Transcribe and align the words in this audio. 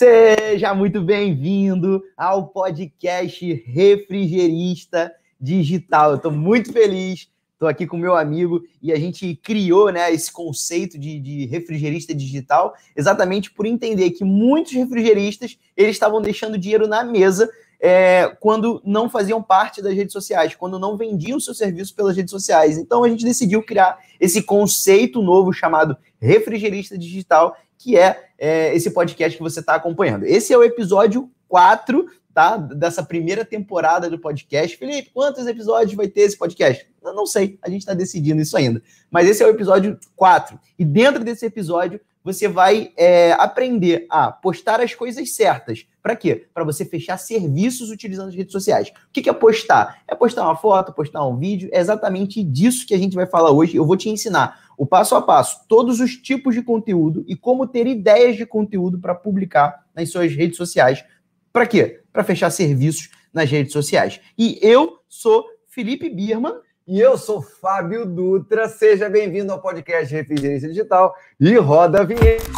Seja 0.00 0.74
muito 0.74 1.02
bem-vindo 1.02 2.02
ao 2.16 2.46
podcast 2.46 3.52
Refrigerista 3.66 5.12
Digital. 5.38 6.12
Eu 6.12 6.16
estou 6.16 6.32
muito 6.32 6.72
feliz, 6.72 7.28
estou 7.52 7.68
aqui 7.68 7.86
com 7.86 7.98
meu 7.98 8.16
amigo 8.16 8.62
e 8.80 8.94
a 8.94 8.96
gente 8.98 9.36
criou 9.36 9.92
né, 9.92 10.10
esse 10.10 10.32
conceito 10.32 10.98
de, 10.98 11.20
de 11.20 11.44
refrigerista 11.44 12.14
digital 12.14 12.72
exatamente 12.96 13.50
por 13.50 13.66
entender 13.66 14.12
que 14.12 14.24
muitos 14.24 14.72
refrigeristas 14.72 15.58
eles 15.76 15.96
estavam 15.96 16.22
deixando 16.22 16.56
dinheiro 16.56 16.88
na 16.88 17.04
mesa 17.04 17.46
é, 17.78 18.34
quando 18.40 18.80
não 18.82 19.10
faziam 19.10 19.42
parte 19.42 19.82
das 19.82 19.94
redes 19.94 20.14
sociais, 20.14 20.54
quando 20.54 20.78
não 20.78 20.96
vendiam 20.96 21.38
seu 21.38 21.52
serviço 21.52 21.94
pelas 21.94 22.16
redes 22.16 22.30
sociais. 22.30 22.78
Então 22.78 23.04
a 23.04 23.08
gente 23.10 23.22
decidiu 23.22 23.62
criar 23.62 23.98
esse 24.18 24.42
conceito 24.42 25.20
novo 25.20 25.52
chamado 25.52 25.94
refrigerista 26.18 26.96
digital, 26.96 27.54
que 27.80 27.96
é, 27.96 28.28
é 28.38 28.74
esse 28.76 28.90
podcast 28.90 29.36
que 29.36 29.42
você 29.42 29.60
está 29.60 29.74
acompanhando. 29.74 30.24
Esse 30.24 30.52
é 30.52 30.58
o 30.58 30.62
episódio 30.62 31.30
4 31.48 32.06
tá? 32.32 32.56
Dessa 32.56 33.02
primeira 33.02 33.44
temporada 33.44 34.08
do 34.08 34.18
podcast. 34.18 34.76
Felipe, 34.76 35.10
quantos 35.12 35.46
episódios 35.46 35.94
vai 35.94 36.06
ter 36.06 36.22
esse 36.22 36.38
podcast? 36.38 36.86
Eu 37.02 37.14
não 37.14 37.26
sei, 37.26 37.58
a 37.62 37.68
gente 37.68 37.80
está 37.80 37.94
decidindo 37.94 38.40
isso 38.40 38.56
ainda. 38.56 38.82
Mas 39.10 39.28
esse 39.28 39.42
é 39.42 39.46
o 39.46 39.50
episódio 39.50 39.98
4. 40.14 40.58
E 40.78 40.84
dentro 40.84 41.24
desse 41.24 41.44
episódio, 41.44 42.00
você 42.22 42.46
vai 42.46 42.92
é, 42.96 43.32
aprender 43.32 44.06
a 44.10 44.30
postar 44.30 44.80
as 44.80 44.94
coisas 44.94 45.34
certas. 45.34 45.86
Para 46.02 46.14
quê? 46.14 46.46
Para 46.52 46.64
você 46.64 46.84
fechar 46.84 47.16
serviços 47.16 47.90
utilizando 47.90 48.28
as 48.28 48.34
redes 48.34 48.52
sociais. 48.52 48.88
O 48.88 49.12
que 49.12 49.28
é 49.28 49.32
postar? 49.32 50.02
É 50.06 50.14
postar 50.14 50.44
uma 50.44 50.56
foto, 50.56 50.92
postar 50.92 51.26
um 51.26 51.36
vídeo. 51.36 51.70
É 51.72 51.80
exatamente 51.80 52.44
disso 52.44 52.86
que 52.86 52.94
a 52.94 52.98
gente 52.98 53.16
vai 53.16 53.26
falar 53.26 53.50
hoje. 53.50 53.76
Eu 53.76 53.86
vou 53.86 53.96
te 53.96 54.08
ensinar 54.08 54.69
o 54.80 54.86
passo 54.86 55.14
a 55.14 55.20
passo, 55.20 55.66
todos 55.68 56.00
os 56.00 56.16
tipos 56.16 56.54
de 56.54 56.62
conteúdo 56.62 57.22
e 57.28 57.36
como 57.36 57.66
ter 57.66 57.86
ideias 57.86 58.34
de 58.34 58.46
conteúdo 58.46 58.98
para 58.98 59.14
publicar 59.14 59.84
nas 59.94 60.08
suas 60.08 60.34
redes 60.34 60.56
sociais. 60.56 61.04
Para 61.52 61.66
quê? 61.66 62.00
Para 62.10 62.24
fechar 62.24 62.48
serviços 62.48 63.10
nas 63.30 63.50
redes 63.50 63.74
sociais. 63.74 64.22
E 64.38 64.58
eu 64.62 64.98
sou 65.06 65.44
Felipe 65.66 66.08
Birman 66.08 66.54
e 66.88 66.98
eu 66.98 67.18
sou 67.18 67.42
Fábio 67.42 68.06
Dutra. 68.06 68.70
Seja 68.70 69.10
bem-vindo 69.10 69.52
ao 69.52 69.60
podcast 69.60 70.14
Refrigerência 70.14 70.70
Digital 70.70 71.14
e 71.38 71.54
roda 71.56 72.00
a 72.00 72.04
vinheta. 72.04 72.50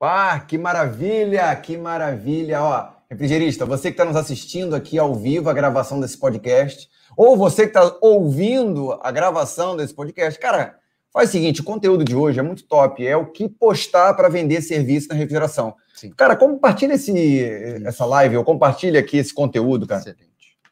Ah, 0.00 0.40
que 0.40 0.56
maravilha, 0.56 1.54
que 1.56 1.76
maravilha. 1.76 2.62
Ó, 2.62 2.93
refrigerista, 3.14 3.64
você 3.64 3.88
que 3.88 3.94
está 3.94 4.04
nos 4.04 4.16
assistindo 4.16 4.74
aqui 4.74 4.98
ao 4.98 5.14
vivo, 5.14 5.48
a 5.48 5.52
gravação 5.52 6.00
desse 6.00 6.18
podcast, 6.18 6.88
ou 7.16 7.36
você 7.36 7.62
que 7.62 7.68
está 7.68 7.96
ouvindo 8.00 8.92
a 9.00 9.10
gravação 9.10 9.76
desse 9.76 9.94
podcast, 9.94 10.38
cara, 10.38 10.76
faz 11.12 11.28
o 11.28 11.32
seguinte: 11.32 11.60
o 11.60 11.64
conteúdo 11.64 12.04
de 12.04 12.14
hoje 12.14 12.40
é 12.40 12.42
muito 12.42 12.64
top. 12.64 13.06
É 13.06 13.16
o 13.16 13.26
que 13.26 13.48
postar 13.48 14.14
para 14.14 14.28
vender 14.28 14.60
serviço 14.60 15.08
na 15.08 15.14
refrigeração. 15.14 15.74
Sim. 15.94 16.12
Cara, 16.16 16.36
compartilha 16.36 16.94
esse, 16.94 17.42
essa 17.84 18.04
live, 18.04 18.36
ou 18.36 18.44
compartilha 18.44 19.00
aqui 19.00 19.16
esse 19.16 19.32
conteúdo, 19.32 19.86
cara. 19.86 20.16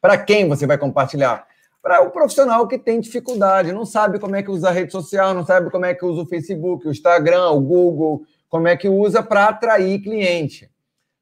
Para 0.00 0.18
quem 0.18 0.48
você 0.48 0.66
vai 0.66 0.77
compartilhar? 0.77 1.46
Para 1.80 2.02
o 2.02 2.10
profissional 2.10 2.66
que 2.66 2.78
tem 2.78 3.00
dificuldade, 3.00 3.72
não 3.72 3.84
sabe 3.84 4.18
como 4.18 4.36
é 4.36 4.42
que 4.42 4.50
usa 4.50 4.68
a 4.68 4.72
rede 4.72 4.92
social, 4.92 5.34
não 5.34 5.44
sabe 5.44 5.70
como 5.70 5.84
é 5.84 5.94
que 5.94 6.04
usa 6.04 6.22
o 6.22 6.27
Facebook, 6.27 6.86
o 6.86 6.90
Instagram, 6.90 7.50
o 7.50 7.60
Google, 7.60 8.22
como 8.48 8.68
é 8.68 8.77
que 8.77 8.88
usa 8.88 9.22
para 9.22 9.48
atrair 9.48 10.00
cliente. 10.00 10.71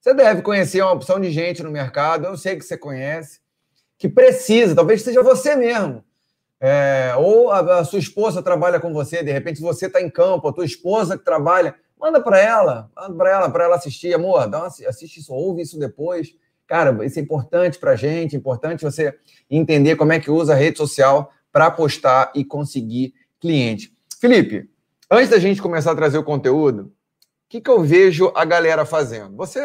Você 0.00 0.14
deve 0.14 0.42
conhecer 0.42 0.82
uma 0.82 0.92
opção 0.92 1.20
de 1.20 1.30
gente 1.30 1.62
no 1.62 1.70
mercado, 1.70 2.26
eu 2.26 2.36
sei 2.36 2.56
que 2.56 2.64
você 2.64 2.76
conhece, 2.76 3.40
que 3.98 4.08
precisa, 4.08 4.74
talvez 4.74 5.02
seja 5.02 5.22
você 5.22 5.54
mesmo. 5.54 6.04
É, 6.58 7.14
ou 7.16 7.50
a, 7.50 7.80
a, 7.80 7.84
sua 7.84 7.98
esposa 7.98 8.42
trabalha 8.42 8.80
com 8.80 8.92
você, 8.92 9.22
de 9.22 9.32
repente 9.32 9.60
você 9.60 9.86
está 9.86 10.00
em 10.00 10.10
campo, 10.10 10.48
a 10.48 10.52
tua 10.52 10.64
esposa 10.64 11.16
que 11.16 11.24
trabalha, 11.24 11.74
Manda 12.00 12.18
para 12.18 12.40
ela, 12.40 12.90
manda 12.96 13.14
para 13.14 13.30
ela, 13.30 13.50
para 13.50 13.64
ela 13.64 13.76
assistir. 13.76 14.14
Amor, 14.14 14.48
dá 14.48 14.60
uma, 14.60 14.68
assiste 14.68 15.20
isso, 15.20 15.34
ouve 15.34 15.60
isso 15.60 15.78
depois. 15.78 16.34
Cara, 16.66 17.04
isso 17.04 17.18
é 17.18 17.22
importante 17.22 17.78
para 17.78 17.92
a 17.92 17.96
gente, 17.96 18.34
importante 18.34 18.82
você 18.82 19.14
entender 19.50 19.96
como 19.96 20.12
é 20.12 20.18
que 20.18 20.30
usa 20.30 20.54
a 20.54 20.56
rede 20.56 20.78
social 20.78 21.30
para 21.52 21.70
postar 21.70 22.32
e 22.34 22.42
conseguir 22.42 23.12
cliente. 23.38 23.94
Felipe, 24.18 24.70
antes 25.10 25.28
da 25.28 25.38
gente 25.38 25.60
começar 25.60 25.92
a 25.92 25.96
trazer 25.96 26.16
o 26.16 26.24
conteúdo, 26.24 26.90
que, 27.50 27.60
que 27.60 27.68
eu 27.68 27.82
vejo 27.82 28.32
a 28.36 28.44
galera 28.44 28.86
fazendo? 28.86 29.36
Você, 29.36 29.60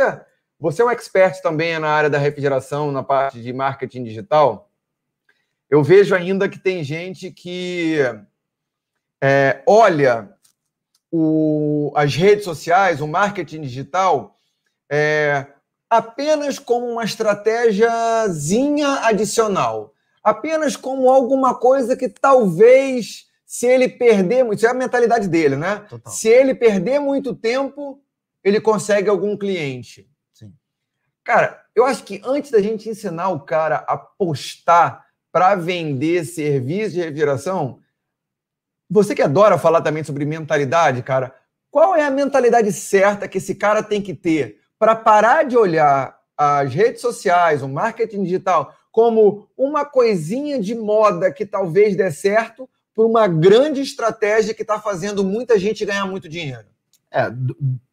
você 0.60 0.82
é 0.82 0.86
um 0.86 0.90
expert 0.90 1.40
também 1.42 1.78
na 1.78 1.90
área 1.90 2.10
da 2.10 2.18
refrigeração, 2.18 2.92
na 2.92 3.04
parte 3.04 3.40
de 3.40 3.54
marketing 3.54 4.04
digital. 4.04 4.72
Eu 5.70 5.84
vejo 5.84 6.16
ainda 6.16 6.50
que 6.50 6.58
tem 6.58 6.84
gente 6.84 7.30
que 7.30 8.00
é, 9.22 9.62
olha 9.68 10.36
o, 11.12 11.94
as 11.96 12.16
redes 12.16 12.44
sociais, 12.44 13.02
o 13.02 13.08
marketing 13.08 13.62
digital, 13.62 14.36
é, 14.90 15.46
apenas 15.88 16.58
como 16.58 16.88
uma 16.88 17.04
estratégiazinha 17.04 19.02
adicional, 19.04 19.94
apenas 20.24 20.76
como 20.76 21.08
alguma 21.08 21.54
coisa 21.54 21.96
que 21.96 22.10
talvez, 22.10 23.25
se 23.46 23.68
ele 23.68 23.88
perder 23.88 24.44
muito, 24.44 24.58
isso 24.58 24.68
é 24.68 24.72
a 24.72 24.74
mentalidade 24.74 25.28
dele, 25.28 25.56
né? 25.56 25.86
Total. 25.88 26.12
Se 26.12 26.28
ele 26.28 26.56
perder 26.56 27.00
muito 27.00 27.36
tempo, 27.36 28.02
ele 28.44 28.60
consegue 28.60 29.10
algum 29.10 29.38
cliente. 29.38 30.10
Sim. 30.34 30.52
Cara, 31.24 31.64
eu 31.76 31.86
acho 31.86 32.04
que 32.04 32.22
antes 32.26 32.50
da 32.50 32.62
gente 32.62 32.90
ensinar 32.90 33.30
o 33.30 33.42
cara 33.42 33.78
a 33.88 33.98
postar 33.98 35.06
para 35.32 35.56
vender 35.56 36.26
serviço 36.26 36.96
de 36.96 37.02
reviração, 37.02 37.80
você 38.90 39.14
que 39.14 39.22
adora 39.22 39.58
falar 39.58 39.82
também 39.82 40.04
sobre 40.04 40.26
mentalidade, 40.26 41.04
cara, 41.04 41.36
qual 41.70 41.96
é 41.96 42.04
a 42.04 42.12
mentalidade 42.12 42.72
certa 42.72 43.28
que 43.28 43.38
esse 43.38 43.54
cara 43.54 43.84
tem 43.84 44.02
que 44.02 44.14
ter 44.14 44.60
para 44.80 44.96
parar 44.96 45.44
de 45.44 45.58
olhar 45.58 46.18
as 46.38 46.74
redes 46.74 47.02
sociais, 47.02 47.62
o 47.62 47.68
marketing 47.68 48.24
digital, 48.24 48.74
como 48.92 49.50
uma 49.58 49.86
coisinha 49.86 50.60
de 50.60 50.74
moda 50.74 51.32
que 51.32 51.46
talvez 51.46 51.96
dê 51.96 52.10
certo 52.12 52.70
por 52.96 53.06
uma 53.06 53.28
grande 53.28 53.82
estratégia 53.82 54.54
que 54.54 54.62
está 54.62 54.80
fazendo 54.80 55.24
muita 55.24 55.60
gente 55.60 55.86
ganhar 55.86 56.06
muito 56.06 56.30
dinheiro? 56.30 56.66
É, 57.12 57.32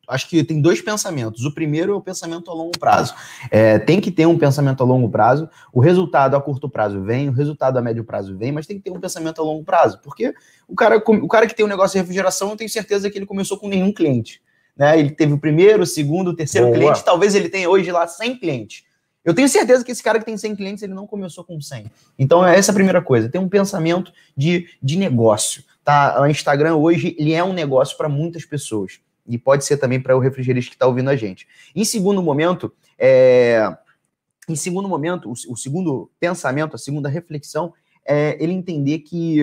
acho 0.09 0.29
que 0.29 0.45
tem 0.45 0.61
dois 0.61 0.81
pensamentos. 0.81 1.45
O 1.45 1.53
primeiro 1.53 1.93
é 1.93 1.97
o 1.97 2.01
pensamento 2.01 2.51
a 2.51 2.55
longo 2.55 2.79
prazo. 2.79 3.15
É, 3.51 3.79
tem 3.81 4.01
que 4.01 4.13
ter 4.13 4.27
um 4.27 4.39
pensamento 4.39 4.83
a 4.83 4.87
longo 4.87 5.11
prazo. 5.11 5.51
O 5.73 5.81
resultado 5.81 6.37
a 6.37 6.41
curto 6.41 6.69
prazo 6.69 7.03
vem, 7.03 7.29
o 7.29 7.33
resultado 7.33 7.77
a 7.79 7.83
médio 7.83 8.05
prazo 8.05 8.37
vem, 8.37 8.53
mas 8.53 8.67
tem 8.67 8.79
que 8.79 8.85
ter 8.85 8.91
um 8.91 9.01
pensamento 9.01 9.41
a 9.41 9.45
longo 9.45 9.65
prazo. 9.65 10.01
Porque 10.03 10.33
o 10.69 10.75
cara, 10.75 11.03
o 11.05 11.29
cara 11.29 11.47
que 11.49 11.55
tem 11.55 11.67
um 11.67 11.69
negócio 11.69 11.95
de 11.95 11.99
refrigeração, 11.99 12.51
eu 12.51 12.57
tenho 12.57 12.71
certeza 12.71 13.11
que 13.11 13.19
ele 13.19 13.27
começou 13.27 13.59
com 13.59 13.69
nenhum 13.69 13.93
cliente. 13.93 14.41
Né? 14.77 14.99
Ele 14.99 15.11
teve 15.11 15.33
o 15.33 15.39
primeiro, 15.39 15.83
o 15.83 15.87
segundo, 15.87 16.29
o 16.29 16.37
terceiro 16.37 16.69
Boa. 16.69 16.79
cliente. 16.79 17.05
Talvez 17.05 17.35
ele 17.35 17.49
tenha 17.49 17.69
hoje 17.69 17.91
lá 17.91 18.07
100 18.07 18.39
clientes. 18.39 18.85
Eu 19.25 19.35
tenho 19.35 19.49
certeza 19.49 19.85
que 19.85 19.93
esse 19.93 20.03
cara 20.03 20.19
que 20.19 20.25
tem 20.25 20.37
100 20.37 20.57
clientes, 20.57 20.83
ele 20.83 20.95
não 20.95 21.07
começou 21.07 21.45
com 21.45 21.61
100. 21.61 21.91
Então, 22.19 22.45
é 22.45 22.57
essa 22.57 22.73
a 22.73 22.75
primeira 22.75 23.01
coisa. 23.01 23.29
Tem 23.29 23.41
um 23.41 23.49
pensamento 23.49 24.13
de, 24.37 24.69
de 24.83 24.99
negócio. 24.99 25.63
Tá? 25.85 26.21
O 26.21 26.27
Instagram 26.27 26.77
hoje, 26.77 27.15
ele 27.19 27.33
é 27.33 27.43
um 27.43 27.53
negócio 27.53 27.97
para 27.97 28.09
muitas 28.09 28.45
pessoas. 28.45 29.01
E 29.27 29.39
pode 29.39 29.65
ser 29.65 29.77
também 29.77 30.01
para 30.01 30.17
o 30.17 30.21
refrigerista 30.21 30.71
que 30.71 30.75
está 30.75 30.87
ouvindo 30.87 31.11
a 31.11 31.17
gente. 31.17 31.47
Em 31.75 31.85
segundo 31.85 32.21
momento, 32.23 32.73
é... 32.99 33.69
em 34.49 34.57
segundo 34.57 34.89
momento, 34.89 35.29
o, 35.29 35.53
o, 35.53 35.57
segundo 35.57 36.11
pensamento, 36.19 36.75
a 36.75 36.79
segunda 36.79 37.09
reflexão, 37.09 37.73
é 38.05 38.37
ele 38.43 38.53
entender 38.53 39.01
que. 39.01 39.41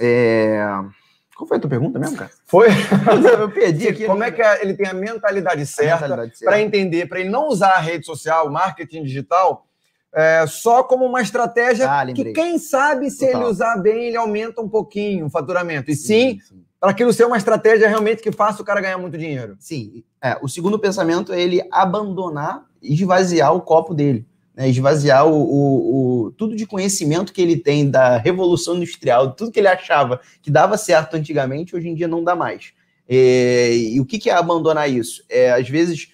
É... 0.00 0.66
Qual 1.36 1.46
foi 1.48 1.56
a 1.56 1.60
tua 1.60 1.70
pergunta 1.70 1.98
mesmo, 1.98 2.16
cara? 2.16 2.30
Foi. 2.46 2.68
Eu 3.40 3.50
perdi 3.50 3.88
aqui. 3.88 4.06
Como 4.06 4.22
é 4.22 4.30
que 4.30 4.40
é, 4.40 4.62
ele 4.62 4.74
tem 4.74 4.86
a 4.86 4.94
mentalidade 4.94 5.66
certa 5.66 6.06
para 6.44 6.60
entender, 6.60 7.06
para 7.06 7.20
ele 7.20 7.28
não 7.28 7.48
usar 7.48 7.72
a 7.72 7.80
rede 7.80 8.06
social, 8.06 8.46
o 8.46 8.52
marketing 8.52 9.02
digital, 9.02 9.66
é, 10.12 10.46
só 10.46 10.84
como 10.84 11.04
uma 11.04 11.20
estratégia 11.20 11.90
ah, 11.90 12.06
que, 12.06 12.32
quem 12.32 12.56
sabe, 12.58 13.10
se 13.10 13.26
Total. 13.26 13.40
ele 13.40 13.50
usar 13.50 13.76
bem, 13.78 14.04
ele 14.06 14.16
aumenta 14.16 14.60
um 14.60 14.68
pouquinho 14.68 15.26
o 15.26 15.30
faturamento. 15.30 15.90
E 15.90 15.96
sim, 15.96 16.38
sim, 16.38 16.40
sim 16.40 16.64
para 16.84 16.90
aquilo 16.90 17.14
ser 17.14 17.24
uma 17.24 17.38
estratégia 17.38 17.88
realmente 17.88 18.22
que 18.22 18.30
faça 18.30 18.60
o 18.60 18.64
cara 18.64 18.78
ganhar 18.78 18.98
muito 18.98 19.16
dinheiro. 19.16 19.56
Sim. 19.58 20.04
É, 20.22 20.38
o 20.42 20.48
segundo 20.48 20.78
pensamento 20.78 21.32
é 21.32 21.40
ele 21.40 21.66
abandonar 21.72 22.66
e 22.82 22.92
esvaziar 22.92 23.54
o 23.54 23.62
copo 23.62 23.94
dele. 23.94 24.26
Né, 24.56 24.68
esvaziar 24.68 25.26
o, 25.26 25.34
o, 25.34 26.26
o, 26.26 26.30
tudo 26.32 26.54
de 26.54 26.64
conhecimento 26.64 27.32
que 27.32 27.42
ele 27.42 27.56
tem 27.56 27.90
da 27.90 28.18
revolução 28.18 28.76
industrial, 28.76 29.32
tudo 29.32 29.50
que 29.50 29.58
ele 29.58 29.66
achava 29.66 30.20
que 30.40 30.48
dava 30.48 30.78
certo 30.78 31.14
antigamente, 31.16 31.74
hoje 31.74 31.88
em 31.88 31.94
dia 31.94 32.06
não 32.06 32.22
dá 32.22 32.36
mais. 32.36 32.72
É, 33.08 33.74
e 33.74 34.00
o 34.00 34.06
que, 34.06 34.18
que 34.18 34.30
é 34.30 34.34
abandonar 34.34 34.88
isso? 34.88 35.24
É, 35.28 35.52
às 35.52 35.68
vezes, 35.68 36.08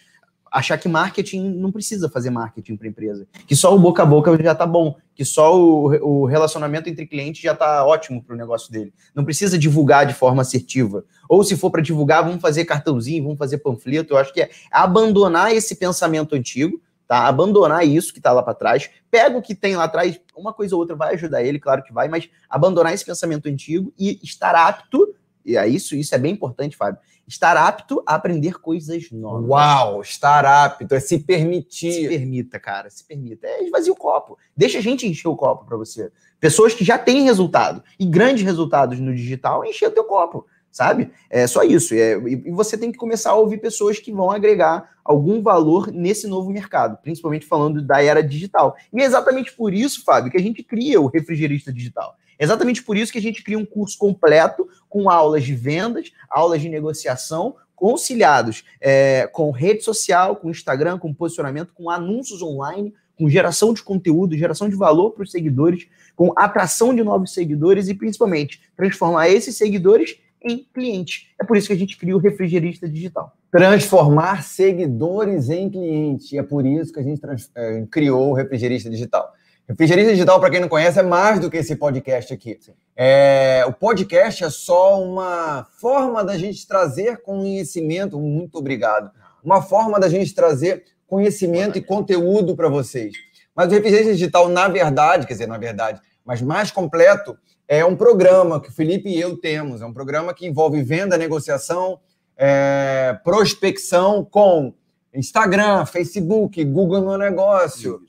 achar 0.51 0.77
que 0.77 0.89
marketing 0.89 1.55
não 1.55 1.71
precisa 1.71 2.09
fazer 2.09 2.31
marketing 2.31 2.77
para 2.77 2.89
empresa, 2.89 3.27
que 3.47 3.55
só 3.55 3.75
o 3.75 3.79
boca 3.79 4.03
a 4.03 4.07
boca 4.07 4.37
já 4.43 4.53
está 4.53 4.67
bom, 4.67 4.97
que 5.15 5.25
só 5.25 5.57
o, 5.57 6.23
o 6.23 6.25
relacionamento 6.25 6.89
entre 6.89 7.07
clientes 7.07 7.41
já 7.41 7.53
está 7.53 7.85
ótimo 7.87 8.23
para 8.23 8.35
o 8.35 8.39
negócio 8.39 8.73
dele. 8.73 8.93
Não 9.15 9.25
precisa 9.25 9.57
divulgar 9.57 10.07
de 10.07 10.15
forma 10.15 10.43
assertiva. 10.43 11.05
Ou 11.29 11.45
se 11.45 11.57
for 11.57 11.71
para 11.71 11.83
divulgar, 11.83 12.25
vamos 12.25 12.41
fazer 12.41 12.65
cartãozinho, 12.65 13.23
vamos 13.23 13.39
fazer 13.39 13.59
panfleto. 13.59 14.15
Eu 14.15 14.19
acho 14.19 14.33
que 14.33 14.41
é 14.41 14.51
abandonar 14.73 15.55
esse 15.55 15.77
pensamento 15.77 16.35
antigo, 16.35 16.81
tá? 17.11 17.27
Abandonar 17.27 17.85
isso 17.85 18.13
que 18.13 18.21
está 18.21 18.31
lá 18.31 18.41
para 18.41 18.55
trás. 18.55 18.89
Pega 19.11 19.37
o 19.37 19.43
que 19.43 19.53
tem 19.53 19.75
lá 19.75 19.83
atrás, 19.83 20.21
uma 20.37 20.53
coisa 20.53 20.77
ou 20.77 20.81
outra 20.81 20.95
vai 20.95 21.15
ajudar 21.15 21.43
ele, 21.43 21.59
claro 21.59 21.83
que 21.83 21.93
vai, 21.93 22.07
mas 22.07 22.31
abandonar 22.49 22.95
esse 22.95 23.05
pensamento 23.05 23.49
antigo 23.49 23.93
e 23.99 24.21
estar 24.23 24.55
apto 24.55 25.13
e 25.45 25.57
é 25.57 25.67
isso, 25.67 25.97
isso 25.97 26.15
é 26.15 26.19
bem 26.19 26.33
importante, 26.33 26.77
Fábio. 26.77 27.01
Estar 27.27 27.57
apto 27.57 28.01
a 28.07 28.15
aprender 28.15 28.61
coisas 28.61 29.11
novas. 29.11 29.49
Uau, 29.49 30.03
estar 30.03 30.45
apto, 30.45 30.95
é 30.95 31.01
se 31.01 31.19
permitir. 31.19 31.93
Se 31.93 32.09
permita, 32.09 32.61
cara, 32.61 32.89
se 32.91 33.05
permita. 33.05 33.47
É 33.47 33.65
esvazia 33.65 33.93
o 33.93 33.97
copo. 33.97 34.39
Deixa 34.57 34.79
a 34.79 34.83
gente 34.83 35.09
encher 35.09 35.29
o 35.29 35.37
copo 35.37 35.65
para 35.65 35.77
você. 35.77 36.13
Pessoas 36.39 36.75
que 36.75 36.85
já 36.85 36.97
têm 36.97 37.25
resultado 37.25 37.83
e 37.99 38.07
grandes 38.07 38.45
resultados 38.45 39.01
no 39.01 39.13
digital, 39.13 39.65
encher 39.65 39.89
o 39.89 39.93
teu 39.93 40.05
copo 40.05 40.47
sabe? 40.71 41.11
É 41.29 41.47
só 41.47 41.63
isso. 41.63 41.95
É, 41.95 42.13
e 42.17 42.51
você 42.51 42.77
tem 42.77 42.93
que 42.93 42.99
começar 42.99 43.31
a 43.31 43.37
ouvir 43.37 43.59
pessoas 43.59 43.99
que 43.99 44.13
vão 44.13 44.31
agregar 44.31 44.91
algum 45.05 45.43
valor 45.43 45.91
nesse 45.93 46.27
novo 46.27 46.51
mercado, 46.51 46.99
principalmente 47.03 47.47
falando 47.47 47.83
da 47.83 48.03
era 48.03 48.23
digital. 48.23 48.77
E 48.93 49.01
é 49.01 49.05
exatamente 49.05 49.53
por 49.53 49.75
isso, 49.75 50.05
Fábio, 50.05 50.31
que 50.31 50.39
a 50.39 50.43
gente 50.43 50.63
cria 50.63 51.01
o 51.01 51.07
refrigerista 51.07 51.73
digital. 51.73 52.17
É 52.39 52.45
exatamente 52.45 52.83
por 52.83 52.97
isso 52.97 53.13
que 53.13 53.19
a 53.19 53.23
gente 53.23 53.43
cria 53.43 53.59
um 53.59 53.67
curso 53.67 53.99
completo 53.99 54.67
com 54.89 55.11
aulas 55.11 55.45
de 55.45 55.55
vendas, 55.55 56.11
aulas 56.31 56.63
de 56.63 56.69
negociação, 56.69 57.57
conciliados 57.77 58.65
é, 58.81 59.27
com 59.27 59.51
rede 59.51 59.83
social, 59.83 60.37
com 60.37 60.51
Instagram, 60.51 60.99
com 60.99 61.13
posicionamento, 61.15 61.73
com 61.75 61.91
anúncios 61.91 62.43
online, 62.43 62.95
com 63.17 63.29
geração 63.29 63.75
de 63.75 63.83
conteúdo, 63.83 64.37
geração 64.37 64.69
de 64.69 64.77
valor 64.77 65.11
para 65.11 65.25
os 65.25 65.31
seguidores, 65.31 65.87
com 66.17 66.33
atração 66.37 66.95
de 66.95 67.03
novos 67.03 67.35
seguidores 67.35 67.89
e 67.89 67.95
principalmente 67.95 68.63
transformar 68.77 69.29
esses 69.29 69.57
seguidores 69.57 70.19
em 70.43 70.67
cliente. 70.73 71.29
É 71.41 71.45
por 71.45 71.57
isso 71.57 71.67
que 71.67 71.73
a 71.73 71.79
gente 71.79 71.97
cria 71.97 72.17
o 72.17 72.21
refrigerista 72.21 72.89
digital. 72.89 73.33
Transformar 73.51 74.43
seguidores 74.43 75.51
em 75.51 75.69
cliente. 75.69 76.35
E 76.35 76.39
é 76.39 76.43
por 76.43 76.65
isso 76.65 76.93
que 76.93 77.01
a 77.01 77.03
gente 77.03 77.21
é, 77.55 77.85
criou 77.91 78.31
o 78.31 78.35
refrigerista 78.35 78.89
digital. 78.89 79.33
Refrigerista 79.69 80.13
digital, 80.13 80.41
para 80.41 80.51
quem 80.51 80.61
não 80.61 80.69
conhece, 80.69 80.99
é 80.99 81.03
mais 81.03 81.39
do 81.39 81.49
que 81.49 81.57
esse 81.57 81.77
podcast 81.77 82.33
aqui. 82.33 82.59
É, 82.97 83.65
o 83.69 83.73
podcast 83.73 84.43
é 84.43 84.51
só 84.51 85.01
uma 85.01 85.67
forma 85.79 86.25
da 86.25 86.37
gente 86.37 86.67
trazer 86.67 87.23
conhecimento. 87.23 88.19
Muito 88.19 88.59
obrigado. 88.59 89.11
Uma 89.45 89.63
forma 89.63 90.01
da 90.01 90.09
gente 90.09 90.35
trazer 90.35 90.85
conhecimento 91.07 91.79
e 91.79 91.81
conteúdo 91.81 92.57
para 92.57 92.69
vocês. 92.69 93.13
Mas 93.55 93.69
o 93.69 93.75
refrigerista 93.75 94.13
digital, 94.13 94.49
na 94.49 94.69
verdade, 94.69 95.27
quer 95.27 95.35
dizer, 95.35 95.47
na 95.47 95.59
verdade, 95.59 96.01
mas 96.25 96.43
mais 96.43 96.71
completo, 96.71 97.37
é 97.67 97.85
um 97.85 97.95
programa 97.95 98.61
que 98.61 98.69
o 98.69 98.73
Felipe 98.73 99.09
e 99.09 99.21
eu 99.21 99.37
temos. 99.37 99.81
É 99.81 99.87
um 99.87 99.93
programa 99.93 100.35
que 100.35 100.47
envolve 100.47 100.83
venda, 100.83 101.17
negociação, 101.17 102.01
é, 102.37 103.19
prospecção 103.23 104.25
com 104.25 104.75
Instagram, 105.15 105.87
Facebook, 105.87 106.65
Google 106.65 107.03
no 107.03 107.17
negócio. 107.17 108.01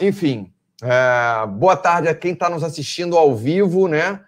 Enfim, 0.00 0.52
é, 0.82 1.46
boa 1.46 1.76
tarde 1.76 2.08
a 2.08 2.14
quem 2.14 2.32
está 2.32 2.50
nos 2.50 2.62
assistindo 2.62 3.16
ao 3.16 3.34
vivo, 3.34 3.88
né? 3.88 4.22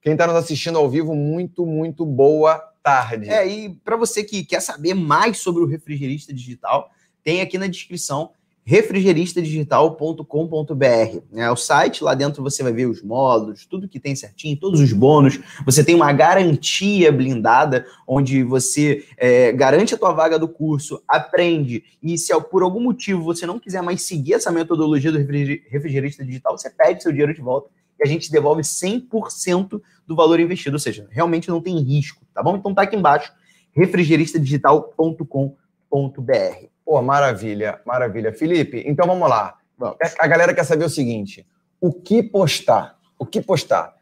Quem 0.00 0.14
está 0.14 0.26
nos 0.26 0.36
assistindo 0.36 0.78
ao 0.78 0.90
vivo, 0.90 1.14
muito, 1.14 1.64
muito 1.64 2.04
boa 2.04 2.58
tarde. 2.82 3.28
É, 3.30 3.46
e 3.46 3.70
para 3.84 3.96
você 3.96 4.24
que 4.24 4.44
quer 4.44 4.60
saber 4.60 4.94
mais 4.94 5.38
sobre 5.38 5.62
o 5.62 5.66
refrigerista 5.66 6.34
digital, 6.34 6.90
tem 7.22 7.40
aqui 7.40 7.56
na 7.56 7.68
descrição 7.68 8.32
refrigeristadigital.com.br. 8.64 11.18
É 11.34 11.50
o 11.50 11.56
site, 11.56 12.04
lá 12.04 12.14
dentro 12.14 12.40
você 12.42 12.62
vai 12.62 12.72
ver 12.72 12.86
os 12.86 13.02
módulos, 13.02 13.66
tudo 13.66 13.88
que 13.88 13.98
tem 13.98 14.14
certinho, 14.14 14.56
todos 14.56 14.80
os 14.80 14.92
bônus. 14.92 15.40
Você 15.66 15.82
tem 15.82 15.94
uma 15.94 16.12
garantia 16.12 17.10
blindada, 17.10 17.84
onde 18.06 18.44
você 18.44 19.04
é, 19.16 19.50
garante 19.52 19.94
a 19.94 19.98
tua 19.98 20.12
vaga 20.12 20.38
do 20.38 20.48
curso, 20.48 21.02
aprende, 21.08 21.82
e 22.02 22.16
se 22.16 22.32
por 22.42 22.62
algum 22.62 22.80
motivo 22.80 23.22
você 23.22 23.44
não 23.46 23.58
quiser 23.58 23.82
mais 23.82 24.02
seguir 24.02 24.34
essa 24.34 24.52
metodologia 24.52 25.10
do 25.10 25.18
refrigerista 25.18 26.24
digital, 26.24 26.56
você 26.56 26.70
pede 26.70 27.02
seu 27.02 27.10
dinheiro 27.10 27.34
de 27.34 27.40
volta 27.40 27.68
e 27.98 28.04
a 28.04 28.06
gente 28.06 28.30
devolve 28.30 28.62
100% 28.62 29.82
do 30.06 30.16
valor 30.16 30.38
investido, 30.40 30.76
ou 30.76 30.80
seja, 30.80 31.06
realmente 31.10 31.48
não 31.48 31.60
tem 31.60 31.78
risco, 31.80 32.22
tá 32.32 32.42
bom? 32.42 32.56
Então 32.56 32.74
tá 32.74 32.82
aqui 32.82 32.96
embaixo, 32.96 33.32
refrigeristadigital.com.br. 33.72 36.71
Pô, 36.84 37.00
maravilha, 37.00 37.80
maravilha. 37.84 38.32
Felipe, 38.32 38.82
então 38.86 39.06
vamos 39.06 39.28
lá. 39.28 39.56
Vamos. 39.78 39.96
A 40.18 40.26
galera 40.26 40.54
quer 40.54 40.64
saber 40.64 40.84
o 40.84 40.90
seguinte: 40.90 41.46
o 41.80 41.92
que 41.92 42.22
postar? 42.22 42.98
O 43.18 43.26
que 43.26 43.40
postar? 43.40 43.94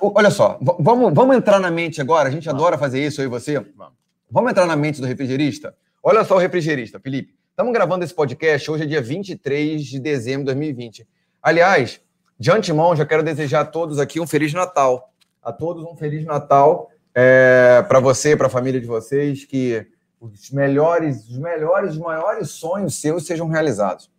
Olha 0.00 0.30
só, 0.30 0.58
vamos, 0.78 1.14
vamos 1.14 1.36
entrar 1.36 1.60
na 1.60 1.70
mente 1.70 2.00
agora. 2.00 2.28
A 2.28 2.32
gente 2.32 2.46
vamos. 2.46 2.60
adora 2.60 2.78
fazer 2.78 3.04
isso, 3.04 3.20
eu 3.20 3.26
e 3.26 3.28
você. 3.28 3.60
Vamos. 3.76 3.94
vamos 4.30 4.50
entrar 4.50 4.66
na 4.66 4.76
mente 4.76 5.00
do 5.00 5.06
refrigerista? 5.06 5.74
Olha 6.02 6.24
só 6.24 6.36
o 6.36 6.38
refrigerista, 6.38 6.98
Felipe. 6.98 7.34
Estamos 7.50 7.72
gravando 7.72 8.04
esse 8.04 8.14
podcast, 8.14 8.70
hoje 8.70 8.84
é 8.84 8.86
dia 8.86 9.02
23 9.02 9.84
de 9.84 9.98
dezembro 9.98 10.42
de 10.42 10.46
2020. 10.46 11.06
Aliás, 11.42 12.00
de 12.38 12.52
antemão, 12.52 12.94
já 12.94 13.04
quero 13.04 13.22
desejar 13.22 13.62
a 13.62 13.64
todos 13.64 13.98
aqui 13.98 14.20
um 14.20 14.26
Feliz 14.26 14.52
Natal. 14.52 15.12
A 15.42 15.52
todos 15.52 15.84
um 15.84 15.96
Feliz 15.96 16.24
Natal. 16.24 16.88
É, 17.12 17.84
para 17.88 17.98
você, 17.98 18.36
para 18.36 18.46
a 18.46 18.50
família 18.50 18.80
de 18.80 18.86
vocês, 18.86 19.44
que 19.44 19.84
os 20.20 20.50
melhores, 20.50 21.28
os 21.28 21.38
melhores, 21.38 21.92
os 21.92 21.98
maiores 21.98 22.50
sonhos 22.50 23.00
seus 23.00 23.26
sejam 23.26 23.48
realizados. 23.48 24.10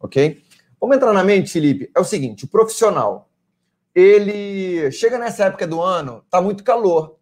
Ok? 0.00 0.42
Vamos 0.80 0.96
entrar 0.96 1.12
na 1.12 1.24
mente, 1.24 1.50
Felipe. 1.50 1.90
É 1.94 2.00
o 2.00 2.04
seguinte: 2.04 2.44
o 2.44 2.48
profissional, 2.48 3.30
ele 3.94 4.90
chega 4.90 5.18
nessa 5.18 5.46
época 5.46 5.66
do 5.66 5.80
ano, 5.80 6.24
tá 6.30 6.40
muito 6.40 6.64
calor. 6.64 7.16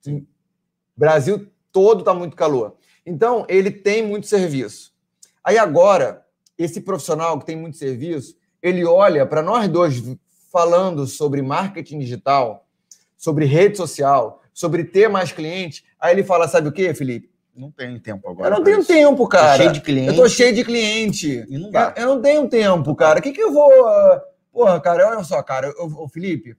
Sim. 0.00 0.26
Brasil 0.96 1.50
todo 1.72 2.04
tá 2.04 2.14
muito 2.14 2.36
calor. 2.36 2.76
Então, 3.04 3.44
ele 3.48 3.70
tem 3.70 4.06
muito 4.06 4.26
serviço. 4.26 4.92
Aí 5.44 5.58
agora, 5.58 6.24
esse 6.58 6.80
profissional 6.80 7.38
que 7.38 7.46
tem 7.46 7.56
muito 7.56 7.76
serviço, 7.76 8.36
ele 8.62 8.84
olha 8.84 9.26
para 9.26 9.42
nós 9.42 9.68
dois 9.68 10.02
falando 10.50 11.06
sobre 11.06 11.42
marketing 11.42 11.98
digital, 11.98 12.66
sobre 13.16 13.44
rede 13.44 13.76
social, 13.76 14.42
sobre 14.52 14.84
ter 14.84 15.08
mais 15.08 15.32
clientes. 15.32 15.84
Aí 16.00 16.14
ele 16.14 16.24
fala: 16.24 16.48
sabe 16.48 16.68
o 16.68 16.72
que, 16.72 16.92
Felipe? 16.94 17.35
Não 17.56 17.70
tenho 17.70 17.98
tempo 17.98 18.28
agora. 18.28 18.48
Eu 18.48 18.58
não 18.58 18.64
tenho 18.64 18.84
tempo, 18.84 19.26
cara. 19.26 19.52
Tô 19.52 19.56
cheio 19.56 19.72
de 19.72 19.80
cliente. 19.80 20.08
Eu 20.08 20.16
tô 20.16 20.28
cheio 20.28 20.54
de 20.54 20.64
cliente. 20.64 21.46
E 21.48 21.58
não 21.58 21.70
dá. 21.70 21.94
Eu, 21.96 22.02
eu 22.02 22.14
não 22.14 22.22
tenho 22.22 22.48
tempo, 22.48 22.94
cara. 22.94 23.18
O 23.18 23.22
que, 23.22 23.32
que 23.32 23.42
eu 23.42 23.52
vou. 23.52 23.70
Porra, 24.52 24.80
cara, 24.80 25.08
olha 25.08 25.24
só, 25.24 25.42
cara. 25.42 25.72
O 25.78 26.08
Felipe, 26.08 26.56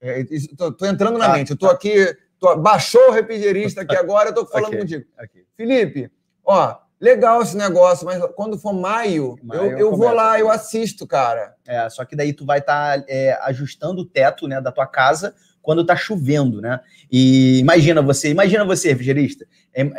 é, 0.00 0.24
tô, 0.56 0.72
tô, 0.72 0.86
entrando 0.86 1.18
na 1.18 1.26
ah, 1.26 1.32
mente. 1.36 1.50
Eu 1.50 1.56
tô 1.56 1.68
tá. 1.68 1.72
aqui. 1.74 2.16
Tô, 2.38 2.56
baixou 2.56 3.08
o 3.08 3.12
refrigerista 3.12 3.82
aqui 3.82 3.96
agora, 3.96 4.30
eu 4.30 4.34
tô 4.34 4.46
falando 4.46 4.68
okay. 4.68 4.78
contigo. 4.78 5.04
Okay. 5.24 5.44
Felipe, 5.56 6.08
ó, 6.44 6.76
legal 7.00 7.42
esse 7.42 7.56
negócio, 7.56 8.06
mas 8.06 8.22
quando 8.36 8.56
for 8.56 8.72
maio, 8.72 9.36
maio 9.42 9.72
eu, 9.72 9.78
eu 9.78 9.96
vou 9.96 10.12
lá, 10.12 10.38
eu 10.38 10.48
assisto, 10.48 11.04
cara. 11.04 11.54
É, 11.66 11.88
só 11.90 12.04
que 12.04 12.14
daí 12.14 12.32
tu 12.32 12.46
vai 12.46 12.60
estar 12.60 13.00
tá, 13.00 13.04
é, 13.08 13.36
ajustando 13.42 14.02
o 14.02 14.04
teto 14.04 14.46
né, 14.46 14.60
da 14.60 14.70
tua 14.70 14.86
casa 14.86 15.34
quando 15.68 15.84
tá 15.84 15.94
chovendo, 15.94 16.62
né? 16.62 16.80
E 17.12 17.58
imagina 17.58 18.00
você, 18.00 18.30
imagina 18.30 18.64
você, 18.64 18.88
refrigerista, 18.88 19.46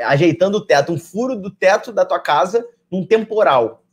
ajeitando 0.03 0.57
o 0.57 0.65
teto, 0.65 0.91
um 0.91 0.97
furo 0.97 1.35
do 1.35 1.51
teto 1.51 1.91
da 1.93 2.03
tua 2.03 2.19
casa 2.19 2.65
num 2.91 3.05
temporal. 3.05 3.83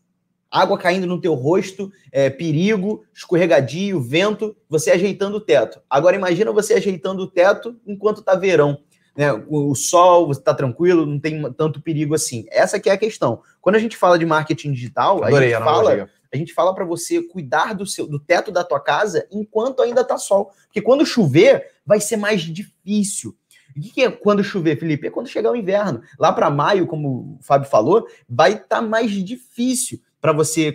Água 0.50 0.78
caindo 0.78 1.06
no 1.06 1.20
teu 1.20 1.34
rosto, 1.34 1.92
é, 2.10 2.30
perigo, 2.30 3.04
escorregadio, 3.12 4.00
vento, 4.00 4.56
você 4.70 4.90
ajeitando 4.90 5.36
o 5.36 5.40
teto. 5.40 5.78
Agora 5.90 6.16
imagina 6.16 6.50
você 6.50 6.72
ajeitando 6.72 7.24
o 7.24 7.26
teto 7.26 7.76
enquanto 7.86 8.22
tá 8.22 8.34
verão. 8.34 8.78
Né, 9.14 9.30
o 9.46 9.74
sol, 9.74 10.28
você 10.28 10.40
está 10.40 10.54
tranquilo, 10.54 11.04
não 11.04 11.20
tem 11.20 11.42
tanto 11.52 11.82
perigo 11.82 12.14
assim. 12.14 12.46
Essa 12.50 12.80
que 12.80 12.88
é 12.88 12.92
a 12.92 12.98
questão. 12.98 13.42
Quando 13.60 13.76
a 13.76 13.78
gente 13.78 13.98
fala 13.98 14.18
de 14.18 14.24
marketing 14.24 14.72
digital, 14.72 15.22
Adorei, 15.22 15.52
a 15.52 15.58
gente 15.58 15.64
fala 15.64 16.08
a 16.32 16.36
gente 16.36 16.52
fala 16.52 16.74
para 16.74 16.84
você 16.84 17.22
cuidar 17.22 17.74
do, 17.74 17.86
seu, 17.86 18.06
do 18.06 18.18
teto 18.18 18.50
da 18.50 18.64
tua 18.64 18.80
casa 18.80 19.26
enquanto 19.30 19.82
ainda 19.82 20.04
tá 20.04 20.18
sol. 20.18 20.52
Porque 20.64 20.82
quando 20.82 21.06
chover, 21.06 21.66
vai 21.84 22.00
ser 22.00 22.16
mais 22.16 22.42
difícil. 22.42 23.36
O 23.76 23.80
que, 23.80 24.02
é 24.02 24.10
quando 24.10 24.42
chover, 24.42 24.78
Felipe? 24.78 25.06
É 25.06 25.10
quando 25.10 25.28
chegar 25.28 25.50
o 25.50 25.56
inverno. 25.56 26.00
Lá 26.18 26.32
para 26.32 26.50
maio, 26.50 26.86
como 26.86 27.36
o 27.38 27.42
Fábio 27.42 27.68
falou, 27.68 28.06
vai 28.28 28.52
estar 28.52 28.66
tá 28.66 28.82
mais 28.82 29.10
difícil 29.10 30.00
para 30.20 30.32
você 30.32 30.74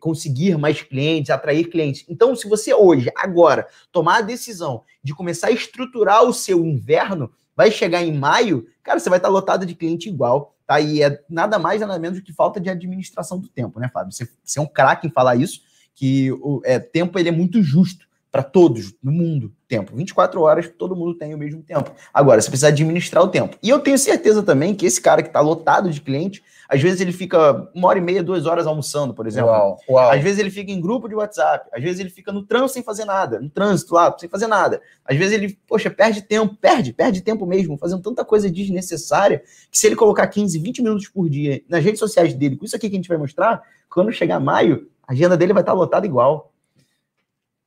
conseguir 0.00 0.58
mais 0.58 0.82
clientes, 0.82 1.30
atrair 1.30 1.68
clientes. 1.68 2.04
Então, 2.08 2.34
se 2.34 2.48
você 2.48 2.74
hoje, 2.74 3.10
agora, 3.16 3.68
tomar 3.92 4.18
a 4.18 4.22
decisão 4.22 4.82
de 5.02 5.14
começar 5.14 5.48
a 5.48 5.52
estruturar 5.52 6.24
o 6.24 6.32
seu 6.32 6.64
inverno, 6.64 7.30
vai 7.56 7.70
chegar 7.70 8.02
em 8.02 8.12
maio, 8.12 8.66
cara, 8.82 8.98
você 8.98 9.08
vai 9.08 9.18
estar 9.18 9.28
tá 9.28 9.32
lotado 9.32 9.64
de 9.64 9.74
cliente 9.74 10.08
igual. 10.08 10.53
Tá? 10.66 10.80
E 10.80 11.02
é 11.02 11.20
nada 11.28 11.58
mais, 11.58 11.80
nada 11.80 11.98
menos 11.98 12.18
do 12.18 12.24
que 12.24 12.32
falta 12.32 12.60
de 12.60 12.70
administração 12.70 13.38
do 13.38 13.48
tempo, 13.48 13.78
né, 13.78 13.90
Fábio? 13.92 14.12
Você, 14.12 14.28
você 14.42 14.58
é 14.58 14.62
um 14.62 14.66
craque 14.66 15.06
em 15.06 15.10
falar 15.10 15.36
isso, 15.36 15.60
que 15.94 16.32
o 16.32 16.60
é, 16.64 16.78
tempo 16.78 17.18
ele 17.18 17.28
é 17.28 17.32
muito 17.32 17.62
justo 17.62 18.06
para 18.32 18.42
todos 18.42 18.92
no 19.00 19.12
mundo. 19.12 19.54
Tempo. 19.68 19.94
24 19.94 20.40
horas, 20.40 20.68
todo 20.76 20.96
mundo 20.96 21.14
tem 21.14 21.34
o 21.34 21.38
mesmo 21.38 21.62
tempo. 21.62 21.92
Agora, 22.12 22.40
você 22.40 22.48
precisa 22.48 22.66
administrar 22.68 23.22
o 23.22 23.28
tempo. 23.28 23.56
E 23.62 23.68
eu 23.68 23.78
tenho 23.78 23.96
certeza 23.96 24.42
também 24.42 24.74
que 24.74 24.84
esse 24.84 25.00
cara 25.00 25.22
que 25.22 25.28
está 25.28 25.40
lotado 25.40 25.88
de 25.88 26.00
cliente, 26.00 26.42
às 26.68 26.80
vezes 26.80 27.00
ele 27.00 27.12
fica 27.12 27.68
uma 27.74 27.88
hora 27.88 27.98
e 27.98 28.02
meia, 28.02 28.22
duas 28.22 28.46
horas 28.46 28.66
almoçando, 28.66 29.14
por 29.14 29.26
exemplo. 29.26 29.50
Uau, 29.50 29.78
uau. 29.88 30.10
Às 30.10 30.22
vezes 30.22 30.38
ele 30.38 30.50
fica 30.50 30.70
em 30.70 30.80
grupo 30.80 31.08
de 31.08 31.14
WhatsApp. 31.14 31.68
Às 31.72 31.82
vezes 31.82 32.00
ele 32.00 32.10
fica 32.10 32.32
no 32.32 32.42
trânsito 32.42 32.74
sem 32.74 32.82
fazer 32.82 33.04
nada. 33.04 33.40
No 33.40 33.50
trânsito 33.50 33.94
lá, 33.94 34.14
sem 34.18 34.28
fazer 34.28 34.46
nada. 34.46 34.80
Às 35.04 35.16
vezes 35.16 35.34
ele, 35.34 35.58
poxa, 35.66 35.90
perde 35.90 36.22
tempo. 36.22 36.56
Perde, 36.56 36.92
perde 36.92 37.20
tempo 37.20 37.46
mesmo. 37.46 37.76
Fazendo 37.76 38.02
tanta 38.02 38.24
coisa 38.24 38.50
desnecessária 38.50 39.42
que 39.70 39.78
se 39.78 39.86
ele 39.86 39.96
colocar 39.96 40.26
15, 40.26 40.58
20 40.58 40.82
minutos 40.82 41.08
por 41.08 41.28
dia 41.28 41.62
nas 41.68 41.84
redes 41.84 42.00
sociais 42.00 42.34
dele, 42.34 42.56
com 42.56 42.64
isso 42.64 42.76
aqui 42.76 42.88
que 42.88 42.96
a 42.96 42.98
gente 42.98 43.08
vai 43.08 43.18
mostrar, 43.18 43.62
quando 43.90 44.10
chegar 44.12 44.40
maio, 44.40 44.88
a 45.06 45.12
agenda 45.12 45.36
dele 45.36 45.52
vai 45.52 45.62
estar 45.62 45.72
lotada 45.72 46.06
igual. 46.06 46.53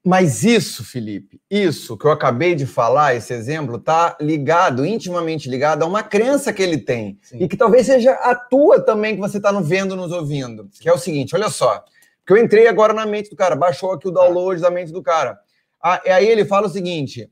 Mas 0.07 0.45
isso, 0.45 0.85
Felipe, 0.85 1.41
isso 1.51 1.97
que 1.97 2.05
eu 2.05 2.11
acabei 2.11 2.55
de 2.55 2.65
falar, 2.65 3.13
esse 3.13 3.33
exemplo, 3.33 3.77
tá 3.77 4.15
ligado, 4.21 4.85
intimamente 4.85 5.49
ligado 5.49 5.83
a 5.83 5.85
uma 5.85 6.01
crença 6.01 6.53
que 6.53 6.63
ele 6.63 6.77
tem. 6.77 7.19
Sim. 7.21 7.43
E 7.43 7.47
que 7.49 7.57
talvez 7.57 7.87
seja 7.87 8.13
a 8.13 8.33
tua 8.33 8.79
também 8.79 9.15
que 9.15 9.19
você 9.19 9.35
está 9.35 9.51
vendo, 9.59 9.97
nos 9.97 10.13
ouvindo. 10.13 10.69
Que 10.79 10.87
é 10.87 10.93
o 10.93 10.97
seguinte: 10.97 11.35
olha 11.35 11.49
só. 11.49 11.83
Que 12.25 12.31
eu 12.31 12.37
entrei 12.37 12.69
agora 12.69 12.93
na 12.93 13.05
mente 13.05 13.29
do 13.29 13.35
cara, 13.35 13.53
baixou 13.53 13.91
aqui 13.91 14.07
o 14.07 14.11
download 14.11 14.61
da 14.61 14.71
mente 14.71 14.93
do 14.93 15.03
cara. 15.03 15.37
Ah, 15.83 16.01
e 16.05 16.09
aí 16.09 16.25
ele 16.25 16.45
fala 16.45 16.67
o 16.67 16.71
seguinte: 16.71 17.29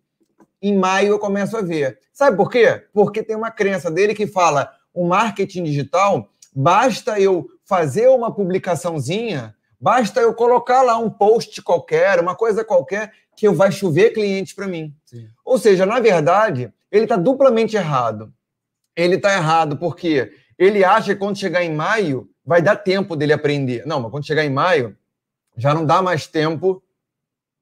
em 0.62 0.78
maio 0.78 1.14
eu 1.14 1.20
começo 1.20 1.56
a 1.56 1.62
ver. 1.62 1.98
Sabe 2.12 2.36
por 2.36 2.52
quê? 2.52 2.84
Porque 2.92 3.24
tem 3.24 3.38
uma 3.38 3.52
crença 3.52 3.90
dele 3.90 4.14
que 4.14 4.28
fala: 4.28 4.70
o 4.94 5.08
marketing 5.08 5.64
digital, 5.64 6.28
basta 6.54 7.18
eu 7.22 7.48
fazer 7.64 8.10
uma 8.10 8.36
publicaçãozinha 8.36 9.56
Basta 9.86 10.20
eu 10.20 10.34
colocar 10.34 10.82
lá 10.82 10.98
um 10.98 11.12
post 11.12 11.62
qualquer, 11.62 12.20
uma 12.20 12.36
coisa 12.36 12.66
qualquer, 12.66 13.14
que 13.36 13.48
eu 13.48 13.54
vai 13.54 13.72
chover 13.72 14.14
clientes 14.14 14.52
para 14.52 14.68
mim. 14.68 14.92
Sim. 15.06 15.30
Ou 15.46 15.60
seja, 15.60 15.86
na 15.86 16.00
verdade, 16.00 16.74
ele 16.92 17.04
está 17.04 17.16
duplamente 17.16 17.76
errado. 17.76 18.34
Ele 18.96 19.18
está 19.18 19.32
errado 19.36 19.78
porque 19.78 20.34
ele 20.58 20.84
acha 20.84 21.14
que 21.14 21.20
quando 21.20 21.38
chegar 21.38 21.64
em 21.64 21.72
maio 21.72 22.28
vai 22.44 22.64
dar 22.64 22.78
tempo 22.78 23.16
dele 23.16 23.32
aprender. 23.32 23.86
Não, 23.86 24.00
mas 24.00 24.10
quando 24.10 24.26
chegar 24.26 24.44
em 24.44 24.50
maio 24.50 24.98
já 25.56 25.72
não 25.72 25.86
dá 25.86 26.02
mais 26.02 26.26
tempo 26.26 26.82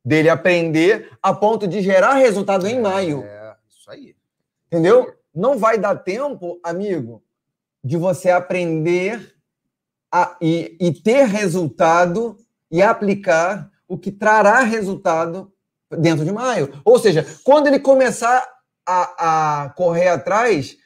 dele 0.05 0.29
aprender 0.29 1.09
a 1.21 1.33
ponto 1.33 1.67
de 1.67 1.81
gerar 1.81 2.13
resultado 2.13 2.65
em 2.65 2.79
maio. 2.79 3.21
É, 3.25 3.53
isso 3.69 3.91
aí. 3.91 4.15
Entendeu? 4.67 5.13
Não 5.35 5.57
vai 5.57 5.77
dar 5.77 5.97
tempo, 5.97 6.57
amigo, 6.63 7.21
de 7.83 7.97
você 7.97 8.29
aprender 8.29 9.32
a, 10.13 10.37
e, 10.39 10.77
e 10.79 10.93
ter 10.93 11.25
resultado 11.25 12.37
e 12.69 12.83
aplicar 12.83 13.71
o 13.87 13.97
que 13.97 14.11
trará 14.11 14.59
resultado 14.59 15.51
dentro 15.89 16.23
de 16.23 16.31
maio. 16.31 16.71
Ou 16.85 16.99
seja, 16.99 17.25
quando 17.43 17.65
ele 17.65 17.79
começar 17.79 18.47
a, 18.85 19.63
a 19.63 19.69
correr 19.71 20.09
atrás, 20.09 20.77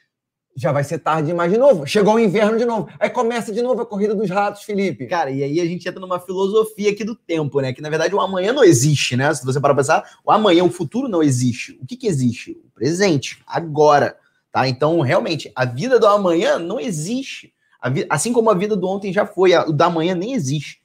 já 0.56 0.72
vai 0.72 0.82
ser 0.82 0.98
tarde 1.00 1.28
demais 1.28 1.52
de 1.52 1.58
novo. 1.58 1.86
Chegou 1.86 2.14
o 2.14 2.18
inverno 2.18 2.56
de 2.56 2.64
novo. 2.64 2.88
Aí 2.98 3.10
começa 3.10 3.52
de 3.52 3.60
novo 3.60 3.82
a 3.82 3.86
corrida 3.86 4.14
dos 4.14 4.30
ratos, 4.30 4.62
Felipe. 4.62 5.06
Cara, 5.06 5.30
e 5.30 5.42
aí 5.42 5.60
a 5.60 5.64
gente 5.66 5.86
entra 5.86 6.00
numa 6.00 6.18
filosofia 6.18 6.90
aqui 6.90 7.04
do 7.04 7.14
tempo, 7.14 7.60
né? 7.60 7.74
Que 7.74 7.82
na 7.82 7.90
verdade 7.90 8.14
o 8.14 8.20
amanhã 8.20 8.52
não 8.52 8.64
existe, 8.64 9.14
né? 9.14 9.32
Se 9.34 9.44
você 9.44 9.60
parar 9.60 9.74
pra 9.74 9.82
pensar, 9.82 10.18
o 10.24 10.32
amanhã, 10.32 10.64
o 10.64 10.70
futuro 10.70 11.06
não 11.06 11.22
existe. 11.22 11.78
O 11.82 11.86
que 11.86 11.96
que 11.96 12.06
existe? 12.06 12.52
O 12.64 12.70
presente, 12.74 13.42
agora, 13.46 14.16
tá? 14.50 14.66
Então, 14.66 15.00
realmente, 15.00 15.52
a 15.54 15.66
vida 15.66 15.98
do 15.98 16.06
amanhã 16.06 16.58
não 16.58 16.80
existe 16.80 17.52
assim 18.08 18.32
como 18.32 18.50
a 18.50 18.54
vida 18.54 18.76
do 18.76 18.88
ontem 18.88 19.12
já 19.12 19.26
foi, 19.26 19.54
o 19.54 19.72
da 19.72 19.88
manhã 19.88 20.14
nem 20.14 20.32
existe. 20.32 20.80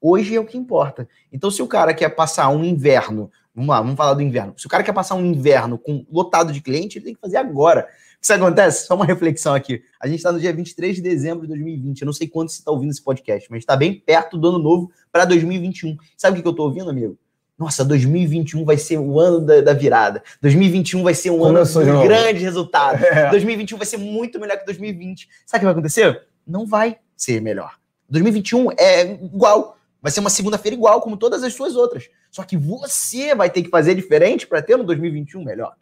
Hoje 0.00 0.36
é 0.36 0.40
o 0.40 0.44
que 0.44 0.58
importa. 0.58 1.08
Então, 1.32 1.50
se 1.50 1.62
o 1.62 1.66
cara 1.66 1.94
quer 1.94 2.10
passar 2.10 2.48
um 2.50 2.62
inverno, 2.62 3.30
vamos 3.54 3.70
lá, 3.70 3.80
vamos 3.80 3.96
falar 3.96 4.14
do 4.14 4.20
inverno. 4.20 4.52
Se 4.56 4.66
o 4.66 4.68
cara 4.68 4.82
quer 4.82 4.92
passar 4.92 5.14
um 5.14 5.24
inverno 5.24 5.78
com 5.78 6.04
lotado 6.12 6.52
de 6.52 6.60
cliente, 6.60 6.98
ele 6.98 7.06
tem 7.06 7.14
que 7.14 7.20
fazer 7.20 7.38
agora. 7.38 7.88
O 8.22 8.26
que 8.26 8.32
acontece? 8.32 8.86
Só 8.86 8.94
uma 8.94 9.06
reflexão 9.06 9.54
aqui. 9.54 9.82
A 10.00 10.06
gente 10.06 10.18
está 10.18 10.30
no 10.30 10.40
dia 10.40 10.52
23 10.52 10.96
de 10.96 11.02
dezembro 11.02 11.42
de 11.42 11.48
2020. 11.48 12.02
Eu 12.02 12.06
não 12.06 12.12
sei 12.12 12.28
quando 12.28 12.50
você 12.50 12.58
está 12.58 12.70
ouvindo 12.70 12.90
esse 12.90 13.02
podcast, 13.02 13.50
mas 13.50 13.60
está 13.60 13.76
bem 13.76 13.94
perto 13.94 14.36
do 14.36 14.48
ano 14.48 14.58
novo 14.58 14.90
para 15.10 15.24
2021. 15.24 15.96
Sabe 16.16 16.38
o 16.38 16.42
que 16.42 16.48
eu 16.48 16.50
estou 16.50 16.66
ouvindo, 16.66 16.90
amigo? 16.90 17.18
Nossa, 17.58 17.84
2021 17.84 18.64
vai 18.64 18.76
ser 18.76 18.98
o 18.98 19.20
ano 19.20 19.40
da, 19.40 19.60
da 19.60 19.72
virada. 19.72 20.22
2021 20.42 21.02
vai 21.02 21.14
ser 21.14 21.30
um 21.30 21.38
Começou 21.38 21.82
ano 21.82 22.00
de 22.00 22.08
grande 22.08 22.40
resultado. 22.40 23.02
É. 23.04 23.30
2021 23.30 23.78
vai 23.78 23.86
ser 23.86 23.96
muito 23.96 24.40
melhor 24.40 24.58
que 24.58 24.64
2020. 24.64 25.28
Sabe 25.46 25.58
o 25.58 25.60
que 25.60 25.64
vai 25.66 25.72
acontecer? 25.72 26.22
Não 26.46 26.66
vai 26.66 26.98
ser 27.16 27.40
melhor. 27.40 27.78
2021 28.08 28.72
é 28.72 29.12
igual. 29.12 29.78
Vai 30.02 30.10
ser 30.10 30.20
uma 30.20 30.30
segunda-feira 30.30 30.74
igual, 30.74 31.00
como 31.00 31.16
todas 31.16 31.42
as 31.42 31.54
suas 31.54 31.76
outras. 31.76 32.10
Só 32.30 32.42
que 32.42 32.56
você 32.56 33.34
vai 33.34 33.48
ter 33.48 33.62
que 33.62 33.70
fazer 33.70 33.94
diferente 33.94 34.46
para 34.46 34.60
ter 34.60 34.76
no 34.76 34.84
2021 34.84 35.42
melhor. 35.42 35.74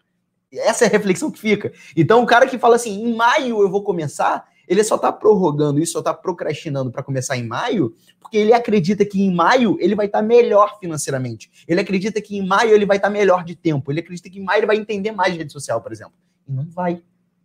Essa 0.53 0.85
é 0.85 0.89
a 0.89 0.91
reflexão 0.91 1.31
que 1.31 1.41
fica. 1.41 1.73
Então, 1.97 2.23
o 2.23 2.27
cara 2.27 2.47
que 2.47 2.59
fala 2.59 2.77
assim, 2.77 3.03
em 3.03 3.15
maio 3.15 3.63
eu 3.63 3.71
vou 3.71 3.83
começar, 3.83 4.47
ele 4.67 4.85
só 4.85 4.97
está 4.97 5.13
prorrogando 5.13 5.81
isso, 5.81 5.93
só 5.93 5.99
está 5.99 6.15
procrastinando 6.15 6.91
para 6.91 7.03
começar 7.03 7.37
em 7.37 7.47
maio, 7.47 7.95
porque 8.21 8.37
ele 8.37 8.53
acredita 8.53 9.05
que 9.05 9.23
em 9.23 9.35
maio 9.35 9.77
ele 9.81 9.95
vai 9.95 10.07
estar 10.07 10.21
tá 10.21 10.25
melhor 10.25 10.79
financeiramente. 10.79 11.51
Ele 11.67 11.81
acredita 11.81 12.21
que 12.21 12.37
em 12.37 12.47
maio 12.47 12.75
ele 12.75 12.87
vai 12.87 12.97
estar 12.97 13.09
tá 13.09 13.13
melhor 13.13 13.45
de 13.45 13.55
tempo. 13.55 13.91
Ele 13.91 14.01
acredita 14.01 14.31
que 14.31 14.39
em 14.39 14.43
maio 14.43 14.61
ele 14.61 14.67
vai 14.67 14.77
entender 14.77 15.13
mais 15.13 15.33
de 15.33 15.39
rede 15.39 15.53
social, 15.53 15.81
por 15.81 15.93
exemplo. 15.93 16.15
E 16.49 16.53
não 16.53 16.65
vai. 16.65 17.03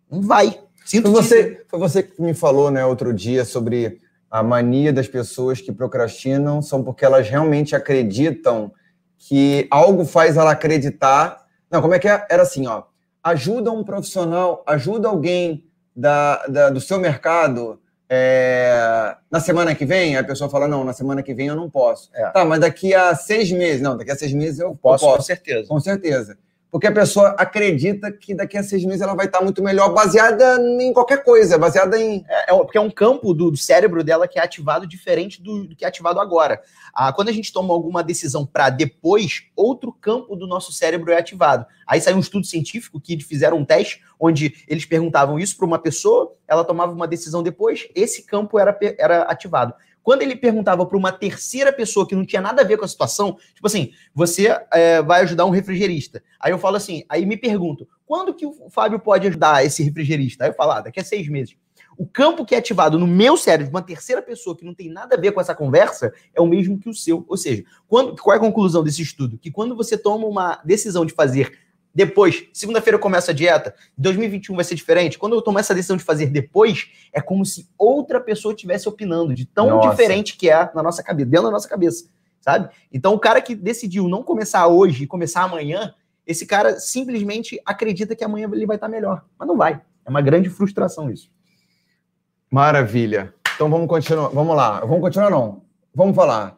Não 0.10 0.22
vai. 0.22 0.60
Sinto 0.86 1.12
foi 1.12 1.22
você, 1.22 1.66
foi 1.68 1.80
você 1.80 2.04
que 2.04 2.22
me 2.22 2.34
falou, 2.34 2.72
né, 2.72 2.86
outro 2.86 3.14
dia 3.14 3.44
sobre 3.44 4.00
a 4.30 4.42
mania 4.44 4.94
das 4.94 5.08
pessoas 5.08 5.60
que 5.60 5.72
procrastinam 5.72 6.62
são 6.62 6.84
porque 6.84 7.04
elas 7.04 7.28
realmente 7.28 7.76
acreditam 7.76 8.72
que 9.18 9.68
algo 9.70 10.06
faz 10.06 10.38
ela 10.38 10.52
acreditar. 10.52 11.46
Não, 11.70 11.82
como 11.82 11.94
é 11.94 12.00
que 12.00 12.08
é? 12.08 12.26
Era 12.30 12.44
assim, 12.44 12.68
ó. 12.68 12.84
Ajuda 13.24 13.72
um 13.72 13.84
profissional, 13.84 14.64
ajuda 14.66 15.10
alguém 15.10 15.67
da, 15.98 16.46
da, 16.46 16.70
do 16.70 16.80
seu 16.80 17.00
mercado 17.00 17.80
é, 18.10 19.18
na 19.30 19.40
semana 19.40 19.76
que 19.76 19.86
vem, 19.86 20.16
a 20.16 20.24
pessoa 20.24 20.50
fala, 20.50 20.68
não, 20.68 20.84
na 20.84 20.94
semana 20.94 21.22
que 21.22 21.34
vem 21.34 21.48
eu 21.48 21.56
não 21.56 21.70
posso. 21.70 22.10
É. 22.14 22.30
Tá, 22.30 22.46
mas 22.46 22.62
daqui 22.62 22.94
a 22.94 23.14
seis 23.16 23.52
meses, 23.52 23.82
não, 23.82 23.98
daqui 23.98 24.12
a 24.12 24.16
seis 24.16 24.32
meses 24.32 24.60
eu 24.60 24.76
posso. 24.76 25.04
Eu 25.04 25.10
posso. 25.10 25.18
Com 25.18 25.24
certeza. 25.24 25.68
Com 25.68 25.80
certeza. 25.80 26.38
Porque 26.70 26.88
a 26.88 26.92
pessoa 26.92 27.30
acredita 27.38 28.12
que 28.12 28.36
daqui 28.36 28.58
a 28.58 28.64
seis 28.64 28.84
meses 28.84 29.02
ela 29.02 29.16
vai 29.16 29.26
estar 29.26 29.42
muito 29.42 29.64
melhor, 29.64 29.94
baseada 29.94 30.58
em 30.82 30.92
qualquer 30.92 31.24
coisa, 31.24 31.58
baseada 31.58 31.98
em. 31.98 32.26
É, 32.28 32.52
é 32.52 32.58
porque 32.58 32.78
é 32.78 32.82
um 32.82 32.92
campo 32.92 33.34
do, 33.34 33.50
do, 33.50 33.58
cérebro 33.58 34.04
dela 34.04 34.28
que 34.28 34.38
é 34.38 34.44
ativado 34.44 34.86
diferente 34.86 35.42
do, 35.42 35.66
do 35.66 35.76
que 35.76 35.86
é 35.86 35.88
ativado 35.88 36.20
agora. 36.20 36.62
Ah, 36.94 37.14
quando 37.14 37.30
a 37.30 37.32
gente 37.32 37.54
toma 37.54 37.74
alguma 37.74 38.04
decisão 38.04 38.46
para 38.46 38.70
depois, 38.70 39.44
outro 39.56 39.94
campo 39.94 40.36
do 40.36 40.46
nosso 40.46 40.74
cérebro 40.74 41.12
é 41.12 41.18
ativado. 41.18 41.66
Aí 41.86 42.02
saiu 42.02 42.18
um 42.18 42.22
estudo 42.22 42.46
científico 42.46 43.00
que 43.00 43.18
fizeram 43.22 43.58
um 43.58 43.66
teste 43.66 44.02
onde 44.20 44.54
eles 44.68 44.86
perguntavam 44.86 45.40
isso 45.40 45.56
para 45.56 45.66
uma 45.66 45.80
pessoa, 45.80 46.34
ela 46.48 46.66
tomava 46.66 46.92
uma 46.92 47.08
decisão 47.08 47.42
depois, 47.42 47.88
esse 47.96 48.24
campo 48.24 48.60
era, 48.60 48.78
era 48.98 49.22
ativado. 49.24 49.74
Quando 50.08 50.22
ele 50.22 50.38
perguntava 50.38 50.86
para 50.86 50.98
uma 50.98 51.12
terceira 51.12 51.70
pessoa 51.70 52.08
que 52.08 52.16
não 52.16 52.26
tinha 52.26 52.42
nada 52.42 52.62
a 52.62 52.66
ver 52.66 52.78
com 52.78 52.86
a 52.86 52.88
situação, 52.88 53.36
tipo 53.54 53.68
assim, 53.68 53.92
você 54.16 54.58
é, 54.72 55.02
vai 55.02 55.24
ajudar 55.24 55.44
um 55.44 55.50
refrigerista. 55.50 56.24
Aí 56.40 56.54
eu 56.54 56.58
falo 56.58 56.78
assim, 56.78 57.04
aí 57.10 57.26
me 57.26 57.36
pergunto, 57.36 57.86
quando 58.06 58.34
que 58.34 58.46
o 58.46 58.70
Fábio 58.70 59.02
pode 59.02 59.28
ajudar 59.28 59.66
esse 59.66 59.84
refrigerista? 59.84 60.46
Aí 60.46 60.50
eu 60.50 60.54
falo, 60.54 60.72
ah, 60.72 60.80
daqui 60.80 61.02
a 61.02 61.04
seis 61.04 61.28
meses. 61.28 61.58
O 61.98 62.08
campo 62.08 62.46
que 62.46 62.56
é 62.56 62.58
ativado 62.58 62.98
no 62.98 63.06
meu 63.06 63.36
cérebro 63.36 63.66
de 63.66 63.70
uma 63.70 63.82
terceira 63.82 64.22
pessoa 64.22 64.56
que 64.56 64.64
não 64.64 64.74
tem 64.74 64.90
nada 64.90 65.18
a 65.18 65.20
ver 65.20 65.34
com 65.34 65.42
essa 65.42 65.54
conversa 65.54 66.14
é 66.34 66.40
o 66.40 66.48
mesmo 66.48 66.80
que 66.80 66.88
o 66.88 66.94
seu. 66.94 67.26
Ou 67.28 67.36
seja, 67.36 67.66
quando, 67.86 68.16
qual 68.16 68.34
é 68.34 68.38
a 68.38 68.40
conclusão 68.40 68.86
desse 68.86 69.02
estudo? 69.02 69.38
Que 69.38 69.52
quando 69.52 69.76
você 69.76 69.98
toma 69.98 70.26
uma 70.26 70.62
decisão 70.64 71.06
de 71.06 71.12
fazer 71.12 71.67
depois, 71.98 72.48
segunda-feira 72.54 72.96
eu 72.96 73.00
começo 73.00 73.32
a 73.32 73.34
dieta, 73.34 73.74
2021 73.98 74.56
vai 74.56 74.64
ser 74.64 74.76
diferente. 74.76 75.18
Quando 75.18 75.34
eu 75.34 75.42
tomar 75.42 75.62
essa 75.62 75.74
decisão 75.74 75.98
de 75.98 76.04
fazer 76.04 76.28
depois, 76.28 76.92
é 77.12 77.20
como 77.20 77.44
se 77.44 77.68
outra 77.76 78.22
pessoa 78.22 78.54
estivesse 78.54 78.88
opinando, 78.88 79.34
de 79.34 79.48
tão 79.48 79.68
nossa. 79.72 79.90
diferente 79.90 80.38
que 80.38 80.48
é 80.48 80.70
na 80.76 80.84
nossa 80.84 81.02
cabeça, 81.02 81.28
dentro 81.28 81.48
da 81.48 81.52
nossa 81.52 81.68
cabeça, 81.68 82.08
sabe? 82.40 82.70
Então, 82.94 83.16
o 83.16 83.20
cara 83.20 83.42
que 83.42 83.56
decidiu 83.56 84.08
não 84.08 84.22
começar 84.22 84.68
hoje 84.68 85.06
e 85.06 85.08
começar 85.08 85.42
amanhã, 85.42 85.96
esse 86.28 86.46
cara 86.46 86.80
simplesmente 86.80 87.60
acredita 87.66 88.16
que 88.16 88.24
amanhã 88.24 88.48
ele 88.54 88.68
vai 88.68 88.78
estar 88.78 88.88
melhor, 88.88 89.26
mas 89.36 89.48
não 89.48 89.58
vai. 89.58 89.82
É 90.06 90.10
uma 90.12 90.22
grande 90.22 90.52
frustração 90.52 91.10
isso. 91.10 91.32
Maravilha. 92.52 93.34
Então 93.56 93.72
vamos 93.72 93.88
continuar. 93.88 94.30
Vamos 94.30 94.56
lá. 94.56 94.82
Vamos 94.82 95.02
continuar 95.02 95.32
não. 95.32 95.64
Vamos 95.96 96.16
falar. 96.16 96.57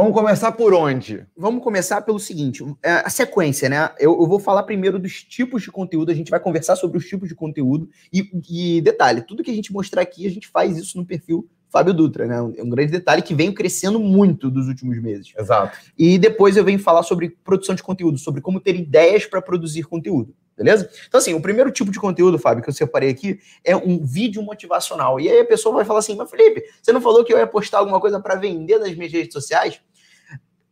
Vamos 0.00 0.14
começar 0.14 0.52
por 0.52 0.72
onde? 0.72 1.26
Vamos 1.36 1.62
começar 1.62 2.00
pelo 2.00 2.18
seguinte: 2.18 2.64
é, 2.82 2.90
a 3.04 3.10
sequência, 3.10 3.68
né? 3.68 3.90
Eu, 3.98 4.18
eu, 4.18 4.26
vou 4.26 4.38
falar 4.38 4.62
primeiro 4.62 4.98
dos 4.98 5.22
tipos 5.22 5.60
de 5.60 5.70
conteúdo, 5.70 6.10
a 6.10 6.14
gente 6.14 6.30
vai 6.30 6.40
conversar 6.40 6.74
sobre 6.74 6.96
os 6.96 7.04
tipos 7.04 7.28
de 7.28 7.34
conteúdo. 7.34 7.86
E, 8.10 8.30
e, 8.48 8.80
detalhe, 8.80 9.20
tudo 9.20 9.42
que 9.42 9.50
a 9.50 9.54
gente 9.54 9.70
mostrar 9.70 10.00
aqui, 10.00 10.26
a 10.26 10.30
gente 10.30 10.48
faz 10.48 10.78
isso 10.78 10.96
no 10.96 11.04
perfil 11.04 11.46
Fábio 11.68 11.92
Dutra, 11.92 12.26
né? 12.26 12.40
Um, 12.40 12.54
um 12.60 12.70
grande 12.70 12.92
detalhe 12.92 13.20
que 13.20 13.34
vem 13.34 13.52
crescendo 13.52 14.00
muito 14.00 14.50
dos 14.50 14.68
últimos 14.68 14.98
meses. 15.02 15.34
Exato. 15.38 15.76
E 15.98 16.18
depois 16.18 16.56
eu 16.56 16.64
venho 16.64 16.78
falar 16.78 17.02
sobre 17.02 17.36
produção 17.44 17.74
de 17.74 17.82
conteúdo, 17.82 18.16
sobre 18.16 18.40
como 18.40 18.58
ter 18.58 18.76
ideias 18.76 19.26
para 19.26 19.42
produzir 19.42 19.82
conteúdo. 19.82 20.34
Beleza? 20.56 20.90
Então, 21.08 21.16
assim, 21.16 21.32
o 21.32 21.40
primeiro 21.40 21.70
tipo 21.70 21.90
de 21.90 21.98
conteúdo, 21.98 22.38
Fábio, 22.38 22.62
que 22.62 22.68
eu 22.68 22.74
separei 22.74 23.08
aqui 23.08 23.38
é 23.64 23.74
um 23.74 24.04
vídeo 24.04 24.42
motivacional. 24.42 25.18
E 25.18 25.26
aí 25.26 25.40
a 25.40 25.44
pessoa 25.44 25.74
vai 25.74 25.86
falar 25.86 26.00
assim: 26.00 26.14
Mas 26.14 26.30
Felipe, 26.30 26.62
você 26.82 26.92
não 26.92 27.00
falou 27.00 27.24
que 27.24 27.32
eu 27.32 27.38
ia 27.38 27.46
postar 27.46 27.78
alguma 27.78 27.98
coisa 27.98 28.20
para 28.20 28.34
vender 28.34 28.78
nas 28.78 28.94
minhas 28.94 29.10
redes 29.10 29.32
sociais? 29.32 29.80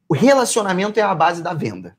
O 0.09 0.15
relacionamento 0.15 0.99
é 0.99 1.03
a 1.03 1.15
base 1.15 1.43
da 1.43 1.53
venda. 1.53 1.97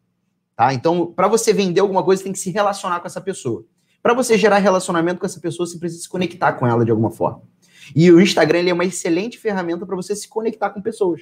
Tá? 0.56 0.74
Então, 0.74 1.06
para 1.06 1.28
você 1.28 1.54
vender 1.54 1.80
alguma 1.80 2.04
coisa, 2.04 2.20
você 2.20 2.24
tem 2.26 2.34
que 2.34 2.40
se 2.40 2.50
relacionar 2.50 3.00
com 3.00 3.08
essa 3.08 3.22
pessoa. 3.22 3.64
Para 4.02 4.14
você 4.14 4.38
gerar 4.38 4.58
relacionamento 4.58 5.20
com 5.20 5.26
essa 5.26 5.40
pessoa, 5.40 5.68
você 5.68 5.78
precisa 5.78 6.02
se 6.02 6.10
conectar 6.10 6.54
com 6.54 6.66
ela 6.66 6.84
de 6.84 6.92
alguma 6.92 7.12
forma. 7.12 7.44
E 7.96 8.12
o 8.12 8.20
Instagram 8.20 8.68
é 8.68 8.74
uma 8.74 8.86
excelente 8.86 9.38
ferramenta 9.38 9.86
para 9.86 9.96
você 9.96 10.16
se 10.16 10.28
conectar 10.28 10.70
com 10.70 10.82
pessoas. 10.82 11.22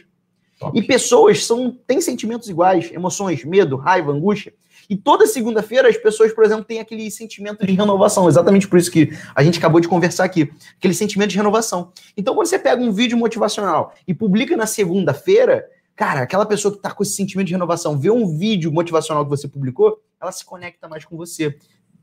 Top. 0.59 0.77
E 0.77 0.81
pessoas 0.81 1.45
são 1.45 1.71
têm 1.85 2.01
sentimentos 2.01 2.49
iguais, 2.49 2.91
emoções, 2.91 3.43
medo, 3.43 3.75
raiva, 3.75 4.11
angústia. 4.11 4.53
E 4.89 4.95
toda 4.95 5.27
segunda-feira 5.27 5.87
as 5.87 5.97
pessoas, 5.97 6.33
por 6.33 6.43
exemplo, 6.43 6.63
têm 6.63 6.79
aquele 6.79 7.11
sentimento 7.11 7.65
de 7.65 7.73
renovação. 7.73 8.27
Exatamente 8.27 8.67
por 8.67 8.79
isso 8.79 8.89
que 8.89 9.11
a 9.35 9.43
gente 9.43 9.59
acabou 9.59 9.79
de 9.79 9.87
conversar 9.87 10.23
aqui. 10.23 10.51
Aquele 10.77 10.93
sentimento 10.93 11.29
de 11.29 11.37
renovação. 11.37 11.91
Então, 12.15 12.33
quando 12.33 12.47
você 12.47 12.57
pega 12.57 12.81
um 12.81 12.91
vídeo 12.91 13.17
motivacional 13.17 13.93
e 14.07 14.13
publica 14.13 14.57
na 14.57 14.65
segunda-feira, 14.65 15.65
Cara, 15.97 16.21
aquela 16.21 16.45
pessoa 16.45 16.71
que 16.71 16.77
está 16.77 16.91
com 16.91 17.01
esse 17.01 17.13
sentimento 17.13 17.47
de 17.47 17.53
renovação, 17.53 17.97
vê 17.97 18.11
um 18.11 18.37
vídeo 18.37 18.71
motivacional 18.71 19.23
que 19.23 19.31
você 19.31 19.47
publicou, 19.47 19.99
ela 20.21 20.31
se 20.31 20.45
conecta 20.45 20.87
mais 20.87 21.03
com 21.03 21.17
você. 21.17 21.57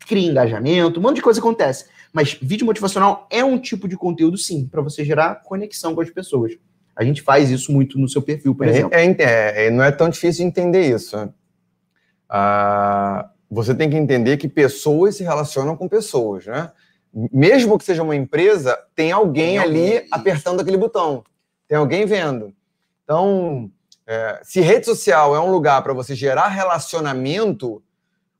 Cria 0.08 0.28
engajamento, 0.28 0.98
um 0.98 1.02
monte 1.04 1.16
de 1.16 1.22
coisa 1.22 1.38
acontece. 1.38 1.86
Mas 2.12 2.34
vídeo 2.34 2.66
motivacional 2.66 3.28
é 3.30 3.44
um 3.44 3.56
tipo 3.56 3.86
de 3.86 3.96
conteúdo, 3.96 4.36
sim, 4.36 4.66
para 4.66 4.82
você 4.82 5.04
gerar 5.04 5.36
conexão 5.44 5.94
com 5.94 6.00
as 6.00 6.10
pessoas. 6.10 6.58
A 6.96 7.04
gente 7.04 7.22
faz 7.22 7.50
isso 7.50 7.70
muito 7.70 7.96
no 7.96 8.08
seu 8.08 8.20
perfil, 8.20 8.52
por 8.52 8.66
é, 8.66 8.70
exemplo. 8.70 8.90
É, 8.92 9.06
é, 9.06 9.66
é, 9.66 9.70
não 9.70 9.84
é 9.84 9.92
tão 9.92 10.08
difícil 10.08 10.42
de 10.44 10.48
entender 10.48 10.92
isso. 10.92 11.32
Ah, 12.28 13.30
você 13.48 13.76
tem 13.76 13.88
que 13.88 13.96
entender 13.96 14.38
que 14.38 14.48
pessoas 14.48 15.16
se 15.16 15.22
relacionam 15.22 15.76
com 15.76 15.88
pessoas, 15.88 16.46
né? 16.46 16.72
Mesmo 17.32 17.78
que 17.78 17.84
seja 17.84 18.02
uma 18.02 18.16
empresa, 18.16 18.76
tem 18.92 19.12
alguém 19.12 19.50
tem 19.50 19.58
ali 19.58 19.94
alguém, 19.94 20.08
apertando 20.10 20.60
aquele 20.60 20.76
botão. 20.76 21.22
Tem 21.68 21.78
alguém 21.78 22.04
vendo. 22.06 22.52
Então, 23.04 23.70
é, 24.06 24.40
se 24.42 24.60
rede 24.60 24.86
social 24.86 25.34
é 25.34 25.40
um 25.40 25.50
lugar 25.50 25.82
para 25.82 25.92
você 25.92 26.14
gerar 26.14 26.48
relacionamento, 26.48 27.82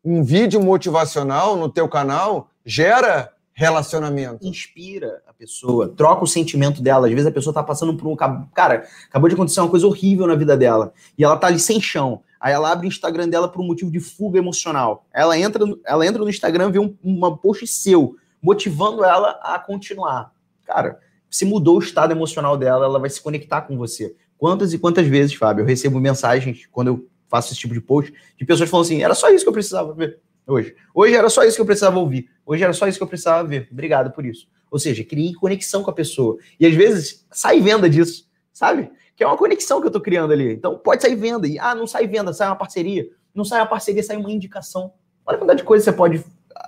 um 0.05 0.23
vídeo 0.23 0.63
motivacional 0.63 1.57
no 1.57 1.69
teu 1.69 1.89
canal 1.89 2.51
gera 2.65 3.33
relacionamento. 3.55 4.47
Inspira 4.47 5.23
a 5.27 5.33
pessoa, 5.33 5.89
troca 5.89 6.25
o 6.25 6.27
sentimento 6.27 6.83
dela. 6.83 7.07
Às 7.07 7.13
vezes 7.13 7.27
a 7.27 7.33
pessoa 7.33 7.53
está 7.53 7.63
passando 7.63 7.97
por 7.97 8.09
um. 8.09 8.17
Cara, 8.53 8.87
acabou 9.09 9.29
de 9.29 9.35
acontecer 9.35 9.61
uma 9.61 9.71
coisa 9.71 9.87
horrível 9.87 10.27
na 10.27 10.35
vida 10.35 10.57
dela. 10.57 10.93
E 11.17 11.25
ela 11.25 11.37
tá 11.37 11.47
ali 11.47 11.59
sem 11.59 11.81
chão. 11.81 12.23
Aí 12.41 12.53
ela 12.53 12.71
abre 12.71 12.87
o 12.87 12.89
Instagram 12.89 13.29
dela 13.29 13.49
por 13.49 13.63
um 13.63 13.67
motivo 13.67 13.91
de 13.91 14.01
fuga 14.01 14.39
emocional. 14.39 15.07
Ela 15.15 15.39
entra, 15.39 15.65
ela 15.87 16.07
entra 16.07 16.23
no 16.23 16.29
Instagram, 16.29 16.71
vê 16.71 16.79
um, 16.79 16.95
uma 17.03 17.35
post 17.35 17.67
seu, 17.67 18.17
motivando 18.43 19.03
ela 19.03 19.39
a 19.43 19.59
continuar. 19.59 20.31
Cara, 20.67 20.99
se 21.31 21.45
mudou 21.45 21.77
o 21.77 21.83
estado 21.83 22.13
emocional 22.13 22.57
dela, 22.57 22.85
ela 22.85 22.99
vai 22.99 23.09
se 23.09 23.23
conectar 23.23 23.63
com 23.63 23.79
você. 23.79 24.15
Quantas 24.45 24.75
e 24.75 24.79
quantas 24.79 25.07
vezes, 25.07 25.33
Fábio, 25.33 25.63
eu 25.63 25.67
recebo 25.67 25.99
mensagens 25.99 26.67
quando 26.71 26.89
eu 26.89 27.09
faço 27.31 27.51
esse 27.51 27.59
tipo 27.59 27.73
de 27.73 27.81
post 27.81 28.13
de 28.37 28.45
pessoas 28.45 28.69
falando 28.69 28.85
assim: 28.85 29.03
era 29.03 29.15
só 29.15 29.31
isso 29.31 29.43
que 29.43 29.49
eu 29.49 29.55
precisava 29.55 29.95
ver 29.95 30.21
hoje. 30.47 30.77
Hoje 30.95 31.15
era 31.15 31.31
só 31.31 31.45
isso 31.45 31.57
que 31.57 31.63
eu 31.63 31.65
precisava 31.65 31.99
ouvir. 31.99 32.29
Hoje 32.45 32.63
era 32.63 32.75
só 32.75 32.87
isso 32.87 32.99
que 32.99 33.03
eu 33.03 33.09
precisava 33.09 33.49
ver. 33.49 33.71
Obrigado 33.73 34.13
por 34.13 34.27
isso. 34.27 34.47
Ou 34.71 34.79
seja, 34.79 35.03
criei 35.03 35.33
conexão 35.33 35.83
com 35.83 35.91
a 35.91 35.95
pessoa. 35.95 36.37
E 36.61 36.67
às 36.67 36.75
vezes 36.75 37.27
sai 37.33 37.59
venda 37.59 37.89
disso, 37.89 38.29
sabe? 38.53 38.91
Que 39.17 39.25
é 39.25 39.27
uma 39.27 39.39
conexão 39.39 39.81
que 39.81 39.87
eu 39.87 39.91
tô 39.91 39.99
criando 39.99 40.35
ali. 40.35 40.53
Então 40.53 40.77
pode 40.77 41.01
sair 41.01 41.17
venda. 41.17 41.49
E, 41.49 41.59
ah, 41.59 41.75
não 41.75 41.87
sai 41.87 42.07
venda, 42.07 42.31
sai 42.35 42.49
uma 42.49 42.57
parceria. 42.57 43.09
Não 43.35 43.47
sai 43.47 43.61
uma 43.61 43.67
parceria, 43.67 44.03
sai 44.03 44.19
uma 44.19 44.31
indicação. 44.31 44.93
Olha 45.25 45.37
a 45.37 45.39
quantidade 45.39 45.61
de 45.61 45.65
coisa 45.65 45.83
que 45.83 45.91
você 45.91 45.97
pode 45.97 46.23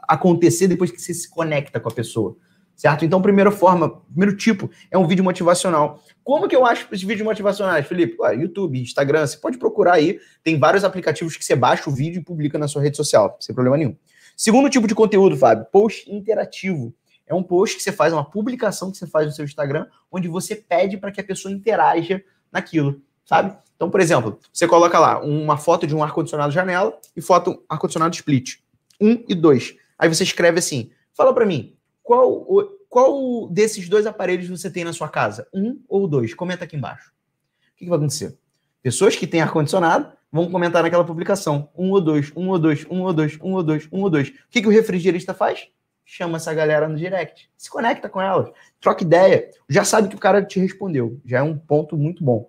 acontecer 0.09 0.66
depois 0.66 0.90
que 0.90 0.99
você 0.99 1.12
se 1.12 1.28
conecta 1.28 1.78
com 1.78 1.90
a 1.90 1.92
pessoa 1.92 2.38
certo? 2.76 3.04
Então, 3.04 3.21
primeira 3.23 3.50
forma, 3.50 4.02
primeiro 4.12 4.37
tipo 4.37 4.71
é 4.90 4.99
um 4.99 5.06
vídeo 5.06 5.25
motivacional. 5.25 6.02
Como 6.23 6.47
que 6.47 6.54
eu 6.54 6.66
acho 6.66 6.87
os 6.92 7.02
vídeos 7.02 7.23
motivacionais, 7.23 7.87
Felipe? 7.87 8.16
Ué, 8.21 8.37
YouTube, 8.37 8.80
Instagram, 8.80 9.26
você 9.26 9.38
pode 9.38 9.59
procurar 9.59 9.95
aí. 9.95 10.21
Tem 10.45 10.59
vários 10.59 10.85
aplicativos 10.85 11.37
que 11.37 11.45
você 11.45 11.56
baixa 11.56 11.88
o 11.88 11.92
vídeo 11.92 12.21
e 12.21 12.25
publica 12.25 12.59
na 12.59 12.68
sua 12.68 12.83
rede 12.83 12.97
social, 12.97 13.37
sem 13.40 13.54
problema 13.54 13.76
nenhum. 13.76 13.97
Segundo 14.37 14.68
tipo 14.68 14.87
de 14.87 14.95
conteúdo, 14.95 15.37
Fábio, 15.37 15.66
post 15.73 16.12
interativo. 16.12 16.95
É 17.26 17.35
um 17.35 17.42
post 17.42 17.76
que 17.76 17.83
você 17.83 17.90
faz, 17.90 18.12
uma 18.12 18.25
publicação 18.25 18.92
que 18.92 18.99
você 18.99 19.06
faz 19.06 19.26
no 19.26 19.33
seu 19.33 19.45
Instagram, 19.45 19.87
onde 20.12 20.28
você 20.28 20.54
pede 20.54 20.97
para 20.97 21.11
que 21.11 21.21
a 21.21 21.25
pessoa 21.25 21.52
interaja 21.52 22.23
naquilo, 22.52 23.00
sabe? 23.25 23.56
Então, 23.75 23.90
por 23.90 24.00
exemplo, 24.00 24.38
você 24.52 24.66
coloca 24.66 24.99
lá 24.99 25.21
uma 25.21 25.56
foto 25.56 25.87
de 25.87 25.95
um 25.95 26.02
ar-condicionado 26.02 26.52
janela 26.52 26.99
e 27.16 27.21
foto 27.21 27.64
ar-condicionado 27.68 28.14
split. 28.14 28.59
Um 29.00 29.25
e 29.28 29.35
dois. 29.35 29.75
Aí 29.99 30.09
você 30.09 30.23
escreve 30.23 30.59
assim: 30.59 30.90
fala 31.12 31.35
para 31.35 31.45
mim, 31.45 31.75
qual, 32.07 32.47
qual 32.89 33.49
desses 33.49 33.89
dois 33.89 34.07
aparelhos 34.07 34.49
você 34.49 34.71
tem 34.71 34.85
na 34.85 34.93
sua 34.93 35.09
casa? 35.09 35.49
Um 35.53 35.83
ou 35.89 36.07
dois? 36.07 36.33
Comenta 36.35 36.63
aqui 36.63 36.77
embaixo. 36.77 37.11
O 37.11 37.77
que, 37.77 37.85
que 37.85 37.91
vai 37.91 37.99
acontecer? 37.99 38.39
Pessoas 38.81 39.17
que 39.17 39.27
têm 39.27 39.41
ar-condicionado 39.41 40.13
vão 40.31 40.49
comentar 40.49 40.85
naquela 40.85 41.05
publicação. 41.05 41.69
Um 41.77 41.91
ou 41.91 42.01
dois, 42.01 42.33
um 42.37 42.49
ou 42.49 42.61
dois, 42.61 42.87
um 42.89 43.03
ou 43.03 43.13
dois, 43.13 43.37
um 43.43 43.53
ou 43.55 43.63
dois, 43.65 43.89
um 43.91 44.03
ou 44.03 44.09
dois. 44.09 44.29
O 44.29 44.33
que, 44.49 44.63
que 44.63 44.69
o 44.69 44.71
refrigerista 44.71 45.35
faz? 45.35 45.67
Chama 46.05 46.37
essa 46.37 46.54
galera 46.54 46.89
no 46.89 46.97
direct. 46.97 47.50
Se 47.57 47.69
conecta 47.69 48.09
com 48.09 48.23
elas. 48.23 48.52
Troca 48.80 49.02
ideia. 49.02 49.50
Já 49.69 49.83
sabe 49.83 50.09
que 50.09 50.15
o 50.15 50.21
cara 50.21 50.45
te 50.45 50.61
respondeu. 50.61 51.21
Já 51.25 51.39
é 51.39 51.43
um 51.43 51.59
ponto 51.59 51.97
muito 51.97 52.23
bom 52.23 52.49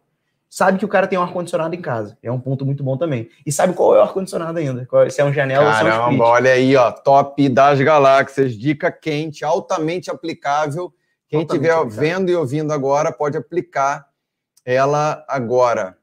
sabe 0.49 0.79
que 0.79 0.85
o 0.85 0.87
cara 0.87 1.07
tem 1.07 1.17
um 1.17 1.21
ar-condicionado 1.21 1.75
em 1.75 1.81
casa. 1.81 2.17
É 2.21 2.31
um 2.31 2.39
ponto 2.39 2.65
muito 2.65 2.83
bom 2.83 2.97
também. 2.97 3.29
E 3.45 3.51
sabe 3.51 3.73
qual 3.73 3.95
é 3.95 3.99
o 3.99 4.01
ar-condicionado 4.01 4.57
ainda? 4.57 4.87
Se 5.09 5.21
é 5.21 5.25
um 5.25 5.33
janela 5.33 5.71
Caramba, 5.71 6.05
ou 6.05 6.11
se 6.11 6.15
é 6.15 6.17
um 6.17 6.21
olha 6.21 6.51
aí, 6.51 6.75
ó. 6.75 6.91
Top 6.91 7.49
das 7.49 7.79
galáxias. 7.81 8.53
Dica 8.53 8.91
quente, 8.91 9.43
altamente 9.43 10.09
aplicável. 10.09 10.93
Quem 11.27 11.41
estiver 11.41 11.75
vendo 11.87 12.31
e 12.31 12.35
ouvindo 12.35 12.71
agora 12.71 13.11
pode 13.11 13.37
aplicar 13.37 14.07
ela 14.65 15.25
agora. 15.27 15.97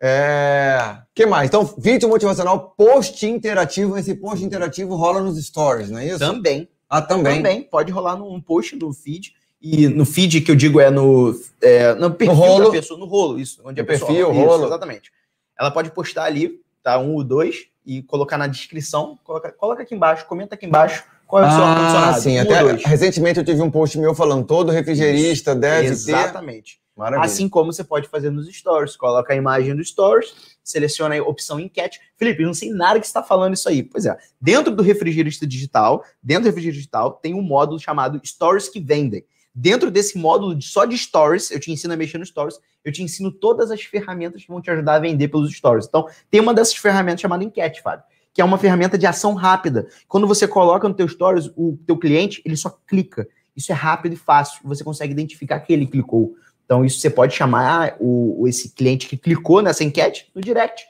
É... 0.00 0.98
que 1.14 1.26
mais? 1.26 1.48
Então, 1.48 1.64
vídeo 1.78 2.08
motivacional, 2.08 2.74
post 2.76 3.24
interativo. 3.24 3.96
Esse 3.96 4.14
post 4.14 4.44
interativo 4.44 4.96
rola 4.96 5.22
nos 5.22 5.44
stories, 5.44 5.90
não 5.90 5.98
é 5.98 6.06
isso? 6.06 6.18
Também. 6.18 6.68
Ah, 6.88 7.00
também? 7.00 7.36
Também. 7.36 7.62
Pode 7.62 7.90
rolar 7.90 8.16
num 8.16 8.40
post 8.40 8.76
do 8.76 8.92
feed 8.92 9.32
e 9.62 9.88
no 9.88 10.04
feed 10.04 10.40
que 10.40 10.50
eu 10.50 10.56
digo 10.56 10.80
é 10.80 10.90
no, 10.90 11.38
é, 11.60 11.94
no 11.94 12.10
perfil 12.10 12.34
no 12.34 12.40
rolo. 12.40 12.64
da 12.64 12.70
pessoa, 12.70 12.98
no 12.98 13.06
rolo, 13.06 13.38
isso. 13.38 13.60
Onde 13.64 13.80
a 13.80 13.84
pessoa, 13.84 14.08
perfil, 14.08 14.32
isso, 14.32 14.40
rolo. 14.40 14.66
Exatamente. 14.66 15.12
Ela 15.58 15.70
pode 15.70 15.90
postar 15.92 16.24
ali, 16.24 16.60
tá? 16.82 16.98
Um 16.98 17.14
ou 17.14 17.22
dois, 17.22 17.66
e 17.86 18.02
colocar 18.02 18.36
na 18.36 18.46
descrição, 18.46 19.18
coloca, 19.22 19.52
coloca 19.52 19.82
aqui 19.82 19.94
embaixo, 19.94 20.26
comenta 20.26 20.54
aqui 20.54 20.66
embaixo 20.66 21.04
qual 21.26 21.44
é 21.44 21.46
o 21.46 21.50
seu 21.50 21.62
ah, 21.62 21.70
ar-condicionado. 21.70 22.20
Sim, 22.20 22.38
um 22.38 22.42
até 22.42 22.88
recentemente 22.88 23.38
eu 23.38 23.44
tive 23.44 23.62
um 23.62 23.70
post 23.70 23.98
meu 23.98 24.14
falando 24.14 24.44
todo 24.44 24.70
refrigerista 24.70 25.52
isso, 25.52 25.60
deve 25.60 25.86
exatamente. 25.86 26.04
ter. 26.04 26.12
Exatamente. 26.12 26.82
Maravilha. 26.94 27.24
Assim 27.24 27.48
como 27.48 27.72
você 27.72 27.82
pode 27.82 28.08
fazer 28.08 28.30
nos 28.30 28.46
stories, 28.54 28.96
coloca 28.96 29.32
a 29.32 29.36
imagem 29.36 29.74
do 29.74 29.82
stories, 29.82 30.34
seleciona 30.62 31.18
a 31.18 31.22
opção 31.22 31.58
enquete. 31.58 32.00
Felipe, 32.16 32.42
eu 32.42 32.46
não 32.46 32.54
sei 32.54 32.70
nada 32.70 33.00
que 33.00 33.06
você 33.06 33.10
está 33.10 33.22
falando 33.22 33.54
isso 33.54 33.68
aí. 33.68 33.82
Pois 33.82 34.04
é, 34.04 34.16
dentro 34.40 34.74
do 34.74 34.82
refrigerista 34.82 35.46
digital, 35.46 36.04
dentro 36.22 36.44
do 36.44 36.46
refrigerista 36.46 36.80
digital, 36.80 37.12
tem 37.12 37.34
um 37.34 37.40
módulo 37.40 37.78
chamado 37.80 38.20
Stories 38.24 38.68
que 38.68 38.78
Vendem. 38.78 39.24
Dentro 39.54 39.90
desse 39.90 40.16
módulo 40.16 40.54
de, 40.54 40.64
só 40.66 40.84
de 40.84 40.96
stories, 40.96 41.50
eu 41.50 41.60
te 41.60 41.70
ensino 41.70 41.92
a 41.92 41.96
mexer 41.96 42.16
no 42.16 42.24
stories, 42.24 42.58
eu 42.82 42.90
te 42.90 43.02
ensino 43.02 43.30
todas 43.30 43.70
as 43.70 43.82
ferramentas 43.82 44.42
que 44.42 44.48
vão 44.48 44.62
te 44.62 44.70
ajudar 44.70 44.94
a 44.94 44.98
vender 44.98 45.28
pelos 45.28 45.52
stories. 45.54 45.86
Então, 45.86 46.08
tem 46.30 46.40
uma 46.40 46.54
dessas 46.54 46.74
ferramentas 46.74 47.20
chamada 47.20 47.44
enquete, 47.44 47.82
Fábio, 47.82 48.04
que 48.32 48.40
é 48.40 48.44
uma 48.44 48.56
ferramenta 48.56 48.96
de 48.96 49.06
ação 49.06 49.34
rápida. 49.34 49.86
Quando 50.08 50.26
você 50.26 50.48
coloca 50.48 50.88
no 50.88 50.94
teu 50.94 51.06
stories, 51.06 51.50
o 51.54 51.78
teu 51.86 51.98
cliente, 51.98 52.40
ele 52.46 52.56
só 52.56 52.70
clica. 52.86 53.28
Isso 53.54 53.70
é 53.70 53.74
rápido 53.74 54.14
e 54.14 54.16
fácil, 54.16 54.60
você 54.64 54.82
consegue 54.82 55.12
identificar 55.12 55.60
que 55.60 55.72
ele 55.72 55.86
clicou. 55.86 56.34
Então, 56.64 56.84
isso 56.84 56.98
você 56.98 57.10
pode 57.10 57.34
chamar 57.34 57.96
o, 58.00 58.48
esse 58.48 58.70
cliente 58.70 59.06
que 59.06 59.18
clicou 59.18 59.60
nessa 59.60 59.84
enquete 59.84 60.30
no 60.34 60.40
direct. 60.40 60.84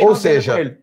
Ou 0.00 0.16
seja, 0.16 0.76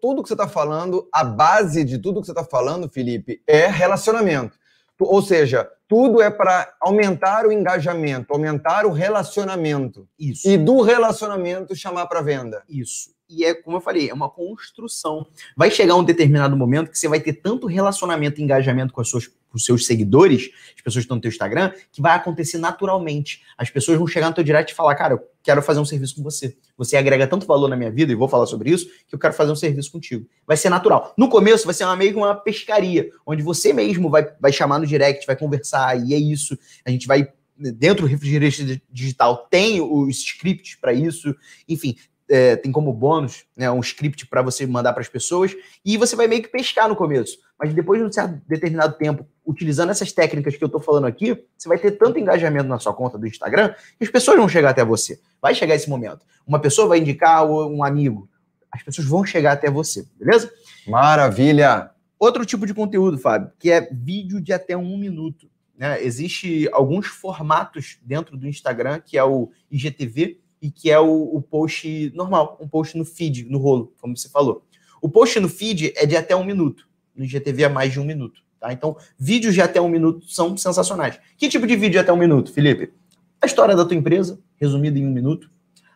tudo 0.00 0.22
que 0.22 0.28
você 0.28 0.34
está 0.34 0.48
falando, 0.48 1.08
a 1.12 1.22
base 1.22 1.84
de 1.84 1.98
tudo 1.98 2.20
que 2.20 2.26
você 2.26 2.32
está 2.32 2.44
falando, 2.44 2.88
Felipe, 2.88 3.40
é 3.46 3.68
relacionamento. 3.68 4.58
Ou 4.98 5.22
seja, 5.22 5.70
tudo 5.90 6.22
é 6.22 6.30
para 6.30 6.72
aumentar 6.80 7.44
o 7.44 7.50
engajamento, 7.50 8.32
aumentar 8.32 8.86
o 8.86 8.92
relacionamento. 8.92 10.08
Isso. 10.16 10.48
E 10.48 10.56
do 10.56 10.82
relacionamento 10.82 11.74
chamar 11.74 12.06
para 12.06 12.22
venda. 12.22 12.62
Isso. 12.68 13.10
E 13.28 13.44
é, 13.44 13.52
como 13.52 13.76
eu 13.76 13.80
falei, 13.80 14.08
é 14.08 14.14
uma 14.14 14.30
construção. 14.30 15.26
Vai 15.56 15.68
chegar 15.68 15.96
um 15.96 16.04
determinado 16.04 16.56
momento 16.56 16.92
que 16.92 16.98
você 16.98 17.08
vai 17.08 17.18
ter 17.18 17.32
tanto 17.32 17.66
relacionamento 17.66 18.40
e 18.40 18.44
engajamento 18.44 18.92
com, 18.92 19.00
as 19.00 19.08
suas, 19.08 19.28
os 19.52 19.64
seus 19.64 19.86
seguidores, 19.86 20.50
as 20.74 20.82
pessoas 20.82 21.02
que 21.02 21.06
estão 21.06 21.16
no 21.16 21.20
teu 21.20 21.28
Instagram, 21.28 21.72
que 21.90 22.00
vai 22.00 22.16
acontecer 22.16 22.58
naturalmente. 22.58 23.42
As 23.56 23.70
pessoas 23.70 23.98
vão 23.98 24.06
chegar 24.06 24.28
no 24.28 24.34
teu 24.34 24.44
direct 24.44 24.72
e 24.72 24.76
falar, 24.76 24.94
cara, 24.94 25.14
eu 25.14 25.20
quero 25.42 25.62
fazer 25.62 25.80
um 25.80 25.84
serviço 25.84 26.16
com 26.16 26.22
você. 26.22 26.56
Você 26.76 26.96
agrega 26.96 27.26
tanto 27.26 27.46
valor 27.46 27.68
na 27.68 27.76
minha 27.76 27.90
vida, 27.90 28.12
e 28.12 28.14
vou 28.14 28.28
falar 28.28 28.46
sobre 28.46 28.70
isso, 28.70 28.86
que 29.08 29.14
eu 29.14 29.18
quero 29.18 29.34
fazer 29.34 29.52
um 29.52 29.56
serviço 29.56 29.90
contigo. 29.90 30.26
Vai 30.46 30.56
ser 30.56 30.68
natural. 30.68 31.14
No 31.16 31.28
começo 31.28 31.64
vai 31.64 31.74
ser 31.74 31.84
uma, 31.84 31.96
meio 31.96 32.12
que 32.12 32.18
uma 32.18 32.34
pescaria, 32.34 33.10
onde 33.26 33.42
você 33.42 33.72
mesmo 33.72 34.08
vai, 34.10 34.26
vai 34.40 34.52
chamar 34.52 34.78
no 34.78 34.86
direct, 34.86 35.26
vai 35.26 35.36
conversar, 35.36 36.00
e 36.00 36.14
é 36.14 36.18
isso. 36.18 36.56
A 36.84 36.90
gente 36.90 37.06
vai 37.06 37.28
dentro 37.60 38.06
do 38.06 38.08
refrigerante 38.08 38.82
digital 38.90 39.46
tem 39.50 39.82
os 39.82 40.16
scripts 40.16 40.76
para 40.76 40.94
isso, 40.94 41.36
enfim, 41.68 41.94
é, 42.30 42.56
tem 42.56 42.70
como 42.70 42.92
bônus 42.92 43.44
né, 43.56 43.70
um 43.70 43.80
script 43.80 44.26
para 44.26 44.40
você 44.40 44.66
mandar 44.66 44.92
para 44.92 45.02
as 45.02 45.08
pessoas 45.08 45.54
e 45.84 45.96
você 45.96 46.14
vai 46.14 46.28
meio 46.28 46.42
que 46.42 46.48
pescar 46.48 46.88
no 46.88 46.96
começo. 46.96 47.38
Mas 47.60 47.74
depois 47.74 48.00
de 48.00 48.06
um 48.06 48.10
certo 48.10 48.40
determinado 48.48 48.96
tempo, 48.96 49.26
utilizando 49.44 49.90
essas 49.90 50.10
técnicas 50.10 50.56
que 50.56 50.64
eu 50.64 50.66
estou 50.66 50.80
falando 50.80 51.06
aqui, 51.06 51.44
você 51.58 51.68
vai 51.68 51.76
ter 51.76 51.90
tanto 51.90 52.18
engajamento 52.18 52.66
na 52.66 52.78
sua 52.78 52.94
conta 52.94 53.18
do 53.18 53.26
Instagram 53.26 53.74
que 53.98 54.04
as 54.04 54.08
pessoas 54.08 54.38
vão 54.38 54.48
chegar 54.48 54.70
até 54.70 54.82
você. 54.82 55.20
Vai 55.42 55.54
chegar 55.54 55.74
esse 55.74 55.90
momento. 55.90 56.24
Uma 56.46 56.58
pessoa 56.58 56.88
vai 56.88 57.00
indicar 57.00 57.44
um 57.46 57.84
amigo. 57.84 58.26
As 58.72 58.82
pessoas 58.82 59.06
vão 59.06 59.26
chegar 59.26 59.52
até 59.52 59.70
você, 59.70 60.06
beleza? 60.18 60.50
Maravilha! 60.86 61.90
Outro 62.18 62.46
tipo 62.46 62.66
de 62.66 62.72
conteúdo, 62.72 63.18
Fábio, 63.18 63.50
que 63.58 63.70
é 63.70 63.88
vídeo 63.92 64.40
de 64.40 64.52
até 64.52 64.74
um 64.74 64.96
minuto. 64.96 65.50
Né? 65.76 66.02
Existe 66.02 66.68
alguns 66.72 67.08
formatos 67.08 67.98
dentro 68.02 68.38
do 68.38 68.48
Instagram, 68.48 69.00
que 69.00 69.18
é 69.18 69.24
o 69.24 69.50
IGTV, 69.70 70.40
e 70.62 70.70
que 70.70 70.90
é 70.90 70.98
o, 70.98 71.34
o, 71.34 71.42
post 71.42 72.12
normal, 72.14 72.58
um 72.60 72.68
post 72.68 72.96
no 72.96 73.04
feed, 73.04 73.46
no 73.50 73.58
rolo, 73.58 73.92
como 74.00 74.16
você 74.16 74.28
falou. 74.28 74.64
O 75.00 75.08
post 75.08 75.40
no 75.40 75.48
feed 75.48 75.92
é 75.96 76.04
de 76.04 76.16
até 76.16 76.36
um 76.36 76.44
minuto, 76.44 76.86
no 77.14 77.24
IGTV 77.24 77.64
é 77.64 77.68
mais 77.68 77.92
de 77.92 78.00
um 78.00 78.04
minuto. 78.04 78.40
Tá? 78.60 78.72
Então, 78.72 78.96
vídeos 79.18 79.54
de 79.54 79.62
até 79.62 79.80
um 79.80 79.88
minuto 79.88 80.26
são 80.28 80.56
sensacionais. 80.56 81.18
Que 81.38 81.48
tipo 81.48 81.66
de 81.66 81.74
vídeo 81.76 81.92
de 81.92 81.98
até 81.98 82.12
um 82.12 82.16
minuto, 82.16 82.52
Felipe? 82.52 82.92
A 83.40 83.46
história 83.46 83.74
da 83.74 83.84
tua 83.84 83.96
empresa, 83.96 84.38
resumida 84.60 84.98
em 84.98 85.06
um 85.06 85.10
minuto. 85.10 85.50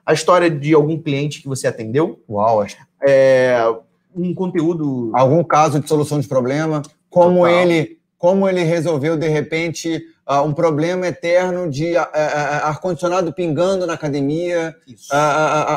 a 0.06 0.12
história 0.12 0.50
de 0.50 0.74
algum 0.74 1.00
cliente 1.00 1.40
que 1.40 1.48
você 1.48 1.66
atendeu. 1.66 2.22
Uau. 2.28 2.64
É, 3.06 3.58
um 4.14 4.34
conteúdo. 4.34 5.10
Algum 5.14 5.42
caso 5.42 5.80
de 5.80 5.88
solução 5.88 6.20
de 6.20 6.28
problema, 6.28 6.82
como 7.08 7.46
ele, 7.46 7.98
como 8.18 8.48
ele 8.48 8.62
resolveu 8.62 9.16
de 9.16 9.28
repente 9.28 10.02
uh, 10.28 10.42
um 10.42 10.52
problema 10.52 11.06
eterno 11.06 11.70
de 11.70 11.96
uh, 11.96 12.06
ar-condicionado 12.62 13.32
pingando 13.32 13.86
na 13.86 13.94
academia, 13.94 14.74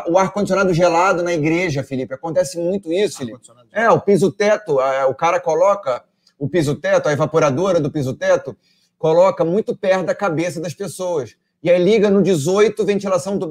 o 0.08 0.18
ar-condicionado 0.18 0.74
gelado 0.74 1.24
na 1.24 1.34
igreja, 1.34 1.84
Felipe. 1.84 2.14
Acontece 2.14 2.58
muito 2.58 2.92
isso, 2.92 3.18
Felipe. 3.20 3.40
É, 3.72 3.90
o 3.90 4.00
piso-teto, 4.00 4.78
o 5.10 5.16
cara 5.16 5.40
coloca 5.40 6.04
o 6.38 6.48
piso-teto, 6.48 7.10
a 7.10 7.14
evaporadora 7.14 7.80
do 7.80 7.92
piso-teto, 7.92 8.56
coloca 8.98 9.44
muito 9.44 9.76
perto 9.76 10.06
da 10.06 10.16
cabeça 10.16 10.60
das 10.62 10.74
pessoas. 10.74 11.36
E 11.62 11.72
aí 11.72 11.84
liga 11.84 12.10
no 12.10 12.22
18, 12.22 12.86
ventilação. 12.86 13.38
Do, 13.38 13.50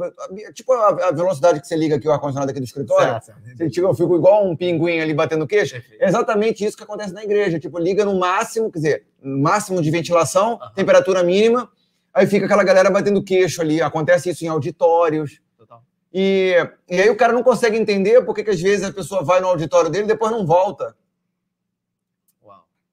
tipo 0.55 0.73
a, 0.73 1.11
velocidade 1.11 1.61
que 1.61 1.67
você 1.67 1.77
liga 1.77 1.97
aqui 1.97 2.07
o 2.07 2.13
ar-condicionado 2.13 2.51
aqui 2.51 2.61
do 2.61 2.65
escritório. 2.65 3.21
Certo, 3.23 3.25
certo. 3.57 3.71
Tipo, 3.71 3.89
eu 3.89 3.95
fico 3.95 4.17
igual 4.17 4.49
um 4.49 4.57
pinguim 4.57 5.01
ali 5.01 5.13
batendo 5.13 5.47
queixo. 5.47 5.77
É 5.99 6.09
exatamente 6.09 6.65
isso 6.65 6.77
que 6.77 6.85
acontece 6.85 7.13
na 7.13 7.25
igreja. 7.25 7.59
Tipo, 7.59 7.79
liga 7.79 8.05
no 8.05 8.19
máximo, 8.19 8.71
quer 8.71 8.79
dizer, 8.79 9.07
máximo 9.21 9.83
de 9.83 9.91
ventilação, 9.91 10.53
uhum. 10.53 10.73
temperatura 10.75 11.23
mínima. 11.23 11.69
Aí 12.15 12.27
fica 12.27 12.47
aquela 12.47 12.63
galera 12.63 12.91
batendo 12.91 13.23
queixo 13.23 13.61
ali. 13.61 13.83
Acontece 13.83 14.31
isso 14.31 14.45
em 14.45 14.49
auditórios. 14.49 15.41
Total. 15.59 15.83
E, 16.15 16.55
e 16.89 17.01
aí 17.01 17.11
o 17.11 17.17
cara 17.17 17.33
não 17.33 17.43
consegue 17.43 17.77
entender 17.77 18.25
porque 18.25 18.45
que 18.45 18.51
às 18.51 18.61
vezes 18.61 18.85
a 18.85 18.93
pessoa 18.93 19.25
vai 19.25 19.41
no 19.41 19.49
auditório 19.49 19.91
dele 19.91 20.05
e 20.05 20.09
depois 20.09 20.31
não 20.31 20.47
volta. 20.47 20.95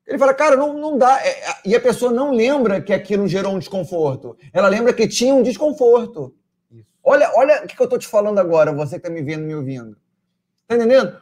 Ele 0.06 0.18
fala, 0.18 0.34
cara, 0.34 0.56
não, 0.56 0.74
não 0.74 0.98
dá. 0.98 1.26
É, 1.26 1.56
e 1.66 1.76
a 1.76 1.80
pessoa 1.80 2.12
não 2.12 2.32
lembra 2.32 2.82
que 2.82 2.94
aquilo 2.94 3.28
gerou 3.28 3.54
um 3.54 3.60
desconforto. 3.60 4.38
Ela 4.52 4.68
lembra 4.68 4.94
que 4.94 5.08
tinha 5.08 5.34
um 5.34 5.44
desconforto. 5.44 6.36
Olha, 7.04 7.32
olha 7.36 7.64
o 7.64 7.68
que 7.68 7.80
eu 7.80 7.84
estou 7.86 8.00
te 8.00 8.08
falando 8.08 8.40
agora, 8.40 8.72
você 8.72 8.92
que 8.92 9.08
está 9.08 9.10
me 9.10 9.22
vendo, 9.22 9.44
me 9.44 9.56
ouvindo. 9.56 9.98
Tá 10.68 10.76
entendendo? 10.76 11.22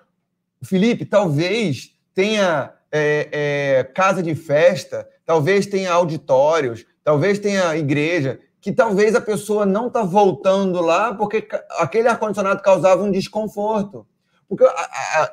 Felipe, 0.64 1.06
talvez 1.06 1.98
tenha 2.14 2.74
é, 2.92 3.30
é, 3.32 3.84
casa 3.84 4.22
de 4.22 4.36
festa, 4.36 5.08
talvez 5.26 5.66
tenha 5.66 5.92
auditórios, 5.92 6.86
talvez 7.04 7.40
tenha 7.40 7.76
igreja, 7.76 8.40
que 8.60 8.72
talvez 8.72 9.16
a 9.16 9.22
pessoa 9.22 9.66
não 9.66 9.88
está 9.88 10.04
voltando 10.04 10.82
lá 10.82 11.16
porque 11.16 11.48
aquele 11.80 12.08
ar-condicionado 12.08 12.62
causava 12.62 13.04
um 13.04 13.12
desconforto. 13.12 14.06
Porque 14.48 14.64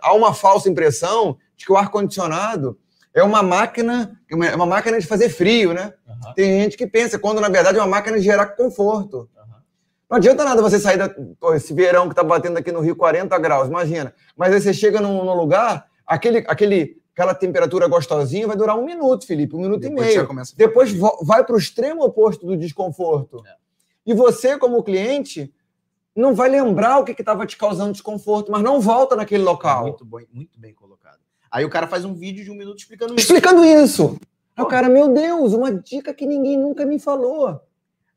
há 0.01 0.15
uma 0.15 0.33
falsa 0.33 0.71
impressão 0.71 1.37
de 1.57 1.67
que 1.67 1.73
o 1.73 1.77
ar-condicionado 1.77 2.79
é 3.15 3.23
uma 3.23 3.43
máquina, 3.43 4.21
é 4.31 4.55
uma 4.55 4.67
máquina 4.67 4.99
de 4.99 5.07
fazer 5.07 5.29
frio, 5.29 5.73
né? 5.73 5.93
Uhum. 6.07 6.35
Tem 6.35 6.63
gente 6.63 6.77
que 6.77 6.87
pensa, 6.87 7.19
quando 7.19 7.41
na 7.41 7.49
verdade 7.49 7.79
é 7.79 7.81
uma 7.81 7.87
máquina 7.89 8.19
de 8.19 8.25
gerar 8.25 8.47
conforto. 8.49 9.29
Uhum. 9.37 9.55
Não 10.11 10.17
adianta 10.17 10.45
nada 10.45 10.63
você 10.63 10.79
sair 10.79 10.97
da, 10.97 11.09
pô, 11.41 11.55
esse 11.55 11.73
verão 11.73 12.07
que 12.07 12.13
está 12.13 12.23
batendo 12.23 12.59
aqui 12.59 12.73
no 12.73 12.81
Rio 12.81 12.97
40 12.97 13.37
graus, 13.39 13.69
imagina. 13.69 14.15
Mas 14.37 14.53
aí 14.53 14.61
você 14.61 14.73
chega 14.73 15.01
num, 15.01 15.25
num, 15.25 15.35
lugar, 15.35 15.87
aquele, 16.07 16.45
aquele, 16.47 17.01
aquela 17.15 17.35
temperatura 17.35 17.89
gostosinha 17.89 18.47
vai 18.47 18.57
durar 18.57 18.77
um 18.79 18.85
minuto, 18.85 19.27
Felipe, 19.27 19.57
um 19.57 19.61
minuto 19.61 19.81
Depois 19.81 20.07
e 20.07 20.17
meio. 20.17 20.29
Depois 20.57 20.93
vai 21.23 21.45
para 21.45 21.55
o 21.55 21.59
extremo 21.59 22.05
oposto 22.05 22.47
do 22.47 22.57
desconforto. 22.57 23.43
É. 23.47 23.57
E 24.07 24.15
você, 24.15 24.57
como 24.57 24.83
cliente, 24.83 25.53
não 26.17 26.35
vai 26.35 26.49
lembrar 26.49 26.99
o 26.99 27.05
que 27.05 27.13
estava 27.13 27.47
te 27.47 27.57
causando 27.57 27.93
desconforto, 27.93 28.51
mas 28.51 28.63
não 28.63 28.81
volta 28.81 29.15
naquele 29.15 29.45
local. 29.45 29.83
Muito, 29.83 30.05
bom, 30.05 30.19
muito 30.33 30.59
bem 30.59 30.75
colocado. 30.75 30.88
Aí 31.59 31.65
o 31.65 31.69
cara 31.69 31.89
faz 31.89 32.05
um 32.05 32.15
vídeo 32.15 32.45
de 32.45 32.53
um 32.53 32.55
minuto 32.55 32.79
explicando 32.79 33.15
isso. 33.15 33.21
Explicando 33.21 33.65
isso. 33.65 34.17
Aí 34.57 34.63
o 34.63 34.67
cara, 34.67 34.89
meu 34.89 35.13
Deus, 35.13 35.53
uma 35.53 35.73
dica 35.75 36.15
que 36.15 36.25
ninguém 36.25 36.57
nunca 36.57 36.87
me 36.87 37.01
falou. 37.01 37.61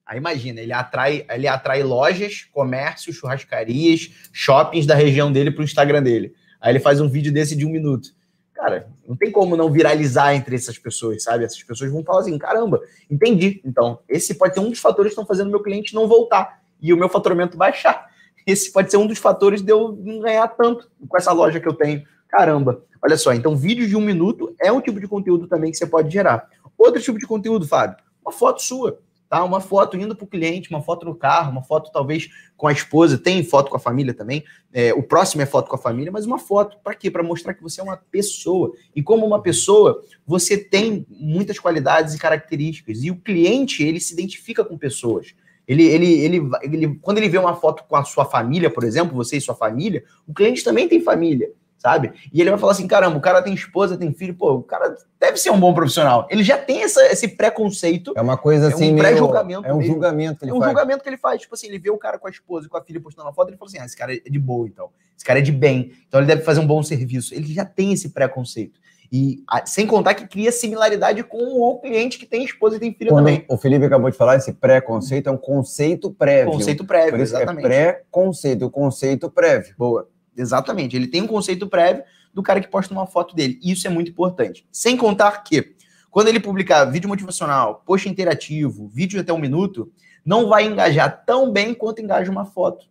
Aí 0.06 0.20
imagina, 0.20 0.62
ele 0.62 0.72
atrai, 0.72 1.26
ele 1.28 1.48
atrai 1.48 1.82
lojas, 1.82 2.48
comércios, 2.52 3.16
churrascarias, 3.16 4.12
shoppings 4.32 4.86
da 4.86 4.94
região 4.94 5.32
dele 5.32 5.50
para 5.50 5.62
o 5.62 5.64
Instagram 5.64 6.04
dele. 6.04 6.36
Aí 6.60 6.72
ele 6.72 6.80
faz 6.80 7.02
um 7.02 7.10
vídeo 7.10 7.34
desse 7.34 7.56
de 7.56 7.66
um 7.66 7.72
minuto. 7.72 8.10
Cara, 8.54 8.88
não 9.08 9.16
tem 9.16 9.32
como 9.32 9.58
não 9.58 9.72
viralizar 9.72 10.36
entre 10.36 10.56
essas 10.56 10.78
pessoas, 10.78 11.24
sabe? 11.24 11.44
Essas 11.44 11.64
pessoas 11.64 11.92
vão 11.92 12.04
falar 12.04 12.20
assim: 12.20 12.38
caramba, 12.38 12.80
entendi. 13.10 13.60
Então, 13.66 14.02
esse 14.08 14.36
pode 14.36 14.54
ser 14.54 14.60
um 14.60 14.70
dos 14.70 14.78
fatores 14.78 15.10
que 15.10 15.14
estão 15.20 15.26
fazendo 15.26 15.50
meu 15.50 15.64
cliente 15.64 15.96
não 15.96 16.08
voltar 16.08 16.62
e 16.80 16.94
o 16.94 16.98
meu 16.98 17.10
faturamento 17.10 17.58
baixar. 17.58 18.08
Esse 18.46 18.72
pode 18.72 18.92
ser 18.92 18.98
um 18.98 19.08
dos 19.08 19.18
fatores 19.18 19.64
de 19.64 19.72
eu 19.72 19.98
não 20.00 20.20
ganhar 20.20 20.48
tanto 20.50 20.92
com 21.08 21.18
essa 21.18 21.32
loja 21.32 21.60
que 21.60 21.68
eu 21.68 21.74
tenho. 21.74 22.04
Caramba, 22.32 22.84
Olha 23.04 23.18
só, 23.18 23.34
então 23.34 23.56
vídeo 23.56 23.88
de 23.88 23.96
um 23.96 24.02
minuto 24.02 24.56
é 24.62 24.72
um 24.72 24.80
tipo 24.80 25.00
de 25.00 25.08
conteúdo 25.08 25.48
também 25.48 25.72
que 25.72 25.78
você 25.78 25.88
pode 25.88 26.12
gerar. 26.12 26.48
Outro 26.78 27.02
tipo 27.02 27.18
de 27.18 27.26
conteúdo, 27.26 27.68
Fábio, 27.68 27.98
uma 28.24 28.32
foto 28.32 28.62
sua, 28.62 29.00
tá? 29.28 29.44
Uma 29.44 29.60
foto 29.60 29.98
indo 29.98 30.16
para 30.16 30.24
o 30.24 30.28
cliente, 30.28 30.70
uma 30.70 30.84
foto 30.84 31.08
no 31.08 31.16
carro, 31.16 31.52
uma 31.52 31.64
foto 31.64 31.92
talvez 31.92 32.30
com 32.56 32.68
a 32.68 32.72
esposa, 32.72 33.18
tem 33.18 33.44
foto 33.44 33.72
com 33.72 33.78
a 33.78 33.80
família 33.80 34.14
também. 34.14 34.44
É, 34.72 34.94
o 34.94 35.02
próximo 35.02 35.42
é 35.42 35.48
foto 35.48 35.68
com 35.68 35.76
a 35.76 35.80
família, 35.80 36.12
mas 36.12 36.28
uma 36.28 36.38
foto 36.38 36.78
para 36.84 36.94
quê? 36.94 37.10
Para 37.10 37.24
mostrar 37.24 37.56
que 37.56 37.64
você 37.64 37.82
é 37.82 37.84
uma 37.84 37.98
pessoa. 37.98 38.72
E 38.96 39.02
como 39.02 39.26
uma 39.26 39.42
pessoa, 39.42 40.04
você 40.26 40.56
tem 40.56 41.08
muitas 41.10 41.58
qualidades 41.58 42.14
e 42.14 42.20
características. 42.20 43.04
E 43.04 43.10
o 43.10 43.16
cliente, 43.16 43.84
ele 43.84 44.00
se 44.00 44.14
identifica 44.14 44.64
com 44.64 44.78
pessoas. 44.78 45.34
Ele, 45.68 45.84
ele, 45.86 46.20
ele, 46.20 46.50
ele, 46.62 47.00
quando 47.02 47.18
ele 47.18 47.30
vê 47.30 47.40
uma 47.40 47.56
foto 47.56 47.84
com 47.88 47.96
a 47.96 48.04
sua 48.04 48.26
família, 48.26 48.70
por 48.70 48.84
exemplo, 48.84 49.16
você 49.16 49.38
e 49.38 49.42
sua 49.42 49.56
família, 49.56 50.04
o 50.28 50.34
cliente 50.34 50.64
também 50.64 50.88
tem 50.88 51.02
família 51.02 51.52
sabe? 51.82 52.14
E 52.32 52.40
ele 52.40 52.52
vai 52.52 52.60
falar 52.60 52.74
assim: 52.74 52.88
caramba, 52.88 53.18
o 53.18 53.22
cara 53.22 53.42
tem 53.42 53.54
esposa, 53.54 53.98
tem 53.98 54.14
filho, 54.14 54.36
pô, 54.36 54.54
o 54.54 54.64
cara 54.64 54.96
deve 55.20 55.38
ser 55.38 55.50
um 55.50 55.60
bom 55.60 55.74
profissional. 55.74 56.28
Ele 56.30 56.44
já 56.44 56.58
tem 56.58 56.84
essa, 56.84 57.04
esse 57.08 57.28
preconceito. 57.30 58.14
É 58.16 58.22
uma 58.22 58.38
coisa 58.38 58.68
assim, 58.68 58.92
é 58.92 58.94
um 58.94 58.98
pré-julgamento. 58.98 59.68
É 59.68 59.74
um 59.74 59.78
mesmo. 59.78 59.94
julgamento 59.94 60.40
que 60.40 60.46
ele 60.46 60.52
é 60.52 60.54
um 60.54 60.60
faz. 60.60 60.72
julgamento 60.72 61.04
que 61.04 61.10
ele 61.10 61.18
faz. 61.18 61.42
Tipo 61.42 61.56
assim, 61.56 61.68
ele 61.68 61.80
vê 61.80 61.90
o 61.90 61.98
cara 61.98 62.20
com 62.20 62.28
a 62.28 62.30
esposa 62.30 62.68
e 62.68 62.70
com 62.70 62.78
a 62.78 62.84
filha 62.84 63.02
postando 63.02 63.28
uma 63.28 63.34
foto, 63.34 63.50
ele 63.50 63.58
fala 63.58 63.70
assim: 63.70 63.80
ah, 63.80 63.86
esse 63.86 63.98
cara 63.98 64.14
é 64.14 64.30
de 64.30 64.40
boa, 64.40 64.68
então. 64.68 64.90
Esse 65.18 65.26
cara 65.26 65.40
é 65.40 65.42
de 65.42 65.52
bem, 65.52 65.92
então 66.08 66.20
ele 66.20 66.28
deve 66.28 66.44
fazer 66.44 66.60
um 66.60 66.68
bom 66.68 66.84
serviço. 66.84 67.34
Ele 67.34 67.52
já 67.52 67.66
tem 67.66 67.94
esse 67.94 68.10
preconceito. 68.10 68.80
E 69.14 69.44
sem 69.66 69.86
contar 69.86 70.14
que 70.14 70.26
cria 70.26 70.54
similaridade 70.54 71.22
com 71.22 71.38
o 71.38 71.78
cliente 71.82 72.18
que 72.18 72.26
tem 72.26 72.46
esposa 72.46 72.78
e 72.78 72.80
tem 72.80 72.94
filho 72.94 73.10
Quando 73.10 73.26
também. 73.26 73.46
O 73.50 73.58
Felipe 73.58 73.84
acabou 73.84 74.10
de 74.10 74.16
falar, 74.16 74.38
esse 74.38 74.54
preconceito 74.54 75.28
é 75.28 75.32
um 75.32 75.38
conceito 75.38 76.12
prévio. 76.12 76.54
Conceito 76.54 76.86
prévio, 76.86 77.18
é 77.18 77.22
exatamente. 77.22 77.66
É 77.66 77.68
pré-conceito, 77.68 78.66
o 78.66 78.70
conceito 78.70 79.30
prévio. 79.30 79.76
Boa. 79.78 80.08
Exatamente. 80.36 80.96
Ele 80.96 81.08
tem 81.08 81.22
um 81.22 81.28
conceito 81.28 81.68
prévio 81.68 82.04
do 82.34 82.42
cara 82.42 82.62
que 82.62 82.68
posta 82.68 82.94
uma 82.94 83.06
foto 83.06 83.36
dele. 83.36 83.60
E 83.62 83.72
isso 83.72 83.86
é 83.88 83.90
muito 83.90 84.12
importante. 84.12 84.66
Sem 84.72 84.96
contar 84.96 85.44
que, 85.44 85.76
quando 86.10 86.28
ele 86.28 86.40
publicar 86.40 86.86
vídeo 86.86 87.10
motivacional, 87.10 87.84
post 87.86 88.08
interativo, 88.08 88.88
vídeo 88.88 89.20
até 89.20 89.34
um 89.34 89.38
minuto, 89.38 89.92
não 90.26 90.48
vai 90.48 90.66
engajar 90.66 91.24
tão 91.26 91.52
bem 91.52 91.74
quanto 91.74 92.02
engaja 92.02 92.32
uma 92.32 92.46
foto. 92.46 92.86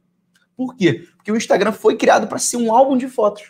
Por 0.57 0.77
quê? 0.77 1.07
Porque 1.17 1.33
o 1.33 1.37
Instagram 1.37 1.73
foi 1.73 1.97
criado 1.97 2.27
para 2.27 2.39
ser 2.39 2.59
um 2.59 2.75
álbum 2.75 2.97
de 2.97 3.09
fotos. 3.09 3.45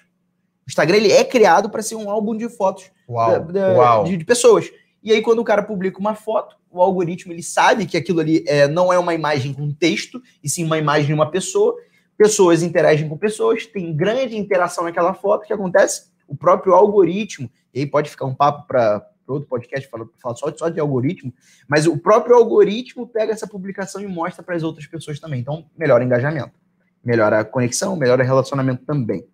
O 0.67 0.71
Instagram 0.71 0.99
ele 0.99 1.11
é 1.11 1.25
criado 1.25 1.69
para 1.69 1.83
ser 1.83 1.97
um 1.97 2.09
álbum 2.09 2.37
de 2.37 2.49
fotos 2.49 2.91
Uau. 3.09 3.31
Da, 3.31 3.39
da, 3.39 3.73
Uau. 3.73 4.05
De, 4.05 4.17
de, 4.17 4.25
pessoas. 4.25 4.71
E 5.03 5.13
aí, 5.13 5.21
quando 5.23 5.41
o 5.41 5.45
cara 5.45 5.63
publica 5.63 5.99
uma 5.99 6.15
foto, 6.15 6.55
o 6.71 6.81
algoritmo 6.81 7.33
ele 7.33 7.43
sabe 7.43 7.87
que 7.87 7.97
aquilo 7.97 8.21
ali 8.21 8.45
é, 8.47 8.69
não 8.69 8.93
é 8.93 8.99
uma 8.99 9.15
imagem 9.15 9.53
com 9.53 9.73
texto, 9.73 10.23
e 10.45 10.49
sim 10.49 10.65
uma 10.65 10.79
imagem 10.79 11.07
de 11.07 11.15
uma 11.15 11.31
pessoa, 11.31 11.75
pessoas 12.21 12.63
interagem 12.63 13.09
com 13.09 13.17
pessoas, 13.17 13.65
tem 13.65 13.97
grande 13.97 14.37
interação 14.37 14.85
naquela 14.85 15.15
foto, 15.15 15.45
o 15.45 15.47
que 15.47 15.55
acontece? 15.55 16.11
O 16.29 16.37
próprio 16.37 16.75
algoritmo, 16.75 17.51
e 17.73 17.81
aí 17.81 17.87
pode 17.87 18.11
ficar 18.11 18.27
um 18.27 18.35
papo 18.35 18.67
para 18.67 19.09
outro 19.27 19.49
podcast 19.49 19.89
falar 19.89 20.05
fala 20.21 20.37
só, 20.37 20.55
só 20.55 20.69
de 20.69 20.79
algoritmo, 20.79 21.33
mas 21.67 21.87
o 21.87 21.97
próprio 21.97 22.37
algoritmo 22.37 23.07
pega 23.07 23.33
essa 23.33 23.47
publicação 23.47 24.03
e 24.03 24.07
mostra 24.07 24.43
para 24.43 24.55
as 24.55 24.63
outras 24.63 24.87
pessoas 24.87 25.19
também. 25.19 25.41
Então, 25.41 25.65
melhora 25.75 26.05
o 26.05 26.07
engajamento, 26.07 26.53
melhora 27.03 27.41
a 27.41 27.45
conexão, 27.45 27.97
melhora 27.97 28.23
o 28.23 28.27
relacionamento 28.27 28.85
também. 28.85 29.27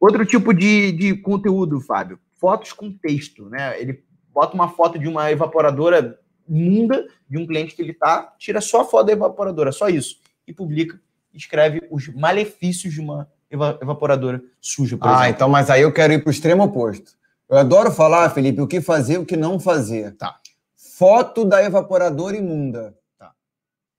Outro 0.00 0.24
tipo 0.24 0.54
de, 0.54 0.92
de 0.92 1.14
conteúdo, 1.16 1.78
Fábio, 1.78 2.18
fotos 2.40 2.72
com 2.72 2.90
texto, 2.90 3.50
né? 3.50 3.78
Ele 3.78 4.02
bota 4.32 4.54
uma 4.54 4.70
foto 4.70 4.98
de 4.98 5.06
uma 5.06 5.30
evaporadora 5.30 6.18
imunda 6.48 7.06
de 7.28 7.36
um 7.36 7.46
cliente 7.46 7.76
que 7.76 7.82
ele 7.82 7.92
tá, 7.92 8.34
tira 8.38 8.62
só 8.62 8.80
a 8.80 8.84
foto 8.86 9.08
da 9.08 9.12
evaporadora, 9.12 9.70
só 9.72 9.90
isso, 9.90 10.22
e 10.48 10.54
publica 10.54 10.98
escreve 11.34 11.86
os 11.90 12.08
malefícios 12.08 12.92
de 12.92 13.00
uma 13.00 13.28
evaporadora 13.50 14.42
suja, 14.60 14.96
por 14.96 15.08
ah, 15.08 15.12
exemplo. 15.12 15.30
então, 15.30 15.48
mas 15.48 15.68
aí 15.68 15.82
eu 15.82 15.92
quero 15.92 16.12
ir 16.12 16.20
para 16.20 16.28
o 16.28 16.32
extremo 16.32 16.62
oposto. 16.62 17.12
Eu 17.48 17.58
adoro 17.58 17.90
falar, 17.90 18.30
Felipe, 18.30 18.62
o 18.62 18.66
que 18.66 18.80
fazer 18.80 19.14
e 19.14 19.18
o 19.18 19.26
que 19.26 19.36
não 19.36 19.60
fazer. 19.60 20.16
Tá. 20.16 20.36
Foto 20.74 21.44
da 21.44 21.62
evaporadora 21.62 22.36
imunda. 22.36 22.96
Tá. 23.18 23.32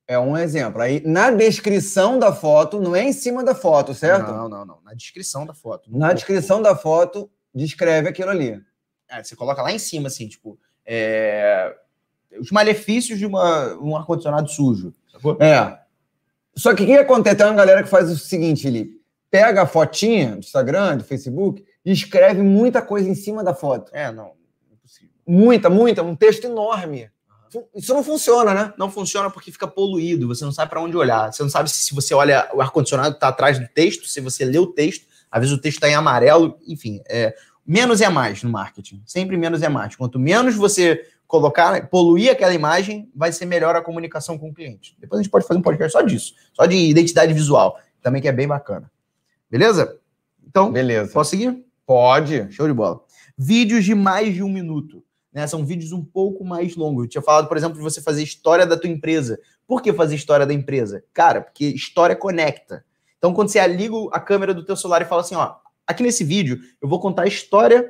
É 0.07 0.17
um 0.17 0.35
exemplo. 0.35 0.81
Aí, 0.81 1.03
na 1.05 1.29
descrição 1.29 2.17
da 2.17 2.33
foto, 2.33 2.79
não 2.79 2.95
é 2.95 3.03
em 3.03 3.13
cima 3.13 3.43
da 3.43 3.53
foto, 3.53 3.93
certo? 3.93 4.31
Não, 4.31 4.49
não, 4.49 4.65
não. 4.65 4.79
Na 4.83 4.95
descrição 4.95 5.45
da 5.45 5.53
foto. 5.53 5.91
Na 5.91 6.07
corpo. 6.07 6.15
descrição 6.15 6.61
da 6.63 6.75
foto, 6.75 7.29
descreve 7.53 8.09
aquilo 8.09 8.31
ali. 8.31 8.59
É, 9.07 9.23
você 9.23 9.35
coloca 9.35 9.61
lá 9.61 9.71
em 9.71 9.77
cima, 9.77 10.07
assim, 10.07 10.27
tipo, 10.27 10.57
é... 10.83 11.75
os 12.39 12.49
malefícios 12.49 13.19
de 13.19 13.25
uma, 13.27 13.75
um 13.75 13.95
ar-condicionado 13.95 14.49
sujo. 14.49 14.95
Sacou? 15.11 15.37
É. 15.39 15.82
Só 16.55 16.73
que 16.73 16.83
o 16.83 16.85
que 16.85 16.93
acontece? 16.93 17.37
Tem 17.37 17.45
uma 17.45 17.55
galera 17.55 17.83
que 17.83 17.89
faz 17.89 18.11
o 18.11 18.17
seguinte, 18.17 18.63
Felipe. 18.63 19.01
Pega 19.29 19.63
a 19.63 19.65
fotinha 19.65 20.33
do 20.33 20.39
Instagram, 20.39 20.97
do 20.97 21.03
Facebook, 21.03 21.63
e 21.83 21.91
escreve 21.91 22.41
muita 22.41 22.81
coisa 22.81 23.09
em 23.09 23.15
cima 23.15 23.43
da 23.43 23.53
foto. 23.53 23.91
É, 23.93 24.11
não. 24.11 24.33
Impossível. 24.71 25.09
Muita, 25.27 25.69
muita. 25.69 26.03
Um 26.03 26.15
texto 26.15 26.45
enorme. 26.45 27.09
Uhum. 27.55 27.63
Isso 27.75 27.93
não 27.93 28.03
funciona, 28.03 28.53
né? 28.53 28.73
Não 28.77 28.89
funciona 28.89 29.29
porque 29.29 29.51
fica 29.51 29.67
poluído, 29.67 30.27
você 30.27 30.45
não 30.45 30.51
sabe 30.51 30.69
para 30.69 30.81
onde 30.81 30.95
olhar. 30.95 31.33
Você 31.33 31.41
não 31.41 31.49
sabe 31.49 31.69
se 31.69 31.93
você 31.93 32.13
olha 32.13 32.49
o 32.53 32.61
ar-condicionado 32.61 33.15
está 33.15 33.27
atrás 33.27 33.59
do 33.59 33.67
texto, 33.67 34.07
se 34.07 34.21
você 34.21 34.45
lê 34.45 34.59
o 34.59 34.67
texto, 34.67 35.05
às 35.31 35.41
vezes 35.41 35.55
o 35.55 35.59
texto 35.61 35.77
está 35.77 35.89
em 35.89 35.95
amarelo, 35.95 36.57
enfim. 36.67 37.01
É, 37.09 37.35
menos 37.65 38.01
é 38.01 38.09
mais 38.09 38.43
no 38.43 38.49
marketing. 38.49 39.01
Sempre 39.05 39.37
menos 39.37 39.61
é 39.63 39.69
mais. 39.69 39.95
Quanto 39.95 40.19
menos 40.19 40.55
você 40.55 41.01
colocar, 41.27 41.89
poluir 41.89 42.31
aquela 42.31 42.53
imagem, 42.53 43.09
vai 43.15 43.31
ser 43.31 43.45
melhor 43.45 43.75
a 43.75 43.81
comunicação 43.81 44.37
com 44.37 44.49
o 44.49 44.53
cliente. 44.53 44.95
Depois 44.99 45.19
a 45.19 45.23
gente 45.23 45.31
pode 45.31 45.47
fazer 45.47 45.59
um 45.59 45.63
podcast 45.63 45.91
só 45.91 46.01
disso, 46.01 46.33
só 46.53 46.65
de 46.65 46.75
identidade 46.75 47.33
visual, 47.33 47.79
também 48.01 48.21
que 48.21 48.27
é 48.27 48.31
bem 48.31 48.47
bacana. 48.47 48.91
Beleza? 49.49 49.99
Então, 50.45 50.71
Beleza. 50.71 51.11
posso 51.11 51.31
seguir? 51.31 51.65
Pode. 51.85 52.51
Show 52.51 52.67
de 52.67 52.73
bola. 52.73 53.01
Vídeos 53.37 53.83
de 53.83 53.95
mais 53.95 54.33
de 54.33 54.43
um 54.43 54.49
minuto. 54.49 55.03
Né? 55.31 55.47
São 55.47 55.65
vídeos 55.65 55.91
um 55.91 56.03
pouco 56.03 56.45
mais 56.45 56.75
longos. 56.75 57.05
Eu 57.05 57.09
tinha 57.09 57.21
falado, 57.21 57.47
por 57.47 57.57
exemplo, 57.57 57.77
de 57.77 57.83
você 57.83 58.01
fazer 58.01 58.21
história 58.21 58.65
da 58.65 58.77
tua 58.77 58.89
empresa. 58.89 59.39
Por 59.65 59.81
que 59.81 59.91
fazer 59.91 60.15
história 60.15 60.45
da 60.45 60.53
empresa? 60.53 61.03
Cara, 61.13 61.41
porque 61.41 61.65
história 61.65 62.15
conecta. 62.15 62.85
Então, 63.17 63.33
quando 63.33 63.49
você 63.49 63.65
liga 63.67 63.95
a 64.11 64.19
câmera 64.19 64.53
do 64.53 64.63
teu 64.63 64.75
celular 64.75 65.01
e 65.01 65.05
fala 65.05 65.21
assim, 65.21 65.35
ó, 65.35 65.55
aqui 65.87 66.03
nesse 66.03 66.23
vídeo 66.23 66.59
eu 66.81 66.87
vou 66.87 66.99
contar 66.99 67.23
a 67.23 67.27
história 67.27 67.89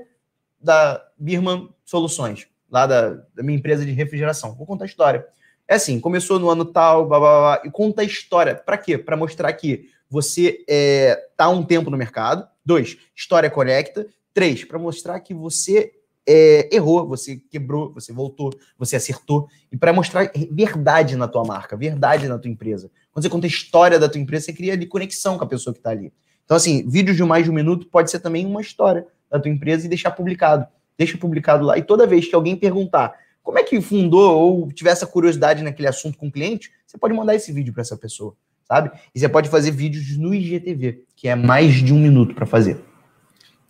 da 0.62 1.04
Birman 1.18 1.70
Soluções, 1.84 2.48
lá 2.74 2.88
da, 2.88 3.10
da 3.36 3.44
minha 3.44 3.58
empresa 3.58 3.86
de 3.86 3.92
refrigeração. 3.92 4.56
Vou 4.56 4.66
contar 4.66 4.86
a 4.86 4.88
história. 4.88 5.28
É 5.68 5.76
assim, 5.76 6.00
começou 6.00 6.40
no 6.40 6.50
ano 6.50 6.66
tal, 6.66 7.08
blá, 7.08 7.20
blá, 7.20 7.40
blá, 7.40 7.62
e 7.66 7.72
conta 7.72 8.02
a 8.02 8.06
história. 8.06 8.56
Para 8.56 8.80
quê? 8.80 8.98
Para 8.98 9.16
mostrar 9.16 9.54
que 9.54 9.90
você 10.10 10.66
é, 10.68 11.30
tá 11.38 11.48
um 11.50 11.64
tempo 11.64 11.92
no 11.92 11.98
mercado. 11.98 12.48
Dois, 12.66 12.98
história 13.16 13.48
conecta. 13.48 14.08
Três, 14.34 14.66
para 14.66 14.80
mostrar 14.80 15.20
que 15.20 15.36
você 15.36 15.92
é, 16.28 16.76
errou, 16.76 17.08
você 17.08 17.38
quebrou, 17.52 17.94
você 17.94 18.12
voltou, 18.12 18.52
você 18.76 18.96
acertou. 18.96 19.48
E 19.72 19.78
para 19.78 19.94
mostrar 19.94 20.32
verdade 20.52 21.16
na 21.16 21.28
tua 21.28 21.44
marca, 21.44 21.78
verdade 21.78 22.28
na 22.28 22.40
tua 22.40 22.50
empresa. 22.50 22.90
Quando 23.12 23.24
você 23.24 23.30
conta 23.30 23.46
a 23.46 23.50
história 23.50 24.00
da 24.00 24.10
tua 24.10 24.20
empresa, 24.20 24.46
você 24.46 24.54
cria 24.54 24.74
ali 24.74 24.88
conexão 24.88 25.38
com 25.38 25.44
a 25.44 25.48
pessoa 25.48 25.74
que 25.76 25.80
está 25.80 25.92
ali. 25.92 26.12
Então, 26.44 26.58
assim, 26.58 26.90
vídeo 26.90 27.14
de 27.14 27.24
mais 27.24 27.44
de 27.44 27.52
um 27.52 27.54
minuto 27.54 27.86
pode 27.86 28.10
ser 28.10 28.20
também 28.20 28.48
uma 28.48 28.62
história 28.62 29.06
da 29.30 29.40
tua 29.40 29.52
empresa 29.52 29.86
e 29.86 29.90
deixar 29.90 30.10
publicado. 30.12 30.68
Deixa 30.98 31.18
publicado 31.18 31.66
lá. 31.66 31.78
E 31.78 31.82
toda 31.82 32.08
vez 32.08 32.28
que 32.28 32.36
alguém 32.36 32.56
perguntar 32.56 33.14
como 33.42 33.60
é 33.60 33.64
que 33.64 33.80
fundou 33.82 34.40
ou 34.40 34.72
tiver 34.72 34.92
essa 34.92 35.06
curiosidade 35.06 35.64
naquele 35.64 35.88
assunto 35.88 36.18
com 36.18 36.28
o 36.28 36.32
cliente, 36.32 36.72
você 36.86 36.98
pode 36.98 37.14
mandar 37.14 37.36
esse 37.36 37.52
vídeo 37.52 37.74
para 37.74 37.82
essa 37.82 37.98
pessoa, 37.98 38.36
sabe? 38.64 38.92
E 39.14 39.20
você 39.20 39.28
pode 39.28 39.50
fazer 39.50 39.72
vídeos 39.72 40.18
no 40.18 40.34
IGTV, 40.34 41.04
que 41.16 41.28
é 41.28 41.36
mais 41.36 41.74
de 41.74 41.94
um 41.94 42.00
minuto 42.00 42.34
para 42.34 42.46
fazer. 42.46 42.80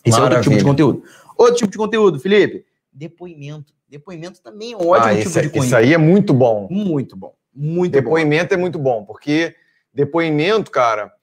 Esse 0.06 0.20
Maravilha. 0.20 0.36
é 0.36 0.38
outro 0.38 0.42
tipo 0.44 0.58
de 0.58 0.64
conteúdo. 0.64 1.04
Outro 1.38 1.56
tipo 1.56 1.72
de 1.72 1.78
conteúdo, 1.78 2.20
Felipe, 2.20 2.66
depoimento. 2.92 3.74
Depoimento 3.90 4.42
também 4.42 4.74
é 4.74 4.78
um 4.78 4.88
ótimo 4.88 5.08
ah, 5.08 5.16
tipo 5.16 5.30
esse, 5.30 5.42
de 5.42 5.48
conteúdo. 5.48 5.66
Isso 5.66 5.76
aí 5.76 5.94
é 5.94 5.98
muito 5.98 6.34
bom. 6.34 6.68
Muito 6.70 7.16
bom. 7.16 7.34
Muito 7.54 7.94
depoimento 7.94 8.50
bom. 8.50 8.56
é 8.56 8.58
muito 8.58 8.80
bom, 8.80 9.06
porque 9.06 9.56
depoimento, 9.94 10.72
cara, 10.72 11.14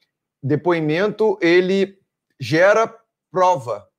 depoimento 0.43 1.39
ele 1.41 1.99
gera 2.39 2.93
prova. 3.31 3.90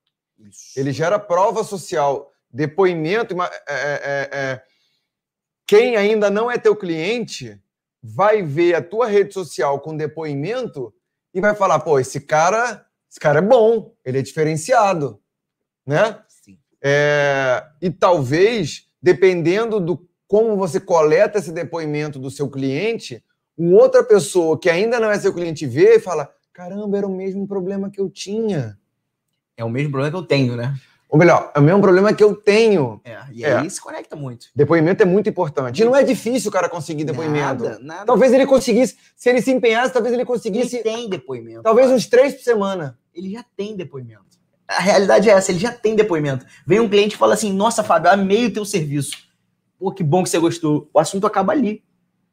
Isso. 0.49 0.80
Ele 0.80 0.91
gera 0.91 1.19
prova 1.19 1.63
social. 1.63 2.32
Depoimento, 2.49 3.36
é, 3.41 3.45
é, 3.67 4.01
é, 4.04 4.30
é, 4.32 4.63
quem 5.65 5.95
ainda 5.95 6.30
não 6.30 6.51
é 6.51 6.58
teu 6.58 6.75
cliente 6.75 7.60
vai 8.04 8.41
ver 8.41 8.75
a 8.75 8.82
tua 8.82 9.08
rede 9.08 9.34
social 9.34 9.80
com 9.80 9.95
depoimento 9.95 10.93
e 11.34 11.39
vai 11.39 11.56
falar, 11.56 11.80
pô, 11.80 11.99
esse 11.99 12.19
cara, 12.19 12.86
esse 13.10 13.19
cara 13.19 13.39
é 13.39 13.41
bom, 13.41 13.93
ele 14.04 14.19
é 14.19 14.21
diferenciado, 14.21 15.21
né? 15.86 16.21
Sim. 16.27 16.58
É, 16.84 17.63
e 17.82 17.89
talvez, 17.89 18.89
dependendo 19.01 19.80
do 19.80 20.10
como 20.27 20.56
você 20.56 20.80
coleta 20.80 21.39
esse 21.39 21.51
depoimento 21.51 22.17
do 22.17 22.32
seu 22.32 22.49
cliente, 22.49 23.23
uma 23.58 23.82
outra 23.82 24.01
pessoa 24.04 24.58
que 24.58 24.69
ainda 24.69 24.99
não 24.99 25.12
é 25.12 25.19
seu 25.19 25.34
cliente 25.34 25.67
vê 25.67 25.95
e 25.95 25.99
fala: 25.99 26.34
caramba, 26.54 26.97
era 26.97 27.08
o 27.08 27.15
mesmo 27.15 27.47
problema 27.47 27.89
que 27.89 27.99
eu 27.99 28.10
tinha. 28.10 28.80
É 29.62 29.65
o 29.65 29.69
mesmo 29.69 29.91
problema 29.91 30.10
que 30.12 30.17
eu 30.17 30.24
tenho, 30.24 30.56
né? 30.56 30.76
Ou 31.08 31.19
melhor, 31.19 31.52
é 31.54 31.60
o 31.60 31.62
mesmo 31.62 31.82
problema 31.82 32.13
que 32.13 32.24
eu 32.24 32.34
tenho. 32.34 33.00
É, 33.04 33.19
e 33.32 33.45
aí 33.45 33.67
é. 33.67 33.69
se 33.69 33.80
conecta 33.80 34.15
muito. 34.15 34.47
Depoimento 34.56 35.04
é 35.04 35.06
muito 35.06 35.30
importante. 35.30 35.82
E 35.82 35.86
não 35.86 35.95
é 35.95 36.04
difícil 36.04 36.50
o 36.50 36.52
cara 36.52 36.67
conseguir 36.67 37.04
depoimento. 37.04 37.63
Nada, 37.63 37.80
nada. 37.80 38.06
Talvez 38.06 38.34
ele 38.34 38.47
conseguisse, 38.47 38.97
se 39.15 39.30
ele 39.30 39.41
se 39.41 39.52
empenhasse, 39.52 39.93
talvez 39.93 40.13
ele 40.15 40.26
conseguisse. 40.26 40.78
Ele 40.78 40.84
tem 40.84 41.10
depoimento. 41.10 41.62
Talvez 41.62 41.88
cara. 41.88 41.97
uns 41.97 42.08
três 42.08 42.34
por 42.34 42.43
semana. 42.43 42.97
Ele 43.13 43.30
já 43.30 43.45
tem 43.56 43.76
depoimento. 43.76 44.39
A 44.67 44.80
realidade 44.80 45.30
é 45.30 45.34
essa, 45.34 45.52
ele 45.52 45.60
já 45.60 45.71
tem 45.71 45.95
depoimento. 45.95 46.45
Vem 46.65 46.80
um 46.80 46.89
cliente 46.89 47.15
e 47.15 47.17
fala 47.17 47.36
assim: 47.36 47.54
Nossa, 47.54 47.84
Fábio, 47.84 48.10
amei 48.10 48.47
o 48.47 48.54
teu 48.54 48.65
serviço. 48.65 49.17
Pô, 49.78 49.91
que 49.91 50.04
bom 50.04 50.24
que 50.24 50.30
você 50.30 50.39
gostou. 50.39 50.89
O 50.91 51.00
assunto 51.00 51.28
acaba 51.28 51.52
ali. 51.52 51.84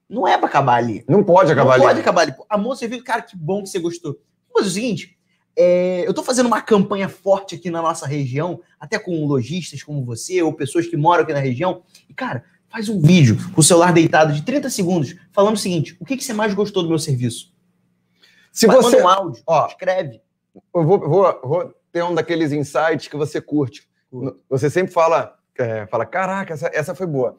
Não 0.09 0.27
é 0.27 0.38
para 0.38 0.47
acabar 0.47 0.77
ali. 0.77 1.05
Não 1.07 1.23
pode 1.23 1.53
acabar 1.53 1.64
não 1.64 1.73
ali. 1.73 1.83
Não 1.83 1.88
pode 1.88 2.01
acabar 2.01 2.23
ali. 2.23 2.35
Amor, 2.49 2.77
serviço, 2.77 3.05
cara, 3.05 3.21
que 3.21 3.37
bom 3.37 3.62
que 3.62 3.69
você 3.69 3.81
gostou. 3.81 4.17
Mas 4.55 4.67
é 4.67 4.69
o 4.69 4.71
seguinte, 4.71 5.17
é, 5.61 6.07
eu 6.07 6.11
estou 6.11 6.25
fazendo 6.25 6.47
uma 6.47 6.62
campanha 6.62 7.09
forte 7.09 7.57
aqui 7.57 7.68
na 7.68 7.83
nossa 7.83 8.07
região, 8.07 8.61
até 8.79 8.97
com 8.97 9.27
lojistas 9.27 9.83
como 9.83 10.05
você, 10.05 10.40
ou 10.40 10.53
pessoas 10.53 10.87
que 10.87 10.97
moram 10.97 11.25
aqui 11.25 11.33
na 11.33 11.40
região. 11.40 11.83
E, 12.09 12.14
cara, 12.14 12.44
faz 12.68 12.88
um 12.88 13.01
vídeo 13.01 13.37
com 13.53 13.61
o 13.61 13.64
celular 13.64 13.92
deitado 13.92 14.33
de 14.33 14.42
30 14.42 14.71
segundos, 14.71 15.16
falando 15.33 15.57
o 15.57 15.59
seguinte: 15.59 15.97
o 15.99 16.05
que, 16.05 16.16
que 16.16 16.23
você 16.23 16.33
mais 16.33 16.55
gostou 16.55 16.85
do 16.85 16.88
meu 16.88 16.99
serviço? 16.99 17.53
Se 18.53 18.68
você. 18.68 19.01
Manda 19.01 19.05
um 19.05 19.09
áudio, 19.09 19.42
ó, 19.44 19.66
escreve. 19.66 20.23
Eu 20.73 20.87
vou, 20.87 21.01
vou, 21.01 21.40
vou 21.42 21.75
ter 21.90 22.05
um 22.05 22.14
daqueles 22.14 22.53
insights 22.53 23.09
que 23.09 23.16
você 23.16 23.40
curte. 23.40 23.88
Você 24.49 24.71
sempre 24.71 24.92
fala, 24.92 25.37
é, 25.59 25.88
fala 25.88 26.07
caraca, 26.07 26.55
essa, 26.55 26.71
essa 26.73 26.94
foi 26.94 27.07
boa. 27.09 27.37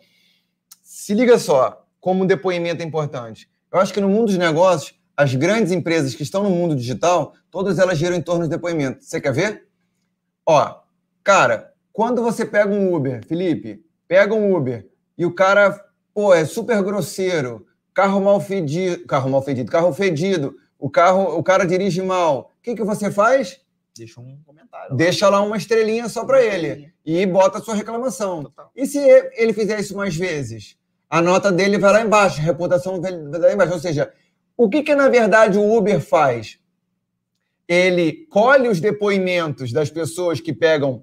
Se 0.81 1.13
liga 1.13 1.39
só, 1.39 1.85
como 2.01 2.25
um 2.25 2.27
depoimento 2.27 2.83
é 2.83 2.85
importante. 2.85 3.49
Eu 3.71 3.79
acho 3.79 3.93
que 3.93 4.01
no 4.01 4.09
mundo 4.09 4.25
dos 4.25 4.37
negócios, 4.37 4.98
as 5.19 5.35
grandes 5.35 5.73
empresas 5.73 6.15
que 6.15 6.23
estão 6.23 6.43
no 6.43 6.49
mundo 6.49 6.73
digital, 6.73 7.33
todas 7.51 7.77
elas 7.77 7.97
giram 7.97 8.15
em 8.15 8.21
torno 8.21 8.45
de 8.45 8.51
depoimento. 8.51 9.03
Você 9.03 9.19
quer 9.19 9.33
ver? 9.33 9.67
Ó, 10.45 10.79
cara, 11.21 11.73
quando 11.91 12.23
você 12.23 12.45
pega 12.45 12.73
um 12.73 12.95
Uber, 12.95 13.25
Felipe, 13.27 13.83
pega 14.07 14.33
um 14.33 14.55
Uber 14.55 14.87
e 15.17 15.25
o 15.25 15.35
cara, 15.35 15.77
pô, 16.13 16.33
é 16.33 16.45
super 16.45 16.81
grosseiro, 16.81 17.67
carro 17.93 18.21
mal 18.21 18.39
fedido, 18.39 19.05
carro 19.07 19.29
mal 19.29 19.41
fedido, 19.41 19.69
carro 19.69 19.91
fedido, 19.91 20.55
o 20.79 20.89
carro, 20.89 21.37
o 21.37 21.43
cara 21.43 21.65
dirige 21.65 22.01
mal. 22.01 22.53
O 22.57 22.61
que, 22.63 22.73
que 22.73 22.83
você 22.85 23.11
faz? 23.11 23.59
Deixa 23.93 24.21
um 24.21 24.39
comentário. 24.45 24.95
Deixa 24.95 25.27
lá 25.27 25.41
uma 25.41 25.57
estrelinha 25.57 26.07
só 26.07 26.23
para 26.23 26.41
ele 26.41 26.93
e 27.05 27.25
bota 27.25 27.57
a 27.57 27.61
sua 27.61 27.75
reclamação. 27.75 28.43
Total. 28.43 28.71
E 28.73 28.85
se 28.85 28.97
ele 29.33 29.51
fizer 29.51 29.81
isso 29.81 29.97
mais 29.97 30.15
vezes? 30.15 30.77
A 31.09 31.21
nota 31.21 31.51
dele 31.51 31.77
vai 31.77 31.91
lá 31.91 32.01
embaixo, 32.01 32.39
a 32.39 32.43
reputação 32.43 33.01
vai 33.01 33.11
lá 33.11 33.51
embaixo. 33.51 33.73
Ou 33.73 33.79
seja, 33.81 34.13
o 34.59 34.67
que, 34.67 34.83
que 34.83 34.93
na 34.93 35.07
verdade 35.07 35.57
o 35.57 35.73
Uber 35.73 36.01
faz? 36.01 36.59
Ele 37.65 38.27
colhe 38.29 38.67
os 38.67 38.81
depoimentos 38.81 39.71
das 39.71 39.89
pessoas 39.89 40.41
que 40.41 40.51
pegam, 40.51 41.01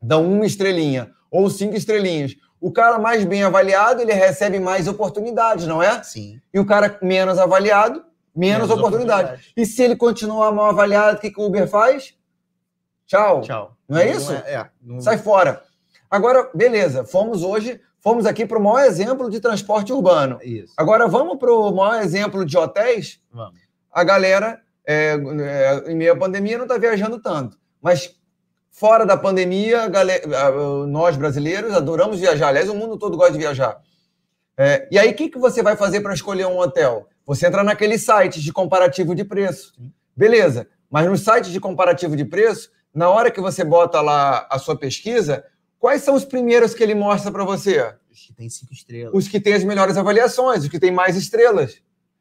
dão 0.00 0.24
uma 0.32 0.46
estrelinha 0.46 1.10
ou 1.28 1.50
cinco 1.50 1.74
estrelinhas. 1.74 2.36
O 2.60 2.70
cara 2.70 2.96
mais 2.96 3.24
bem 3.24 3.42
avaliado, 3.42 4.00
ele 4.00 4.12
recebe 4.12 4.60
mais 4.60 4.86
oportunidades, 4.86 5.66
não 5.66 5.82
é? 5.82 6.04
Sim. 6.04 6.40
E 6.52 6.60
o 6.60 6.64
cara 6.64 6.96
menos 7.02 7.36
avaliado, 7.36 8.04
menos, 8.32 8.68
menos 8.68 8.70
oportunidades. 8.70 9.30
Oportunidade. 9.30 9.52
E 9.56 9.66
se 9.66 9.82
ele 9.82 9.96
continuar 9.96 10.52
mal 10.52 10.66
avaliado, 10.66 11.16
o 11.16 11.20
que, 11.20 11.32
que 11.32 11.40
o 11.40 11.46
Uber 11.46 11.66
faz? 11.66 12.14
Tchau. 13.08 13.40
Tchau. 13.40 13.76
Não 13.88 13.98
é 13.98 14.08
isso? 14.08 14.30
Não 14.30 14.38
é, 14.38 14.54
é, 14.54 14.70
não... 14.80 15.00
Sai 15.00 15.18
fora. 15.18 15.64
Agora, 16.08 16.48
beleza, 16.54 17.04
fomos 17.04 17.42
hoje 17.42 17.80
Fomos 18.04 18.26
aqui 18.26 18.44
para 18.44 18.58
o 18.58 18.62
maior 18.62 18.84
exemplo 18.84 19.30
de 19.30 19.40
transporte 19.40 19.90
urbano. 19.90 20.38
Isso. 20.42 20.74
Agora 20.76 21.08
vamos 21.08 21.38
para 21.38 21.50
o 21.50 21.74
maior 21.74 22.02
exemplo 22.02 22.44
de 22.44 22.54
hotéis. 22.54 23.18
Vamos. 23.32 23.58
A 23.90 24.04
galera, 24.04 24.60
é, 24.86 25.14
é, 25.14 25.90
em 25.90 25.96
meio 25.96 26.12
à 26.12 26.16
pandemia, 26.16 26.58
não 26.58 26.66
está 26.66 26.76
viajando 26.76 27.18
tanto. 27.18 27.56
Mas 27.80 28.14
fora 28.70 29.06
da 29.06 29.16
pandemia, 29.16 29.88
galera, 29.88 30.22
nós 30.86 31.16
brasileiros 31.16 31.72
adoramos 31.72 32.20
viajar. 32.20 32.48
Aliás, 32.48 32.68
o 32.68 32.74
mundo 32.74 32.98
todo 32.98 33.16
gosta 33.16 33.32
de 33.32 33.38
viajar. 33.38 33.80
É, 34.54 34.86
e 34.90 34.98
aí, 34.98 35.10
o 35.10 35.14
que, 35.14 35.30
que 35.30 35.38
você 35.38 35.62
vai 35.62 35.74
fazer 35.74 36.02
para 36.02 36.12
escolher 36.12 36.46
um 36.46 36.58
hotel? 36.58 37.08
Você 37.24 37.46
entra 37.46 37.64
naqueles 37.64 38.04
sites 38.04 38.42
de 38.42 38.52
comparativo 38.52 39.14
de 39.14 39.24
preço. 39.24 39.72
Beleza. 40.14 40.68
Mas 40.90 41.08
nos 41.08 41.22
sites 41.22 41.50
de 41.50 41.58
comparativo 41.58 42.14
de 42.14 42.26
preço, 42.26 42.70
na 42.92 43.08
hora 43.08 43.30
que 43.30 43.40
você 43.40 43.64
bota 43.64 44.02
lá 44.02 44.46
a 44.50 44.58
sua 44.58 44.76
pesquisa, 44.76 45.42
Quais 45.84 46.00
são 46.00 46.14
os 46.14 46.24
primeiros 46.24 46.72
que 46.72 46.82
ele 46.82 46.94
mostra 46.94 47.30
para 47.30 47.44
você? 47.44 47.94
Os 48.10 48.26
que 48.26 48.32
têm 48.32 48.48
cinco 48.48 48.72
estrelas. 48.72 49.12
Os 49.12 49.28
que 49.28 49.38
têm 49.38 49.52
as 49.52 49.62
melhores 49.62 49.98
avaliações, 49.98 50.62
os 50.62 50.68
que 50.70 50.78
têm 50.78 50.90
mais 50.90 51.14
estrelas. 51.14 51.76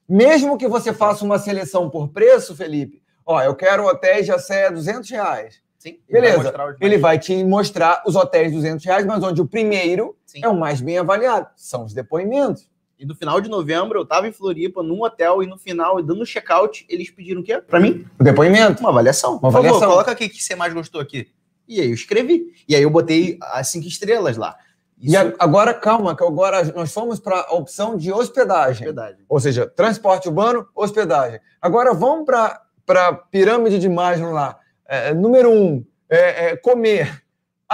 Mesmo 0.08 0.58
que 0.58 0.68
você 0.68 0.92
faça 0.92 1.24
uma 1.24 1.40
seleção 1.40 1.90
por 1.90 2.10
preço, 2.10 2.54
Felipe, 2.58 3.02
ó, 3.26 3.42
eu 3.42 3.56
quero 3.56 3.86
hotéis 3.86 4.26
de 4.26 4.34
até 4.34 4.70
200 4.70 5.10
reais. 5.10 5.62
Sim, 5.80 5.98
Beleza, 6.12 6.52
vai 6.52 6.76
ele 6.82 6.98
vai 6.98 7.18
te 7.18 7.42
mostrar 7.42 8.04
os 8.06 8.18
hotéis 8.18 8.50
de 8.50 8.58
200 8.58 8.84
reais, 8.84 9.06
mas 9.06 9.24
onde 9.24 9.42
o 9.42 9.48
primeiro 9.48 10.14
Sim. 10.26 10.42
é 10.44 10.50
o 10.50 10.60
mais 10.60 10.82
bem 10.82 10.98
avaliado. 10.98 11.48
São 11.56 11.86
os 11.86 11.94
depoimentos. 11.94 12.70
E 13.00 13.06
no 13.06 13.16
final 13.16 13.40
de 13.40 13.50
novembro, 13.50 13.98
eu 13.98 14.04
estava 14.04 14.28
em 14.28 14.34
Floripa, 14.34 14.84
num 14.84 15.04
hotel, 15.04 15.42
e 15.42 15.48
no 15.48 15.58
final, 15.58 16.04
dando 16.04 16.26
check-out, 16.26 16.86
eles 16.90 17.10
pediram 17.10 17.40
o 17.40 17.44
quê? 17.46 17.62
Para 17.62 17.80
mim? 17.80 18.06
O 18.20 18.24
depoimento. 18.26 18.82
Uma 18.82 18.90
avaliação. 18.90 19.38
Uma 19.38 19.48
avaliação. 19.48 19.80
Favor, 19.80 19.94
coloca 19.94 20.12
aqui 20.12 20.26
o 20.26 20.30
que 20.30 20.44
você 20.44 20.54
mais 20.54 20.74
gostou 20.74 21.00
aqui. 21.00 21.32
E 21.68 21.80
aí 21.80 21.88
eu 21.88 21.94
escrevi. 21.94 22.54
E 22.68 22.76
aí 22.76 22.84
eu 22.84 22.90
botei 22.90 23.38
as 23.42 23.68
cinco 23.68 23.88
estrelas 23.88 24.38
lá. 24.38 24.58
Isso... 25.00 25.14
E 25.14 25.18
agora, 25.40 25.74
calma, 25.74 26.16
que 26.16 26.24
agora 26.24 26.64
nós 26.74 26.94
fomos 26.94 27.20
para 27.20 27.42
a 27.42 27.54
opção 27.54 27.98
de 27.98 28.12
hospedagem. 28.12 28.88
hospedagem. 28.88 29.26
Ou 29.28 29.40
seja, 29.40 29.68
transporte 29.68 30.28
urbano, 30.28 30.68
hospedagem. 30.76 31.40
Agora 31.62 31.94
vamos 31.94 32.26
para 32.26 33.10
a 33.10 33.14
pirâmide 33.14 33.80
de 33.80 33.90
Maslow 33.90 34.32
lá. 34.32 34.58
É, 34.86 35.14
número 35.14 35.52
um, 35.52 35.86
é, 36.10 36.46
é, 36.46 36.56
comer. 36.58 37.24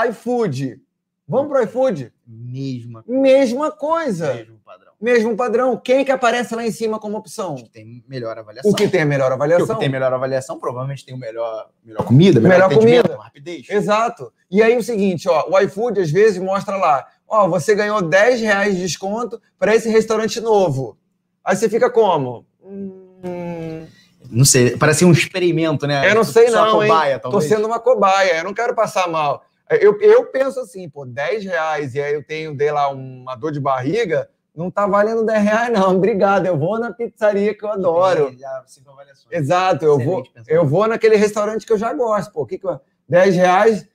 iFood. 0.10 0.82
Vamos 1.28 1.50
para 1.50 1.60
o 1.60 1.64
iFood? 1.64 2.12
Mesma 2.26 3.04
coisa. 3.04 3.22
Mesma 3.22 3.72
coisa. 3.72 4.34
Mesmo. 4.34 4.59
Mesmo 5.02 5.36
padrão. 5.36 5.78
Quem 5.78 6.04
que 6.04 6.12
aparece 6.12 6.54
lá 6.54 6.66
em 6.66 6.72
cima 6.72 7.00
como 7.00 7.18
opção? 7.18 7.54
O 7.54 7.64
que 7.64 7.70
tem 7.70 8.04
melhor 8.08 8.38
avaliação. 8.38 8.70
O 8.70 8.76
que 8.76 8.88
tem 8.88 9.02
a 9.02 9.06
melhor 9.06 9.32
avaliação. 9.32 9.66
o 9.66 9.70
que 9.70 9.80
tem 9.80 9.90
melhor 9.90 10.14
avaliação 10.14 10.60
provavelmente 10.60 11.06
tem 11.06 11.16
o 11.16 11.18
melhor, 11.18 11.70
melhor 11.84 12.04
comida, 12.04 12.40
melhor, 12.40 12.68
melhor 12.68 12.80
comida. 12.80 13.18
rapidez. 13.18 13.70
Exato. 13.70 14.34
E 14.52 14.62
aí 14.62 14.78
o 14.78 14.84
seguinte, 14.84 15.30
ó, 15.30 15.50
o 15.50 15.60
iFood 15.60 16.02
às 16.02 16.12
vezes 16.12 16.38
mostra 16.42 16.76
lá, 16.76 17.08
ó, 17.28 17.48
você 17.48 17.74
ganhou 17.76 18.02
10 18.02 18.42
reais 18.42 18.76
de 18.76 18.82
desconto 18.82 19.42
para 19.58 19.74
esse 19.74 19.88
restaurante 19.88 20.42
novo. 20.42 20.98
Aí 21.46 21.56
você 21.56 21.70
fica 21.70 21.90
como? 21.90 22.46
Hum... 22.62 23.86
Não 24.30 24.46
sei, 24.46 24.78
parece 24.78 25.04
um 25.06 25.12
experimento, 25.12 25.88
né? 25.88 26.10
Eu 26.10 26.14
não 26.14 26.24
sei 26.24 26.50
Só 26.50 26.66
não, 26.66 26.80
cobaia, 26.82 27.14
hein? 27.16 27.20
Talvez. 27.22 27.44
Tô 27.44 27.50
sendo 27.50 27.66
uma 27.66 27.80
cobaia, 27.80 28.38
eu 28.38 28.44
não 28.44 28.54
quero 28.54 28.76
passar 28.76 29.08
mal. 29.08 29.44
Eu, 29.70 30.00
eu 30.02 30.26
penso 30.26 30.60
assim, 30.60 30.90
pô, 30.90 31.06
10 31.06 31.46
reais 31.46 31.96
e 31.96 32.02
aí 32.02 32.14
eu 32.14 32.24
tenho, 32.24 32.56
dei 32.56 32.72
lá, 32.72 32.90
uma 32.90 33.36
dor 33.36 33.52
de 33.52 33.60
barriga, 33.60 34.30
não 34.60 34.70
tá 34.70 34.86
valendo 34.86 35.26
10 35.26 35.44
reais, 35.44 35.72
não. 35.72 35.96
Obrigado, 35.96 36.46
eu 36.46 36.58
vou 36.58 36.78
na 36.78 36.92
pizzaria 36.92 37.58
que 37.58 37.64
eu 37.64 37.70
adoro. 37.70 38.36
Exato, 39.32 39.86
eu 39.86 39.98
vou, 39.98 40.24
eu 40.48 40.68
vou 40.68 40.86
naquele 40.86 41.16
restaurante 41.16 41.66
que 41.66 41.72
eu 41.72 41.78
já 41.78 41.94
gosto, 41.94 42.34
pô. 42.34 42.46
Que 42.46 42.58
que 42.58 42.68
eu, 42.68 42.80
10 43.08 43.36
reais 43.36 43.88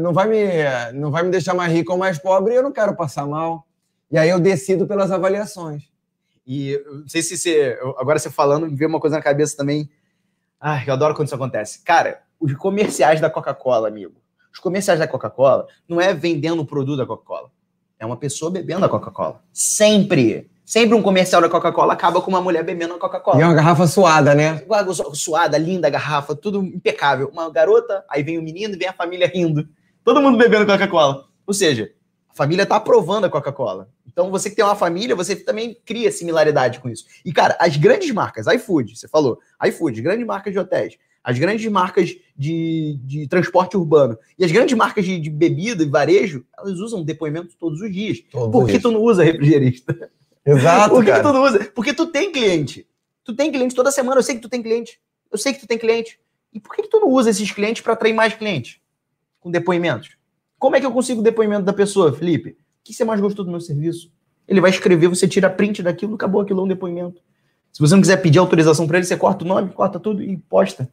não 0.00 0.12
vai, 0.12 0.26
me, 0.26 0.42
não 0.94 1.10
vai 1.10 1.22
me 1.22 1.30
deixar 1.30 1.52
mais 1.52 1.70
rico 1.70 1.92
ou 1.92 1.98
mais 1.98 2.18
pobre 2.18 2.54
e 2.54 2.56
eu 2.56 2.62
não 2.62 2.72
quero 2.72 2.96
passar 2.96 3.26
mal. 3.26 3.66
E 4.10 4.16
aí 4.16 4.30
eu 4.30 4.40
decido 4.40 4.86
pelas 4.86 5.12
avaliações. 5.12 5.84
E 6.46 6.82
não 6.86 7.08
sei 7.08 7.22
se 7.22 7.36
você. 7.36 7.78
Agora 7.98 8.18
você 8.18 8.30
falando, 8.30 8.70
me 8.70 8.74
veio 8.74 8.88
uma 8.88 9.00
coisa 9.00 9.16
na 9.16 9.22
cabeça 9.22 9.56
também. 9.56 9.90
Ai, 10.58 10.84
eu 10.86 10.94
adoro 10.94 11.14
quando 11.14 11.26
isso 11.26 11.34
acontece. 11.34 11.84
Cara, 11.84 12.22
os 12.40 12.54
comerciais 12.54 13.20
da 13.20 13.28
Coca-Cola, 13.28 13.88
amigo 13.88 14.14
os 14.56 14.60
comerciais 14.60 14.98
da 14.98 15.06
Coca-Cola 15.06 15.68
não 15.86 16.00
é 16.00 16.14
vendendo 16.14 16.62
o 16.62 16.66
produto 16.66 16.96
da 16.96 17.06
Coca-Cola. 17.06 17.50
É 17.98 18.04
uma 18.04 18.16
pessoa 18.16 18.50
bebendo 18.50 18.84
a 18.84 18.88
Coca-Cola. 18.88 19.42
Sempre. 19.52 20.50
Sempre 20.64 20.94
um 20.96 21.02
comercial 21.02 21.40
da 21.40 21.48
Coca-Cola 21.48 21.92
acaba 21.92 22.20
com 22.20 22.30
uma 22.30 22.40
mulher 22.40 22.64
bebendo 22.64 22.94
a 22.94 22.98
Coca-Cola. 22.98 23.38
E 23.38 23.42
é 23.42 23.46
uma 23.46 23.54
garrafa 23.54 23.86
suada, 23.86 24.34
né? 24.34 24.62
Suada, 25.14 25.56
linda 25.56 25.88
garrafa, 25.88 26.34
tudo 26.34 26.62
impecável. 26.62 27.30
Uma 27.32 27.48
garota, 27.50 28.04
aí 28.10 28.22
vem 28.22 28.36
o 28.38 28.42
menino 28.42 28.74
e 28.74 28.76
vem 28.76 28.88
a 28.88 28.92
família 28.92 29.30
rindo. 29.32 29.68
Todo 30.04 30.20
mundo 30.20 30.36
bebendo 30.36 30.66
Coca-Cola. 30.66 31.24
Ou 31.46 31.54
seja, 31.54 31.92
a 32.28 32.34
família 32.34 32.64
está 32.64 32.76
aprovando 32.76 33.24
a 33.24 33.30
Coca-Cola. 33.30 33.88
Então, 34.06 34.30
você 34.30 34.50
que 34.50 34.56
tem 34.56 34.64
uma 34.64 34.74
família, 34.74 35.14
você 35.14 35.36
também 35.36 35.76
cria 35.84 36.10
similaridade 36.10 36.80
com 36.80 36.88
isso. 36.88 37.04
E, 37.24 37.32
cara, 37.32 37.56
as 37.60 37.76
grandes 37.76 38.10
marcas, 38.10 38.46
iFood, 38.46 38.96
você 38.96 39.06
falou, 39.06 39.38
iFood, 39.66 40.00
grandes 40.02 40.26
marcas 40.26 40.52
de 40.52 40.58
hotéis, 40.58 40.96
as 41.26 41.36
grandes 41.40 41.68
marcas 41.68 42.16
de, 42.36 43.00
de 43.02 43.26
transporte 43.26 43.76
urbano 43.76 44.16
e 44.38 44.44
as 44.44 44.52
grandes 44.52 44.76
marcas 44.76 45.04
de, 45.04 45.18
de 45.18 45.28
bebida 45.28 45.82
e 45.82 45.88
varejo, 45.88 46.46
elas 46.56 46.78
usam 46.78 47.02
depoimentos 47.02 47.56
todos 47.56 47.80
os 47.80 47.92
dias. 47.92 48.20
Todos 48.30 48.52
Por 48.52 48.68
que 48.68 48.78
tu 48.78 48.92
não 48.92 49.02
usa 49.02 49.24
refrigerista? 49.24 50.08
Exato. 50.46 50.94
Por 50.94 51.04
que, 51.04 51.12
que 51.12 51.20
tu 51.20 51.32
não 51.32 51.42
usa? 51.42 51.72
Porque 51.74 51.92
tu 51.92 52.06
tem 52.06 52.30
cliente. 52.30 52.86
Tu 53.24 53.34
tem 53.34 53.50
cliente 53.50 53.74
toda 53.74 53.90
semana, 53.90 54.20
eu 54.20 54.22
sei 54.22 54.36
que 54.36 54.40
tu 54.40 54.48
tem 54.48 54.62
cliente. 54.62 55.00
Eu 55.32 55.36
sei 55.36 55.52
que 55.52 55.58
tu 55.58 55.66
tem 55.66 55.76
cliente. 55.76 56.20
E 56.52 56.60
por 56.60 56.76
que, 56.76 56.82
que 56.82 56.88
tu 56.88 57.00
não 57.00 57.08
usa 57.08 57.28
esses 57.28 57.50
clientes 57.50 57.82
para 57.82 57.94
atrair 57.94 58.12
mais 58.12 58.32
clientes? 58.32 58.78
Com 59.40 59.50
depoimentos. 59.50 60.16
Como 60.60 60.76
é 60.76 60.80
que 60.80 60.86
eu 60.86 60.92
consigo 60.92 61.22
o 61.22 61.24
depoimento 61.24 61.64
da 61.64 61.72
pessoa, 61.72 62.12
Felipe? 62.12 62.50
O 62.50 62.56
que 62.84 62.94
você 62.94 63.04
mais 63.04 63.20
gostou 63.20 63.44
do 63.44 63.50
meu 63.50 63.60
serviço? 63.60 64.12
Ele 64.46 64.60
vai 64.60 64.70
escrever, 64.70 65.08
você 65.08 65.26
tira 65.26 65.50
print 65.50 65.82
daquilo, 65.82 66.14
acabou 66.14 66.40
aquilo, 66.40 66.60
é 66.60 66.62
um 66.62 66.68
depoimento. 66.68 67.20
Se 67.72 67.80
você 67.80 67.94
não 67.96 68.00
quiser 68.00 68.18
pedir 68.18 68.38
autorização 68.38 68.86
para 68.86 68.98
ele, 68.98 69.06
você 69.06 69.16
corta 69.16 69.44
o 69.44 69.48
nome, 69.48 69.72
corta 69.72 69.98
tudo 69.98 70.22
e 70.22 70.36
posta. 70.36 70.88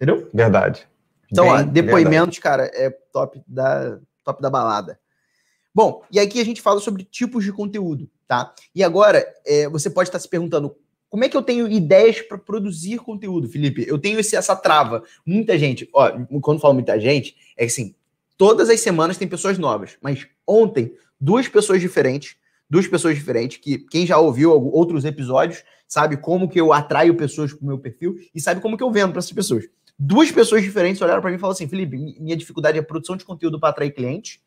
Entendeu? 0.00 0.30
Verdade. 0.32 0.88
Então, 1.30 1.44
Bem, 1.44 1.52
ó, 1.52 1.62
depoimentos, 1.62 2.36
verdade. 2.36 2.40
cara, 2.40 2.70
é 2.72 2.90
top 3.12 3.42
da, 3.46 3.98
top 4.24 4.40
da 4.40 4.48
balada. 4.48 4.98
Bom, 5.74 6.02
e 6.10 6.18
aqui 6.18 6.40
a 6.40 6.44
gente 6.44 6.62
fala 6.62 6.80
sobre 6.80 7.04
tipos 7.04 7.44
de 7.44 7.52
conteúdo, 7.52 8.08
tá? 8.26 8.54
E 8.74 8.82
agora, 8.82 9.26
é, 9.44 9.68
você 9.68 9.90
pode 9.90 10.08
estar 10.08 10.18
se 10.18 10.28
perguntando, 10.28 10.74
como 11.10 11.24
é 11.24 11.28
que 11.28 11.36
eu 11.36 11.42
tenho 11.42 11.70
ideias 11.70 12.20
para 12.20 12.38
produzir 12.38 12.98
conteúdo, 12.98 13.48
Felipe? 13.48 13.84
Eu 13.86 13.98
tenho 13.98 14.18
esse, 14.18 14.36
essa 14.36 14.56
trava. 14.56 15.02
Muita 15.24 15.58
gente, 15.58 15.88
ó, 15.92 16.10
quando 16.40 16.60
falo 16.60 16.74
muita 16.74 16.98
gente, 16.98 17.36
é 17.56 17.64
assim, 17.64 17.94
todas 18.36 18.70
as 18.70 18.80
semanas 18.80 19.16
tem 19.16 19.28
pessoas 19.28 19.58
novas, 19.58 19.96
mas 20.00 20.26
ontem, 20.46 20.94
duas 21.20 21.48
pessoas 21.48 21.80
diferentes, 21.80 22.36
duas 22.68 22.86
pessoas 22.86 23.14
diferentes, 23.14 23.58
que 23.58 23.78
quem 23.78 24.06
já 24.06 24.18
ouviu 24.18 24.52
outros 24.52 25.04
episódios 25.04 25.64
sabe 25.86 26.18
como 26.18 26.48
que 26.48 26.60
eu 26.60 26.72
atraio 26.72 27.16
pessoas 27.16 27.52
para 27.52 27.64
o 27.64 27.66
meu 27.66 27.78
perfil 27.78 28.16
e 28.34 28.40
sabe 28.40 28.60
como 28.60 28.76
que 28.76 28.82
eu 28.82 28.90
vendo 28.90 29.10
para 29.10 29.20
essas 29.20 29.32
pessoas 29.32 29.64
duas 29.98 30.30
pessoas 30.30 30.62
diferentes 30.62 31.02
olharam 31.02 31.20
para 31.20 31.30
mim 31.30 31.36
e 31.36 31.40
falaram 31.40 31.54
assim: 31.54 31.68
Felipe, 31.68 31.96
minha 31.96 32.36
dificuldade 32.36 32.78
é 32.78 32.82
produção 32.82 33.16
de 33.16 33.24
conteúdo 33.24 33.58
para 33.58 33.70
atrair 33.70 33.90
cliente 33.90 34.40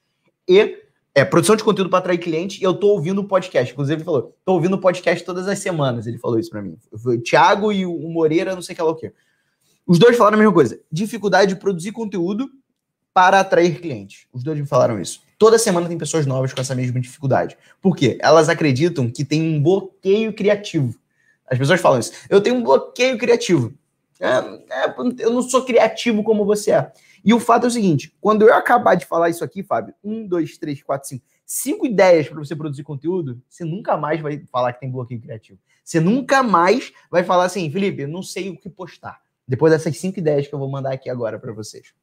e 0.48 0.78
é 1.14 1.26
produção 1.26 1.56
de 1.56 1.64
conteúdo 1.64 1.90
para 1.90 2.00
atrair 2.00 2.20
cliente 2.20 2.62
e 2.62 2.64
eu 2.64 2.74
tô 2.74 2.88
ouvindo 2.88 3.20
o 3.20 3.28
podcast. 3.28 3.74
Inclusive, 3.74 3.98
ele 3.98 4.06
falou: 4.06 4.38
tô 4.46 4.54
ouvindo 4.54 4.76
o 4.76 4.80
podcast 4.80 5.26
todas 5.26 5.48
as 5.48 5.60
semanas. 5.60 6.08
Ele 6.08 6.18
falou 6.18 6.40
isso 6.40 6.50
para 6.50 6.62
mim. 6.62 6.78
Foi 7.02 7.18
o 7.18 7.22
Thiago 7.22 7.72
e 7.72 7.86
o 7.86 8.10
Moreira, 8.10 8.56
não 8.56 8.62
sei 8.62 8.76
que 8.76 8.82
lá 8.82 8.90
o 8.90 8.96
quê. 8.96 9.12
Os 9.86 10.00
dois 10.00 10.16
falaram 10.16 10.36
a 10.36 10.38
mesma 10.38 10.54
coisa: 10.54 10.80
dificuldade 10.92 11.54
de 11.54 11.60
produzir 11.60 11.92
conteúdo 11.92 12.50
para 13.14 13.42
atrair 13.42 13.82
clientes. 13.82 14.26
Os 14.32 14.44
dois 14.44 14.58
me 14.58 14.66
falaram 14.66 15.00
isso. 15.02 15.22
Toda 15.38 15.58
semana 15.58 15.88
tem 15.88 15.98
pessoas 15.98 16.26
novas 16.26 16.54
com 16.54 16.62
essa 16.62 16.76
mesma 16.76 17.00
dificuldade. 17.00 17.58
Por 17.82 17.96
quê? 17.96 18.18
Elas 18.22 18.48
acreditam 18.48 19.10
que 19.10 19.26
tem 19.26 19.42
um 19.42 19.62
bloqueio 19.62 20.34
criativo. 20.34 20.96
As 21.46 21.58
pessoas 21.58 21.82
falam 21.82 22.00
isso. 22.00 22.14
Eu 22.30 22.40
tenho 22.40 22.56
um 22.56 22.64
bloqueio 22.64 23.18
criativo. 23.18 23.74
É, 24.22 24.94
eu 25.18 25.32
não 25.32 25.42
sou 25.42 25.66
criativo 25.66 26.24
como 26.24 26.46
você 26.46 26.72
é. 26.72 26.92
E 27.26 27.34
o 27.34 27.40
fato 27.40 27.66
é 27.66 27.68
o 27.68 27.72
seguinte: 27.72 28.16
quando 28.22 28.44
eu 28.44 28.54
acabar 28.54 28.94
de 28.94 29.06
falar 29.06 29.30
isso 29.30 29.44
aqui, 29.44 29.64
Fábio, 29.64 29.96
um, 30.04 30.28
dois, 30.28 30.60
três, 30.60 30.84
quatro, 30.84 31.10
cinco, 31.10 31.26
cinco 31.44 31.86
ideias 31.88 32.30
para 32.30 32.38
você 32.38 32.56
produzir 32.56 32.84
conteúdo, 32.84 33.42
você 33.50 33.66
nunca 33.66 33.98
mais 33.98 34.22
vai 34.22 34.44
falar 34.52 34.74
que 34.74 34.80
tem 34.80 34.92
bloqueio 34.92 35.20
criativo. 35.20 35.60
Você 35.84 36.00
nunca 36.00 36.44
mais 36.44 36.94
vai 37.10 37.24
falar 37.24 37.46
assim, 37.46 37.70
Felipe, 37.72 38.04
eu 38.04 38.08
não 38.08 38.22
sei 38.22 38.50
o 38.50 38.58
que 38.58 38.70
postar. 38.70 39.20
Depois 39.48 39.74
dessas 39.74 39.98
cinco 39.98 40.20
ideias 40.20 40.48
que 40.48 40.54
eu 40.54 40.60
vou 40.60 40.70
mandar 40.70 40.94
aqui 40.94 41.10
agora 41.10 41.40
para 41.40 41.52
vocês. 41.52 41.94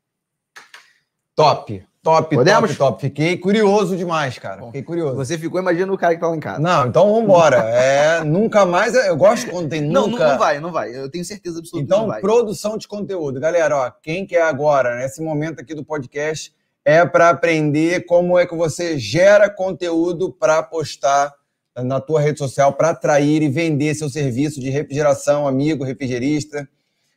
Top. 1.37 1.87
Top, 2.09 2.35
Podemos? 2.35 2.71
top, 2.71 2.79
top. 2.79 3.01
Fiquei 3.03 3.37
curioso 3.37 3.95
demais, 3.95 4.39
cara. 4.39 4.65
Fiquei 4.65 4.83
curioso. 4.83 5.15
Você 5.15 5.37
ficou 5.37 5.61
imaginando 5.61 5.93
o 5.93 5.99
cara 5.99 6.15
que 6.15 6.21
tá 6.21 6.29
lá 6.29 6.35
em 6.35 6.41
casa. 6.41 6.59
Não, 6.59 6.87
então 6.87 7.13
vambora. 7.13 7.59
É, 7.79 8.25
nunca 8.25 8.65
mais. 8.65 8.95
Eu 8.95 9.17
gosto 9.17 9.51
quando 9.51 9.69
tem 9.69 9.83
nunca. 9.83 10.01
Não, 10.01 10.09
não, 10.09 10.19
não 10.19 10.39
vai, 10.39 10.61
não 10.61 10.73
vai. 10.73 10.97
Eu 10.97 11.11
tenho 11.11 11.25
certeza 11.25 11.59
absoluta 11.59 11.85
então, 11.85 12.21
produção 12.21 12.79
de 12.79 12.89
conteúdo. 12.89 13.39
Galera, 13.39 13.77
ó, 13.77 13.91
quem 14.03 14.27
quer 14.27 14.43
agora, 14.43 14.97
nesse 14.97 15.23
momento 15.23 15.61
aqui 15.61 15.75
do 15.75 15.85
podcast, 15.85 16.53
é 16.85 17.05
para 17.05 17.29
aprender 17.29 18.07
como 18.07 18.39
é 18.39 18.47
que 18.47 18.55
você 18.57 18.99
gera 18.99 19.51
conteúdo 19.51 20.33
para 20.33 20.63
postar 20.63 21.35
na 21.77 22.01
tua 22.01 22.21
rede 22.21 22.39
social 22.39 22.73
para 22.73 22.91
atrair 22.91 23.43
e 23.43 23.49
vender 23.49 23.95
seu 23.95 24.09
serviço 24.09 24.61
de 24.61 24.71
refrigeração, 24.71 25.47
amigo 25.47 25.85
refrigerista, 25.85 26.67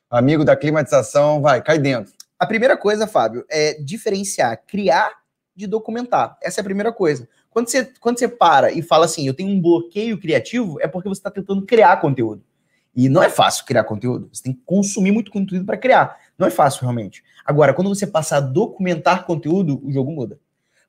amigo 0.10 0.43
da 0.43 0.56
climatização. 0.56 1.41
Vai, 1.41 1.62
cai 1.62 1.80
dentro. 1.80 2.13
A 2.41 2.47
primeira 2.47 2.75
coisa, 2.75 3.06
Fábio, 3.06 3.45
é 3.47 3.75
diferenciar 3.75 4.63
criar 4.65 5.12
de 5.56 5.67
documentar. 5.67 6.39
Essa 6.41 6.60
é 6.60 6.62
a 6.62 6.63
primeira 6.63 6.91
coisa. 6.91 7.30
Quando 7.51 7.69
você, 7.69 7.93
quando 7.99 8.17
você 8.17 8.27
para 8.27 8.71
e 8.71 8.82
fala 8.82 9.06
assim, 9.06 9.27
eu 9.27 9.34
tenho 9.36 9.47
um 9.47 9.62
bloqueio 9.62 10.19
criativo, 10.19 10.82
é 10.82 10.88
porque 10.88 11.08
você 11.08 11.19
está 11.19 11.30
tentando 11.30 11.63
criar 11.67 12.01
conteúdo. 12.01 12.43
E 12.95 13.08
não 13.08 13.21
é 13.21 13.30
fácil 13.30 13.63
criar 13.63 13.84
conteúdo. 13.84 14.27
Você 14.34 14.41
tem 14.41 14.54
que 14.54 14.62
consumir 14.65 15.12
muito 15.12 15.30
conteúdo 15.30 15.63
para 15.67 15.77
criar. 15.77 16.17
Não 16.36 16.47
é 16.47 16.49
fácil, 16.49 16.82
realmente. 16.82 17.23
Agora, 17.45 17.75
quando 17.75 17.89
você 17.89 18.08
passa 18.08 18.38
a 18.38 18.39
documentar 18.39 19.27
conteúdo, 19.27 19.80
o 19.86 19.91
jogo 19.91 20.12
muda. 20.12 20.39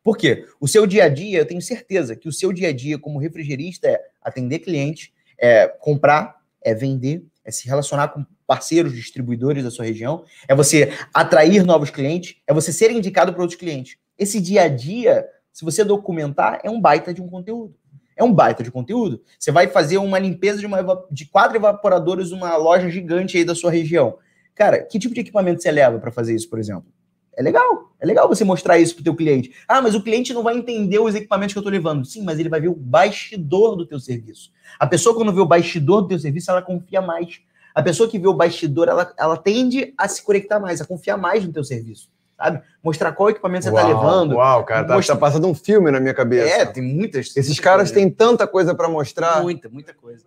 Por 0.02 0.16
quê? 0.16 0.46
O 0.58 0.66
seu 0.66 0.86
dia 0.86 1.04
a 1.04 1.08
dia, 1.10 1.40
eu 1.40 1.46
tenho 1.46 1.60
certeza 1.60 2.16
que 2.16 2.30
o 2.30 2.32
seu 2.32 2.50
dia 2.50 2.70
a 2.70 2.72
dia 2.72 2.98
como 2.98 3.18
refrigerista 3.18 3.88
é 3.88 4.00
atender 4.22 4.60
cliente, 4.60 5.12
é 5.38 5.68
comprar, 5.68 6.34
é 6.62 6.74
vender, 6.74 7.22
é 7.44 7.50
se 7.50 7.68
relacionar 7.68 8.08
com 8.08 8.24
parceiros, 8.52 8.92
distribuidores 8.92 9.64
da 9.64 9.70
sua 9.70 9.86
região, 9.86 10.26
é 10.46 10.54
você 10.54 10.92
atrair 11.14 11.64
novos 11.64 11.88
clientes, 11.88 12.36
é 12.46 12.52
você 12.52 12.70
ser 12.70 12.90
indicado 12.90 13.32
para 13.32 13.40
outros 13.40 13.58
clientes. 13.58 13.96
Esse 14.18 14.42
dia 14.42 14.64
a 14.64 14.68
dia, 14.68 15.26
se 15.50 15.64
você 15.64 15.82
documentar, 15.82 16.60
é 16.62 16.68
um 16.68 16.78
baita 16.78 17.14
de 17.14 17.22
um 17.22 17.28
conteúdo. 17.28 17.74
É 18.14 18.22
um 18.22 18.30
baita 18.30 18.62
de 18.62 18.70
conteúdo. 18.70 19.22
Você 19.38 19.50
vai 19.50 19.68
fazer 19.68 19.96
uma 19.96 20.18
limpeza 20.18 20.58
de, 20.58 20.66
uma, 20.66 21.02
de 21.10 21.24
quatro 21.24 21.56
evaporadores 21.56 22.30
numa 22.30 22.54
loja 22.58 22.90
gigante 22.90 23.38
aí 23.38 23.44
da 23.44 23.54
sua 23.54 23.70
região. 23.70 24.18
Cara, 24.54 24.82
que 24.82 24.98
tipo 24.98 25.14
de 25.14 25.22
equipamento 25.22 25.62
você 25.62 25.70
leva 25.70 25.98
para 25.98 26.12
fazer 26.12 26.34
isso, 26.34 26.50
por 26.50 26.58
exemplo? 26.58 26.92
É 27.34 27.42
legal. 27.42 27.94
É 27.98 28.04
legal 28.04 28.28
você 28.28 28.44
mostrar 28.44 28.78
isso 28.78 28.94
pro 28.94 29.02
teu 29.02 29.16
cliente. 29.16 29.50
Ah, 29.66 29.80
mas 29.80 29.94
o 29.94 30.02
cliente 30.02 30.34
não 30.34 30.42
vai 30.42 30.58
entender 30.58 30.98
os 30.98 31.14
equipamentos 31.14 31.54
que 31.54 31.58
eu 31.58 31.62
estou 31.62 31.72
levando. 31.72 32.04
Sim, 32.04 32.22
mas 32.22 32.38
ele 32.38 32.50
vai 32.50 32.60
ver 32.60 32.68
o 32.68 32.74
bastidor 32.74 33.76
do 33.76 33.86
teu 33.86 33.98
serviço. 33.98 34.52
A 34.78 34.86
pessoa, 34.86 35.14
quando 35.14 35.32
vê 35.32 35.40
o 35.40 35.46
bastidor 35.46 36.02
do 36.02 36.08
teu 36.08 36.18
serviço, 36.18 36.50
ela 36.50 36.60
confia 36.60 37.00
mais. 37.00 37.40
A 37.74 37.82
pessoa 37.82 38.08
que 38.08 38.18
vê 38.18 38.26
o 38.28 38.34
bastidor, 38.34 38.88
ela, 38.88 39.12
ela 39.18 39.36
tende 39.36 39.94
a 39.96 40.06
se 40.08 40.22
conectar 40.22 40.58
mais, 40.60 40.80
a 40.80 40.86
confiar 40.86 41.16
mais 41.16 41.44
no 41.44 41.52
teu 41.52 41.64
serviço. 41.64 42.10
sabe? 42.36 42.60
Mostrar 42.82 43.12
qual 43.12 43.30
equipamento 43.30 43.64
você 43.64 43.70
está 43.70 43.86
levando. 43.86 44.32
Uau, 44.36 44.64
cara, 44.64 44.86
tá, 44.86 44.94
Mostra- 44.94 45.14
tá 45.14 45.20
passando 45.20 45.46
um 45.46 45.54
filme 45.54 45.90
na 45.90 46.00
minha 46.00 46.12
cabeça. 46.14 46.48
É, 46.54 46.66
tem 46.66 46.82
muitas. 46.82 47.28
Esses 47.36 47.48
muita 47.48 47.62
caras 47.62 47.90
têm 47.92 48.10
tanta 48.10 48.46
coisa 48.46 48.74
para 48.74 48.88
mostrar. 48.88 49.42
muita, 49.42 49.68
muita 49.68 49.94
coisa. 49.94 50.24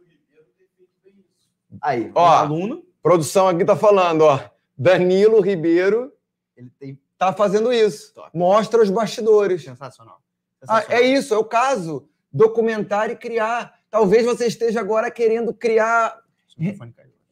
Aí, 1.81 2.11
Ó. 2.15 2.23
um 2.23 2.31
aluno, 2.31 2.83
Produção 3.03 3.47
aqui 3.47 3.63
tá 3.63 3.75
falando, 3.75 4.21
ó. 4.21 4.39
Danilo 4.77 5.39
Ribeiro 5.39 6.11
ele 6.57 6.71
tem 6.79 6.99
tá 7.17 7.31
fazendo 7.31 7.71
isso. 7.71 8.13
Top. 8.13 8.29
Mostra 8.33 8.81
os 8.81 8.89
bastidores. 8.89 9.63
sensacional. 9.63 10.19
Ah, 10.67 10.81
Sensacional. 10.81 11.03
é 11.03 11.07
isso, 11.07 11.33
é 11.33 11.37
o 11.37 11.43
caso. 11.45 12.07
Documentar 12.33 13.09
e 13.11 13.15
criar. 13.15 13.75
Talvez 13.91 14.25
você 14.25 14.47
esteja 14.47 14.79
agora 14.79 15.11
querendo 15.11 15.53
criar. 15.53 16.17
Caiu. 16.57 16.75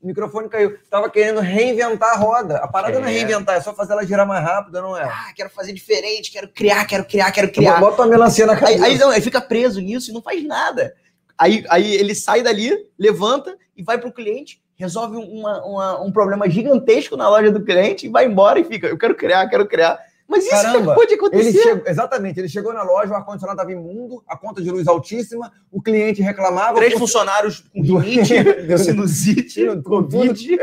O 0.04 0.08
microfone 0.08 0.50
caiu. 0.50 0.78
Tava 0.90 1.10
querendo 1.10 1.40
reinventar 1.40 2.10
a 2.12 2.18
roda. 2.18 2.58
A 2.58 2.68
parada 2.68 3.00
não 3.00 3.08
é 3.08 3.12
É. 3.12 3.14
reinventar, 3.20 3.56
é 3.56 3.62
só 3.62 3.74
fazer 3.74 3.94
ela 3.94 4.06
girar 4.06 4.28
mais 4.28 4.44
rápido, 4.44 4.82
não 4.82 4.98
é? 4.98 5.04
Ah, 5.04 5.32
quero 5.34 5.50
fazer 5.50 5.72
diferente, 5.72 6.30
quero 6.30 6.50
criar, 6.50 6.84
quero 6.86 7.06
criar, 7.06 7.32
quero 7.32 7.50
criar. 7.50 7.80
Bota 7.80 8.02
uma 8.02 8.10
melancia 8.10 8.46
na 8.46 8.52
Aí, 8.54 8.60
cabeça. 8.60 8.86
aí, 8.86 8.98
não, 8.98 9.10
aí 9.10 9.22
fica 9.22 9.40
preso 9.40 9.80
nisso 9.80 10.12
e 10.12 10.14
não 10.14 10.22
faz 10.22 10.44
nada. 10.46 10.94
Aí, 11.38 11.64
aí 11.70 11.96
ele 11.96 12.14
sai 12.14 12.44
dali, 12.44 12.78
levanta 13.00 13.56
e 13.78 13.82
vai 13.82 13.98
para 13.98 14.10
o 14.10 14.14
cliente, 14.14 14.62
resolve 14.76 15.16
uma- 15.16 15.64
uma- 15.66 16.02
um 16.04 16.12
problema 16.12 16.50
gigantesco 16.50 17.16
na 17.16 17.30
loja 17.30 17.50
do 17.50 17.64
cliente 17.64 18.06
e 18.06 18.10
vai 18.10 18.26
embora 18.26 18.60
e 18.60 18.66
fica. 18.66 18.88
Eu 18.88 18.98
quero 18.98 19.16
criar, 19.16 19.48
quero 19.48 19.66
criar. 19.66 19.98
Mas 20.36 20.46
isso 20.46 20.52
Caramba, 20.52 20.96
pode 20.96 21.12
Ele 21.14 21.20
acontecer. 21.20 21.62
chegou, 21.62 21.84
exatamente, 21.88 22.40
ele 22.40 22.50
chegou 22.50 22.74
na 22.74 22.84
loja, 22.84 23.12
o 23.12 23.16
ar-condicionado 23.16 23.60
estava 23.62 23.72
imundo, 23.72 24.24
a 24.28 24.36
conta 24.36 24.62
de 24.62 24.72
luz 24.72 24.88
altíssima, 24.88 25.52
o 25.72 25.82
cliente 25.82 26.22
reclamava. 26.22 26.76
Três 26.78 26.94
funcionários 26.96 27.64
com 27.74 27.82
Do- 27.82 27.98
rinite, 27.98 28.34
sinusite, 28.80 29.66
Tudo- 29.66 29.84
covid. 29.84 30.58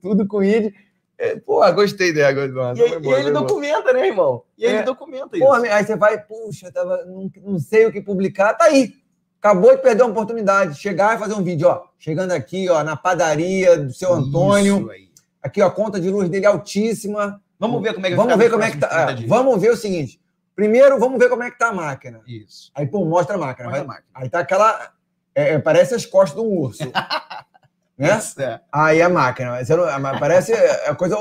tudo 0.00 0.26
com 0.26 0.42
ID. 0.42 0.72
É, 1.18 1.36
pô, 1.36 1.60
gostei 1.72 2.12
dela. 2.12 2.46
Nossa, 2.48 2.82
E, 2.82 2.88
foi 2.88 2.96
e 2.96 3.00
boa, 3.00 3.14
ele 3.14 3.22
foi 3.24 3.32
boa. 3.32 3.44
documenta, 3.46 3.92
né, 3.92 4.06
irmão? 4.08 4.42
E 4.58 4.66
aí 4.66 4.72
É. 4.72 4.76
ele 4.76 4.84
documenta 4.84 5.36
isso. 5.36 5.44
Pô, 5.46 5.52
aí 5.52 5.84
você 5.84 5.96
vai, 5.96 6.18
puxa, 6.18 6.72
tava, 6.72 7.04
não, 7.04 7.30
não 7.44 7.58
sei 7.58 7.86
o 7.86 7.92
que 7.92 8.00
publicar, 8.00 8.54
tá 8.54 8.64
aí. 8.64 8.94
Acabou 9.40 9.74
de 9.76 9.82
perder 9.82 10.02
uma 10.04 10.12
oportunidade. 10.12 10.78
Chegar 10.78 11.16
e 11.16 11.18
fazer 11.18 11.34
um 11.34 11.42
vídeo, 11.42 11.68
ó. 11.68 11.82
Chegando 11.98 12.30
aqui, 12.32 12.68
ó, 12.68 12.82
na 12.82 12.96
padaria 12.96 13.76
do 13.76 13.92
seu 13.92 14.12
Antônio. 14.12 14.78
Isso 14.82 14.90
aí. 14.90 15.08
Aqui, 15.42 15.60
ó, 15.60 15.66
a 15.66 15.70
conta 15.70 16.00
de 16.00 16.08
luz 16.08 16.28
dele 16.28 16.44
é 16.46 16.48
altíssima. 16.48 17.41
Vamos 17.62 17.82
ver 17.82 17.94
como 17.94 18.06
é 18.06 18.10
que 18.10 18.16
Vamos 18.16 18.36
ver 18.36 18.50
como 18.50 18.62
é 18.64 18.70
que 18.70 18.76
tá. 18.78 18.86
é, 18.88 18.90
30 19.06 19.14
dias. 19.14 19.28
vamos 19.28 19.60
ver 19.60 19.70
o 19.70 19.76
seguinte. 19.76 20.20
Primeiro, 20.54 20.98
vamos 20.98 21.18
ver 21.18 21.28
como 21.30 21.42
é 21.44 21.50
que 21.50 21.58
tá 21.58 21.68
a 21.68 21.72
máquina. 21.72 22.20
Isso. 22.26 22.70
Aí, 22.74 22.86
pô, 22.86 23.04
mostra 23.04 23.36
a 23.36 23.38
máquina. 23.38 23.68
Mostra 23.68 23.84
vai- 23.84 23.96
a 23.96 24.00
máquina. 24.00 24.08
Aí 24.14 24.28
tá 24.28 24.40
aquela. 24.40 24.90
é, 25.34 25.52
é, 25.54 25.58
parece 25.58 25.94
as 25.94 26.04
costas 26.04 26.40
de 26.40 26.46
um 26.46 26.50
urso. 26.58 26.82
né? 27.96 28.20
É. 28.38 28.60
Aí 28.72 29.00
a 29.00 29.08
máquina. 29.08 29.52
Não- 29.62 30.00
mas 30.00 30.18
parece 30.20 30.52
a 30.52 30.94
coisa. 30.94 31.16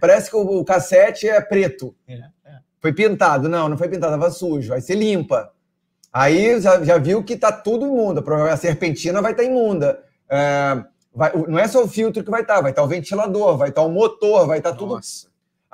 Parece 0.00 0.30
que 0.30 0.36
o, 0.36 0.64
cassete 0.64 1.28
é 1.28 1.40
preto. 1.40 1.94
É, 2.08 2.14
é. 2.14 2.58
Foi 2.80 2.92
pintado. 2.92 3.48
Não, 3.48 3.68
não 3.68 3.76
foi 3.78 3.88
pintado, 3.88 4.12
tava 4.12 4.30
sujo. 4.30 4.72
Aí 4.72 4.80
você 4.80 4.94
limpa. 4.94 5.52
Aí 6.12 6.58
já, 6.60 6.82
já 6.82 6.96
viu 6.98 7.22
que 7.22 7.36
tá 7.36 7.52
tudo 7.52 7.86
imunda. 7.86 8.24
A 8.50 8.56
serpentina 8.56 9.20
vai 9.20 9.32
estar 9.32 9.44
imunda. 9.44 10.02
É, 10.28 10.82
vai- 11.14 11.32
não 11.46 11.58
é 11.58 11.68
só 11.68 11.84
o 11.84 11.88
filtro 11.88 12.24
que 12.24 12.30
vai 12.30 12.40
estar, 12.40 12.60
vai 12.62 12.70
estar 12.72 12.82
o 12.82 12.88
ventilador, 12.88 13.56
vai 13.58 13.68
estar 13.68 13.82
o 13.82 13.90
motor, 13.90 14.46
vai 14.46 14.58
estar 14.58 14.72
tudo. 14.72 14.98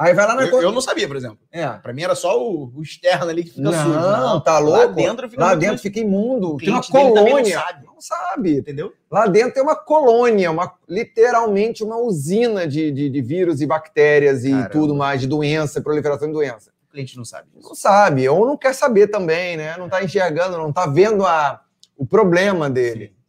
Aí 0.03 0.15
vai 0.15 0.27
lá 0.27 0.35
na 0.35 0.43
Eu, 0.45 0.51
conta. 0.51 0.63
eu 0.65 0.73
não 0.73 0.81
sabia, 0.81 1.07
por 1.07 1.17
exemplo. 1.17 1.39
É. 1.53 1.67
Pra 1.69 1.93
mim 1.93 2.03
era 2.03 2.15
só 2.15 2.41
o, 2.43 2.73
o 2.75 2.83
externo 2.83 3.31
ali 3.31 3.45
que 3.45 3.51
fica 3.51 3.63
Não, 3.63 3.73
sujo. 3.73 4.41
tá 4.41 4.59
Lá 4.59 4.59
louco? 4.59 4.95
dentro 4.95 5.29
fica 5.31 5.43
Lá 5.45 5.55
dentro 5.55 5.79
fica 5.79 6.01
imundo. 6.01 6.57
Tem 6.57 6.71
uma 6.71 6.83
colônia. 6.83 7.57
não 7.57 7.63
sabe. 7.65 7.87
Não 7.87 8.01
sabe. 8.01 8.57
Entendeu? 8.59 8.93
Lá 9.11 9.27
dentro 9.27 9.55
tem 9.55 9.63
uma 9.63 9.77
colônia, 9.77 10.51
uma, 10.51 10.73
literalmente 10.89 11.85
uma 11.85 11.99
usina 11.99 12.67
de, 12.67 12.91
de, 12.91 13.09
de 13.09 13.23
vírus 13.23 13.61
e 13.61 13.67
bactérias 13.67 14.45
e 14.45 14.51
Caramba. 14.51 14.69
tudo 14.71 14.95
mais, 14.95 15.21
de 15.21 15.27
doença, 15.27 15.81
proliferação 15.81 16.27
de 16.29 16.35
doença. 16.35 16.71
O 16.89 16.93
cliente 16.93 17.17
não 17.17 17.25
sabe. 17.25 17.49
Não 17.63 17.75
sabe, 17.75 18.29
ou 18.29 18.45
não 18.47 18.57
quer 18.57 18.75
saber 18.75 19.07
também, 19.09 19.57
né? 19.57 19.77
Não 19.79 19.87
está 19.87 20.03
enxergando, 20.03 20.59
não 20.59 20.69
está 20.71 20.87
vendo 20.87 21.25
a, 21.25 21.61
o 21.97 22.05
problema 22.05 22.69
dele. 22.69 23.07
Sim. 23.07 23.22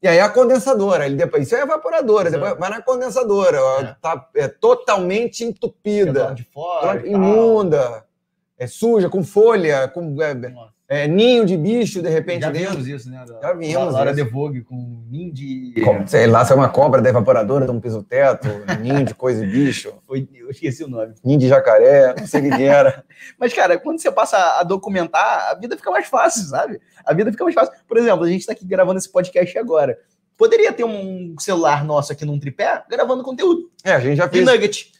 E 0.00 0.06
aí 0.06 0.20
a 0.20 0.28
condensadora, 0.28 1.06
ele 1.06 1.16
depois, 1.16 1.44
isso 1.44 1.56
é 1.56 1.62
evaporadora, 1.62 2.28
Exato. 2.28 2.44
depois 2.44 2.60
vai 2.60 2.70
na 2.70 2.82
condensadora, 2.82 3.60
ó, 3.62 3.80
É. 3.80 3.96
tá 4.00 4.28
é, 4.36 4.46
totalmente 4.46 5.42
entupida, 5.44 6.32
de 6.34 6.44
fora. 6.44 7.04
imunda, 7.06 8.04
é 8.56 8.66
suja, 8.66 9.08
com 9.08 9.24
folha, 9.24 9.88
com 9.88 10.20
é, 10.22 10.34
Nossa. 10.34 10.77
É, 10.88 11.06
ninho 11.06 11.44
de 11.44 11.56
bicho 11.56 12.00
de 12.00 12.08
repente 12.08 12.42
Já 12.42 12.50
dentro. 12.50 12.70
vimos 12.72 12.88
isso, 12.88 13.10
né? 13.10 13.22
Da, 13.26 13.40
Já 13.48 13.52
vimos 13.52 13.92
Laura 13.92 14.10
isso. 14.12 14.24
De 14.24 14.30
Vogue 14.30 14.62
com 14.62 15.04
Nindy. 15.10 15.74
Com- 15.82 16.06
Sei 16.06 16.26
lá, 16.26 16.44
se 16.44 16.52
é 16.52 16.56
uma 16.56 16.68
cobra 16.68 17.02
da 17.02 17.10
evaporadora, 17.10 17.66
de 17.66 17.70
um 17.70 17.78
piso-teto, 17.80 18.48
ninho 18.80 19.04
de 19.04 19.14
coisa 19.14 19.44
de 19.44 19.52
bicho, 19.52 19.92
Foi, 20.06 20.26
eu 20.34 20.50
esqueci 20.50 20.82
o 20.84 20.88
nome. 20.88 21.14
ninho 21.22 21.38
de 21.38 21.46
jacaré, 21.48 22.14
não 22.18 22.26
sei 22.26 22.48
o 22.50 22.56
que 22.56 22.62
era. 22.62 23.04
Mas, 23.38 23.52
cara, 23.52 23.78
quando 23.78 24.00
você 24.00 24.10
passa 24.10 24.58
a 24.58 24.62
documentar, 24.62 25.50
a 25.50 25.54
vida 25.54 25.76
fica 25.76 25.90
mais 25.90 26.06
fácil, 26.06 26.44
sabe? 26.46 26.80
A 27.04 27.12
vida 27.12 27.30
fica 27.30 27.44
mais 27.44 27.54
fácil. 27.54 27.74
Por 27.86 27.98
exemplo, 27.98 28.24
a 28.24 28.28
gente 28.28 28.46
tá 28.46 28.52
aqui 28.52 28.64
gravando 28.64 28.98
esse 28.98 29.10
podcast 29.12 29.58
agora. 29.58 29.98
Poderia 30.36 30.72
ter 30.72 30.84
um 30.84 31.34
celular 31.38 31.84
nosso 31.84 32.12
aqui 32.12 32.24
num 32.24 32.38
tripé 32.38 32.82
gravando 32.88 33.24
conteúdo. 33.24 33.70
É, 33.84 33.92
a 33.92 33.98
gente 34.00 34.16
já 34.16 34.26
De 34.26 34.38
fez. 34.38 34.44
nugget. 34.46 34.92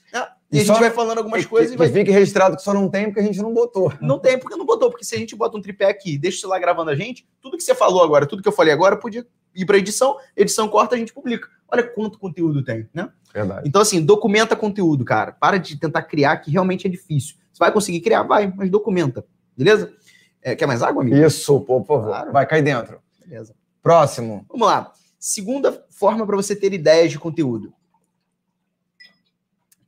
E, 0.51 0.57
E 0.57 0.61
a 0.61 0.65
gente 0.65 0.81
vai 0.81 0.91
falando 0.91 1.19
algumas 1.19 1.45
coisas 1.45 1.71
e 1.71 1.73
que, 1.73 1.79
vai 1.79 1.89
que 1.89 1.95
fique 1.95 2.11
registrado 2.11 2.57
que 2.57 2.63
só 2.63 2.73
não 2.73 2.89
tem 2.89 3.07
porque 3.07 3.21
a 3.21 3.23
gente 3.23 3.41
não 3.41 3.53
botou. 3.53 3.93
Não 4.01 4.19
tem, 4.19 4.39
porque 4.39 4.57
não 4.57 4.65
botou. 4.65 4.91
Porque 4.91 5.05
se 5.05 5.15
a 5.15 5.19
gente 5.19 5.37
bota 5.37 5.57
um 5.57 5.61
tripé 5.61 5.87
aqui 5.87 6.15
e 6.15 6.19
deixa 6.19 6.39
o 6.39 6.41
celular 6.41 6.59
gravando 6.59 6.91
a 6.91 6.95
gente, 6.95 7.29
tudo 7.41 7.57
que 7.57 7.63
você 7.63 7.75
falou 7.75 8.03
agora, 8.03 8.27
tudo 8.27 8.43
que 8.43 8.49
eu 8.49 8.53
falei 8.53 8.73
agora, 8.73 8.97
podia 8.97 9.27
ir 9.55 9.67
para 9.67 9.77
edição, 9.77 10.17
edição 10.37 10.69
corta, 10.69 10.95
a 10.95 10.99
gente 10.99 11.13
publica. 11.13 11.49
Olha 11.71 11.83
quanto 11.83 12.19
conteúdo 12.19 12.65
tem, 12.65 12.89
né? 12.95 13.11
Verdade. 13.33 13.69
Então, 13.69 13.83
assim, 13.83 14.03
documenta 14.03 14.57
conteúdo, 14.57 15.05
cara. 15.05 15.33
Para 15.33 15.59
de 15.59 15.77
tentar 15.77 16.03
criar, 16.03 16.39
que 16.39 16.51
realmente 16.51 16.87
é 16.87 16.91
difícil. 16.91 17.37
Você 17.53 17.59
vai 17.59 17.73
conseguir 17.73 18.01
criar? 18.01 18.23
Vai, 18.23 18.53
mas 18.57 18.71
documenta. 18.71 19.25
Beleza? 19.57 19.93
É, 20.41 20.55
quer 20.55 20.67
mais 20.67 20.83
água, 20.83 21.03
amigo? 21.03 21.17
Isso, 21.17 21.61
pô, 21.61 21.81
por 21.81 21.87
favor. 21.87 22.07
Claro. 22.07 22.33
Vai, 22.33 22.47
cai 22.47 22.63
dentro. 22.63 23.01
Beleza. 23.21 23.55
Próximo. 23.83 24.47
Vamos 24.49 24.67
lá. 24.67 24.93
Segunda 25.19 25.85
forma 25.91 26.25
para 26.25 26.37
você 26.37 26.55
ter 26.55 26.73
ideias 26.73 27.11
de 27.11 27.19
conteúdo. 27.19 27.75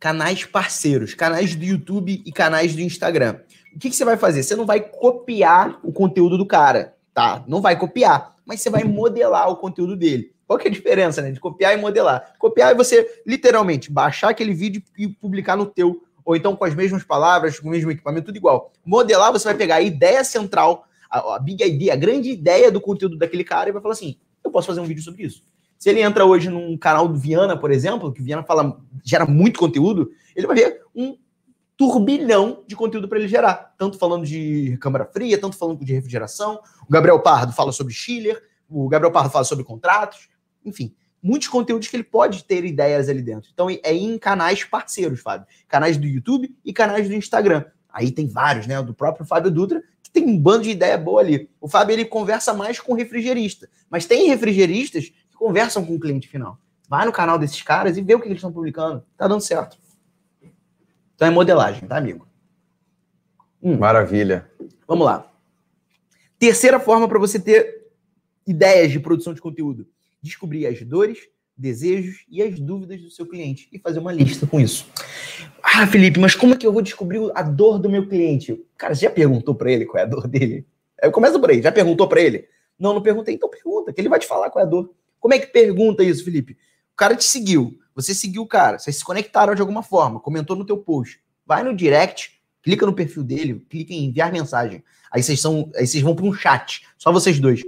Canais 0.00 0.46
parceiros, 0.46 1.12
canais 1.12 1.54
do 1.54 1.62
YouTube 1.62 2.22
e 2.24 2.32
canais 2.32 2.74
do 2.74 2.80
Instagram. 2.80 3.36
O 3.76 3.78
que, 3.78 3.90
que 3.90 3.94
você 3.94 4.02
vai 4.02 4.16
fazer? 4.16 4.42
Você 4.42 4.56
não 4.56 4.64
vai 4.64 4.80
copiar 4.80 5.78
o 5.82 5.92
conteúdo 5.92 6.38
do 6.38 6.46
cara, 6.46 6.96
tá? 7.12 7.44
Não 7.46 7.60
vai 7.60 7.78
copiar, 7.78 8.34
mas 8.46 8.62
você 8.62 8.70
vai 8.70 8.82
modelar 8.82 9.50
o 9.50 9.56
conteúdo 9.56 9.94
dele. 9.94 10.32
Qual 10.46 10.58
que 10.58 10.68
é 10.68 10.70
a 10.70 10.72
diferença, 10.72 11.20
né? 11.20 11.30
De 11.30 11.38
copiar 11.38 11.74
e 11.74 11.76
modelar. 11.76 12.32
Copiar 12.38 12.72
é 12.72 12.74
você, 12.74 13.22
literalmente, 13.26 13.92
baixar 13.92 14.30
aquele 14.30 14.54
vídeo 14.54 14.82
e 14.96 15.06
publicar 15.06 15.54
no 15.54 15.66
teu, 15.66 16.02
ou 16.24 16.34
então 16.34 16.56
com 16.56 16.64
as 16.64 16.74
mesmas 16.74 17.04
palavras, 17.04 17.60
com 17.60 17.68
o 17.68 17.70
mesmo 17.70 17.90
equipamento, 17.90 18.24
tudo 18.24 18.36
igual. 18.36 18.72
Modelar, 18.82 19.30
você 19.30 19.44
vai 19.44 19.54
pegar 19.54 19.74
a 19.76 19.82
ideia 19.82 20.24
central, 20.24 20.86
a, 21.10 21.36
a 21.36 21.38
big 21.38 21.62
idea, 21.62 21.92
a 21.92 21.96
grande 21.96 22.30
ideia 22.30 22.72
do 22.72 22.80
conteúdo 22.80 23.18
daquele 23.18 23.44
cara 23.44 23.68
e 23.68 23.72
vai 23.72 23.82
falar 23.82 23.92
assim, 23.92 24.16
eu 24.42 24.50
posso 24.50 24.66
fazer 24.66 24.80
um 24.80 24.86
vídeo 24.86 25.02
sobre 25.02 25.24
isso. 25.24 25.42
Se 25.80 25.88
ele 25.88 26.02
entra 26.02 26.26
hoje 26.26 26.50
num 26.50 26.76
canal 26.76 27.08
do 27.08 27.18
Viana, 27.18 27.56
por 27.56 27.70
exemplo, 27.70 28.12
que 28.12 28.22
Viana 28.22 28.42
fala, 28.42 28.78
gera 29.02 29.24
muito 29.24 29.58
conteúdo, 29.58 30.10
ele 30.36 30.46
vai 30.46 30.54
ver 30.54 30.82
um 30.94 31.16
turbilhão 31.74 32.62
de 32.66 32.76
conteúdo 32.76 33.08
para 33.08 33.18
ele 33.18 33.26
gerar. 33.26 33.74
Tanto 33.78 33.96
falando 33.96 34.26
de 34.26 34.76
câmara 34.78 35.06
fria, 35.06 35.40
tanto 35.40 35.56
falando 35.56 35.82
de 35.82 35.94
refrigeração. 35.94 36.60
O 36.86 36.92
Gabriel 36.92 37.18
Pardo 37.20 37.54
fala 37.54 37.72
sobre 37.72 37.94
chiller, 37.94 38.42
o 38.68 38.86
Gabriel 38.90 39.10
Pardo 39.10 39.30
fala 39.30 39.44
sobre 39.46 39.64
contratos, 39.64 40.28
enfim, 40.62 40.94
muitos 41.22 41.48
conteúdos 41.48 41.88
que 41.88 41.96
ele 41.96 42.04
pode 42.04 42.44
ter 42.44 42.62
ideias 42.62 43.08
ali 43.08 43.22
dentro. 43.22 43.48
Então 43.50 43.70
é 43.70 43.94
em 43.94 44.18
canais 44.18 44.62
parceiros, 44.62 45.20
Fábio. 45.20 45.46
Canais 45.66 45.96
do 45.96 46.06
YouTube 46.06 46.54
e 46.62 46.74
canais 46.74 47.08
do 47.08 47.14
Instagram. 47.14 47.64
Aí 47.88 48.10
tem 48.10 48.28
vários, 48.28 48.66
né? 48.66 48.82
Do 48.82 48.92
próprio 48.92 49.24
Fábio 49.24 49.50
Dutra, 49.50 49.82
que 50.02 50.10
tem 50.10 50.28
um 50.28 50.38
bando 50.38 50.64
de 50.64 50.70
ideia 50.70 50.98
boa 50.98 51.22
ali. 51.22 51.48
O 51.58 51.66
Fábio 51.66 51.94
ele 51.94 52.04
conversa 52.04 52.52
mais 52.52 52.78
com 52.78 52.92
refrigerista, 52.92 53.66
mas 53.88 54.04
tem 54.04 54.28
refrigeristas 54.28 55.10
conversam 55.40 55.86
com 55.86 55.94
o 55.94 55.98
cliente 55.98 56.28
final. 56.28 56.58
Vai 56.86 57.06
no 57.06 57.12
canal 57.12 57.38
desses 57.38 57.62
caras 57.62 57.96
e 57.96 58.02
vê 58.02 58.14
o 58.14 58.20
que 58.20 58.26
eles 58.26 58.36
estão 58.36 58.52
publicando. 58.52 59.02
Tá 59.16 59.26
dando 59.26 59.40
certo. 59.40 59.78
Então 61.14 61.26
é 61.26 61.30
modelagem, 61.30 61.88
tá, 61.88 61.96
amigo? 61.96 62.28
Maravilha. 63.62 64.50
Vamos 64.86 65.06
lá. 65.06 65.32
Terceira 66.38 66.78
forma 66.78 67.08
para 67.08 67.18
você 67.18 67.38
ter 67.38 67.88
ideias 68.46 68.92
de 68.92 69.00
produção 69.00 69.32
de 69.32 69.40
conteúdo: 69.40 69.86
descobrir 70.20 70.66
as 70.66 70.82
dores, 70.82 71.20
desejos 71.56 72.26
e 72.28 72.42
as 72.42 72.60
dúvidas 72.60 73.00
do 73.00 73.10
seu 73.10 73.26
cliente 73.26 73.66
e 73.72 73.78
fazer 73.78 73.98
uma 73.98 74.12
lista 74.12 74.46
com 74.46 74.60
isso. 74.60 74.86
Ah, 75.62 75.86
Felipe, 75.86 76.20
mas 76.20 76.34
como 76.34 76.52
é 76.52 76.56
que 76.56 76.66
eu 76.66 76.72
vou 76.72 76.82
descobrir 76.82 77.20
a 77.34 77.42
dor 77.42 77.78
do 77.78 77.88
meu 77.88 78.06
cliente? 78.06 78.62
Cara, 78.76 78.94
você 78.94 79.06
já 79.06 79.10
perguntou 79.10 79.54
para 79.54 79.72
ele 79.72 79.86
qual 79.86 80.00
é 80.00 80.04
a 80.04 80.08
dor 80.08 80.26
dele? 80.28 80.66
Eu 81.02 81.10
começo 81.10 81.40
por 81.40 81.50
aí. 81.50 81.62
Já 81.62 81.72
perguntou 81.72 82.06
para 82.08 82.20
ele? 82.20 82.46
Não, 82.78 82.92
não 82.92 83.02
perguntei. 83.02 83.34
Então 83.34 83.48
pergunta, 83.48 83.90
que 83.92 84.00
ele 84.00 84.08
vai 84.08 84.18
te 84.18 84.26
falar 84.26 84.50
qual 84.50 84.62
é 84.62 84.66
a 84.66 84.70
dor. 84.70 84.90
Como 85.20 85.34
é 85.34 85.38
que 85.38 85.46
pergunta 85.46 86.02
isso, 86.02 86.24
Felipe? 86.24 86.54
O 86.92 86.96
cara 86.96 87.14
te 87.14 87.24
seguiu, 87.24 87.78
você 87.94 88.14
seguiu 88.14 88.42
o 88.42 88.46
cara, 88.46 88.78
vocês 88.78 88.96
se 88.96 89.04
conectaram 89.04 89.54
de 89.54 89.60
alguma 89.60 89.82
forma, 89.82 90.18
comentou 90.18 90.56
no 90.56 90.64
teu 90.64 90.78
post. 90.78 91.20
Vai 91.46 91.62
no 91.62 91.76
direct, 91.76 92.40
clica 92.62 92.86
no 92.86 92.94
perfil 92.94 93.22
dele, 93.22 93.64
clica 93.68 93.92
em 93.92 94.06
enviar 94.06 94.32
mensagem. 94.32 94.82
Aí 95.12 95.22
vocês 95.22 95.40
são, 95.40 95.70
aí 95.76 95.86
vocês 95.86 96.02
vão 96.02 96.14
para 96.16 96.24
um 96.24 96.32
chat, 96.32 96.86
só 96.96 97.12
vocês 97.12 97.38
dois. 97.38 97.62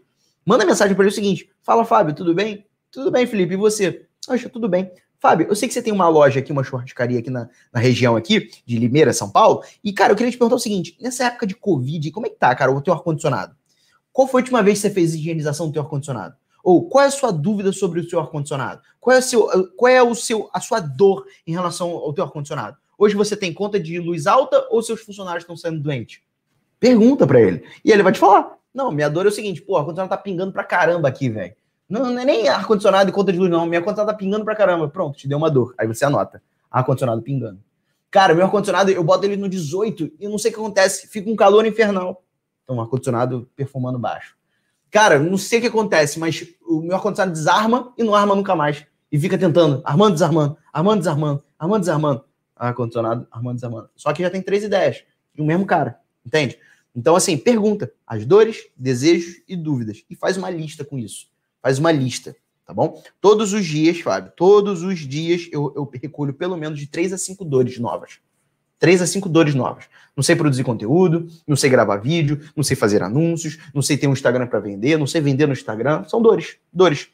Manda 0.44 0.64
mensagem 0.64 0.94
para 0.94 1.04
ele 1.04 1.12
o 1.12 1.14
seguinte: 1.14 1.50
Fala, 1.62 1.84
Fábio, 1.84 2.14
tudo 2.14 2.34
bem? 2.34 2.66
Tudo 2.90 3.10
bem, 3.10 3.26
Felipe, 3.26 3.54
e 3.54 3.56
você? 3.56 4.06
Poxa, 4.26 4.48
tudo 4.48 4.68
bem. 4.68 4.90
Fábio, 5.18 5.46
eu 5.48 5.54
sei 5.54 5.68
que 5.68 5.74
você 5.74 5.80
tem 5.80 5.92
uma 5.92 6.08
loja 6.08 6.40
aqui, 6.40 6.50
uma 6.50 6.64
churrascaria 6.64 7.20
aqui 7.20 7.30
na, 7.30 7.48
na 7.72 7.80
região 7.80 8.16
aqui, 8.16 8.50
de 8.66 8.76
Limeira, 8.76 9.12
São 9.12 9.30
Paulo. 9.30 9.62
E, 9.82 9.92
cara, 9.92 10.12
eu 10.12 10.16
queria 10.16 10.32
te 10.32 10.36
perguntar 10.36 10.56
o 10.56 10.58
seguinte: 10.58 10.96
nessa 11.00 11.26
época 11.26 11.46
de 11.46 11.54
Covid, 11.54 12.10
como 12.10 12.26
é 12.26 12.28
que 12.30 12.36
tá, 12.36 12.54
cara, 12.54 12.72
o 12.72 12.80
teu 12.80 12.92
ar-condicionado? 12.92 13.54
Qual 14.12 14.26
foi 14.26 14.40
a 14.40 14.42
última 14.42 14.62
vez 14.62 14.78
que 14.78 14.88
você 14.88 14.90
fez 14.94 15.14
higienização 15.14 15.68
do 15.68 15.72
teu 15.72 15.82
ar-condicionado? 15.82 16.34
Ou 16.62 16.88
qual 16.88 17.04
é 17.04 17.08
a 17.08 17.10
sua 17.10 17.32
dúvida 17.32 17.72
sobre 17.72 18.00
o 18.00 18.08
seu 18.08 18.20
ar-condicionado? 18.20 18.82
Qual 19.00 19.14
é, 19.16 19.18
o 19.18 19.22
seu, 19.22 19.68
qual 19.76 19.92
é 19.92 20.02
o 20.02 20.14
seu, 20.14 20.48
a 20.52 20.60
sua 20.60 20.78
dor 20.78 21.26
em 21.46 21.52
relação 21.52 21.90
ao 21.90 22.12
teu 22.12 22.24
ar-condicionado? 22.24 22.76
Hoje 22.96 23.16
você 23.16 23.36
tem 23.36 23.52
conta 23.52 23.80
de 23.80 23.98
luz 23.98 24.26
alta 24.26 24.66
ou 24.70 24.82
seus 24.82 25.00
funcionários 25.00 25.42
estão 25.42 25.56
saindo 25.56 25.80
doentes? 25.80 26.20
Pergunta 26.78 27.26
para 27.26 27.40
ele. 27.40 27.64
E 27.84 27.90
ele 27.90 28.02
vai 28.02 28.12
te 28.12 28.18
falar. 28.18 28.56
Não, 28.72 28.92
minha 28.92 29.08
dor 29.08 29.26
é 29.26 29.28
o 29.28 29.32
seguinte, 29.32 29.60
pô, 29.60 29.74
o 29.74 29.76
ar-condicionado 29.76 30.10
tá 30.10 30.16
pingando 30.16 30.52
pra 30.52 30.64
caramba 30.64 31.08
aqui, 31.08 31.28
velho. 31.28 31.54
Não, 31.88 32.10
não 32.10 32.20
é 32.20 32.24
nem 32.24 32.48
ar-condicionado 32.48 33.10
e 33.10 33.12
conta 33.12 33.32
de 33.32 33.38
luz, 33.38 33.50
não. 33.50 33.66
Minha 33.66 33.82
conta 33.82 34.06
tá 34.06 34.14
pingando 34.14 34.44
pra 34.44 34.54
caramba. 34.54 34.88
Pronto, 34.88 35.18
te 35.18 35.28
deu 35.28 35.36
uma 35.36 35.50
dor. 35.50 35.74
Aí 35.76 35.86
você 35.86 36.04
anota. 36.04 36.42
Ar-condicionado 36.70 37.20
pingando. 37.22 37.60
Cara, 38.10 38.34
meu 38.34 38.44
ar-condicionado, 38.44 38.90
eu 38.90 39.02
boto 39.02 39.24
ele 39.24 39.36
no 39.36 39.48
18 39.48 40.12
e 40.20 40.28
não 40.28 40.38
sei 40.38 40.50
o 40.50 40.54
que 40.54 40.60
acontece. 40.60 41.08
Fica 41.08 41.28
um 41.28 41.36
calor 41.36 41.66
infernal. 41.66 42.22
Então, 42.62 42.80
ar-condicionado 42.80 43.48
perfumando 43.56 43.98
baixo. 43.98 44.36
Cara, 44.92 45.18
não 45.18 45.38
sei 45.38 45.58
o 45.58 45.62
que 45.62 45.68
acontece, 45.68 46.20
mas 46.20 46.46
o 46.60 46.82
meu 46.82 46.94
ar-condicionado 46.94 47.32
desarma 47.32 47.94
e 47.96 48.04
não 48.04 48.14
arma 48.14 48.34
nunca 48.34 48.54
mais. 48.54 48.84
E 49.10 49.18
fica 49.18 49.38
tentando, 49.38 49.80
armando, 49.86 50.12
desarmando, 50.12 50.58
armando, 50.70 50.98
desarmando, 50.98 51.42
armando, 51.58 51.80
desarmando. 51.80 52.24
Ar-condicionado, 52.54 53.26
armando, 53.30 53.54
desarmando. 53.54 53.90
Só 53.96 54.12
que 54.12 54.22
já 54.22 54.28
tem 54.28 54.42
três 54.42 54.62
ideias. 54.62 55.02
De 55.34 55.40
um 55.40 55.46
mesmo 55.46 55.64
cara. 55.64 55.98
Entende? 56.24 56.58
Então, 56.94 57.16
assim, 57.16 57.38
pergunta 57.38 57.90
as 58.06 58.26
dores, 58.26 58.68
desejos 58.76 59.42
e 59.48 59.56
dúvidas. 59.56 60.04
E 60.10 60.14
faz 60.14 60.36
uma 60.36 60.50
lista 60.50 60.84
com 60.84 60.98
isso. 60.98 61.26
Faz 61.62 61.78
uma 61.78 61.90
lista, 61.90 62.36
tá 62.66 62.74
bom? 62.74 63.02
Todos 63.18 63.54
os 63.54 63.64
dias, 63.64 63.98
Fábio, 64.00 64.30
todos 64.36 64.82
os 64.82 64.98
dias 64.98 65.48
eu, 65.50 65.72
eu 65.74 65.90
recolho 65.90 66.34
pelo 66.34 66.56
menos 66.56 66.78
de 66.78 66.86
três 66.86 67.14
a 67.14 67.18
cinco 67.18 67.46
dores 67.46 67.78
novas. 67.78 68.18
Três 68.82 69.00
a 69.00 69.06
cinco 69.06 69.28
dores 69.28 69.54
novas. 69.54 69.84
Não 70.16 70.24
sei 70.24 70.34
produzir 70.34 70.64
conteúdo, 70.64 71.28
não 71.46 71.54
sei 71.54 71.70
gravar 71.70 71.98
vídeo, 71.98 72.40
não 72.56 72.64
sei 72.64 72.74
fazer 72.74 73.00
anúncios, 73.00 73.56
não 73.72 73.80
sei 73.80 73.96
ter 73.96 74.08
um 74.08 74.12
Instagram 74.12 74.48
para 74.48 74.58
vender, 74.58 74.98
não 74.98 75.06
sei 75.06 75.20
vender 75.20 75.46
no 75.46 75.52
Instagram. 75.52 76.02
São 76.08 76.20
dores, 76.20 76.56
dores. 76.72 77.08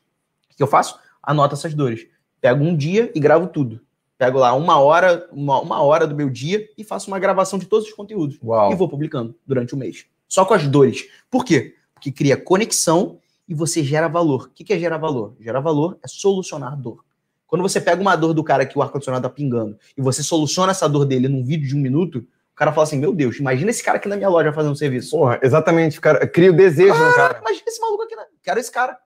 O 0.50 0.56
que 0.56 0.62
eu 0.62 0.66
faço? 0.66 0.98
Anoto 1.22 1.52
essas 1.52 1.74
dores. 1.74 2.06
Pego 2.40 2.64
um 2.64 2.74
dia 2.74 3.12
e 3.14 3.20
gravo 3.20 3.48
tudo. 3.48 3.82
Pego 4.16 4.38
lá 4.38 4.54
uma 4.54 4.78
hora, 4.78 5.28
uma, 5.30 5.60
uma 5.60 5.82
hora 5.82 6.06
do 6.06 6.14
meu 6.14 6.30
dia 6.30 6.66
e 6.78 6.82
faço 6.82 7.08
uma 7.08 7.18
gravação 7.18 7.58
de 7.58 7.66
todos 7.66 7.86
os 7.86 7.92
conteúdos. 7.92 8.38
Uau. 8.42 8.72
E 8.72 8.74
vou 8.74 8.88
publicando 8.88 9.36
durante 9.46 9.74
o 9.74 9.76
mês. 9.76 10.06
Só 10.26 10.46
com 10.46 10.54
as 10.54 10.66
dores. 10.66 11.06
Por 11.30 11.44
quê? 11.44 11.74
Porque 11.92 12.10
cria 12.10 12.38
conexão 12.38 13.18
e 13.46 13.52
você 13.52 13.84
gera 13.84 14.08
valor. 14.08 14.44
O 14.44 14.50
que 14.54 14.72
é 14.72 14.78
gerar 14.78 14.96
valor? 14.96 15.36
Gerar 15.38 15.60
valor 15.60 15.98
é 16.02 16.08
solucionar 16.08 16.74
dor. 16.80 17.04
Quando 17.48 17.62
você 17.62 17.80
pega 17.80 18.00
uma 18.00 18.14
dor 18.14 18.34
do 18.34 18.44
cara 18.44 18.66
que 18.66 18.78
o 18.78 18.82
ar-condicionado 18.82 19.26
tá 19.26 19.34
pingando 19.34 19.76
e 19.96 20.02
você 20.02 20.22
soluciona 20.22 20.70
essa 20.70 20.86
dor 20.86 21.06
dele 21.06 21.28
num 21.28 21.42
vídeo 21.42 21.66
de 21.66 21.74
um 21.74 21.80
minuto, 21.80 22.18
o 22.18 22.54
cara 22.54 22.72
fala 22.72 22.86
assim: 22.86 22.98
Meu 22.98 23.14
Deus, 23.14 23.38
imagina 23.38 23.70
esse 23.70 23.82
cara 23.82 23.96
aqui 23.96 24.06
na 24.06 24.16
minha 24.16 24.28
loja 24.28 24.52
fazendo 24.52 24.72
um 24.72 24.76
serviço. 24.76 25.16
Porra, 25.16 25.40
exatamente. 25.42 25.98
Cara, 25.98 26.28
cria 26.28 26.50
o 26.50 26.52
desejo 26.52 26.94
no 26.94 27.14
cara. 27.14 27.38
Imagina 27.40 27.64
esse 27.66 27.80
maluco 27.80 28.02
aqui, 28.02 28.14
né? 28.14 28.24
Quero 28.42 28.60
esse 28.60 28.70
cara. 28.70 28.98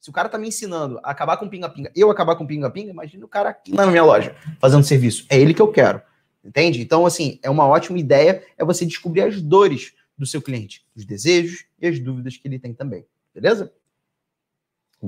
Se 0.00 0.10
o 0.10 0.12
cara 0.12 0.28
tá 0.28 0.36
me 0.36 0.48
ensinando 0.48 0.98
a 1.02 1.12
acabar 1.12 1.36
com 1.36 1.48
pinga-pinga, 1.48 1.90
eu 1.96 2.10
acabar 2.10 2.36
com 2.36 2.44
pinga-pinga, 2.46 2.90
imagina 2.90 3.24
o 3.24 3.28
cara 3.28 3.48
aqui 3.48 3.72
na 3.72 3.86
minha 3.86 4.04
loja 4.04 4.34
fazendo 4.60 4.84
serviço. 4.84 5.24
É 5.30 5.40
ele 5.40 5.54
que 5.54 5.62
eu 5.62 5.68
quero. 5.68 6.02
Entende? 6.44 6.82
Então, 6.82 7.06
assim, 7.06 7.38
é 7.42 7.48
uma 7.48 7.66
ótima 7.66 7.98
ideia 7.98 8.42
é 8.58 8.64
você 8.64 8.84
descobrir 8.84 9.22
as 9.22 9.40
dores 9.40 9.94
do 10.18 10.26
seu 10.26 10.42
cliente, 10.42 10.84
os 10.94 11.06
desejos 11.06 11.64
e 11.80 11.86
as 11.86 11.98
dúvidas 11.98 12.36
que 12.36 12.46
ele 12.46 12.58
tem 12.58 12.74
também. 12.74 13.06
Beleza? 13.34 13.72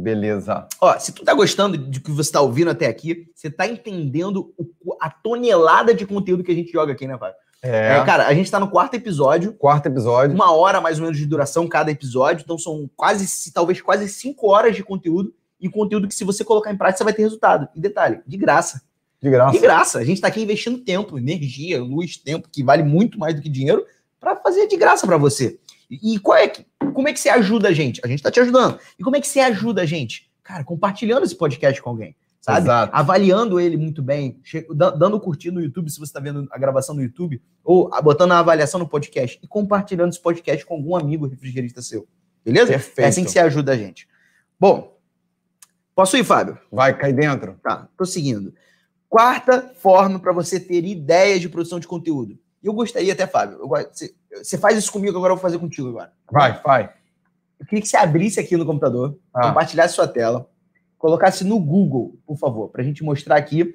Beleza. 0.00 0.66
Ó, 0.80 0.98
se 0.98 1.12
tu 1.12 1.24
tá 1.24 1.32
gostando 1.32 1.78
de 1.78 2.00
que 2.00 2.10
você 2.10 2.30
tá 2.30 2.40
ouvindo 2.40 2.70
até 2.70 2.86
aqui, 2.86 3.28
você 3.34 3.50
tá 3.50 3.66
entendendo 3.66 4.52
o- 4.58 4.96
a 5.00 5.08
tonelada 5.10 5.94
de 5.94 6.06
conteúdo 6.06 6.44
que 6.44 6.52
a 6.52 6.54
gente 6.54 6.70
joga 6.70 6.92
aqui, 6.92 7.06
né, 7.06 7.16
Fábio? 7.16 7.34
É. 7.62 7.96
É, 7.96 8.04
cara, 8.04 8.26
a 8.26 8.34
gente 8.34 8.50
tá 8.50 8.60
no 8.60 8.68
quarto 8.68 8.94
episódio, 8.94 9.54
Quarto 9.54 9.86
episódio. 9.86 10.34
uma 10.34 10.52
hora 10.52 10.80
mais 10.80 10.98
ou 10.98 11.04
menos 11.04 11.18
de 11.18 11.24
duração 11.24 11.66
cada 11.66 11.90
episódio, 11.90 12.42
então 12.44 12.58
são 12.58 12.88
quase, 12.94 13.50
talvez 13.52 13.80
quase 13.80 14.06
cinco 14.08 14.48
horas 14.48 14.76
de 14.76 14.84
conteúdo, 14.84 15.32
e 15.58 15.68
conteúdo 15.70 16.06
que 16.06 16.14
se 16.14 16.22
você 16.22 16.44
colocar 16.44 16.70
em 16.70 16.76
prática, 16.76 16.98
você 16.98 17.04
vai 17.04 17.14
ter 17.14 17.22
resultado. 17.22 17.66
E 17.74 17.80
detalhe, 17.80 18.20
de 18.26 18.36
graça. 18.36 18.82
De 19.22 19.30
graça. 19.30 19.52
De 19.52 19.58
graça. 19.58 19.98
A 19.98 20.04
gente 20.04 20.20
tá 20.20 20.28
aqui 20.28 20.42
investindo 20.42 20.78
tempo, 20.78 21.18
energia, 21.18 21.82
luz, 21.82 22.18
tempo, 22.18 22.46
que 22.52 22.62
vale 22.62 22.82
muito 22.82 23.18
mais 23.18 23.34
do 23.34 23.40
que 23.40 23.48
dinheiro, 23.48 23.82
para 24.20 24.36
fazer 24.36 24.66
de 24.66 24.76
graça 24.76 25.06
para 25.06 25.16
você. 25.16 25.58
E 25.90 26.14
e 26.14 26.18
qual 26.18 26.36
é 26.36 26.46
que, 26.46 26.66
como 26.92 27.08
é 27.08 27.12
que 27.12 27.20
você 27.20 27.28
ajuda 27.28 27.68
a 27.68 27.72
gente? 27.72 28.00
A 28.04 28.08
gente 28.08 28.22
tá 28.22 28.30
te 28.30 28.40
ajudando. 28.40 28.78
E 28.98 29.02
como 29.02 29.16
é 29.16 29.20
que 29.20 29.28
você 29.28 29.40
ajuda 29.40 29.82
a 29.82 29.86
gente? 29.86 30.30
Cara, 30.42 30.64
compartilhando 30.64 31.24
esse 31.24 31.34
podcast 31.34 31.80
com 31.82 31.90
alguém. 31.90 32.16
Sabe? 32.40 32.60
Exato. 32.60 32.94
Avaliando 32.94 33.58
ele 33.58 33.76
muito 33.76 34.00
bem, 34.00 34.40
dando 34.96 35.18
curtir 35.18 35.50
no 35.50 35.60
YouTube, 35.60 35.90
se 35.90 35.98
você 35.98 36.04
está 36.04 36.20
vendo 36.20 36.46
a 36.52 36.58
gravação 36.58 36.94
no 36.94 37.02
YouTube, 37.02 37.42
ou 37.64 37.90
botando 38.02 38.30
a 38.32 38.38
avaliação 38.38 38.78
no 38.78 38.88
podcast 38.88 39.40
e 39.42 39.48
compartilhando 39.48 40.10
esse 40.10 40.22
podcast 40.22 40.64
com 40.64 40.74
algum 40.74 40.94
amigo 40.94 41.26
refrigerista 41.26 41.82
seu. 41.82 42.06
Beleza? 42.44 42.68
Perfeito. 42.68 43.00
É 43.00 43.08
assim 43.08 43.24
que 43.24 43.30
você 43.32 43.40
ajuda 43.40 43.72
a 43.72 43.76
gente. 43.76 44.06
Bom, 44.60 44.96
posso 45.92 46.16
ir, 46.16 46.22
Fábio? 46.22 46.56
Vai, 46.70 46.96
cai 46.96 47.12
dentro. 47.12 47.58
Tá, 47.60 47.88
tô 47.98 48.04
seguindo. 48.06 48.54
Quarta 49.08 49.72
forma 49.74 50.20
para 50.20 50.32
você 50.32 50.60
ter 50.60 50.84
ideias 50.84 51.40
de 51.40 51.48
produção 51.48 51.80
de 51.80 51.88
conteúdo. 51.88 52.38
E 52.62 52.66
eu 52.68 52.72
gostaria 52.72 53.12
até, 53.12 53.26
Fábio, 53.26 53.58
eu 53.58 53.66
gosto- 53.66 54.04
você, 54.38 54.58
faz 54.58 54.76
isso 54.78 54.92
comigo, 54.92 55.16
agora 55.16 55.32
eu 55.32 55.36
vou 55.36 55.42
fazer 55.42 55.58
contigo 55.58 55.88
agora. 55.88 56.12
Vai, 56.30 56.60
vai. 56.64 56.90
Eu 57.58 57.66
queria 57.66 57.80
que 57.82 57.88
você 57.88 57.96
abrisse 57.96 58.38
aqui 58.40 58.56
no 58.56 58.66
computador, 58.66 59.18
Ah. 59.34 59.48
compartilhasse 59.48 59.94
sua 59.94 60.06
tela, 60.06 60.48
colocasse 60.98 61.44
no 61.44 61.58
Google, 61.58 62.16
por 62.26 62.36
favor, 62.36 62.68
para 62.68 62.82
a 62.82 62.84
gente 62.84 63.02
mostrar 63.04 63.36
aqui. 63.36 63.72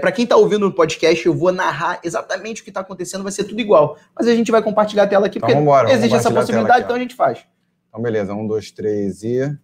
para 0.00 0.12
quem 0.12 0.24
está 0.24 0.36
ouvindo 0.36 0.66
no 0.66 0.74
podcast, 0.74 1.24
eu 1.26 1.34
vou 1.34 1.52
narrar 1.52 2.00
exatamente 2.02 2.60
o 2.60 2.64
que 2.64 2.70
está 2.70 2.80
acontecendo, 2.80 3.22
vai 3.22 3.32
ser 3.32 3.44
tudo 3.44 3.60
igual. 3.60 3.96
Mas 4.16 4.26
a 4.28 4.34
gente 4.34 4.50
vai 4.50 4.62
compartilhar 4.62 5.04
a 5.04 5.06
tela 5.06 5.26
aqui, 5.26 5.38
Então 5.38 5.48
porque 5.48 5.58
vambora, 5.58 5.90
existe 5.92 6.14
essa 6.16 6.28
a 6.28 6.32
possibilidade, 6.32 6.72
aqui, 6.78 6.84
então 6.84 6.96
a 6.96 6.98
gente 6.98 7.14
faz. 7.14 7.44
Então, 7.88 8.00
beleza. 8.00 8.32
Um, 8.34 8.46
dois, 8.46 8.70
três 8.70 9.22
e. 9.22 9.54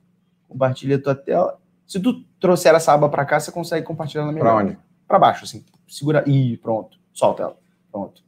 Compartilha 0.46 0.96
a 0.96 1.02
tua 1.02 1.14
tela. 1.14 1.58
Se 1.86 1.98
tu 1.98 2.22
trouxer 2.38 2.74
essa 2.74 2.92
aba 2.92 3.08
para 3.08 3.24
cá, 3.24 3.40
você 3.40 3.50
consegue 3.50 3.86
compartilhar 3.86 4.26
na 4.26 4.32
melhor. 4.32 4.44
Pra 4.44 4.54
onde? 4.56 4.78
Para 5.06 5.18
baixo, 5.18 5.44
assim. 5.44 5.64
Segura. 5.86 6.22
Ih, 6.26 6.58
pronto. 6.58 6.98
Solta 7.14 7.44
ela. 7.44 7.56
Pronto. 7.90 8.22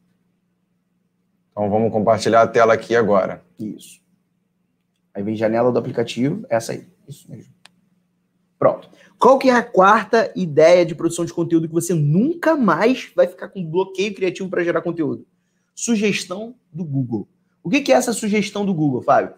Então 1.53 1.69
vamos 1.71 1.93
compartilhar 1.93 2.43
a 2.43 2.47
tela 2.47 2.75
aqui 2.75 2.95
agora. 2.95 3.43
Isso. 3.59 4.01
Aí 5.13 5.23
vem 5.23 5.37
janela 5.37 5.73
do 5.73 5.79
aplicativo, 5.79 6.47
essa 6.49 6.73
aí. 6.73 6.87
Isso 7.09 7.31
mesmo. 7.31 7.53
Pronto. 8.59 8.89
Qual 9.19 9.39
que 9.39 9.51
é 9.51 9.55
a 9.55 9.63
quarta 9.63 10.33
ideia 10.35 10.85
de 10.87 10.95
produção 10.95 11.25
de 11.25 11.33
conteúdo 11.33 11.69
que 11.69 11.75
você 11.75 11.93
nunca 11.93 12.57
mais 12.57 13.11
vai 13.15 13.27
ficar 13.27 13.49
com 13.49 13.65
bloqueio 13.65 14.15
criativo 14.15 14.49
para 14.49 14.65
gerar 14.65 14.83
conteúdo? 14.83 15.27
Sugestão 15.75 16.55
do 16.73 16.85
Google. 16.85 17.29
O 17.63 17.69
que 17.69 17.81
que 17.81 17.93
é 17.93 17.97
essa 17.97 18.13
sugestão 18.13 18.65
do 18.65 18.73
Google, 18.73 19.03
Fábio? 19.03 19.35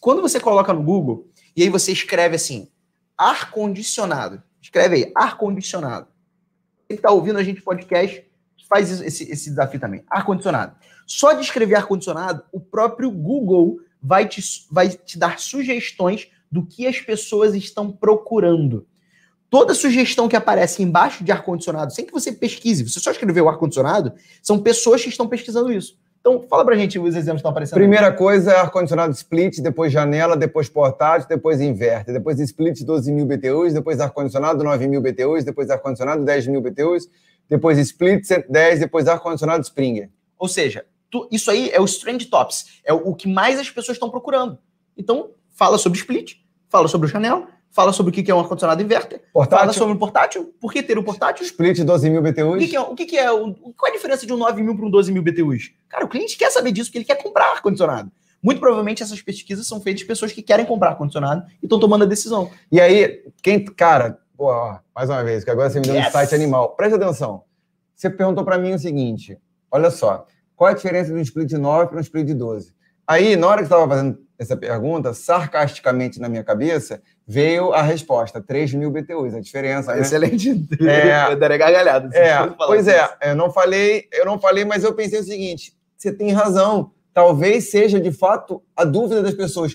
Quando 0.00 0.20
você 0.20 0.38
coloca 0.38 0.72
no 0.72 0.82
Google 0.82 1.28
e 1.56 1.62
aí 1.62 1.70
você 1.70 1.92
escreve 1.92 2.36
assim, 2.36 2.68
ar 3.16 3.50
condicionado. 3.50 4.42
Escreve 4.60 4.96
aí, 4.96 5.12
ar 5.14 5.38
condicionado. 5.38 6.08
Quem 6.86 6.96
está 6.96 7.10
ouvindo 7.10 7.38
a 7.38 7.42
gente 7.42 7.62
podcast 7.62 8.27
faz 8.68 9.00
esse, 9.00 9.30
esse 9.30 9.50
desafio 9.50 9.80
também. 9.80 10.04
Ar 10.08 10.24
condicionado. 10.24 10.76
Só 11.06 11.32
de 11.32 11.42
escrever 11.42 11.76
ar 11.76 11.86
condicionado, 11.86 12.42
o 12.52 12.60
próprio 12.60 13.10
Google 13.10 13.78
vai 14.02 14.28
te, 14.28 14.42
vai 14.70 14.88
te 14.88 15.18
dar 15.18 15.38
sugestões 15.38 16.28
do 16.50 16.64
que 16.64 16.86
as 16.86 17.00
pessoas 17.00 17.54
estão 17.54 17.90
procurando. 17.90 18.86
Toda 19.50 19.74
sugestão 19.74 20.28
que 20.28 20.36
aparece 20.36 20.82
embaixo 20.82 21.24
de 21.24 21.32
ar-condicionado, 21.32 21.92
sem 21.92 22.04
que 22.04 22.12
você 22.12 22.32
pesquise, 22.32 22.86
você 22.86 23.00
só 23.00 23.10
escreveu 23.10 23.48
ar-condicionado, 23.48 24.12
são 24.42 24.58
pessoas 24.58 25.02
que 25.02 25.08
estão 25.08 25.26
pesquisando 25.26 25.72
isso. 25.72 25.98
Então, 26.20 26.44
fala 26.48 26.64
pra 26.64 26.76
gente 26.76 26.98
os 26.98 27.14
exemplos 27.14 27.34
que 27.34 27.36
estão 27.36 27.50
aparecendo. 27.50 27.78
Primeira 27.78 28.12
coisa 28.12 28.52
é 28.52 28.56
ar-condicionado 28.56 29.14
split, 29.14 29.60
depois 29.60 29.90
janela, 29.90 30.36
depois 30.36 30.68
portátil, 30.68 31.26
depois 31.28 31.60
inverter, 31.60 32.12
depois 32.12 32.38
split 32.40 32.82
12 32.82 33.10
mil 33.10 33.24
BTUs, 33.24 33.72
depois 33.72 34.00
ar-condicionado 34.00 34.62
9 34.62 34.86
mil 34.86 35.00
BTUs, 35.00 35.44
depois 35.44 35.70
ar-condicionado 35.70 36.24
10 36.24 36.48
mil 36.48 36.60
BTUs, 36.60 37.08
depois 37.48 37.78
split 37.78 38.24
110, 38.24 38.80
depois 38.80 39.06
ar-condicionado 39.08 39.62
Springer. 39.64 40.10
Ou 40.38 40.48
seja, 40.48 40.84
tu- 41.10 41.28
isso 41.30 41.50
aí 41.50 41.70
é 41.70 41.80
o 41.80 41.84
Strange 41.84 42.26
Tops, 42.26 42.80
é 42.84 42.92
o, 42.92 43.08
o 43.10 43.14
que 43.14 43.28
mais 43.28 43.58
as 43.58 43.70
pessoas 43.70 43.96
estão 43.96 44.10
procurando. 44.10 44.58
Então, 44.96 45.30
fala 45.54 45.78
sobre 45.78 45.98
split, 45.98 46.34
fala 46.68 46.88
sobre 46.88 47.06
o 47.06 47.10
Chanel, 47.10 47.46
fala 47.70 47.92
sobre 47.92 48.10
o 48.10 48.12
que 48.24 48.30
é 48.30 48.34
um 48.34 48.40
ar-condicionado 48.40 48.82
inverter, 48.82 49.20
fala 49.32 49.46
Portátil, 49.46 49.72
sobre 49.74 49.94
o 49.94 49.98
portátil, 49.98 50.54
por 50.60 50.72
que 50.72 50.82
ter 50.82 50.98
um 50.98 51.02
portátil, 51.02 51.44
split 51.44 51.78
12 51.80 52.10
mil 52.10 52.20
O 52.20 52.22
BTUs. 52.22 52.58
que, 52.58 52.68
que 52.68 52.76
é, 52.76 52.80
o 52.80 52.94
que, 52.94 53.06
que 53.06 53.16
é 53.18 53.30
o- 53.30 53.54
qual 53.76 53.88
é 53.88 53.90
a 53.90 53.96
diferença 53.96 54.26
de 54.26 54.32
um 54.32 54.36
9 54.36 54.62
mil 54.62 54.76
para 54.76 54.86
um 54.86 54.90
12 54.90 55.12
mil 55.12 55.22
BTUs? 55.22 55.72
Cara, 55.88 56.04
o 56.04 56.08
cliente 56.08 56.36
quer 56.36 56.50
saber 56.50 56.72
disso, 56.72 56.88
porque 56.90 56.98
ele 56.98 57.04
quer 57.04 57.22
comprar 57.22 57.52
ar-condicionado. 57.52 58.10
Muito 58.42 58.60
provavelmente 58.60 59.02
essas 59.02 59.20
pesquisas 59.20 59.66
são 59.66 59.80
feitas 59.80 60.00
de 60.00 60.06
pessoas 60.06 60.32
que 60.32 60.42
querem 60.42 60.64
comprar 60.64 60.90
ar-condicionado 60.90 61.44
e 61.60 61.66
estão 61.66 61.78
tomando 61.80 62.02
a 62.04 62.06
decisão. 62.06 62.50
E 62.70 62.80
aí, 62.80 63.24
quem, 63.42 63.64
cara, 63.64 64.18
pô, 64.38 64.46
ó, 64.46 64.78
mais 64.94 65.10
uma 65.10 65.22
vez, 65.24 65.42
que 65.42 65.50
agora 65.50 65.68
você 65.68 65.80
me 65.80 65.86
deu 65.86 65.96
um 65.96 65.98
Yes. 65.98 66.14
insight 66.14 66.32
animal. 66.34 66.76
Presta 66.76 66.96
atenção. 66.96 67.42
Você 67.94 68.08
perguntou 68.08 68.44
para 68.44 68.56
mim 68.56 68.72
o 68.72 68.78
seguinte: 68.78 69.36
olha 69.70 69.90
só, 69.90 70.24
qual 70.54 70.70
é 70.70 70.72
a 70.72 70.76
diferença 70.76 71.12
de 71.12 71.18
um 71.18 71.20
split 71.20 71.52
9 71.52 71.88
para 71.88 71.98
um 71.98 72.00
split 72.00 72.28
12? 72.32 72.72
Aí, 73.06 73.36
na 73.36 73.48
hora 73.48 73.62
que 73.62 73.68
você 73.68 73.74
estava 73.74 73.88
fazendo 73.88 74.18
essa 74.38 74.56
pergunta, 74.56 75.12
sarcasticamente 75.12 76.20
na 76.20 76.28
minha 76.28 76.44
cabeça, 76.44 77.02
veio 77.26 77.72
a 77.72 77.82
resposta: 77.82 78.40
3 78.40 78.72
mil 78.74 78.90
BTUs, 78.92 79.34
a 79.34 79.40
diferença. 79.40 79.92
Né? 79.92 80.02
Excelente. 80.02 80.50
É, 80.80 81.32
eu 81.32 81.36
darei 81.38 81.58
gargalhada. 81.58 82.16
É, 82.16 82.46
pois 82.56 82.86
é, 82.86 83.08
eu 83.22 83.34
não 83.34 83.50
falei, 83.50 84.06
eu 84.12 84.24
não 84.24 84.38
falei, 84.38 84.64
mas 84.64 84.84
eu 84.84 84.94
pensei 84.94 85.18
o 85.18 85.24
seguinte: 85.24 85.74
você 85.96 86.12
tem 86.12 86.30
razão. 86.32 86.92
Talvez 87.12 87.68
seja 87.72 87.98
de 87.98 88.12
fato 88.12 88.62
a 88.76 88.84
dúvida 88.84 89.20
das 89.20 89.34
pessoas. 89.34 89.74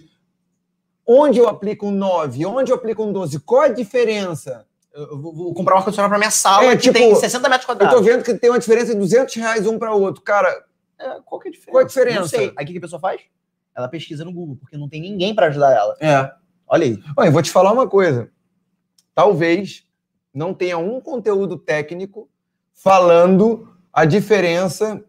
Onde 1.06 1.40
eu 1.40 1.48
aplico 1.50 1.88
um 1.88 1.92
9? 1.92 2.46
Onde 2.46 2.72
eu 2.72 2.76
aplico 2.76 3.04
um 3.04 3.12
12? 3.12 3.40
Qual 3.42 3.62
a 3.62 3.68
diferença? 3.68 4.66
Eu 4.94 5.18
vou, 5.20 5.34
vou 5.34 5.54
comprar 5.54 5.76
um 5.76 5.78
ar-condicionado 5.80 6.10
para 6.12 6.20
minha 6.20 6.32
sala, 6.32 6.66
É, 6.66 6.76
que 6.76 6.84
tipo, 6.84 6.94
tem 6.94 7.14
60 7.16 7.50
metros 7.50 7.64
Eu 7.64 7.76
quadrados. 7.76 7.96
tô 7.98 8.04
vendo 8.04 8.24
que 8.24 8.34
tem 8.36 8.50
uma 8.50 8.60
diferença 8.60 8.94
de 8.94 9.00
200 9.00 9.34
reais 9.36 9.66
um 9.68 9.78
para 9.80 9.94
outro. 9.94 10.22
Cara, 10.22 10.64
É, 11.00 11.20
qual 11.26 11.42
que 11.42 11.48
é 11.48 11.50
a 11.50 11.52
diferença? 11.52 11.72
Qual 11.72 11.84
a 11.84 11.88
diferença? 11.88 12.20
Não 12.20 12.28
sei. 12.28 12.54
Aí 12.56 12.64
o 12.64 12.68
que 12.68 12.72
que 12.74 12.78
a 12.78 12.82
pessoa 12.82 13.00
faz? 13.00 13.22
Ela 13.76 13.88
pesquisa 13.88 14.24
no 14.24 14.32
Google, 14.32 14.56
porque 14.56 14.78
não 14.78 14.88
tem 14.88 15.02
ninguém 15.02 15.34
para 15.34 15.48
ajudar 15.48 15.72
ela. 15.76 15.96
é. 16.00 16.32
Olha 16.68 16.86
aí. 16.86 17.00
Olha, 17.18 17.28
eu 17.28 17.32
vou 17.32 17.42
te 17.42 17.52
falar 17.52 17.72
uma 17.72 17.88
coisa. 17.88 18.32
Talvez 19.14 19.86
não 20.34 20.54
tenha 20.54 20.78
um 20.78 21.00
conteúdo 21.02 21.58
técnico 21.58 22.30
falando 22.74 23.68
a 23.92 24.06
diferença 24.06 25.04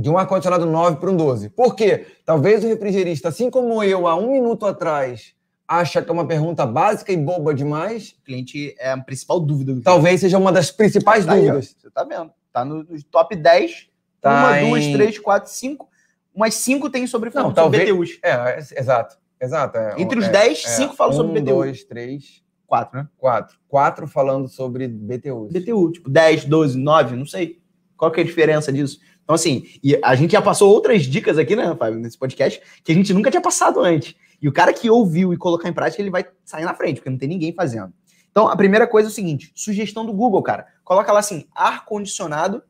de 0.00 0.08
um 0.10 0.16
ar-condicionado 0.18 0.66
9 0.66 0.96
para 0.96 1.10
um 1.10 1.16
12. 1.16 1.50
Por 1.50 1.74
quê? 1.74 2.06
Talvez 2.24 2.64
o 2.64 2.68
refrigerista, 2.68 3.28
assim 3.28 3.50
como 3.50 3.82
eu, 3.82 4.06
há 4.06 4.16
um 4.16 4.32
minuto 4.32 4.66
atrás, 4.66 5.34
acha 5.68 6.02
que 6.02 6.08
é 6.10 6.12
uma 6.12 6.26
pergunta 6.26 6.66
básica 6.66 7.12
e 7.12 7.16
boba 7.16 7.54
demais, 7.54 8.16
O 8.20 8.24
cliente 8.24 8.74
é 8.78 8.90
a 8.92 8.98
principal 8.98 9.38
dúvida 9.40 9.74
do 9.74 9.82
talvez 9.82 10.20
seja 10.20 10.38
uma 10.38 10.50
das 10.50 10.70
principais 10.70 11.24
Tá 11.26 11.32
aí, 11.32 11.40
dúvidas. 11.42 11.76
Você 11.78 11.90
tá 11.90 12.04
vendo? 12.04 12.30
Tá 12.52 12.64
no, 12.64 12.82
nos 12.84 13.04
top 13.04 13.36
10. 13.36 13.88
Tá 14.20 14.30
uma, 14.30 14.60
em- 14.60 14.68
duas, 14.70 14.86
três, 14.88 15.18
quatro, 15.18 15.50
cinco. 15.50 15.88
Umas 16.34 16.54
cinco 16.54 16.90
tem 16.90 17.06
sobre, 17.06 17.30
Não, 17.34 17.42
sobre 17.42 17.54
talvez- 17.54 17.84
BTUs. 17.90 18.18
É, 18.22 18.30
é, 18.30 18.58
exato. 18.58 19.16
Exato. 19.40 19.78
é, 19.78 19.94
Entre 19.98 20.18
os 20.18 20.26
é, 20.26 20.30
10, 20.30 20.64
é, 20.64 20.68
cinco 20.68 20.94
falam 20.94 21.12
sobre 21.14 21.30
um, 21.32 21.42
BTU. 21.42 21.54
dois, 21.54 21.84
três, 21.84 22.42
Quatro, 22.66 22.98
né? 22.98 23.08
quatro. 23.18 23.58
Quatro 23.66 24.06
falando 24.06 24.46
sobre 24.46 24.86
BTUs. 24.86 25.50
BTU, 25.52 25.90
tipo 25.92 26.08
10, 26.10 26.44
12, 26.44 26.78
9, 26.78 27.16
não 27.16 27.26
sei. 27.26 27.58
Qual 27.96 28.10
que 28.12 28.20
é 28.20 28.22
a 28.22 28.26
diferença 28.26 28.72
disso? 28.72 29.00
Então, 29.30 29.36
assim, 29.36 29.64
e 29.80 29.96
a 30.02 30.16
gente 30.16 30.32
já 30.32 30.42
passou 30.42 30.68
outras 30.68 31.04
dicas 31.04 31.38
aqui, 31.38 31.54
né, 31.54 31.72
Fábio, 31.78 32.00
nesse 32.00 32.18
podcast, 32.18 32.60
que 32.82 32.90
a 32.90 32.94
gente 32.96 33.14
nunca 33.14 33.30
tinha 33.30 33.40
passado 33.40 33.78
antes. 33.78 34.16
E 34.42 34.48
o 34.48 34.52
cara 34.52 34.72
que 34.72 34.90
ouviu 34.90 35.32
e 35.32 35.36
colocar 35.36 35.68
em 35.68 35.72
prática, 35.72 36.02
ele 36.02 36.10
vai 36.10 36.26
sair 36.44 36.64
na 36.64 36.74
frente, 36.74 36.96
porque 36.96 37.10
não 37.10 37.16
tem 37.16 37.28
ninguém 37.28 37.52
fazendo. 37.52 37.92
Então, 38.28 38.48
a 38.48 38.56
primeira 38.56 38.88
coisa 38.88 39.08
é 39.08 39.10
o 39.10 39.14
seguinte: 39.14 39.52
sugestão 39.54 40.04
do 40.04 40.12
Google, 40.12 40.42
cara. 40.42 40.66
Coloca 40.82 41.12
lá 41.12 41.20
assim, 41.20 41.46
ar-condicionado. 41.54 42.60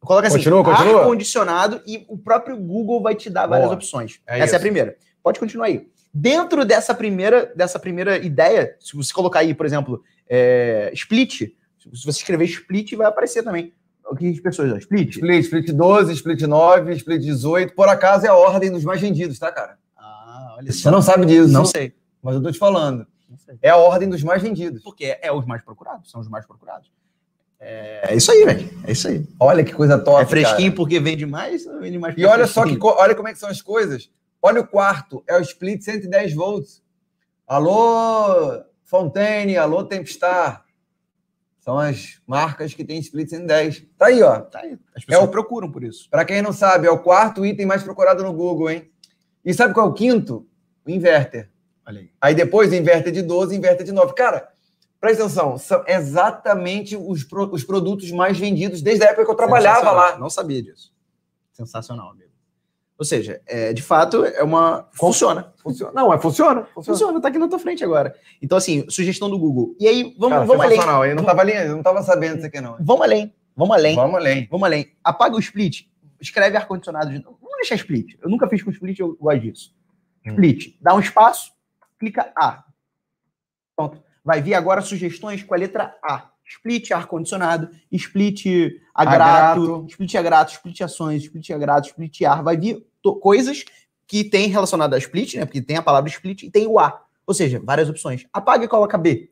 Coloca 0.00 0.26
assim, 0.26 0.42
ar-condicionado 0.48 1.80
e 1.86 2.04
o 2.08 2.18
próprio 2.18 2.56
Google 2.56 3.00
vai 3.00 3.14
te 3.14 3.30
dar 3.30 3.46
várias 3.46 3.68
Boa. 3.68 3.76
opções. 3.76 4.20
É 4.26 4.34
Essa 4.34 4.42
é 4.42 4.46
isso. 4.46 4.56
a 4.56 4.60
primeira. 4.60 4.96
Pode 5.22 5.38
continuar 5.38 5.66
aí. 5.66 5.86
Dentro 6.12 6.64
dessa 6.64 6.92
primeira, 6.92 7.52
dessa 7.54 7.78
primeira 7.78 8.18
ideia, 8.18 8.74
se 8.80 8.96
você 8.96 9.12
colocar 9.12 9.40
aí, 9.40 9.54
por 9.54 9.64
exemplo, 9.64 10.02
é, 10.28 10.90
split, 10.92 11.42
se 11.78 11.88
você 12.04 12.10
escrever 12.10 12.46
split, 12.46 12.94
vai 12.96 13.06
aparecer 13.06 13.44
também. 13.44 13.72
O 14.10 14.16
que 14.16 14.28
as 14.28 14.40
pessoas, 14.40 14.76
split. 14.78 15.10
Split, 15.10 15.44
split 15.44 15.72
12, 15.72 16.12
split 16.14 16.42
9, 16.42 16.92
split 16.94 17.22
18. 17.22 17.74
Por 17.74 17.88
acaso 17.88 18.26
é 18.26 18.28
a 18.28 18.34
ordem 18.34 18.70
dos 18.70 18.84
mais 18.84 19.00
vendidos, 19.00 19.38
tá, 19.38 19.52
cara? 19.52 19.78
Ah, 19.96 20.56
olha 20.58 20.72
Você 20.72 20.90
não 20.90 21.00
sabe 21.00 21.24
disso. 21.26 21.52
Não 21.52 21.64
sei. 21.64 21.94
Mas 22.20 22.34
eu 22.34 22.42
tô 22.42 22.50
te 22.50 22.58
falando. 22.58 23.06
Não 23.28 23.38
sei. 23.38 23.56
É 23.62 23.70
a 23.70 23.76
ordem 23.76 24.08
dos 24.08 24.24
mais 24.24 24.42
vendidos. 24.42 24.82
Porque 24.82 25.16
é 25.22 25.30
os 25.30 25.46
mais 25.46 25.62
procurados, 25.62 26.10
são 26.10 26.20
os 26.20 26.28
mais 26.28 26.44
procurados. 26.44 26.90
É, 27.60 28.12
é 28.12 28.16
isso 28.16 28.32
aí, 28.32 28.44
velho. 28.44 28.70
É 28.84 28.92
isso 28.92 29.06
aí. 29.06 29.24
Olha 29.38 29.62
que 29.62 29.72
coisa 29.72 29.96
top, 29.96 30.22
é 30.22 30.26
fresquinho 30.26 30.72
cara. 30.72 30.76
porque 30.76 30.98
vende 30.98 31.24
mais, 31.24 31.64
vende 31.78 31.98
mais 31.98 32.16
E 32.18 32.24
olha 32.24 32.42
é 32.42 32.46
só 32.46 32.64
que 32.64 32.76
olha 32.82 33.14
como 33.14 33.28
é 33.28 33.32
que 33.32 33.38
são 33.38 33.48
as 33.48 33.62
coisas. 33.62 34.10
Olha 34.42 34.62
o 34.62 34.66
quarto, 34.66 35.22
é 35.28 35.36
o 35.36 35.40
split 35.40 35.82
110 35.82 36.34
volts. 36.34 36.82
Alô, 37.46 38.62
Fontaine, 38.82 39.56
alô, 39.56 39.84
Tempstar. 39.84 40.64
São 41.70 41.78
as 41.78 42.20
marcas 42.26 42.74
que 42.74 42.84
têm 42.84 42.98
split 42.98 43.28
110. 43.30 43.84
Tá 43.96 44.06
aí, 44.06 44.20
ó. 44.24 44.40
Tá 44.40 44.58
aí. 44.58 44.76
As 44.92 45.04
pessoas 45.04 45.24
É 45.24 45.28
o- 45.28 45.30
procuram 45.30 45.70
por 45.70 45.84
isso. 45.84 46.10
Para 46.10 46.24
quem 46.24 46.42
não 46.42 46.52
sabe, 46.52 46.88
é 46.88 46.90
o 46.90 46.98
quarto 46.98 47.46
item 47.46 47.64
mais 47.64 47.80
procurado 47.84 48.24
no 48.24 48.32
Google, 48.32 48.70
hein? 48.70 48.90
E 49.44 49.54
sabe 49.54 49.72
qual 49.72 49.86
é 49.86 49.88
o 49.88 49.92
quinto? 49.92 50.44
O 50.84 50.90
inverter. 50.90 51.48
Olha 51.86 52.00
aí. 52.00 52.10
Aí 52.20 52.34
depois 52.34 52.72
inverter 52.72 53.12
de 53.12 53.22
12, 53.22 53.54
inverter 53.54 53.86
de 53.86 53.92
9. 53.92 54.14
Cara, 54.14 54.48
presta 55.00 55.22
atenção, 55.22 55.56
são 55.58 55.84
exatamente 55.86 56.96
os, 56.96 57.22
pro- 57.22 57.52
os 57.54 57.62
produtos 57.62 58.10
mais 58.10 58.36
vendidos 58.36 58.82
desde 58.82 59.04
a 59.04 59.10
época 59.10 59.24
que 59.26 59.30
eu 59.30 59.36
trabalhava 59.36 59.92
lá. 59.92 60.18
Não 60.18 60.28
sabia 60.28 60.60
disso. 60.60 60.92
Sensacional, 61.52 62.10
amigo. 62.10 62.29
Ou 63.00 63.04
seja, 63.06 63.40
é, 63.46 63.72
de 63.72 63.80
fato, 63.80 64.26
é 64.26 64.42
uma. 64.42 64.86
Funciona. 64.92 65.54
Funciona. 65.62 65.90
Não, 65.94 66.12
é 66.12 66.20
funciona. 66.20 66.66
Funciona. 66.66 66.98
Funciona, 66.98 67.20
tá 67.22 67.28
aqui 67.28 67.38
na 67.38 67.48
tua 67.48 67.58
frente 67.58 67.82
agora. 67.82 68.14
Então, 68.42 68.58
assim, 68.58 68.84
sugestão 68.90 69.30
do 69.30 69.38
Google. 69.38 69.74
E 69.80 69.88
aí, 69.88 70.14
vamos, 70.18 70.34
Cara, 70.36 70.44
vamos 70.44 70.64
além. 70.66 71.08
Eu 71.08 71.16
não 71.16 71.24
tava, 71.24 71.40
ali, 71.40 71.54
eu 71.54 71.76
não 71.76 71.82
tava 71.82 72.02
sabendo 72.02 72.34
disso 72.34 72.48
aqui, 72.48 72.60
não. 72.60 72.76
Vamos 72.78 73.00
além. 73.00 73.34
Vamos 73.56 73.74
além. 73.74 73.96
Vamos 73.96 74.16
além. 74.16 74.48
Vamos 74.50 74.66
além. 74.66 74.92
Apaga 75.02 75.34
o 75.34 75.40
split. 75.40 75.86
Escreve 76.20 76.58
ar-condicionado 76.58 77.08
de. 77.08 77.22
Vamos 77.22 77.56
deixar 77.56 77.76
split. 77.76 78.18
Eu 78.20 78.28
nunca 78.28 78.46
fiz 78.50 78.62
com 78.62 78.70
split, 78.70 78.98
eu 78.98 79.16
gosto 79.18 79.40
disso. 79.40 79.74
Hum. 80.26 80.32
Split. 80.32 80.76
Dá 80.78 80.94
um 80.94 81.00
espaço, 81.00 81.52
clica 81.98 82.30
A. 82.36 82.64
Pronto. 83.74 84.02
Vai 84.22 84.42
vir 84.42 84.52
agora 84.52 84.82
sugestões 84.82 85.42
com 85.42 85.54
a 85.54 85.56
letra 85.56 85.96
A. 86.04 86.28
Split 86.44 86.90
ar-condicionado, 86.90 87.70
split 87.90 88.44
a 88.94 89.04
grato, 89.06 89.66
grato. 89.66 89.86
split 89.88 90.14
a 90.16 90.22
grato, 90.22 90.52
split 90.52 90.80
ações, 90.82 91.22
split 91.22 91.50
a 91.50 91.56
grato, 91.56 91.86
split 91.86 92.22
ar. 92.24 92.42
Vai 92.42 92.58
vir 92.58 92.89
coisas 93.20 93.64
que 94.06 94.24
tem 94.24 94.48
relacionado 94.48 94.94
a 94.94 94.98
split, 94.98 95.34
né? 95.34 95.44
Porque 95.44 95.62
tem 95.62 95.76
a 95.76 95.82
palavra 95.82 96.10
split 96.10 96.42
e 96.42 96.50
tem 96.50 96.66
o 96.66 96.78
A. 96.78 97.04
Ou 97.26 97.34
seja, 97.34 97.60
várias 97.60 97.88
opções. 97.88 98.26
Apaga 98.32 98.64
e 98.64 98.68
coloca 98.68 98.98
B. 98.98 99.30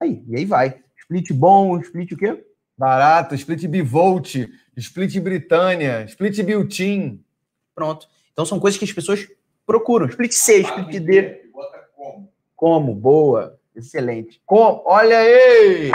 Aí, 0.00 0.24
e 0.26 0.36
aí 0.36 0.44
vai. 0.44 0.82
Split 0.96 1.30
bom, 1.32 1.78
split 1.80 2.12
o 2.12 2.16
quê? 2.16 2.44
Barato, 2.76 3.34
split 3.34 3.66
bivolt, 3.66 4.34
split 4.76 5.20
Britânia, 5.20 6.04
split 6.04 6.42
built-in. 6.42 7.22
Pronto. 7.74 8.08
Então 8.32 8.44
são 8.44 8.58
coisas 8.58 8.78
que 8.78 8.84
as 8.84 8.92
pessoas 8.92 9.28
procuram. 9.66 10.06
Split 10.06 10.32
C, 10.32 10.60
split 10.60 11.00
D. 11.00 11.50
Como? 12.56 12.94
Boa. 12.94 13.58
Excelente. 13.76 14.40
Com... 14.46 14.82
Olha 14.86 15.18
aí! 15.18 15.90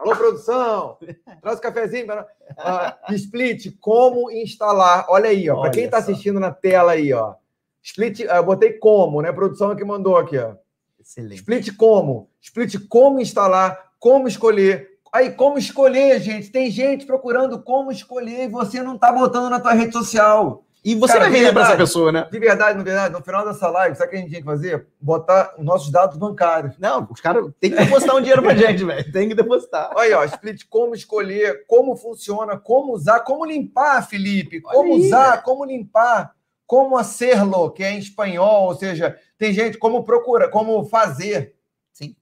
Alô, 0.00 0.16
produção! 0.16 0.96
Traz 1.42 1.58
o 1.58 1.60
cafezinho. 1.60 2.06
Para... 2.06 2.26
Ah, 2.56 2.98
split, 3.10 3.76
como 3.78 4.30
instalar. 4.30 5.04
Olha 5.10 5.28
aí, 5.28 5.50
ó. 5.50 5.60
Para 5.60 5.70
quem 5.70 5.84
está 5.84 5.98
assistindo 5.98 6.40
na 6.40 6.50
tela 6.50 6.92
aí, 6.92 7.12
ó. 7.12 7.34
Split, 7.82 8.20
ah, 8.22 8.36
eu 8.36 8.44
botei 8.44 8.72
como, 8.72 9.20
né? 9.20 9.28
A 9.28 9.34
produção 9.34 9.76
que 9.76 9.84
mandou 9.84 10.16
aqui, 10.16 10.38
ó. 10.38 10.54
Excelente. 10.98 11.40
Split 11.40 11.76
como. 11.76 12.30
Split 12.40 12.76
como 12.88 13.20
instalar, 13.20 13.92
como 13.98 14.26
escolher. 14.26 14.88
Aí, 15.12 15.32
como 15.32 15.58
escolher, 15.58 16.18
gente? 16.18 16.50
Tem 16.50 16.70
gente 16.70 17.04
procurando 17.04 17.62
como 17.62 17.92
escolher 17.92 18.44
e 18.44 18.48
você 18.48 18.82
não 18.82 18.96
tá 18.96 19.12
botando 19.12 19.50
na 19.50 19.60
tua 19.60 19.74
rede 19.74 19.92
social. 19.92 20.64
E 20.82 20.94
você 20.94 21.12
Cara, 21.12 21.26
vai 21.26 21.32
vender 21.32 21.52
para 21.52 21.62
essa 21.62 21.76
pessoa, 21.76 22.10
né? 22.10 22.26
De 22.30 22.38
verdade, 22.38 22.78
na 22.78 22.82
verdade, 22.82 23.12
no 23.12 23.22
final 23.22 23.44
dessa 23.44 23.68
live, 23.68 23.96
sabe 23.96 24.08
o 24.08 24.10
que 24.10 24.16
a 24.16 24.18
gente 24.20 24.28
tinha 24.30 24.40
que 24.40 24.46
fazer? 24.46 24.86
Botar 24.98 25.54
os 25.58 25.64
nossos 25.64 25.90
dados 25.90 26.16
bancários. 26.16 26.78
Não, 26.78 27.06
os 27.10 27.20
caras 27.20 27.44
têm 27.60 27.70
que 27.70 27.76
depositar 27.76 28.16
um 28.16 28.20
dinheiro 28.20 28.42
pra 28.42 28.54
gente, 28.56 28.82
velho. 28.82 29.12
Tem 29.12 29.28
que 29.28 29.34
depositar. 29.34 29.90
Olha 29.94 30.02
aí, 30.02 30.12
ó, 30.14 30.24
split 30.24 30.64
como 30.70 30.94
escolher, 30.94 31.66
como 31.66 31.96
funciona, 31.96 32.58
como 32.58 32.94
usar, 32.94 33.20
como 33.20 33.44
limpar, 33.44 34.08
Felipe, 34.08 34.62
como 34.62 34.94
aí, 34.94 35.00
usar, 35.00 35.42
como 35.42 35.66
limpar, 35.66 36.34
como 36.66 36.96
hacerlo, 36.96 37.70
que 37.70 37.84
é 37.84 37.92
em 37.92 37.98
espanhol, 37.98 38.68
ou 38.68 38.74
seja, 38.74 39.18
tem 39.36 39.52
gente 39.52 39.76
como 39.76 40.02
procura, 40.02 40.48
como 40.48 40.84
fazer. 40.86 41.56
Sim. 41.92 42.16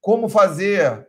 Como 0.00 0.28
fazer. 0.28 1.08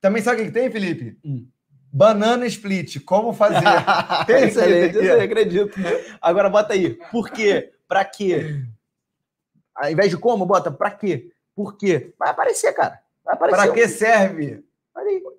Também 0.00 0.22
sabe 0.22 0.36
o 0.36 0.44
que 0.44 0.52
que 0.52 0.54
tem, 0.54 0.70
Felipe? 0.70 1.18
Hum. 1.24 1.48
Banana 1.92 2.46
split, 2.46 3.00
como 3.04 3.34
fazer. 3.34 3.60
Tem 4.26 4.44
Excelente, 4.44 4.96
aqui. 4.96 5.06
eu 5.06 5.20
acredito. 5.20 5.78
Agora 6.20 6.48
bota 6.48 6.72
aí. 6.72 6.98
Por 7.10 7.30
quê? 7.30 7.72
Pra 7.86 8.02
quê? 8.02 8.64
Ao 9.74 9.90
invés 9.90 10.10
de 10.10 10.16
como, 10.16 10.46
bota 10.46 10.70
pra 10.70 10.90
quê? 10.90 11.30
Por 11.54 11.76
quê? 11.76 12.14
Vai 12.18 12.30
aparecer, 12.30 12.72
cara. 12.72 12.98
Vai 13.22 13.34
aparecer. 13.34 13.56
Para 13.60 13.72
que 13.72 13.88
serve? 13.88 14.64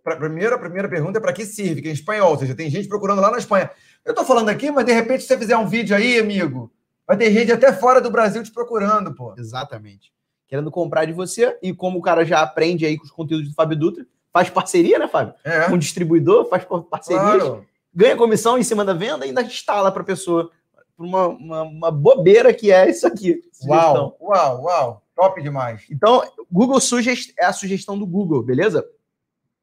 Pra, 0.03 0.15
primeiro, 0.15 0.55
a 0.55 0.59
primeira 0.59 0.87
pergunta 0.87 1.17
é 1.17 1.21
para 1.21 1.33
que 1.33 1.45
serve, 1.45 1.81
que 1.81 1.87
é 1.87 1.91
em 1.91 1.93
espanhol, 1.93 2.31
ou 2.31 2.37
seja, 2.37 2.55
tem 2.55 2.69
gente 2.69 2.87
procurando 2.87 3.21
lá 3.21 3.31
na 3.31 3.37
Espanha. 3.37 3.71
Eu 4.05 4.13
tô 4.13 4.23
falando 4.23 4.49
aqui, 4.49 4.69
mas 4.69 4.85
de 4.85 4.91
repente, 4.91 5.21
se 5.21 5.27
você 5.27 5.37
fizer 5.37 5.57
um 5.57 5.67
vídeo 5.67 5.95
aí, 5.95 6.19
amigo, 6.19 6.71
vai 7.07 7.17
ter 7.17 7.31
gente 7.31 7.51
até 7.51 7.71
fora 7.71 8.01
do 8.01 8.11
Brasil 8.11 8.43
te 8.43 8.51
procurando, 8.51 9.15
pô. 9.15 9.33
Exatamente. 9.37 10.11
Querendo 10.47 10.69
comprar 10.69 11.05
de 11.05 11.13
você, 11.13 11.57
e 11.61 11.73
como 11.73 11.99
o 11.99 12.01
cara 12.01 12.25
já 12.25 12.41
aprende 12.41 12.85
aí 12.85 12.97
com 12.97 13.05
os 13.05 13.11
conteúdos 13.11 13.49
do 13.49 13.55
Fábio 13.55 13.77
Dutra, 13.77 14.05
faz 14.33 14.49
parceria, 14.49 14.97
né, 14.97 15.07
Fábio? 15.07 15.35
É, 15.43 15.69
Com 15.69 15.75
o 15.75 15.77
distribuidor, 15.77 16.49
faz 16.49 16.65
parcerias, 16.89 17.43
claro. 17.43 17.65
ganha 17.93 18.17
comissão 18.17 18.57
em 18.57 18.63
cima 18.63 18.83
da 18.83 18.93
venda 18.93 19.25
e 19.25 19.29
ainda 19.29 19.43
instala 19.43 19.91
para 19.91 20.01
a 20.01 20.05
pessoa. 20.05 20.49
Por 20.97 21.05
uma, 21.05 21.27
uma, 21.27 21.61
uma 21.61 21.91
bobeira 21.91 22.53
que 22.53 22.71
é 22.71 22.89
isso 22.89 23.05
aqui. 23.05 23.41
sugestão. 23.51 24.15
Uau, 24.19 24.61
uau, 24.61 24.63
uau. 24.63 25.03
Top 25.15 25.41
demais. 25.41 25.85
Então, 25.89 26.23
Google 26.51 26.79
Suggest 26.79 27.33
é 27.39 27.45
a 27.45 27.53
sugestão 27.53 27.97
do 27.97 28.05
Google, 28.05 28.41
beleza? 28.41 28.83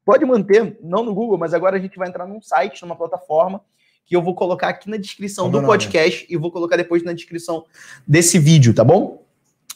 Pode 0.05 0.25
manter, 0.25 0.77
não 0.81 1.03
no 1.03 1.13
Google, 1.13 1.37
mas 1.37 1.53
agora 1.53 1.77
a 1.77 1.79
gente 1.79 1.97
vai 1.97 2.07
entrar 2.07 2.25
num 2.25 2.41
site, 2.41 2.81
numa 2.81 2.95
plataforma, 2.95 3.61
que 4.05 4.15
eu 4.15 4.21
vou 4.21 4.33
colocar 4.33 4.69
aqui 4.69 4.89
na 4.89 4.97
descrição 4.97 5.45
Como 5.45 5.61
do 5.61 5.67
podcast 5.67 6.25
e 6.29 6.37
vou 6.37 6.51
colocar 6.51 6.75
depois 6.75 7.03
na 7.03 7.13
descrição 7.13 7.65
desse 8.07 8.39
vídeo, 8.39 8.73
tá 8.73 8.83
bom? 8.83 9.25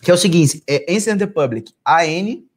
Que 0.01 0.11
é 0.11 0.13
o 0.13 0.17
seguinte, 0.17 0.63
é 0.67 0.85
Ancient 0.93 1.19
Republic, 1.19 1.73
A-N... 1.83 2.47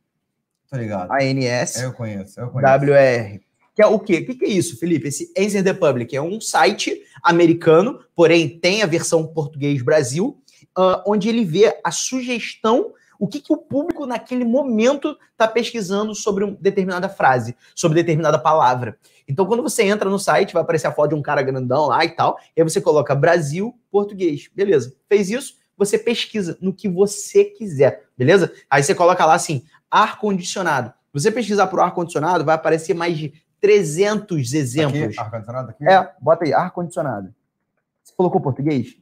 Tô 0.71 0.77
ligado. 0.77 1.11
A-N-S... 1.13 1.83
Eu 1.83 1.93
conheço, 1.93 2.41
eu 2.41 2.49
conheço. 2.49 2.73
W-R. 2.73 3.41
Que 3.75 3.83
é 3.83 3.87
o 3.87 3.99
quê? 3.99 4.19
O 4.19 4.27
que, 4.27 4.35
que 4.35 4.45
é 4.45 4.49
isso, 4.49 4.79
Felipe? 4.79 5.09
Esse 5.09 5.33
Ancient 5.39 5.65
Republic 5.65 6.15
é 6.15 6.21
um 6.21 6.41
site 6.41 7.01
americano, 7.23 8.01
porém 8.15 8.59
tem 8.59 8.83
a 8.83 8.87
versão 8.87 9.27
português 9.27 9.81
Brasil, 9.83 10.43
uh, 10.77 11.03
onde 11.07 11.29
ele 11.29 11.45
vê 11.45 11.79
a 11.85 11.91
sugestão 11.91 12.93
o 13.19 13.27
que, 13.27 13.41
que 13.41 13.53
o 13.53 13.57
público 13.57 14.07
naquele 14.07 14.45
momento 14.45 15.17
está 15.33 15.49
pesquisando 15.49 16.15
sobre 16.15 16.45
uma 16.45 16.57
determinada 16.61 17.09
frase, 17.09 17.57
sobre 17.75 18.01
determinada 18.01 18.39
palavra. 18.39 18.97
Então, 19.27 19.45
quando 19.45 19.63
você 19.63 19.83
entra 19.83 20.09
no 20.09 20.19
site, 20.19 20.53
vai 20.53 20.63
aparecer 20.63 20.87
a 20.87 20.93
foto 20.93 21.11
de 21.11 21.15
um 21.17 21.23
cara 21.23 21.43
grandão 21.43 21.87
lá 21.87 22.05
e 22.05 22.11
tal, 22.11 22.39
e 22.57 22.61
aí 22.61 22.69
você 22.69 22.81
coloca 22.81 23.15
Brasil, 23.15 23.75
português. 23.91 24.49
Beleza. 24.55 24.95
Fez 25.09 25.31
isso, 25.31 25.55
você 25.77 25.99
pesquisa 25.99 26.57
no 26.61 26.73
que 26.73 26.89
você 26.89 27.45
quiser, 27.45 28.05
beleza? 28.17 28.53
Aí 28.71 28.83
você 28.83 28.95
coloca 28.95 29.25
lá 29.25 29.35
assim, 29.35 29.65
ar-condicionado. 29.91 30.93
Você 31.13 31.31
pesquisar 31.31 31.67
por 31.67 31.81
ar-condicionado, 31.81 32.45
vai 32.45 32.55
aparecer 32.55 32.95
mais 32.95 33.17
de 33.17 33.33
300 33.61 34.53
exemplos. 34.53 35.19
ar-condicionado 35.19 35.71
aqui? 35.71 35.89
É, 35.89 36.13
bota 36.21 36.45
aí, 36.45 36.53
ar-condicionado. 36.53 37.35
Você 38.03 38.15
colocou 38.17 38.41
português? 38.41 38.97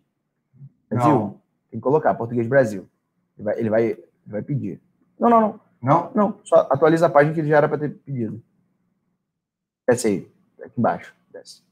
Brasil? 0.89 1.11
Não. 1.11 1.41
Tem 1.71 1.79
que 1.79 1.83
colocar, 1.83 2.15
português 2.15 2.47
Brasil. 2.47 2.89
Ele 3.37 3.45
vai, 3.45 3.59
ele 3.59 3.71
vai, 3.71 3.85
ele 3.85 4.07
vai 4.27 4.43
pedir. 4.43 4.81
Não, 5.19 5.29
não, 5.29 5.41
não. 5.41 5.67
Não? 5.83 6.11
Não, 6.15 6.41
só 6.43 6.67
atualiza 6.71 7.07
a 7.07 7.11
página 7.11 7.35
que 7.35 7.41
ele 7.41 7.49
já 7.49 7.59
era 7.59 7.69
para 7.69 7.79
ter 7.79 7.91
pedido. 7.91 8.43
Desce 9.87 10.07
aí, 10.09 10.33
aqui 10.65 10.79
embaixo. 10.79 11.15
Desce. 11.33 11.63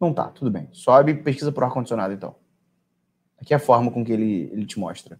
Não 0.00 0.12
tá, 0.12 0.28
tudo 0.28 0.50
bem. 0.50 0.68
Sobe 0.72 1.12
e 1.12 1.22
pesquisa 1.22 1.50
por 1.50 1.64
ar-condicionado, 1.64 2.12
então. 2.12 2.36
Aqui 3.40 3.52
é 3.52 3.56
a 3.56 3.60
forma 3.60 3.90
com 3.90 4.04
que 4.04 4.12
ele, 4.12 4.50
ele 4.52 4.66
te 4.66 4.78
mostra. 4.78 5.18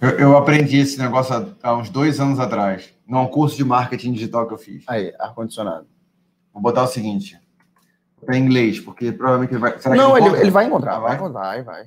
Eu, 0.00 0.10
eu 0.18 0.36
aprendi 0.36 0.78
esse 0.78 0.98
negócio 0.98 1.34
há, 1.34 1.68
há, 1.68 1.76
uns 1.76 1.88
dois 1.88 2.20
anos 2.20 2.38
atrás, 2.38 2.94
num 3.06 3.26
curso 3.26 3.56
de 3.56 3.64
marketing 3.64 4.12
digital 4.12 4.46
que 4.46 4.54
eu 4.54 4.58
fiz. 4.58 4.84
Aí, 4.86 5.14
ar-condicionado. 5.18 5.86
Vou 6.52 6.62
botar 6.62 6.82
o 6.82 6.88
seguinte. 6.88 7.40
Para 8.24 8.36
inglês, 8.36 8.80
porque 8.80 9.12
provavelmente 9.12 9.52
ele 9.52 9.60
vai. 9.60 9.78
Será 9.78 9.94
não, 9.94 10.16
ele, 10.16 10.40
ele, 10.40 10.50
vai 10.50 10.66
encontrar, 10.66 10.98
vai, 10.98 11.08
vai 11.08 11.16
encontrar, 11.16 11.40
vai, 11.40 11.62
vai 11.62 11.86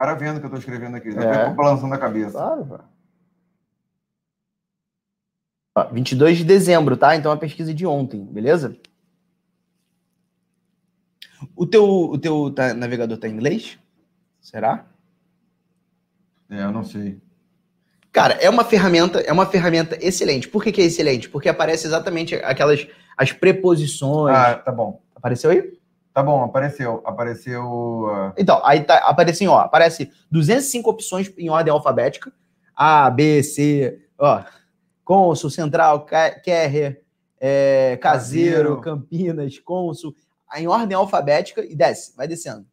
cara 0.00 0.14
vendo 0.14 0.38
o 0.38 0.40
que 0.40 0.46
eu 0.46 0.48
estou 0.48 0.58
escrevendo 0.58 0.96
aqui. 0.96 1.12
Já 1.12 1.20
é. 1.20 1.50
balançando 1.50 1.94
a 1.94 1.98
cabeça. 1.98 2.32
Claro, 2.32 2.64
velho. 2.64 2.84
22 5.92 6.38
de 6.38 6.44
dezembro, 6.44 6.96
tá? 6.96 7.14
Então 7.14 7.30
a 7.30 7.36
pesquisa 7.36 7.72
de 7.74 7.86
ontem, 7.86 8.24
beleza? 8.24 8.76
O 11.54 11.66
teu, 11.66 11.84
o 11.84 12.18
teu 12.18 12.50
tá, 12.50 12.72
navegador 12.72 13.18
tá 13.18 13.28
em 13.28 13.32
inglês? 13.32 13.78
Será? 14.40 14.86
É, 16.50 16.62
eu 16.62 16.72
não 16.72 16.84
sei. 16.84 17.20
Cara, 18.12 18.34
é 18.34 18.50
uma 18.50 18.64
ferramenta, 18.64 19.20
é 19.20 19.32
uma 19.32 19.46
ferramenta 19.46 19.96
excelente. 20.00 20.48
Por 20.48 20.64
que, 20.64 20.72
que 20.72 20.80
é 20.80 20.84
excelente? 20.84 21.28
Porque 21.28 21.48
aparece 21.48 21.86
exatamente 21.86 22.34
aquelas 22.36 22.86
as 23.16 23.32
preposições. 23.32 24.34
Ah, 24.34 24.54
tá 24.54 24.72
bom. 24.72 25.00
Apareceu 25.14 25.50
aí? 25.50 25.78
Tá 26.12 26.22
bom, 26.22 26.42
apareceu. 26.42 27.02
Apareceu. 27.04 27.62
Uh... 27.62 28.32
Então, 28.36 28.60
aí 28.64 28.82
tá, 28.82 28.96
aparece 28.98 29.46
ó, 29.46 29.60
aparece 29.60 30.10
205 30.30 30.90
opções 30.90 31.32
em 31.38 31.50
ordem 31.50 31.72
alfabética. 31.72 32.32
A, 32.74 33.10
B, 33.10 33.42
C, 33.42 34.00
ó. 34.18 34.42
Consul, 35.04 35.50
Central, 35.50 36.06
Kerrer, 36.42 37.02
é, 37.38 37.98
Caseiro, 38.00 38.76
Caseiro, 38.76 38.80
Campinas, 38.80 39.58
Consul, 39.58 40.14
em 40.56 40.66
ordem 40.66 40.96
alfabética 40.96 41.64
e 41.64 41.74
desce, 41.74 42.16
vai 42.16 42.28
descendo. 42.28 42.64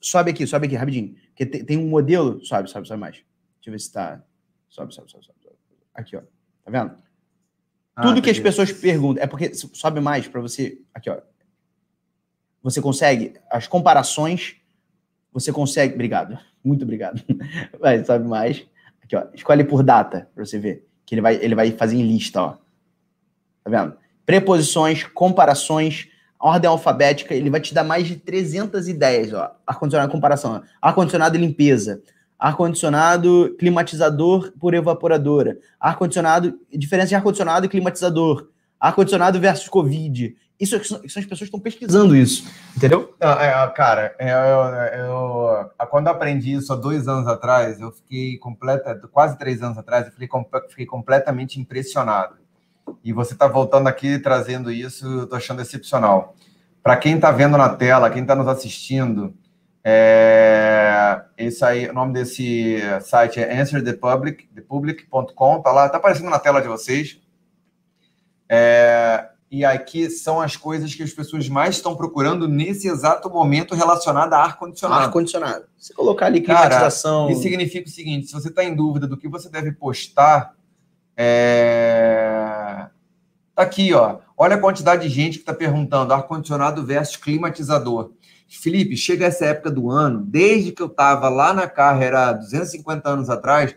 Sobe 0.00 0.32
aqui, 0.32 0.46
sobe 0.46 0.66
aqui, 0.66 0.74
rapidinho. 0.74 1.14
Porque 1.28 1.46
tem, 1.46 1.64
tem 1.64 1.78
um 1.78 1.88
modelo. 1.88 2.44
Sobe, 2.44 2.68
sobe, 2.68 2.88
sobe 2.88 3.00
mais. 3.00 3.14
Deixa 3.14 3.26
eu 3.66 3.72
ver 3.72 3.78
se 3.78 3.92
tá. 3.92 4.22
Sobe, 4.68 4.92
sobe, 4.92 5.10
sobe, 5.10 5.24
sobe. 5.24 5.38
Aqui, 5.94 6.16
ó. 6.16 6.20
Tá 6.64 6.70
vendo? 6.70 6.96
Ah, 7.94 8.02
Tudo 8.02 8.20
que 8.20 8.30
as 8.30 8.38
pessoas 8.38 8.72
perguntam. 8.72 9.22
É 9.22 9.26
porque 9.26 9.54
sobe 9.54 10.00
mais 10.00 10.26
para 10.26 10.40
você. 10.40 10.80
Aqui, 10.92 11.08
ó. 11.08 11.20
Você 12.62 12.82
consegue 12.82 13.34
as 13.50 13.68
comparações. 13.68 14.56
Você 15.32 15.52
consegue. 15.52 15.94
Obrigado. 15.94 16.38
Muito 16.64 16.82
obrigado. 16.82 17.22
Vai, 17.78 18.04
sobe 18.04 18.26
mais. 18.26 18.66
Aqui, 19.02 19.14
ó. 19.14 19.26
Escolhe 19.32 19.62
por 19.62 19.84
data 19.84 20.28
para 20.34 20.44
você 20.44 20.58
ver. 20.58 20.86
Que 21.06 21.14
ele 21.14 21.22
vai, 21.22 21.36
ele 21.36 21.54
vai 21.54 21.70
fazer 21.72 21.96
em 21.96 22.06
lista, 22.06 22.42
ó. 22.42 22.58
Tá 23.64 23.70
vendo? 23.70 23.96
Preposições, 24.26 25.04
comparações, 25.04 26.08
ordem 26.38 26.68
alfabética. 26.68 27.34
Ele 27.34 27.50
vai 27.50 27.60
te 27.60 27.74
dar 27.74 27.84
mais 27.84 28.06
de 28.06 28.16
300 28.16 28.88
ideias, 28.88 29.32
ó. 29.32 29.52
Ar-condicionado, 29.66 30.12
comparação. 30.12 30.62
Ar-condicionado 30.80 31.36
e 31.36 31.40
limpeza 31.40 32.02
ar-condicionado, 32.38 33.56
climatizador 33.58 34.52
por 34.60 34.72
evaporadora, 34.72 35.58
ar-condicionado, 35.80 36.58
diferença 36.70 37.08
de 37.08 37.14
ar-condicionado 37.16 37.66
e 37.66 37.68
climatizador, 37.68 38.48
ar-condicionado 38.78 39.40
versus 39.40 39.68
Covid. 39.68 40.36
Isso, 40.60 40.76
isso 40.76 40.96
as 40.96 41.24
pessoas 41.24 41.38
que 41.38 41.44
estão 41.44 41.60
pesquisando 41.60 42.16
isso, 42.16 42.48
entendeu? 42.76 43.14
É, 43.20 43.66
cara, 43.76 44.14
é, 44.18 44.30
eu, 44.30 45.06
eu, 45.06 45.70
eu, 45.78 45.86
quando 45.86 46.06
eu 46.06 46.12
aprendi 46.12 46.52
isso 46.52 46.72
há 46.72 46.76
dois 46.76 47.06
anos 47.06 47.28
atrás, 47.28 47.80
eu 47.80 47.92
fiquei 47.92 48.36
completa, 48.38 49.00
quase 49.12 49.38
três 49.38 49.62
anos 49.62 49.78
atrás, 49.78 50.06
eu 50.06 50.12
fiquei, 50.12 50.28
fiquei 50.68 50.86
completamente 50.86 51.60
impressionado. 51.60 52.36
E 53.02 53.12
você 53.12 53.32
está 53.32 53.46
voltando 53.46 53.88
aqui 53.88 54.18
trazendo 54.18 54.70
isso, 54.70 55.06
eu 55.06 55.24
estou 55.24 55.36
achando 55.36 55.62
excepcional. 55.62 56.34
Para 56.82 56.96
quem 56.96 57.16
está 57.16 57.30
vendo 57.30 57.58
na 57.58 57.68
tela, 57.68 58.10
quem 58.10 58.22
está 58.22 58.34
nos 58.34 58.48
assistindo, 58.48 59.34
é, 59.84 61.22
esse 61.36 61.64
aí, 61.64 61.88
o 61.88 61.92
nome 61.92 62.12
desse 62.12 62.78
site 63.02 63.40
é 63.40 63.60
answerthepublic.com, 63.60 65.62
tá 65.62 65.72
lá, 65.72 65.88
tá 65.88 65.96
aparecendo 65.96 66.30
na 66.30 66.38
tela 66.38 66.60
de 66.60 66.68
vocês. 66.68 67.20
É, 68.48 69.28
e 69.50 69.64
aqui 69.64 70.10
são 70.10 70.40
as 70.40 70.56
coisas 70.56 70.94
que 70.94 71.02
as 71.02 71.12
pessoas 71.12 71.48
mais 71.48 71.76
estão 71.76 71.96
procurando 71.96 72.46
nesse 72.46 72.86
exato 72.86 73.30
momento 73.30 73.74
relacionado 73.74 74.34
a 74.34 74.38
ar-condicionado. 74.38 75.04
Ar-condicionado. 75.04 75.64
Você 75.78 75.94
colocar 75.94 76.26
ali 76.26 76.42
climatização. 76.42 77.22
Cara, 77.22 77.32
isso 77.32 77.42
significa 77.42 77.88
o 77.88 77.90
seguinte: 77.90 78.26
se 78.26 78.34
você 78.34 78.48
está 78.48 78.62
em 78.62 78.74
dúvida 78.74 79.06
do 79.06 79.16
que 79.16 79.26
você 79.26 79.48
deve 79.48 79.72
postar, 79.72 80.54
é... 81.16 82.27
tá 83.58 83.62
aqui, 83.64 83.92
ó. 83.92 84.18
Olha 84.36 84.54
a 84.54 84.60
quantidade 84.60 85.02
de 85.02 85.12
gente 85.12 85.34
que 85.34 85.42
está 85.42 85.52
perguntando 85.52 86.14
ar-condicionado 86.14 86.84
versus 86.86 87.16
climatizador. 87.16 88.12
Felipe, 88.48 88.96
chega 88.96 89.26
essa 89.26 89.46
época 89.46 89.70
do 89.70 89.90
ano, 89.90 90.22
desde 90.24 90.72
que 90.72 90.80
eu 90.80 90.86
estava 90.86 91.28
lá 91.28 91.52
na 91.52 91.66
carreira, 91.66 92.32
250 92.32 93.08
anos 93.08 93.28
atrás, 93.28 93.74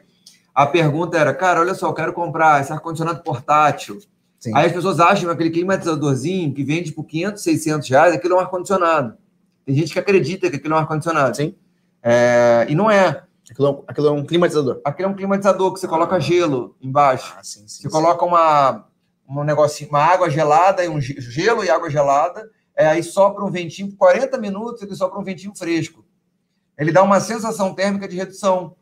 a 0.54 0.66
pergunta 0.68 1.18
era, 1.18 1.34
cara, 1.34 1.60
olha 1.60 1.74
só, 1.74 1.88
eu 1.88 1.94
quero 1.94 2.14
comprar 2.14 2.62
esse 2.62 2.72
ar-condicionado 2.72 3.24
portátil. 3.24 4.00
Sim. 4.40 4.56
Aí 4.56 4.68
as 4.68 4.72
pessoas 4.72 5.00
acham 5.00 5.26
que 5.26 5.34
aquele 5.34 5.50
climatizadorzinho 5.50 6.54
que 6.54 6.64
vende 6.64 6.92
por 6.92 7.04
500, 7.06 7.42
600 7.42 7.90
reais, 7.90 8.14
aquilo 8.14 8.36
é 8.36 8.38
um 8.38 8.40
ar-condicionado. 8.42 9.18
Tem 9.66 9.76
gente 9.76 9.94
que 9.94 10.00
acredita 10.00 10.50
que 10.50 10.56
aquilo 10.58 10.76
é 10.76 10.78
um 10.78 10.80
ar-condicionado. 10.80 11.36
Sim. 11.36 11.56
É, 12.04 12.66
e 12.70 12.76
não 12.76 12.90
é. 12.90 13.24
Aquilo, 13.50 13.84
é 13.88 13.92
aquilo, 13.92 14.08
é 14.08 14.12
um 14.12 14.26
climatizador. 14.26 14.80
Aquilo 14.86 15.10
é 15.10 15.12
um 15.12 15.16
climatizador 15.16 15.74
que 15.74 15.80
você 15.80 15.88
coloca 15.88 16.20
gelo 16.20 16.76
embaixo. 16.82 17.34
Ah, 17.38 17.44
sim, 17.44 17.62
sim, 17.62 17.68
você 17.68 17.84
sim. 17.84 17.90
coloca 17.90 18.24
uma, 18.24 18.86
um 19.40 19.44
negocinho, 19.44 19.90
uma 19.90 20.04
água 20.04 20.30
gelada 20.30 20.84
e 20.84 20.90
um 20.90 21.00
gelo 21.00 21.64
e 21.64 21.70
água 21.70 21.90
gelada 21.90 22.50
é, 22.76 22.88
aí 22.88 23.04
sopra 23.04 23.44
um 23.44 23.52
ventinho, 23.52 23.96
40 23.96 24.38
minutos 24.38 24.82
ele 24.82 24.96
sopra 24.96 25.20
um 25.20 25.24
ventinho 25.24 25.54
fresco. 25.56 26.04
Ele 26.78 26.92
dá 26.92 27.04
uma 27.04 27.20
sensação 27.20 27.74
térmica 27.74 28.08
de 28.08 28.16
redução. 28.16 28.76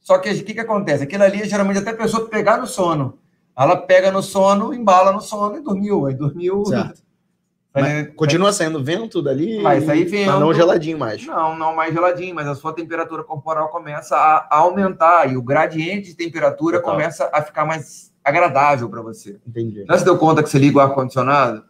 Só 0.00 0.18
que 0.18 0.30
o 0.30 0.44
que, 0.44 0.54
que 0.54 0.60
acontece? 0.60 1.02
Aquilo 1.02 1.24
ali, 1.24 1.44
geralmente, 1.48 1.78
até 1.78 1.90
a 1.90 1.96
pessoa 1.96 2.28
pegar 2.28 2.58
no 2.58 2.66
sono. 2.66 3.18
Ela 3.56 3.76
pega 3.76 4.10
no 4.10 4.22
sono, 4.22 4.72
embala 4.72 5.12
no 5.12 5.20
sono 5.20 5.56
e 5.56 5.60
dormiu. 5.60 6.06
Aí 6.06 6.14
dormiu. 6.14 6.64
Certo. 6.64 7.02
Mas 7.74 8.14
continua 8.14 8.52
saindo 8.52 8.82
vento 8.82 9.22
dali? 9.22 9.62
Vai 9.62 9.80
sair 9.80 10.04
vento. 10.04 10.30
Mas 10.30 10.40
não 10.40 10.52
geladinho 10.52 10.98
mais. 10.98 11.24
Não, 11.24 11.56
não 11.56 11.74
mais 11.74 11.94
geladinho, 11.94 12.34
mas 12.34 12.48
a 12.48 12.56
sua 12.56 12.72
temperatura 12.72 13.22
corporal 13.22 13.68
começa 13.68 14.16
a 14.16 14.56
aumentar 14.56 15.30
e 15.30 15.36
o 15.36 15.42
gradiente 15.42 16.08
de 16.08 16.16
temperatura 16.16 16.80
Total. 16.80 16.92
começa 16.92 17.30
a 17.32 17.40
ficar 17.42 17.64
mais 17.64 18.09
agradável 18.24 18.88
para 18.88 19.02
você. 19.02 19.40
Entendi. 19.46 19.84
Já 19.86 19.98
se 19.98 20.04
deu 20.04 20.18
conta 20.18 20.42
que 20.42 20.48
você 20.48 20.58
liga 20.58 20.78
o 20.78 20.80
ar-condicionado? 20.80 21.64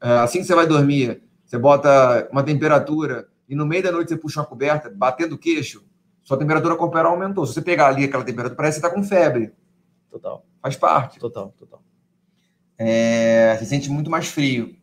É, 0.00 0.18
assim 0.18 0.40
que 0.40 0.44
você 0.44 0.54
vai 0.54 0.66
dormir, 0.66 1.22
você 1.44 1.58
bota 1.58 2.28
uma 2.30 2.42
temperatura 2.42 3.28
e 3.48 3.54
no 3.54 3.66
meio 3.66 3.82
da 3.82 3.92
noite 3.92 4.08
você 4.08 4.16
puxa 4.16 4.40
uma 4.40 4.46
coberta, 4.46 4.90
batendo 4.94 5.34
o 5.34 5.38
queixo, 5.38 5.84
sua 6.22 6.36
temperatura 6.36 6.76
corporal 6.76 7.12
aumentou. 7.12 7.46
Se 7.46 7.54
você 7.54 7.62
pegar 7.62 7.86
ali 7.86 8.04
aquela 8.04 8.24
temperatura, 8.24 8.56
parece 8.56 8.80
que 8.80 8.80
você 8.80 8.86
está 8.86 9.00
com 9.00 9.06
febre. 9.06 9.52
Total. 10.10 10.44
Faz 10.60 10.76
parte. 10.76 11.20
Total, 11.20 11.54
total. 11.56 11.82
É, 12.78 13.56
você 13.56 13.64
sente 13.64 13.88
muito 13.88 14.10
mais 14.10 14.26
frio. 14.26 14.76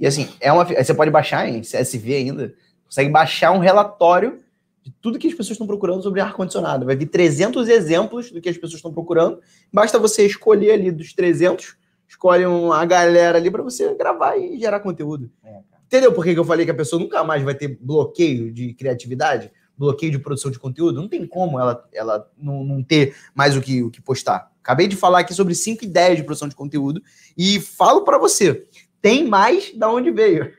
E 0.00 0.06
assim, 0.06 0.28
é 0.40 0.50
uma, 0.52 0.64
você 0.64 0.94
pode 0.94 1.10
baixar 1.10 1.48
em 1.48 1.60
CSV 1.60 2.14
ainda, 2.14 2.54
consegue 2.84 3.10
baixar 3.10 3.50
um 3.50 3.58
relatório 3.58 4.42
de 4.88 4.94
tudo 5.00 5.18
que 5.18 5.26
as 5.26 5.34
pessoas 5.34 5.52
estão 5.52 5.66
procurando 5.66 6.02
sobre 6.02 6.20
ar-condicionado. 6.20 6.86
Vai 6.86 6.96
vir 6.96 7.06
300 7.06 7.68
exemplos 7.68 8.30
do 8.30 8.40
que 8.40 8.48
as 8.48 8.56
pessoas 8.56 8.76
estão 8.76 8.92
procurando. 8.92 9.40
Basta 9.72 9.98
você 9.98 10.24
escolher 10.24 10.72
ali 10.72 10.90
dos 10.90 11.12
300 11.12 11.76
escolhe 12.08 12.46
uma 12.46 12.84
galera 12.86 13.36
ali 13.36 13.50
para 13.50 13.62
você 13.62 13.94
gravar 13.94 14.36
e 14.36 14.58
gerar 14.58 14.80
conteúdo. 14.80 15.30
É, 15.44 15.60
Entendeu 15.86 16.12
por 16.12 16.24
que 16.24 16.38
eu 16.38 16.44
falei 16.44 16.64
que 16.64 16.70
a 16.70 16.74
pessoa 16.74 17.00
nunca 17.00 17.22
mais 17.22 17.42
vai 17.42 17.54
ter 17.54 17.78
bloqueio 17.80 18.52
de 18.52 18.74
criatividade? 18.74 19.52
Bloqueio 19.76 20.10
de 20.10 20.18
produção 20.18 20.50
de 20.50 20.58
conteúdo? 20.58 21.00
Não 21.00 21.08
tem 21.08 21.26
como 21.26 21.60
ela, 21.60 21.86
ela 21.92 22.30
não, 22.36 22.64
não 22.64 22.82
ter 22.82 23.14
mais 23.34 23.56
o 23.56 23.60
que, 23.60 23.82
o 23.82 23.90
que 23.90 24.00
postar. 24.00 24.50
Acabei 24.62 24.88
de 24.88 24.96
falar 24.96 25.20
aqui 25.20 25.32
sobre 25.32 25.54
cinco 25.54 25.84
ideias 25.84 26.16
de 26.16 26.24
produção 26.24 26.48
de 26.48 26.54
conteúdo 26.54 27.02
e 27.36 27.60
falo 27.60 28.02
para 28.02 28.18
você, 28.18 28.66
tem 29.00 29.26
mais 29.26 29.72
da 29.74 29.90
onde 29.90 30.10
veio. 30.10 30.52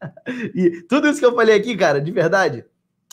e 0.54 0.82
tudo 0.82 1.08
isso 1.08 1.18
que 1.18 1.24
eu 1.24 1.34
falei 1.34 1.54
aqui, 1.54 1.76
cara, 1.76 2.00
de 2.00 2.10
verdade, 2.10 2.64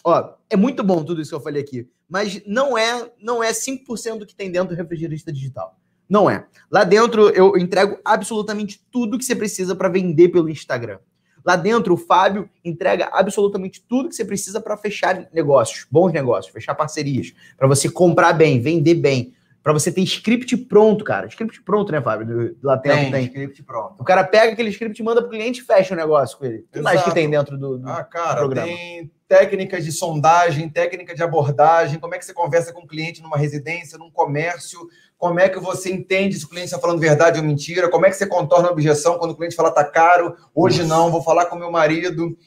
ó, 0.04 0.34
é 0.49 0.56
muito 0.56 0.84
bom 0.84 1.04
tudo 1.04 1.22
isso 1.22 1.32
que 1.32 1.36
eu 1.36 1.41
falei 1.41 1.62
aqui, 1.62 1.89
mas 2.10 2.41
não 2.45 2.78
é, 2.78 3.10
não 3.22 3.43
é 3.43 3.52
5% 3.52 4.20
do 4.20 4.26
que 4.26 4.36
tem 4.36 4.52
dentro 4.52 4.76
do 4.76 4.78
refrigerista 4.78 5.32
digital. 5.32 5.78
Não 6.10 6.30
é. 6.30 6.45
Lá 6.70 6.84
dentro 6.84 7.30
eu 7.30 7.58
entrego 7.58 7.97
absolutamente 8.04 8.86
tudo 8.91 9.18
que 9.18 9.24
você 9.24 9.36
precisa 9.36 9.76
para 9.76 9.88
vender 9.88 10.30
pelo 10.30 10.49
Instagram. 10.49 10.99
Lá 11.43 11.56
dentro, 11.56 11.95
o 11.95 11.97
Fábio 11.97 12.49
entrega 12.64 13.10
absolutamente 13.12 13.84
tudo 13.88 14.10
que 14.10 14.16
você 14.16 14.26
precisa 14.26 14.62
para 14.62 14.78
fechar 14.78 15.28
negócios, 15.34 15.88
bons 15.89 16.12
negócios, 16.12 16.54
fechar 16.54 16.76
parcerias, 16.76 17.34
para 17.58 17.68
você 17.68 17.89
comprar 17.89 18.34
bem, 18.34 18.60
vender 18.62 18.95
bem, 18.95 19.34
para 19.64 19.74
você 19.74 19.91
ter 19.91 20.02
script 20.02 20.56
pronto, 20.58 21.04
cara. 21.04 21.28
Script 21.28 21.62
pronto, 21.64 21.91
né, 21.91 22.02
Fábio? 22.02 22.56
Lá 22.64 22.78
tem, 22.78 23.12
tem. 23.12 23.26
script 23.26 23.64
pronto. 23.64 23.95
O 23.99 24.04
cara 24.04 24.24
pega 24.24 24.54
aquele 24.54 24.70
script 24.70 24.99
e 24.99 25.06
manda 25.06 25.22
pro 25.22 25.32
cliente 25.32 25.62
e 25.62 25.64
fecha 25.64 25.93
o 25.93 25.97
negócio 25.97 26.38
com 26.38 26.45
ele. 26.45 26.60
O 26.60 26.74
que 26.74 26.82
mais 26.82 27.04
que 27.04 27.14
tem 27.14 27.30
dentro 27.30 27.58
do, 27.58 27.78
do 27.78 27.89
ah, 27.89 28.04
cara, 28.04 28.38
programa? 28.38 28.68
Tem 28.68 29.12
técnicas 29.32 29.86
de 29.86 29.93
sondagem, 29.93 30.67
técnica 30.67 31.15
de 31.15 31.23
abordagem, 31.23 32.01
como 32.01 32.13
é 32.13 32.17
que 32.17 32.25
você 32.25 32.34
conversa 32.34 32.73
com 32.73 32.82
o 32.82 32.88
cliente 32.88 33.21
numa 33.21 33.38
residência, 33.38 33.97
num 33.97 34.11
comércio, 34.11 34.77
como 35.17 35.39
é 35.39 35.47
que 35.47 35.57
você 35.57 35.89
entende 35.89 36.38
se 36.38 36.43
o 36.43 36.49
cliente 36.49 36.65
está 36.65 36.77
falando 36.77 36.99
verdade 36.99 37.39
ou 37.39 37.45
mentira, 37.45 37.88
como 37.88 38.05
é 38.05 38.09
que 38.09 38.17
você 38.17 38.27
contorna 38.27 38.67
a 38.67 38.71
objeção 38.73 39.17
quando 39.17 39.32
o 39.32 39.38
cliente 39.38 39.55
fala 39.55 39.71
tá 39.71 39.86
caro, 39.86 40.36
hoje 40.53 40.84
não, 40.84 41.09
vou 41.09 41.23
falar 41.23 41.45
com 41.45 41.55
meu 41.55 41.71
marido. 41.71 42.38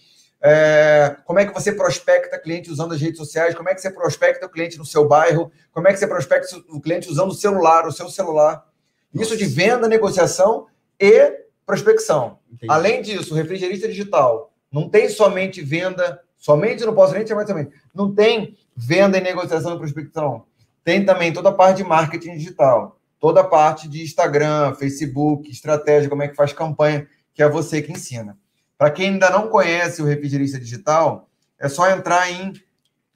É, 0.42 1.16
como 1.24 1.38
é 1.38 1.46
que 1.46 1.54
você 1.54 1.72
prospecta 1.72 2.38
cliente 2.38 2.70
usando 2.70 2.92
as 2.92 3.00
redes 3.00 3.16
sociais? 3.16 3.54
Como 3.54 3.70
é 3.70 3.74
que 3.74 3.80
você 3.80 3.90
prospecta 3.90 4.44
o 4.44 4.50
cliente 4.50 4.76
no 4.76 4.84
seu 4.84 5.08
bairro? 5.08 5.50
Como 5.72 5.88
é 5.88 5.92
que 5.94 5.98
você 5.98 6.06
prospecta 6.06 6.54
o 6.68 6.82
cliente 6.82 7.08
usando 7.08 7.30
o 7.30 7.34
celular, 7.34 7.86
o 7.86 7.92
seu 7.92 8.10
celular? 8.10 8.62
Isso 9.14 9.38
de 9.38 9.46
venda, 9.46 9.88
negociação 9.88 10.66
e 11.00 11.32
prospecção. 11.64 12.40
Entendi. 12.52 12.70
Além 12.70 13.00
disso, 13.00 13.32
o 13.32 13.36
refrigerista 13.38 13.88
digital 13.88 14.52
não 14.70 14.90
tem 14.90 15.08
somente 15.08 15.62
venda, 15.62 16.20
somente, 16.44 16.84
não 16.84 16.94
posso 16.94 17.14
nem 17.14 17.26
chamar 17.26 17.46
somente, 17.46 17.70
não 17.94 18.14
tem 18.14 18.58
venda 18.76 19.16
e 19.16 19.20
negociação 19.22 19.74
e 19.74 19.78
prospecção. 19.78 20.44
Tem 20.84 21.02
também 21.02 21.32
toda 21.32 21.48
a 21.48 21.52
parte 21.52 21.78
de 21.78 21.84
marketing 21.84 22.36
digital, 22.36 23.00
toda 23.18 23.40
a 23.40 23.44
parte 23.44 23.88
de 23.88 24.02
Instagram, 24.02 24.74
Facebook, 24.74 25.50
estratégia, 25.50 26.10
como 26.10 26.22
é 26.22 26.28
que 26.28 26.36
faz 26.36 26.52
campanha, 26.52 27.08
que 27.32 27.42
é 27.42 27.48
você 27.48 27.80
que 27.80 27.90
ensina. 27.90 28.36
Para 28.76 28.90
quem 28.90 29.12
ainda 29.12 29.30
não 29.30 29.48
conhece 29.48 30.02
o 30.02 30.04
Refrigerista 30.04 30.60
Digital, 30.60 31.30
é 31.58 31.66
só 31.66 31.88
entrar 31.88 32.30
em 32.30 32.52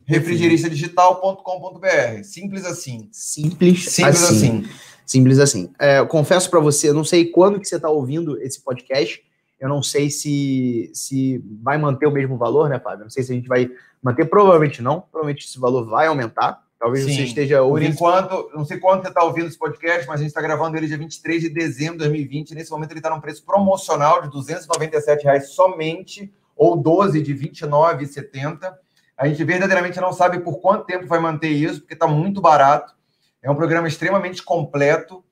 refrigeristadigital.com.br. 0.07 2.23
Simples 2.23 2.65
assim. 2.65 3.11
Simples, 3.13 3.91
Simples 3.91 4.25
assim. 4.25 4.63
assim. 4.63 4.71
Simples 5.05 5.39
assim. 5.39 5.71
É, 5.79 5.99
eu 5.99 6.07
confesso 6.07 6.49
para 6.49 6.61
você, 6.61 6.95
não 6.95 7.05
sei 7.05 7.27
quando 7.27 7.61
que 7.61 7.69
você 7.69 7.77
está 7.77 7.91
ouvindo 7.91 8.41
esse 8.41 8.63
podcast. 8.63 9.23
Eu 9.61 9.69
não 9.69 9.83
sei 9.83 10.11
se, 10.11 10.91
se 10.95 11.43
vai 11.63 11.77
manter 11.79 12.07
o 12.07 12.13
mesmo 12.13 12.37
valor, 12.37 12.69
né, 12.69 12.79
Fábio? 12.79 13.05
Não 13.05 13.11
sei 13.11 13.23
se 13.23 13.33
a 13.33 13.35
gente 13.35 13.49
vai 13.49 13.71
manter. 14.03 14.25
Provavelmente 14.27 14.81
não. 14.81 15.01
Provavelmente 15.01 15.47
esse 15.47 15.59
valor 15.59 15.85
vai 15.85 16.07
aumentar. 16.07 16.63
Talvez 16.79 17.05
Sim. 17.05 17.15
você 17.15 17.23
esteja 17.25 17.61
ouvindo. 17.63 17.87
Por 17.87 17.93
enquanto, 17.93 18.51
não 18.55 18.65
sei 18.65 18.79
quando 18.79 19.03
você 19.03 19.09
está 19.09 19.25
ouvindo 19.25 19.49
esse 19.49 19.59
podcast, 19.59 20.07
mas 20.07 20.21
a 20.21 20.23
gente 20.23 20.29
está 20.29 20.41
gravando 20.41 20.77
ele 20.77 20.87
dia 20.87 20.97
23 20.97 21.43
de 21.43 21.49
dezembro 21.51 21.95
de 21.95 22.05
2020. 22.05 22.55
Nesse 22.55 22.71
momento 22.71 22.93
ele 22.93 23.01
está 23.01 23.11
num 23.11 23.21
preço 23.21 23.45
promocional 23.45 24.23
de 24.23 24.31
297 24.31 25.25
reais 25.25 25.51
somente, 25.51 26.33
ou 26.57 26.77
12 26.77 27.21
de 27.21 27.33
R$ 27.33 27.51
29,70. 27.51 28.73
A 29.17 29.27
gente 29.27 29.43
verdadeiramente 29.43 30.01
não 30.01 30.13
sabe 30.13 30.39
por 30.39 30.61
quanto 30.61 30.85
tempo 30.85 31.05
vai 31.09 31.19
manter 31.19 31.49
isso, 31.49 31.81
porque 31.81 31.95
está 31.95 32.07
muito 32.07 32.41
barato. 32.41 32.95
É 33.43 33.51
um 33.51 33.57
programa 33.57 33.89
extremamente 33.89 34.41
completo. 34.45 35.25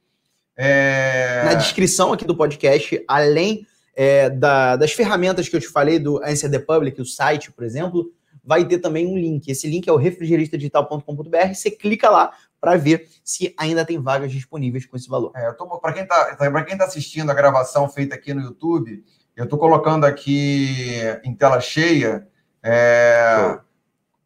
É... 0.56 1.44
Na 1.44 1.54
descrição 1.54 2.12
aqui 2.12 2.24
do 2.24 2.36
podcast, 2.36 3.04
além 3.06 3.64
é, 3.96 4.28
da, 4.28 4.76
das 4.76 4.92
ferramentas 4.92 5.48
que 5.48 5.56
eu 5.56 5.60
te 5.60 5.68
falei 5.68 5.98
do 5.98 6.22
Answer 6.22 6.50
the 6.50 6.58
Public, 6.58 7.00
o 7.00 7.06
site, 7.06 7.50
por 7.50 7.64
exemplo, 7.64 8.12
vai 8.44 8.64
ter 8.64 8.78
também 8.78 9.06
um 9.06 9.16
link. 9.16 9.48
Esse 9.48 9.66
link 9.66 9.88
é 9.88 9.92
o 9.92 9.96
refrigeristadigital.com.br. 9.96 11.54
Você 11.54 11.70
clica 11.70 12.10
lá 12.10 12.30
para 12.60 12.76
ver 12.76 13.08
se 13.24 13.54
ainda 13.58 13.84
tem 13.84 13.98
vagas 13.98 14.30
disponíveis 14.30 14.84
com 14.84 14.96
esse 14.96 15.08
valor. 15.08 15.32
É, 15.34 15.50
para 15.80 15.92
quem 15.92 16.02
está 16.02 16.36
tá 16.36 16.84
assistindo 16.84 17.30
a 17.30 17.34
gravação 17.34 17.88
feita 17.88 18.14
aqui 18.14 18.34
no 18.34 18.42
YouTube, 18.42 19.02
eu 19.34 19.44
estou 19.44 19.58
colocando 19.58 20.04
aqui 20.04 21.00
em 21.24 21.34
tela 21.34 21.60
cheia 21.60 22.28
é, 22.62 23.58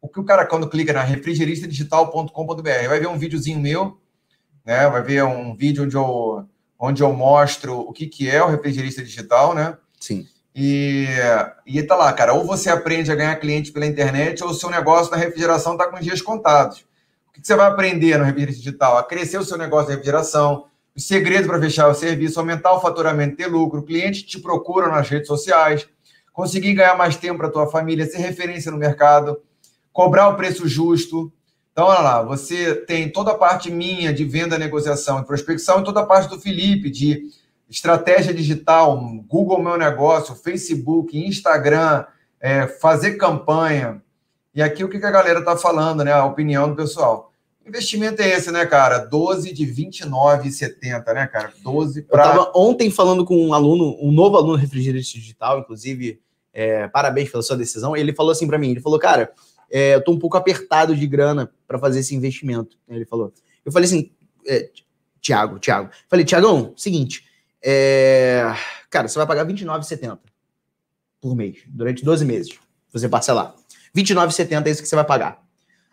o 0.01 0.09
que 0.09 0.19
o 0.19 0.23
cara, 0.23 0.45
quando 0.45 0.67
clica 0.67 0.91
na 0.91 1.03
refrigeristadigital.com.br, 1.03 2.87
vai 2.87 2.99
ver 2.99 3.07
um 3.07 3.17
videozinho 3.17 3.59
meu, 3.59 4.01
né? 4.65 4.89
Vai 4.89 5.03
ver 5.03 5.23
um 5.23 5.55
vídeo 5.55 5.83
onde 5.83 5.95
eu, 5.95 6.45
onde 6.81 7.03
eu 7.03 7.13
mostro 7.13 7.79
o 7.79 7.93
que, 7.93 8.07
que 8.07 8.27
é 8.27 8.43
o 8.43 8.47
refrigerista 8.47 9.03
digital, 9.03 9.53
né? 9.53 9.77
Sim. 9.99 10.27
E, 10.55 11.05
e 11.63 11.83
tá 11.83 11.95
lá, 11.95 12.11
cara, 12.11 12.33
ou 12.33 12.43
você 12.43 12.71
aprende 12.71 13.11
a 13.11 13.15
ganhar 13.15 13.35
cliente 13.35 13.71
pela 13.71 13.85
internet, 13.85 14.43
ou 14.43 14.49
o 14.49 14.53
seu 14.53 14.67
negócio 14.69 15.11
na 15.11 15.17
refrigeração 15.17 15.73
está 15.73 15.87
com 15.87 15.99
dias 15.99 16.23
contados. 16.23 16.79
O 17.29 17.33
que 17.33 17.45
você 17.45 17.55
vai 17.55 17.67
aprender 17.67 18.17
no 18.17 18.25
refrigerante 18.25 18.57
digital? 18.57 18.97
A 18.97 19.03
crescer 19.03 19.37
o 19.37 19.43
seu 19.45 19.59
negócio 19.59 19.87
de 19.87 19.91
refrigeração, 19.91 20.65
os 20.95 21.07
segredos 21.07 21.45
para 21.45 21.61
fechar 21.61 21.87
o 21.87 21.93
serviço, 21.93 22.39
aumentar 22.39 22.73
o 22.73 22.81
faturamento, 22.81 23.37
ter 23.37 23.47
lucro, 23.47 23.81
o 23.81 23.85
cliente 23.85 24.25
te 24.25 24.39
procura 24.39 24.89
nas 24.89 25.07
redes 25.07 25.27
sociais, 25.27 25.87
conseguir 26.33 26.73
ganhar 26.73 26.97
mais 26.97 27.15
tempo 27.15 27.37
para 27.37 27.51
tua 27.51 27.67
família, 27.67 28.07
ser 28.07 28.17
referência 28.17 28.71
no 28.71 28.77
mercado, 28.77 29.39
cobrar 29.93 30.29
o 30.29 30.35
preço 30.35 30.67
justo. 30.67 31.31
Então, 31.71 31.85
olha 31.85 32.01
lá, 32.01 32.21
você 32.21 32.75
tem 32.75 33.09
toda 33.09 33.31
a 33.31 33.37
parte 33.37 33.71
minha 33.71 34.13
de 34.13 34.25
venda, 34.25 34.57
negociação 34.57 35.19
e 35.19 35.25
prospecção 35.25 35.79
e 35.79 35.83
toda 35.83 36.01
a 36.01 36.05
parte 36.05 36.29
do 36.29 36.39
Felipe 36.39 36.89
de 36.89 37.29
estratégia 37.69 38.33
digital, 38.33 38.99
Google 39.27 39.63
Meu 39.63 39.77
Negócio, 39.77 40.35
Facebook, 40.35 41.17
Instagram, 41.17 42.03
é, 42.41 42.67
fazer 42.67 43.15
campanha. 43.15 44.03
E 44.53 44.61
aqui 44.61 44.83
o 44.83 44.89
que 44.89 44.97
a 44.97 45.11
galera 45.11 45.39
está 45.39 45.55
falando, 45.55 46.03
né? 46.03 46.11
A 46.11 46.25
opinião 46.25 46.67
do 46.67 46.75
pessoal. 46.75 47.31
investimento 47.65 48.21
é 48.21 48.27
esse, 48.27 48.51
né, 48.51 48.65
cara? 48.65 48.97
12 48.97 49.53
de 49.53 49.65
29,70, 49.65 51.13
né, 51.13 51.27
cara? 51.27 51.53
12 51.63 52.01
para. 52.01 52.25
Eu 52.25 52.29
estava 52.31 52.51
ontem 52.53 52.91
falando 52.91 53.23
com 53.23 53.37
um 53.47 53.53
aluno, 53.53 53.97
um 54.01 54.11
novo 54.11 54.35
aluno 54.35 54.55
refrigerante 54.55 55.13
digital, 55.13 55.59
inclusive, 55.59 56.19
é, 56.53 56.89
parabéns 56.89 57.29
pela 57.29 57.41
sua 57.41 57.55
decisão. 57.55 57.95
Ele 57.95 58.13
falou 58.13 58.33
assim 58.33 58.45
para 58.45 58.57
mim: 58.57 58.71
ele 58.71 58.81
falou, 58.81 58.99
cara, 58.99 59.31
é, 59.71 59.95
eu 59.95 59.99
estou 59.99 60.13
um 60.13 60.19
pouco 60.19 60.37
apertado 60.37 60.95
de 60.95 61.07
grana 61.07 61.51
para 61.67 61.79
fazer 61.79 61.99
esse 62.01 62.13
investimento. 62.13 62.77
Ele 62.87 63.05
falou. 63.05 63.33
Eu 63.65 63.71
falei 63.71 63.87
assim, 63.87 64.11
é, 64.45 64.69
Tiago, 65.21 65.59
Tiago. 65.59 65.89
Falei, 66.09 66.25
Tiagão, 66.25 66.73
seguinte, 66.75 67.25
é... 67.63 68.43
Cara, 68.89 69.07
você 69.07 69.17
vai 69.17 69.27
pagar 69.27 69.45
R$29,70 69.45 70.19
por 71.21 71.35
mês, 71.35 71.59
durante 71.67 72.03
12 72.03 72.25
meses. 72.25 72.59
Você 72.91 73.07
parcelar. 73.07 73.55
R$29,70 73.95 74.65
é 74.65 74.69
isso 74.71 74.81
que 74.81 74.89
você 74.89 74.95
vai 74.95 75.05
pagar. 75.05 75.41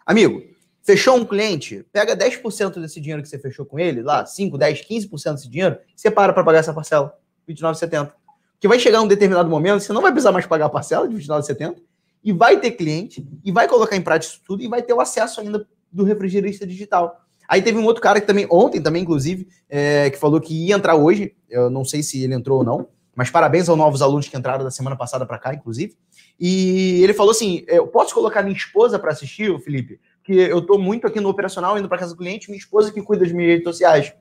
Amigo, 0.05 0.43
fechou 0.83 1.17
um 1.17 1.25
cliente, 1.25 1.85
pega 1.93 2.17
10% 2.17 2.81
desse 2.81 3.01
dinheiro 3.01 3.23
que 3.23 3.29
você 3.29 3.39
fechou 3.39 3.67
com 3.67 3.79
ele, 3.79 4.03
lá, 4.03 4.25
5, 4.25 4.57
10, 4.57 4.81
15% 4.89 5.35
desse 5.35 5.49
dinheiro, 5.49 5.79
você 5.95 6.11
para 6.11 6.33
pagar 6.33 6.59
essa 6.59 6.73
parcela, 6.73 7.15
R$29,70. 7.47 8.11
Porque 8.55 8.67
vai 8.67 8.79
chegar 8.79 9.03
um 9.03 9.07
determinado 9.07 9.49
momento, 9.49 9.81
você 9.81 9.93
não 9.93 10.03
vai 10.03 10.11
precisar 10.11 10.33
mais 10.33 10.47
pagar 10.47 10.67
a 10.67 10.71
parcela 10.71 11.07
de 11.07 11.15
R$29,70 11.15 11.77
e 12.23 12.33
vai 12.33 12.61
ter 12.61 12.73
cliente, 12.73 13.27
e 13.45 13.53
vai 13.53 13.69
colocar 13.69 13.97
em 13.97 14.03
prática 14.03 14.35
isso 14.35 14.43
tudo, 14.47 14.63
e 14.63 14.69
vai 14.69 14.83
ter 14.83 14.93
o 14.93 15.01
acesso 15.01 15.41
ainda 15.41 15.67
do 15.91 16.05
refrigerista 16.05 16.67
digital. 16.67 17.25
Aí 17.49 17.63
teve 17.63 17.79
um 17.79 17.85
outro 17.85 18.03
cara 18.03 18.21
que 18.21 18.27
também, 18.27 18.47
ontem 18.51 18.81
também, 18.81 19.03
inclusive, 19.03 19.49
é, 19.71 20.11
que 20.11 20.19
falou 20.19 20.39
que 20.39 20.67
ia 20.67 20.77
entrar 20.77 20.97
hoje. 20.97 21.35
Eu 21.49 21.71
não 21.71 21.83
sei 21.83 22.03
se 22.03 22.23
ele 22.23 22.35
entrou 22.35 22.59
ou 22.59 22.65
não, 22.65 22.89
mas 23.17 23.31
parabéns 23.31 23.69
aos 23.69 23.79
novos 23.79 24.03
alunos 24.03 24.29
que 24.29 24.37
entraram 24.37 24.63
da 24.63 24.71
semana 24.71 24.95
passada 24.95 25.25
para 25.25 25.39
cá, 25.39 25.55
inclusive. 25.55 25.97
E 26.39 27.03
ele 27.03 27.15
falou 27.15 27.33
assim: 27.33 27.65
eu 27.67 27.87
posso 27.87 28.15
colocar 28.15 28.43
minha 28.43 28.55
esposa 28.55 28.99
para 28.99 29.13
assistir, 29.13 29.59
Felipe? 29.61 29.99
Porque 30.19 30.35
eu 30.35 30.59
estou 30.59 30.79
muito 30.79 31.07
aqui 31.07 31.21
no 31.21 31.31
operacional, 31.31 31.79
indo 31.79 31.89
para 31.89 31.99
casa 31.99 32.15
do 32.15 32.19
cliente, 32.19 32.51
minha 32.51 32.61
esposa 32.61 32.93
que 32.93 33.01
cuida 33.01 33.25
das 33.25 33.33
minhas 33.33 33.53
redes 33.53 33.65
sociais. 33.65 34.13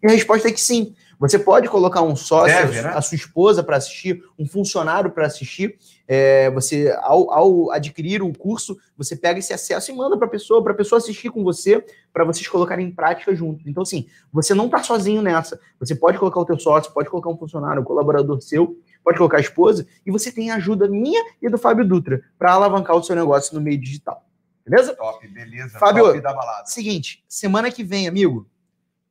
E 0.00 0.06
a 0.06 0.10
resposta 0.10 0.46
é 0.46 0.52
que 0.52 0.60
sim. 0.60 0.94
Você 1.18 1.38
pode 1.38 1.68
colocar 1.68 2.02
um 2.02 2.14
sócio, 2.14 2.54
Deve, 2.54 2.82
né? 2.82 2.90
a 2.90 3.00
sua 3.00 3.16
esposa 3.16 3.62
para 3.62 3.76
assistir, 3.76 4.22
um 4.38 4.46
funcionário 4.46 5.10
para 5.10 5.26
assistir. 5.26 5.78
É, 6.06 6.50
você, 6.50 6.94
ao, 7.00 7.30
ao, 7.32 7.70
adquirir 7.70 8.22
o 8.22 8.32
curso, 8.36 8.76
você 8.96 9.16
pega 9.16 9.38
esse 9.38 9.52
acesso 9.52 9.90
e 9.90 9.94
manda 9.94 10.16
para 10.16 10.26
a 10.26 10.30
pessoa, 10.30 10.62
para 10.62 10.72
a 10.72 10.76
pessoa 10.76 10.98
assistir 10.98 11.30
com 11.30 11.42
você, 11.42 11.84
para 12.12 12.24
vocês 12.24 12.46
colocarem 12.46 12.86
em 12.86 12.90
prática 12.90 13.34
junto. 13.34 13.68
Então, 13.68 13.82
assim, 13.82 14.06
você 14.32 14.52
não 14.52 14.66
está 14.66 14.82
sozinho 14.82 15.22
nessa. 15.22 15.58
Você 15.80 15.94
pode 15.94 16.18
colocar 16.18 16.40
o 16.40 16.44
teu 16.44 16.58
sócio, 16.58 16.92
pode 16.92 17.08
colocar 17.08 17.30
um 17.30 17.38
funcionário, 17.38 17.80
um 17.80 17.84
colaborador 17.84 18.40
seu, 18.42 18.78
pode 19.02 19.16
colocar 19.16 19.38
a 19.38 19.40
esposa, 19.40 19.86
e 20.04 20.10
você 20.10 20.30
tem 20.30 20.50
a 20.50 20.56
ajuda 20.56 20.88
minha 20.88 21.22
e 21.40 21.48
do 21.48 21.56
Fábio 21.56 21.86
Dutra 21.86 22.22
para 22.38 22.52
alavancar 22.52 22.94
o 22.96 23.02
seu 23.02 23.16
negócio 23.16 23.54
no 23.54 23.60
meio 23.60 23.80
digital. 23.80 24.26
Beleza? 24.66 24.94
Top, 24.94 25.26
beleza. 25.28 25.78
Fábio, 25.78 26.20
top 26.20 26.70
seguinte, 26.70 27.24
semana 27.28 27.70
que 27.70 27.84
vem, 27.84 28.08
amigo, 28.08 28.48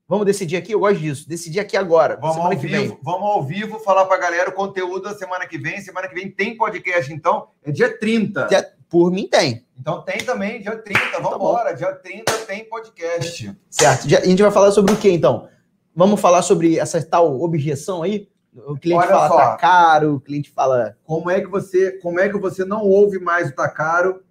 Vamos 0.08 0.26
decidir 0.26 0.56
aqui? 0.58 0.72
Eu 0.72 0.80
gosto 0.80 1.00
disso. 1.00 1.28
Decidir 1.28 1.60
aqui 1.60 1.76
agora. 1.76 2.18
Vamos 2.22 2.38
ao 2.38 2.52
vivo, 2.52 3.00
vamos 3.02 3.28
ao 3.28 3.44
vivo 3.44 3.80
falar 3.80 4.06
para 4.06 4.16
a 4.16 4.20
galera 4.20 4.50
o 4.52 4.54
conteúdo 4.54 5.02
da 5.02 5.16
semana 5.16 5.48
que 5.48 5.58
vem. 5.58 5.82
Semana 5.82 6.08
que 6.08 6.14
vem 6.14 6.30
tem 6.30 6.56
podcast, 6.56 7.12
então. 7.12 7.48
É 7.64 7.72
dia 7.72 7.98
30. 7.98 8.46
Dia, 8.46 8.72
por 8.88 9.12
mim 9.12 9.28
tem. 9.28 9.66
Então 9.80 10.04
tem 10.04 10.18
também, 10.20 10.62
dia 10.62 10.78
30. 10.78 11.00
Vamos 11.14 11.30
tá 11.30 11.36
embora. 11.36 11.74
Dia 11.74 11.92
30 11.92 12.32
tem 12.46 12.66
podcast. 12.66 13.58
Certo. 13.70 14.06
A 14.06 14.26
gente 14.26 14.44
vai 14.44 14.52
falar 14.52 14.72
sobre 14.72 14.94
o 14.94 14.98
que, 14.98 15.10
então? 15.10 15.50
Vamos 15.96 16.22
falar 16.22 16.44
sobre 16.44 16.78
essa 16.78 17.04
tal 17.04 17.42
objeção 17.42 18.04
aí? 18.04 18.30
O 18.68 18.78
cliente 18.78 19.00
Olha 19.00 19.10
fala 19.10 19.28
só, 19.28 19.38
tá 19.38 19.58
caro, 19.58 20.16
o 20.16 20.20
cliente 20.20 20.50
fala. 20.50 20.96
Como 21.04 21.30
é 21.30 21.42
que 21.42 21.48
você, 21.48 21.94
como 21.94 22.20
é 22.20 22.30
que 22.30 22.38
você 22.38 22.64
não 22.64 22.84
ouve 22.84 23.20
mais 23.20 23.50
o 23.50 23.56
tá 23.56 23.68
caro? 23.68 24.24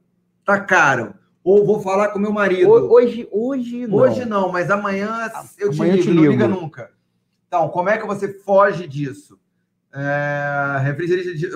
Tá 0.44 0.60
caro. 0.60 1.14
Ou 1.44 1.66
vou 1.66 1.78
falar 1.80 2.08
com 2.08 2.18
meu 2.18 2.32
marido. 2.32 2.70
Hoje, 2.70 3.28
hoje 3.30 3.86
não. 3.86 3.98
Hoje 3.98 4.24
não, 4.24 4.50
mas 4.50 4.70
amanhã 4.70 5.30
eu 5.58 5.70
te, 5.70 5.76
amanhã 5.76 5.92
ligo, 5.92 6.02
te 6.02 6.10
ligo, 6.10 6.22
não 6.22 6.30
liga 6.30 6.48
nunca. 6.48 6.90
Então, 7.46 7.68
como 7.68 7.90
é 7.90 7.98
que 7.98 8.06
você 8.06 8.32
foge 8.32 8.88
disso? 8.88 9.38
É, 9.94 10.80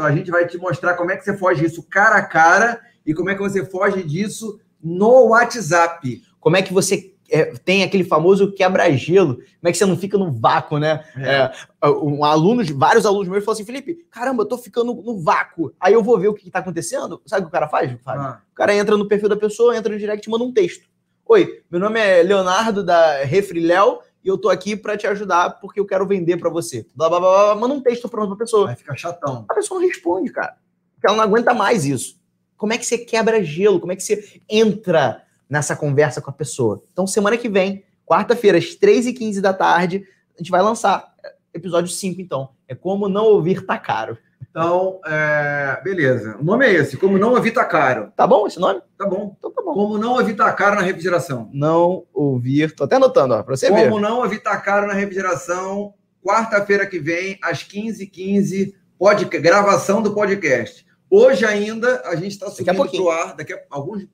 a 0.01 0.12
gente 0.12 0.30
vai 0.30 0.47
te 0.47 0.59
mostrar 0.59 0.95
como 0.95 1.11
é 1.11 1.16
que 1.16 1.24
você 1.24 1.36
foge 1.36 1.62
disso 1.62 1.82
cara 1.82 2.16
a 2.16 2.22
cara 2.22 2.80
e 3.05 3.14
como 3.14 3.30
é 3.30 3.34
que 3.34 3.41
você 3.41 3.64
foge 3.64 4.03
disso 4.03 4.61
no 4.80 5.28
WhatsApp. 5.28 6.22
Como 6.39 6.57
é 6.57 6.62
que 6.62 6.72
você 6.72 7.14
é, 7.31 7.45
tem 7.64 7.83
aquele 7.83 8.05
famoso 8.05 8.53
quebra-gelo. 8.53 9.37
Como 9.37 9.68
é 9.68 9.72
que 9.72 9.79
você 9.79 9.87
não 9.87 9.97
fica 9.97 10.16
no 10.16 10.33
vácuo, 10.33 10.79
né? 10.79 11.05
É. 11.16 11.53
É, 11.83 11.89
um 11.89 12.24
aluno, 12.24 12.62
vários 12.76 13.05
alunos 13.05 13.29
meus 13.29 13.45
falaram 13.45 13.61
assim: 13.61 13.66
Felipe, 13.66 14.07
caramba, 14.11 14.43
eu 14.43 14.47
tô 14.47 14.57
ficando 14.57 14.95
no 14.95 15.20
vácuo. 15.20 15.72
Aí 15.79 15.93
eu 15.93 16.03
vou 16.03 16.18
ver 16.18 16.29
o 16.29 16.35
que, 16.35 16.45
que 16.45 16.51
tá 16.51 16.61
acontecendo. 16.61 17.20
Sabe 17.26 17.43
o 17.43 17.45
que 17.45 17.49
o 17.49 17.53
cara 17.53 17.68
faz? 17.68 17.97
Ah. 18.07 18.41
O 18.51 18.55
cara 18.55 18.74
entra 18.74 18.97
no 18.97 19.07
perfil 19.07 19.29
da 19.29 19.37
pessoa, 19.37 19.76
entra 19.76 19.93
no 19.93 19.99
direct 19.99 20.26
e 20.26 20.31
manda 20.31 20.45
um 20.45 20.53
texto. 20.53 20.89
Oi, 21.26 21.62
meu 21.70 21.79
nome 21.79 22.01
é 22.01 22.22
Leonardo 22.22 22.83
da 22.83 23.22
Refri 23.22 23.61
Léo 23.61 23.99
e 24.24 24.29
eu 24.29 24.39
tô 24.39 24.49
aqui 24.49 24.74
para 24.74 24.97
te 24.97 25.07
ajudar 25.07 25.61
porque 25.61 25.79
eu 25.79 25.85
quero 25.85 26.07
vender 26.07 26.39
para 26.39 26.49
você. 26.49 26.87
Blá, 26.95 27.09
blá, 27.09 27.20
blá, 27.20 27.31
blá, 27.31 27.55
manda 27.55 27.74
um 27.74 27.83
texto 27.83 28.09
pronto 28.09 28.29
pra 28.29 28.45
pessoa. 28.45 28.66
Vai 28.66 28.76
ficar 28.76 28.97
chatão. 28.97 29.45
A 29.49 29.55
pessoa 29.55 29.79
não 29.79 29.87
responde, 29.87 30.33
cara. 30.33 30.57
Porque 30.95 31.07
ela 31.07 31.16
não 31.16 31.24
aguenta 31.24 31.53
mais 31.53 31.85
isso. 31.85 32.18
Como 32.57 32.72
é 32.72 32.79
que 32.79 32.87
você 32.87 32.99
quebra 32.99 33.45
gelo? 33.45 33.79
Como 33.79 33.93
é 33.93 33.97
que 33.97 34.03
você 34.03 34.41
entra 34.49 35.22
nessa 35.49 35.74
conversa 35.74 36.20
com 36.20 36.30
a 36.30 36.32
pessoa. 36.32 36.82
Então, 36.92 37.07
semana 37.07 37.36
que 37.36 37.49
vem, 37.49 37.84
quarta-feira, 38.05 38.59
às 38.59 38.76
3h15 38.76 39.40
da 39.40 39.53
tarde, 39.53 40.05
a 40.34 40.38
gente 40.38 40.51
vai 40.51 40.62
lançar 40.62 41.12
episódio 41.53 41.90
5, 41.90 42.20
então. 42.20 42.51
É 42.66 42.74
como 42.74 43.09
não 43.09 43.24
ouvir 43.24 43.64
tá 43.64 43.78
caro. 43.78 44.18
Então, 44.51 45.01
é... 45.07 45.80
beleza. 45.82 46.36
O 46.38 46.44
nome 46.44 46.66
é 46.66 46.72
esse, 46.72 46.96
como 46.96 47.18
não 47.18 47.34
ouvir 47.34 47.53
tá 47.53 47.64
caro. 47.64 48.12
Tá 48.16 48.26
bom 48.26 48.46
esse 48.46 48.59
nome? 48.59 48.80
Tá 48.96 49.07
bom. 49.07 49.34
Então 49.38 49.51
tá 49.51 49.62
bom. 49.62 49.72
Como 49.72 49.99
não 49.99 50.14
ouvir 50.14 50.34
tá 50.34 50.53
caro 50.53 50.76
na 50.76 50.82
refrigeração. 50.82 51.51
Não 51.53 52.05
ouvir, 52.12 52.74
tô 52.74 52.84
até 52.84 52.96
anotando, 52.96 53.34
ó, 53.34 53.42
pra 53.42 53.57
você 53.57 53.68
como 53.68 53.80
ver. 53.80 53.88
Como 53.88 54.01
não 54.01 54.18
ouvir 54.18 54.40
tá 54.40 54.57
caro 54.59 54.86
na 54.86 54.94
refrigeração, 54.94 55.94
quarta-feira 56.24 56.86
que 56.86 56.99
vem, 56.99 57.38
às 57.42 57.62
15h15, 57.62 58.74
pod... 58.99 59.24
gravação 59.24 60.03
do 60.03 60.12
podcast. 60.12 60.86
Hoje 61.11 61.44
ainda, 61.46 62.03
a 62.05 62.14
gente 62.16 62.32
está 62.32 62.51
subindo 62.51 62.86
para 62.86 63.01
o 63.01 63.11
ar, 63.11 63.34
daqui 63.34 63.55
a 63.55 63.61
alguns 63.70 64.07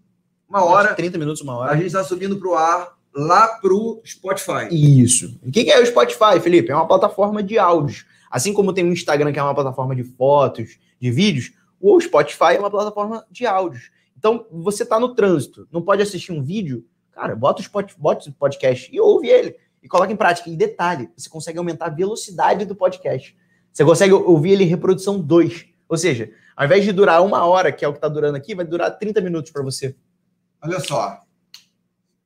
uma 0.54 0.64
hora. 0.64 0.94
30 0.94 1.18
minutos, 1.18 1.42
uma 1.42 1.56
hora. 1.56 1.72
A 1.72 1.76
gente 1.76 1.86
está 1.86 2.04
subindo 2.04 2.38
para 2.38 2.48
o 2.48 2.54
ar 2.54 2.94
lá 3.14 3.48
para 3.48 3.72
o 3.72 4.00
Spotify. 4.04 4.68
Isso. 4.70 5.38
O 5.42 5.50
que 5.50 5.70
é 5.70 5.80
o 5.80 5.86
Spotify, 5.86 6.40
Felipe? 6.40 6.70
É 6.70 6.74
uma 6.74 6.86
plataforma 6.86 7.42
de 7.42 7.58
áudios. 7.58 8.06
Assim 8.30 8.52
como 8.52 8.72
tem 8.72 8.84
o 8.84 8.92
Instagram, 8.92 9.32
que 9.32 9.38
é 9.38 9.42
uma 9.42 9.54
plataforma 9.54 9.94
de 9.94 10.02
fotos, 10.02 10.78
de 11.00 11.10
vídeos, 11.10 11.52
o 11.80 12.00
Spotify 12.00 12.54
é 12.56 12.58
uma 12.58 12.70
plataforma 12.70 13.24
de 13.30 13.46
áudios. 13.46 13.90
Então, 14.16 14.46
você 14.50 14.82
está 14.82 14.98
no 14.98 15.14
trânsito, 15.14 15.68
não 15.70 15.82
pode 15.82 16.02
assistir 16.02 16.32
um 16.32 16.42
vídeo, 16.42 16.84
cara, 17.12 17.36
bota 17.36 17.60
o, 17.60 17.64
Spotify, 17.64 18.00
bota 18.00 18.30
o 18.30 18.32
podcast 18.32 18.90
e 18.92 18.98
ouve 18.98 19.28
ele. 19.28 19.56
E 19.82 19.88
coloca 19.88 20.10
em 20.10 20.16
prática. 20.16 20.48
Em 20.48 20.56
detalhe, 20.56 21.10
você 21.14 21.28
consegue 21.28 21.58
aumentar 21.58 21.86
a 21.86 21.90
velocidade 21.90 22.64
do 22.64 22.74
podcast. 22.74 23.36
Você 23.70 23.84
consegue 23.84 24.14
ouvir 24.14 24.52
ele 24.52 24.64
em 24.64 24.68
reprodução 24.68 25.20
2. 25.20 25.66
Ou 25.88 25.98
seja, 25.98 26.30
ao 26.56 26.64
invés 26.64 26.84
de 26.84 26.92
durar 26.92 27.22
uma 27.22 27.44
hora, 27.44 27.70
que 27.70 27.84
é 27.84 27.88
o 27.88 27.92
que 27.92 27.98
está 27.98 28.08
durando 28.08 28.36
aqui, 28.36 28.54
vai 28.54 28.64
durar 28.64 28.98
30 28.98 29.20
minutos 29.20 29.50
para 29.52 29.62
você. 29.62 29.94
Olha 30.64 30.80
só. 30.80 31.20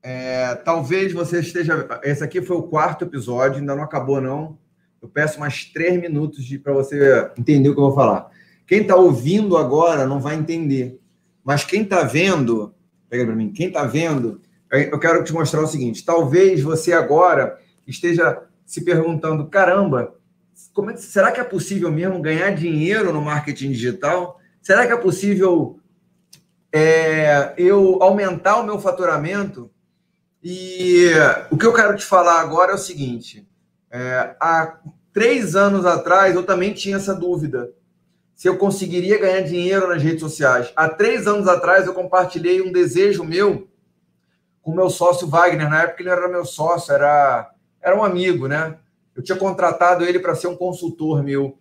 É, 0.00 0.54
talvez 0.54 1.12
você 1.12 1.40
esteja. 1.40 1.88
Esse 2.04 2.22
aqui 2.22 2.40
foi 2.40 2.56
o 2.56 2.62
quarto 2.62 3.04
episódio, 3.04 3.58
ainda 3.58 3.74
não 3.74 3.82
acabou, 3.82 4.20
não. 4.20 4.56
Eu 5.02 5.08
peço 5.08 5.40
mais 5.40 5.64
três 5.64 6.00
minutos 6.00 6.46
para 6.58 6.72
você 6.72 7.32
entender 7.36 7.68
o 7.68 7.74
que 7.74 7.80
eu 7.80 7.86
vou 7.86 7.94
falar. 7.94 8.30
Quem 8.64 8.82
está 8.82 8.94
ouvindo 8.94 9.56
agora 9.56 10.06
não 10.06 10.20
vai 10.20 10.36
entender. 10.36 11.00
Mas 11.42 11.64
quem 11.64 11.82
está 11.82 12.04
vendo, 12.04 12.72
pega 13.10 13.26
para 13.26 13.34
mim, 13.34 13.52
quem 13.52 13.68
está 13.68 13.84
vendo, 13.84 14.40
eu 14.70 14.98
quero 15.00 15.24
te 15.24 15.32
mostrar 15.32 15.60
o 15.60 15.66
seguinte: 15.66 16.04
talvez 16.04 16.62
você 16.62 16.92
agora 16.92 17.58
esteja 17.88 18.40
se 18.64 18.84
perguntando: 18.84 19.48
caramba, 19.48 20.14
como 20.72 20.92
é, 20.92 20.96
será 20.96 21.32
que 21.32 21.40
é 21.40 21.44
possível 21.44 21.90
mesmo 21.90 22.22
ganhar 22.22 22.50
dinheiro 22.50 23.12
no 23.12 23.20
marketing 23.20 23.72
digital? 23.72 24.38
Será 24.62 24.86
que 24.86 24.92
é 24.92 24.96
possível 24.96 25.80
é, 26.72 27.54
eu 27.56 28.02
aumentar 28.02 28.60
o 28.60 28.64
meu 28.64 28.78
faturamento. 28.78 29.70
E 30.42 31.10
o 31.50 31.56
que 31.56 31.66
eu 31.66 31.74
quero 31.74 31.96
te 31.96 32.04
falar 32.04 32.40
agora 32.40 32.72
é 32.72 32.74
o 32.74 32.78
seguinte: 32.78 33.48
é, 33.90 34.36
há 34.40 34.78
três 35.12 35.56
anos 35.56 35.84
atrás 35.84 36.34
eu 36.34 36.44
também 36.44 36.72
tinha 36.72 36.96
essa 36.96 37.14
dúvida 37.14 37.72
se 38.38 38.48
eu 38.48 38.56
conseguiria 38.56 39.18
ganhar 39.18 39.40
dinheiro 39.40 39.88
nas 39.88 40.00
redes 40.00 40.20
sociais. 40.20 40.72
Há 40.76 40.88
três 40.88 41.26
anos 41.26 41.48
atrás 41.48 41.86
eu 41.88 41.92
compartilhei 41.92 42.62
um 42.62 42.70
desejo 42.70 43.24
meu 43.24 43.66
com 44.62 44.72
meu 44.72 44.88
sócio 44.88 45.26
Wagner. 45.26 45.68
Na 45.68 45.82
época 45.82 46.02
ele 46.02 46.10
era 46.10 46.28
meu 46.28 46.44
sócio, 46.44 46.94
era, 46.94 47.50
era 47.82 47.96
um 47.96 48.04
amigo, 48.04 48.46
né? 48.46 48.78
Eu 49.16 49.24
tinha 49.24 49.36
contratado 49.36 50.04
ele 50.04 50.20
para 50.20 50.36
ser 50.36 50.46
um 50.46 50.54
consultor 50.54 51.20
meu. 51.24 51.58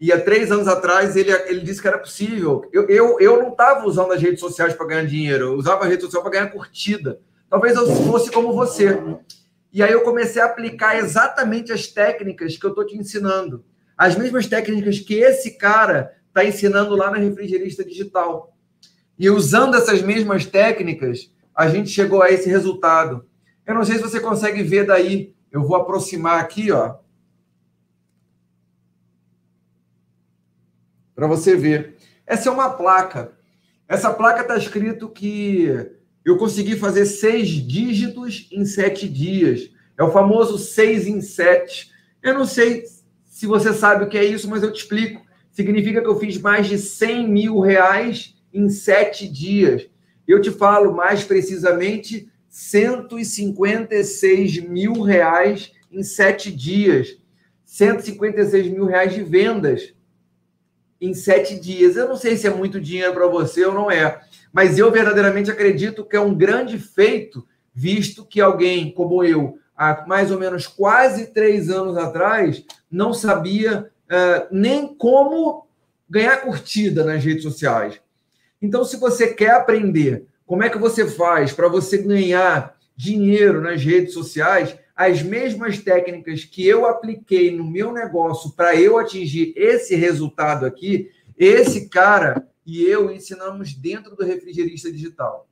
E 0.00 0.12
há 0.12 0.20
três 0.20 0.52
anos 0.52 0.68
atrás 0.68 1.16
ele, 1.16 1.32
ele 1.46 1.60
disse 1.60 1.82
que 1.82 1.88
era 1.88 1.98
possível. 1.98 2.68
Eu, 2.72 2.88
eu, 2.88 3.20
eu 3.20 3.42
não 3.42 3.50
estava 3.50 3.86
usando 3.86 4.12
as 4.12 4.22
redes 4.22 4.40
sociais 4.40 4.74
para 4.74 4.86
ganhar 4.86 5.06
dinheiro, 5.06 5.46
eu 5.46 5.54
usava 5.54 5.84
a 5.84 5.88
rede 5.88 6.02
social 6.02 6.22
para 6.22 6.32
ganhar 6.32 6.46
curtida. 6.48 7.20
Talvez 7.50 7.74
eu 7.76 7.86
fosse 7.86 8.30
como 8.30 8.52
você. 8.52 8.96
E 9.72 9.82
aí 9.82 9.92
eu 9.92 10.02
comecei 10.02 10.40
a 10.40 10.46
aplicar 10.46 10.96
exatamente 10.98 11.72
as 11.72 11.86
técnicas 11.86 12.56
que 12.56 12.64
eu 12.64 12.70
estou 12.70 12.86
te 12.86 12.96
ensinando. 12.96 13.64
As 13.96 14.16
mesmas 14.16 14.46
técnicas 14.46 15.00
que 15.00 15.14
esse 15.14 15.58
cara 15.58 16.12
está 16.28 16.44
ensinando 16.44 16.94
lá 16.94 17.10
na 17.10 17.16
Refrigerista 17.16 17.84
Digital. 17.84 18.54
E 19.18 19.28
usando 19.28 19.76
essas 19.76 20.00
mesmas 20.00 20.46
técnicas, 20.46 21.32
a 21.54 21.68
gente 21.68 21.90
chegou 21.90 22.22
a 22.22 22.30
esse 22.30 22.48
resultado. 22.48 23.26
Eu 23.66 23.74
não 23.74 23.84
sei 23.84 23.96
se 23.96 24.02
você 24.02 24.20
consegue 24.20 24.62
ver 24.62 24.86
daí. 24.86 25.34
Eu 25.50 25.66
vou 25.66 25.76
aproximar 25.76 26.40
aqui, 26.40 26.70
ó. 26.70 26.96
Para 31.18 31.26
você 31.26 31.56
ver. 31.56 31.96
Essa 32.24 32.48
é 32.48 32.52
uma 32.52 32.70
placa. 32.70 33.32
Essa 33.88 34.14
placa 34.14 34.42
está 34.42 34.56
escrito 34.56 35.08
que 35.08 35.68
eu 36.24 36.36
consegui 36.36 36.76
fazer 36.76 37.06
seis 37.06 37.48
dígitos 37.48 38.48
em 38.52 38.64
sete 38.64 39.08
dias. 39.08 39.68
É 39.98 40.04
o 40.04 40.12
famoso 40.12 40.56
seis 40.58 41.08
em 41.08 41.20
sete. 41.20 41.90
Eu 42.22 42.34
não 42.34 42.46
sei 42.46 42.84
se 43.24 43.48
você 43.48 43.74
sabe 43.74 44.04
o 44.04 44.08
que 44.08 44.16
é 44.16 44.24
isso, 44.24 44.48
mas 44.48 44.62
eu 44.62 44.72
te 44.72 44.82
explico. 44.82 45.20
Significa 45.50 46.00
que 46.00 46.06
eu 46.06 46.20
fiz 46.20 46.38
mais 46.38 46.68
de 46.68 46.78
100 46.78 47.28
mil 47.28 47.58
reais 47.58 48.36
em 48.54 48.68
sete 48.68 49.26
dias. 49.26 49.88
Eu 50.24 50.40
te 50.40 50.52
falo 50.52 50.94
mais 50.94 51.24
precisamente 51.24 52.30
156 52.48 54.60
mil 54.68 55.02
reais 55.02 55.72
em 55.90 56.04
sete 56.04 56.52
dias. 56.52 57.18
156 57.64 58.68
mil 58.68 58.84
reais 58.84 59.12
de 59.12 59.24
vendas 59.24 59.97
em 61.00 61.14
sete 61.14 61.58
dias. 61.58 61.96
Eu 61.96 62.08
não 62.08 62.16
sei 62.16 62.36
se 62.36 62.46
é 62.46 62.50
muito 62.50 62.80
dinheiro 62.80 63.12
para 63.12 63.26
você 63.26 63.64
ou 63.64 63.74
não 63.74 63.90
é, 63.90 64.20
mas 64.52 64.78
eu 64.78 64.90
verdadeiramente 64.90 65.50
acredito 65.50 66.04
que 66.04 66.16
é 66.16 66.20
um 66.20 66.34
grande 66.34 66.78
feito, 66.78 67.46
visto 67.74 68.24
que 68.24 68.40
alguém 68.40 68.92
como 68.92 69.22
eu, 69.22 69.58
há 69.76 70.04
mais 70.06 70.30
ou 70.30 70.38
menos 70.38 70.66
quase 70.66 71.28
três 71.28 71.70
anos 71.70 71.96
atrás, 71.96 72.64
não 72.90 73.12
sabia 73.12 73.90
uh, 74.06 74.46
nem 74.50 74.94
como 74.94 75.66
ganhar 76.08 76.38
curtida 76.38 77.04
nas 77.04 77.24
redes 77.24 77.42
sociais. 77.42 78.00
Então, 78.60 78.84
se 78.84 78.96
você 78.96 79.28
quer 79.34 79.50
aprender 79.50 80.26
como 80.46 80.64
é 80.64 80.70
que 80.70 80.78
você 80.78 81.06
faz 81.06 81.52
para 81.52 81.68
você 81.68 81.98
ganhar 81.98 82.76
dinheiro 82.96 83.60
nas 83.60 83.84
redes 83.84 84.14
sociais, 84.14 84.76
as 84.98 85.22
mesmas 85.22 85.78
técnicas 85.78 86.44
que 86.44 86.66
eu 86.66 86.84
apliquei 86.84 87.56
no 87.56 87.62
meu 87.62 87.92
negócio 87.92 88.50
para 88.56 88.74
eu 88.74 88.98
atingir 88.98 89.52
esse 89.54 89.94
resultado 89.94 90.66
aqui, 90.66 91.08
esse 91.38 91.88
cara 91.88 92.44
e 92.66 92.82
eu 92.82 93.08
ensinamos 93.08 93.74
dentro 93.74 94.16
do 94.16 94.24
refrigerista 94.24 94.90
digital. 94.90 95.48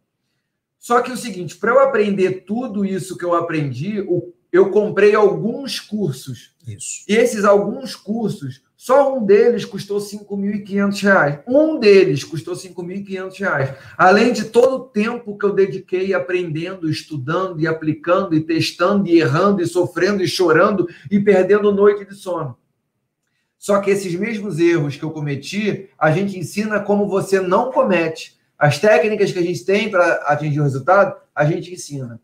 Só 0.81 1.01
que 1.01 1.13
é 1.13 1.15
o 1.15 1.17
seguinte, 1.17 1.57
para 1.57 1.71
eu 1.71 1.79
aprender 1.79 2.45
tudo 2.45 2.85
isso 2.85 3.17
que 3.17 3.25
eu 3.25 3.35
aprendi, 3.35 4.05
eu 4.51 4.71
comprei 4.73 5.15
alguns 5.15 5.79
cursos. 5.79 6.53
Isso. 6.67 7.05
E 7.09 7.15
esses 7.15 7.45
alguns 7.45 7.95
cursos, 7.95 8.65
só 8.77 9.17
um 9.17 9.25
deles 9.25 9.65
custou 9.65 9.99
R$ 9.99 10.05
5.500. 10.05 11.43
Um 11.49 11.79
deles 11.79 12.23
custou 12.23 12.55
R$ 12.55 12.61
5.500. 12.61 13.75
Além 13.97 14.33
de 14.33 14.45
todo 14.45 14.77
o 14.77 14.81
tempo 14.81 15.37
que 15.39 15.47
eu 15.47 15.55
dediquei 15.55 16.13
aprendendo, 16.13 16.91
estudando 16.91 17.59
e 17.59 17.67
aplicando 17.67 18.35
e 18.35 18.41
testando 18.41 19.09
e 19.09 19.19
errando 19.19 19.63
e 19.63 19.67
sofrendo 19.67 20.23
e 20.23 20.29
chorando 20.29 20.87
e 21.11 21.19
perdendo 21.19 21.73
noite 21.73 22.05
de 22.05 22.15
sono. 22.15 22.57
Só 23.59 23.81
que 23.81 23.91
esses 23.91 24.15
mesmos 24.15 24.59
erros 24.59 24.97
que 24.97 25.03
eu 25.03 25.11
cometi, 25.11 25.89
a 25.99 26.11
gente 26.11 26.39
ensina 26.39 26.79
como 26.79 27.09
você 27.09 27.41
não 27.41 27.73
comete. 27.73 28.37
As 28.59 28.79
técnicas 28.79 29.33
que 29.33 29.39
a 29.39 29.43
gente 29.43 29.65
tem 29.65 29.91
para 29.91 30.17
atingir 30.27 30.61
o 30.61 30.65
resultado, 30.65 31.17
a 31.35 31.47
gente 31.47 31.73
ensina. 31.73 32.21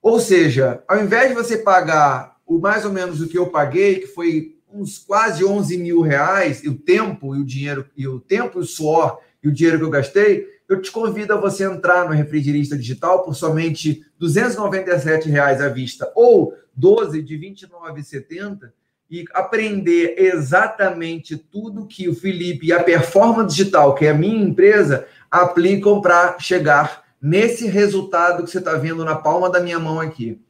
Ou 0.00 0.18
seja, 0.18 0.82
ao 0.88 0.98
invés 0.98 1.28
de 1.28 1.34
você 1.34 1.58
pagar 1.58 2.36
o 2.46 2.58
mais 2.58 2.84
ou 2.86 2.92
menos 2.92 3.20
o 3.20 3.28
que 3.28 3.38
eu 3.38 3.48
paguei, 3.48 4.00
que 4.00 4.06
foi 4.06 4.53
uns 4.74 4.98
quase 4.98 5.44
11 5.44 5.78
mil 5.78 6.00
reais, 6.00 6.64
e 6.64 6.68
o 6.68 6.74
tempo 6.76 7.34
e 7.36 7.40
o 7.40 7.44
dinheiro, 7.44 7.86
e 7.96 8.08
o 8.08 8.18
tempo 8.18 8.58
e 8.58 8.62
o 8.62 8.66
suor 8.66 9.18
e 9.42 9.48
o 9.48 9.52
dinheiro 9.52 9.78
que 9.78 9.84
eu 9.84 9.90
gastei, 9.90 10.48
eu 10.68 10.80
te 10.80 10.90
convido 10.90 11.32
a 11.32 11.40
você 11.40 11.64
entrar 11.64 12.06
no 12.06 12.14
Refrigerista 12.14 12.76
Digital 12.76 13.22
por 13.22 13.34
somente 13.34 14.04
297 14.18 15.28
reais 15.28 15.60
à 15.60 15.68
vista 15.68 16.10
ou 16.14 16.54
12 16.74 17.22
de 17.22 17.36
R$ 17.36 17.50
29,70 17.50 18.70
e 19.10 19.24
aprender 19.32 20.14
exatamente 20.18 21.36
tudo 21.36 21.86
que 21.86 22.08
o 22.08 22.14
Felipe 22.14 22.66
e 22.66 22.72
a 22.72 22.82
Performance 22.82 23.54
Digital, 23.54 23.94
que 23.94 24.06
é 24.06 24.10
a 24.10 24.14
minha 24.14 24.42
empresa, 24.42 25.06
aplicam 25.30 26.00
para 26.00 26.38
chegar 26.38 27.04
nesse 27.20 27.66
resultado 27.66 28.42
que 28.42 28.50
você 28.50 28.58
está 28.58 28.74
vendo 28.74 29.04
na 29.04 29.14
palma 29.14 29.50
da 29.50 29.60
minha 29.60 29.78
mão 29.78 30.00
aqui. 30.00 30.40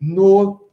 no, 0.00 0.70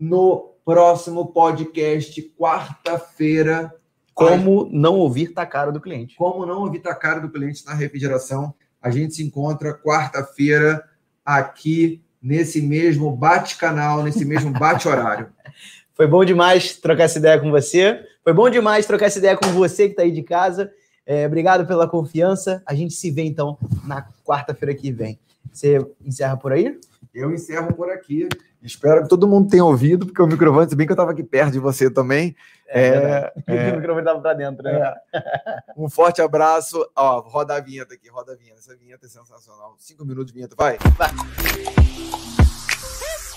no 0.00 0.54
próximo 0.64 1.26
podcast, 1.26 2.22
quarta-feira. 2.38 3.74
Como 4.14 4.70
não 4.72 4.94
ouvir 4.94 5.28
tá 5.28 5.44
caro 5.44 5.70
do 5.70 5.80
cliente. 5.80 6.16
Como 6.16 6.46
não 6.46 6.62
ouvir 6.62 6.80
tá 6.80 6.94
caro 6.94 7.20
do 7.20 7.30
cliente 7.30 7.66
na 7.66 7.74
refrigeração. 7.74 8.54
A 8.80 8.90
gente 8.90 9.14
se 9.14 9.22
encontra 9.22 9.74
quarta-feira 9.74 10.82
aqui 11.24 12.02
nesse 12.22 12.62
mesmo 12.62 13.10
bate-canal, 13.14 14.02
nesse 14.02 14.24
mesmo 14.24 14.50
bate-horário. 14.52 15.28
Foi 15.94 16.06
bom 16.06 16.24
demais 16.24 16.76
trocar 16.76 17.04
essa 17.04 17.18
ideia 17.18 17.38
com 17.38 17.50
você. 17.50 18.00
Foi 18.24 18.32
bom 18.32 18.48
demais 18.48 18.86
trocar 18.86 19.06
essa 19.06 19.18
ideia 19.18 19.36
com 19.36 19.48
você 19.48 19.86
que 19.86 19.92
está 19.92 20.02
aí 20.02 20.10
de 20.10 20.22
casa. 20.22 20.72
É, 21.04 21.26
obrigado 21.26 21.66
pela 21.66 21.88
confiança. 21.88 22.62
A 22.64 22.74
gente 22.74 22.94
se 22.94 23.10
vê 23.10 23.22
então 23.22 23.58
na 23.84 24.06
quarta-feira 24.24 24.74
que 24.74 24.90
vem. 24.90 25.18
Você 25.52 25.84
encerra 26.04 26.36
por 26.36 26.52
aí? 26.52 26.78
Eu 27.14 27.32
encerro 27.32 27.74
por 27.74 27.90
aqui. 27.90 28.28
Espero 28.62 29.02
que 29.02 29.08
todo 29.08 29.26
mundo 29.26 29.48
tenha 29.48 29.64
ouvido, 29.64 30.06
porque 30.06 30.22
o 30.22 30.26
microfone, 30.26 30.68
se 30.68 30.76
bem 30.76 30.86
que 30.86 30.92
eu 30.92 30.94
estava 30.94 31.10
aqui 31.10 31.22
perto 31.22 31.52
de 31.52 31.58
você 31.58 31.90
também. 31.90 32.36
É, 32.68 33.32
é, 33.46 33.68
é, 33.68 33.72
o 33.72 33.76
microfone 33.76 34.00
estava 34.00 34.20
para 34.20 34.34
dentro, 34.34 34.62
né? 34.62 34.94
É. 35.12 35.62
Um 35.76 35.90
forte 35.90 36.22
abraço. 36.22 36.84
Ó, 36.96 37.20
roda 37.20 37.54
a 37.56 37.60
vinheta 37.60 37.94
aqui, 37.94 38.08
roda 38.08 38.32
a 38.32 38.36
vinheta. 38.36 38.60
Essa 38.60 38.76
vinheta 38.76 39.06
é 39.06 39.08
sensacional. 39.08 39.74
Cinco 39.78 40.04
minutos 40.04 40.28
de 40.28 40.34
vinheta, 40.34 40.54
vai. 40.56 40.78
Vai. 40.96 42.41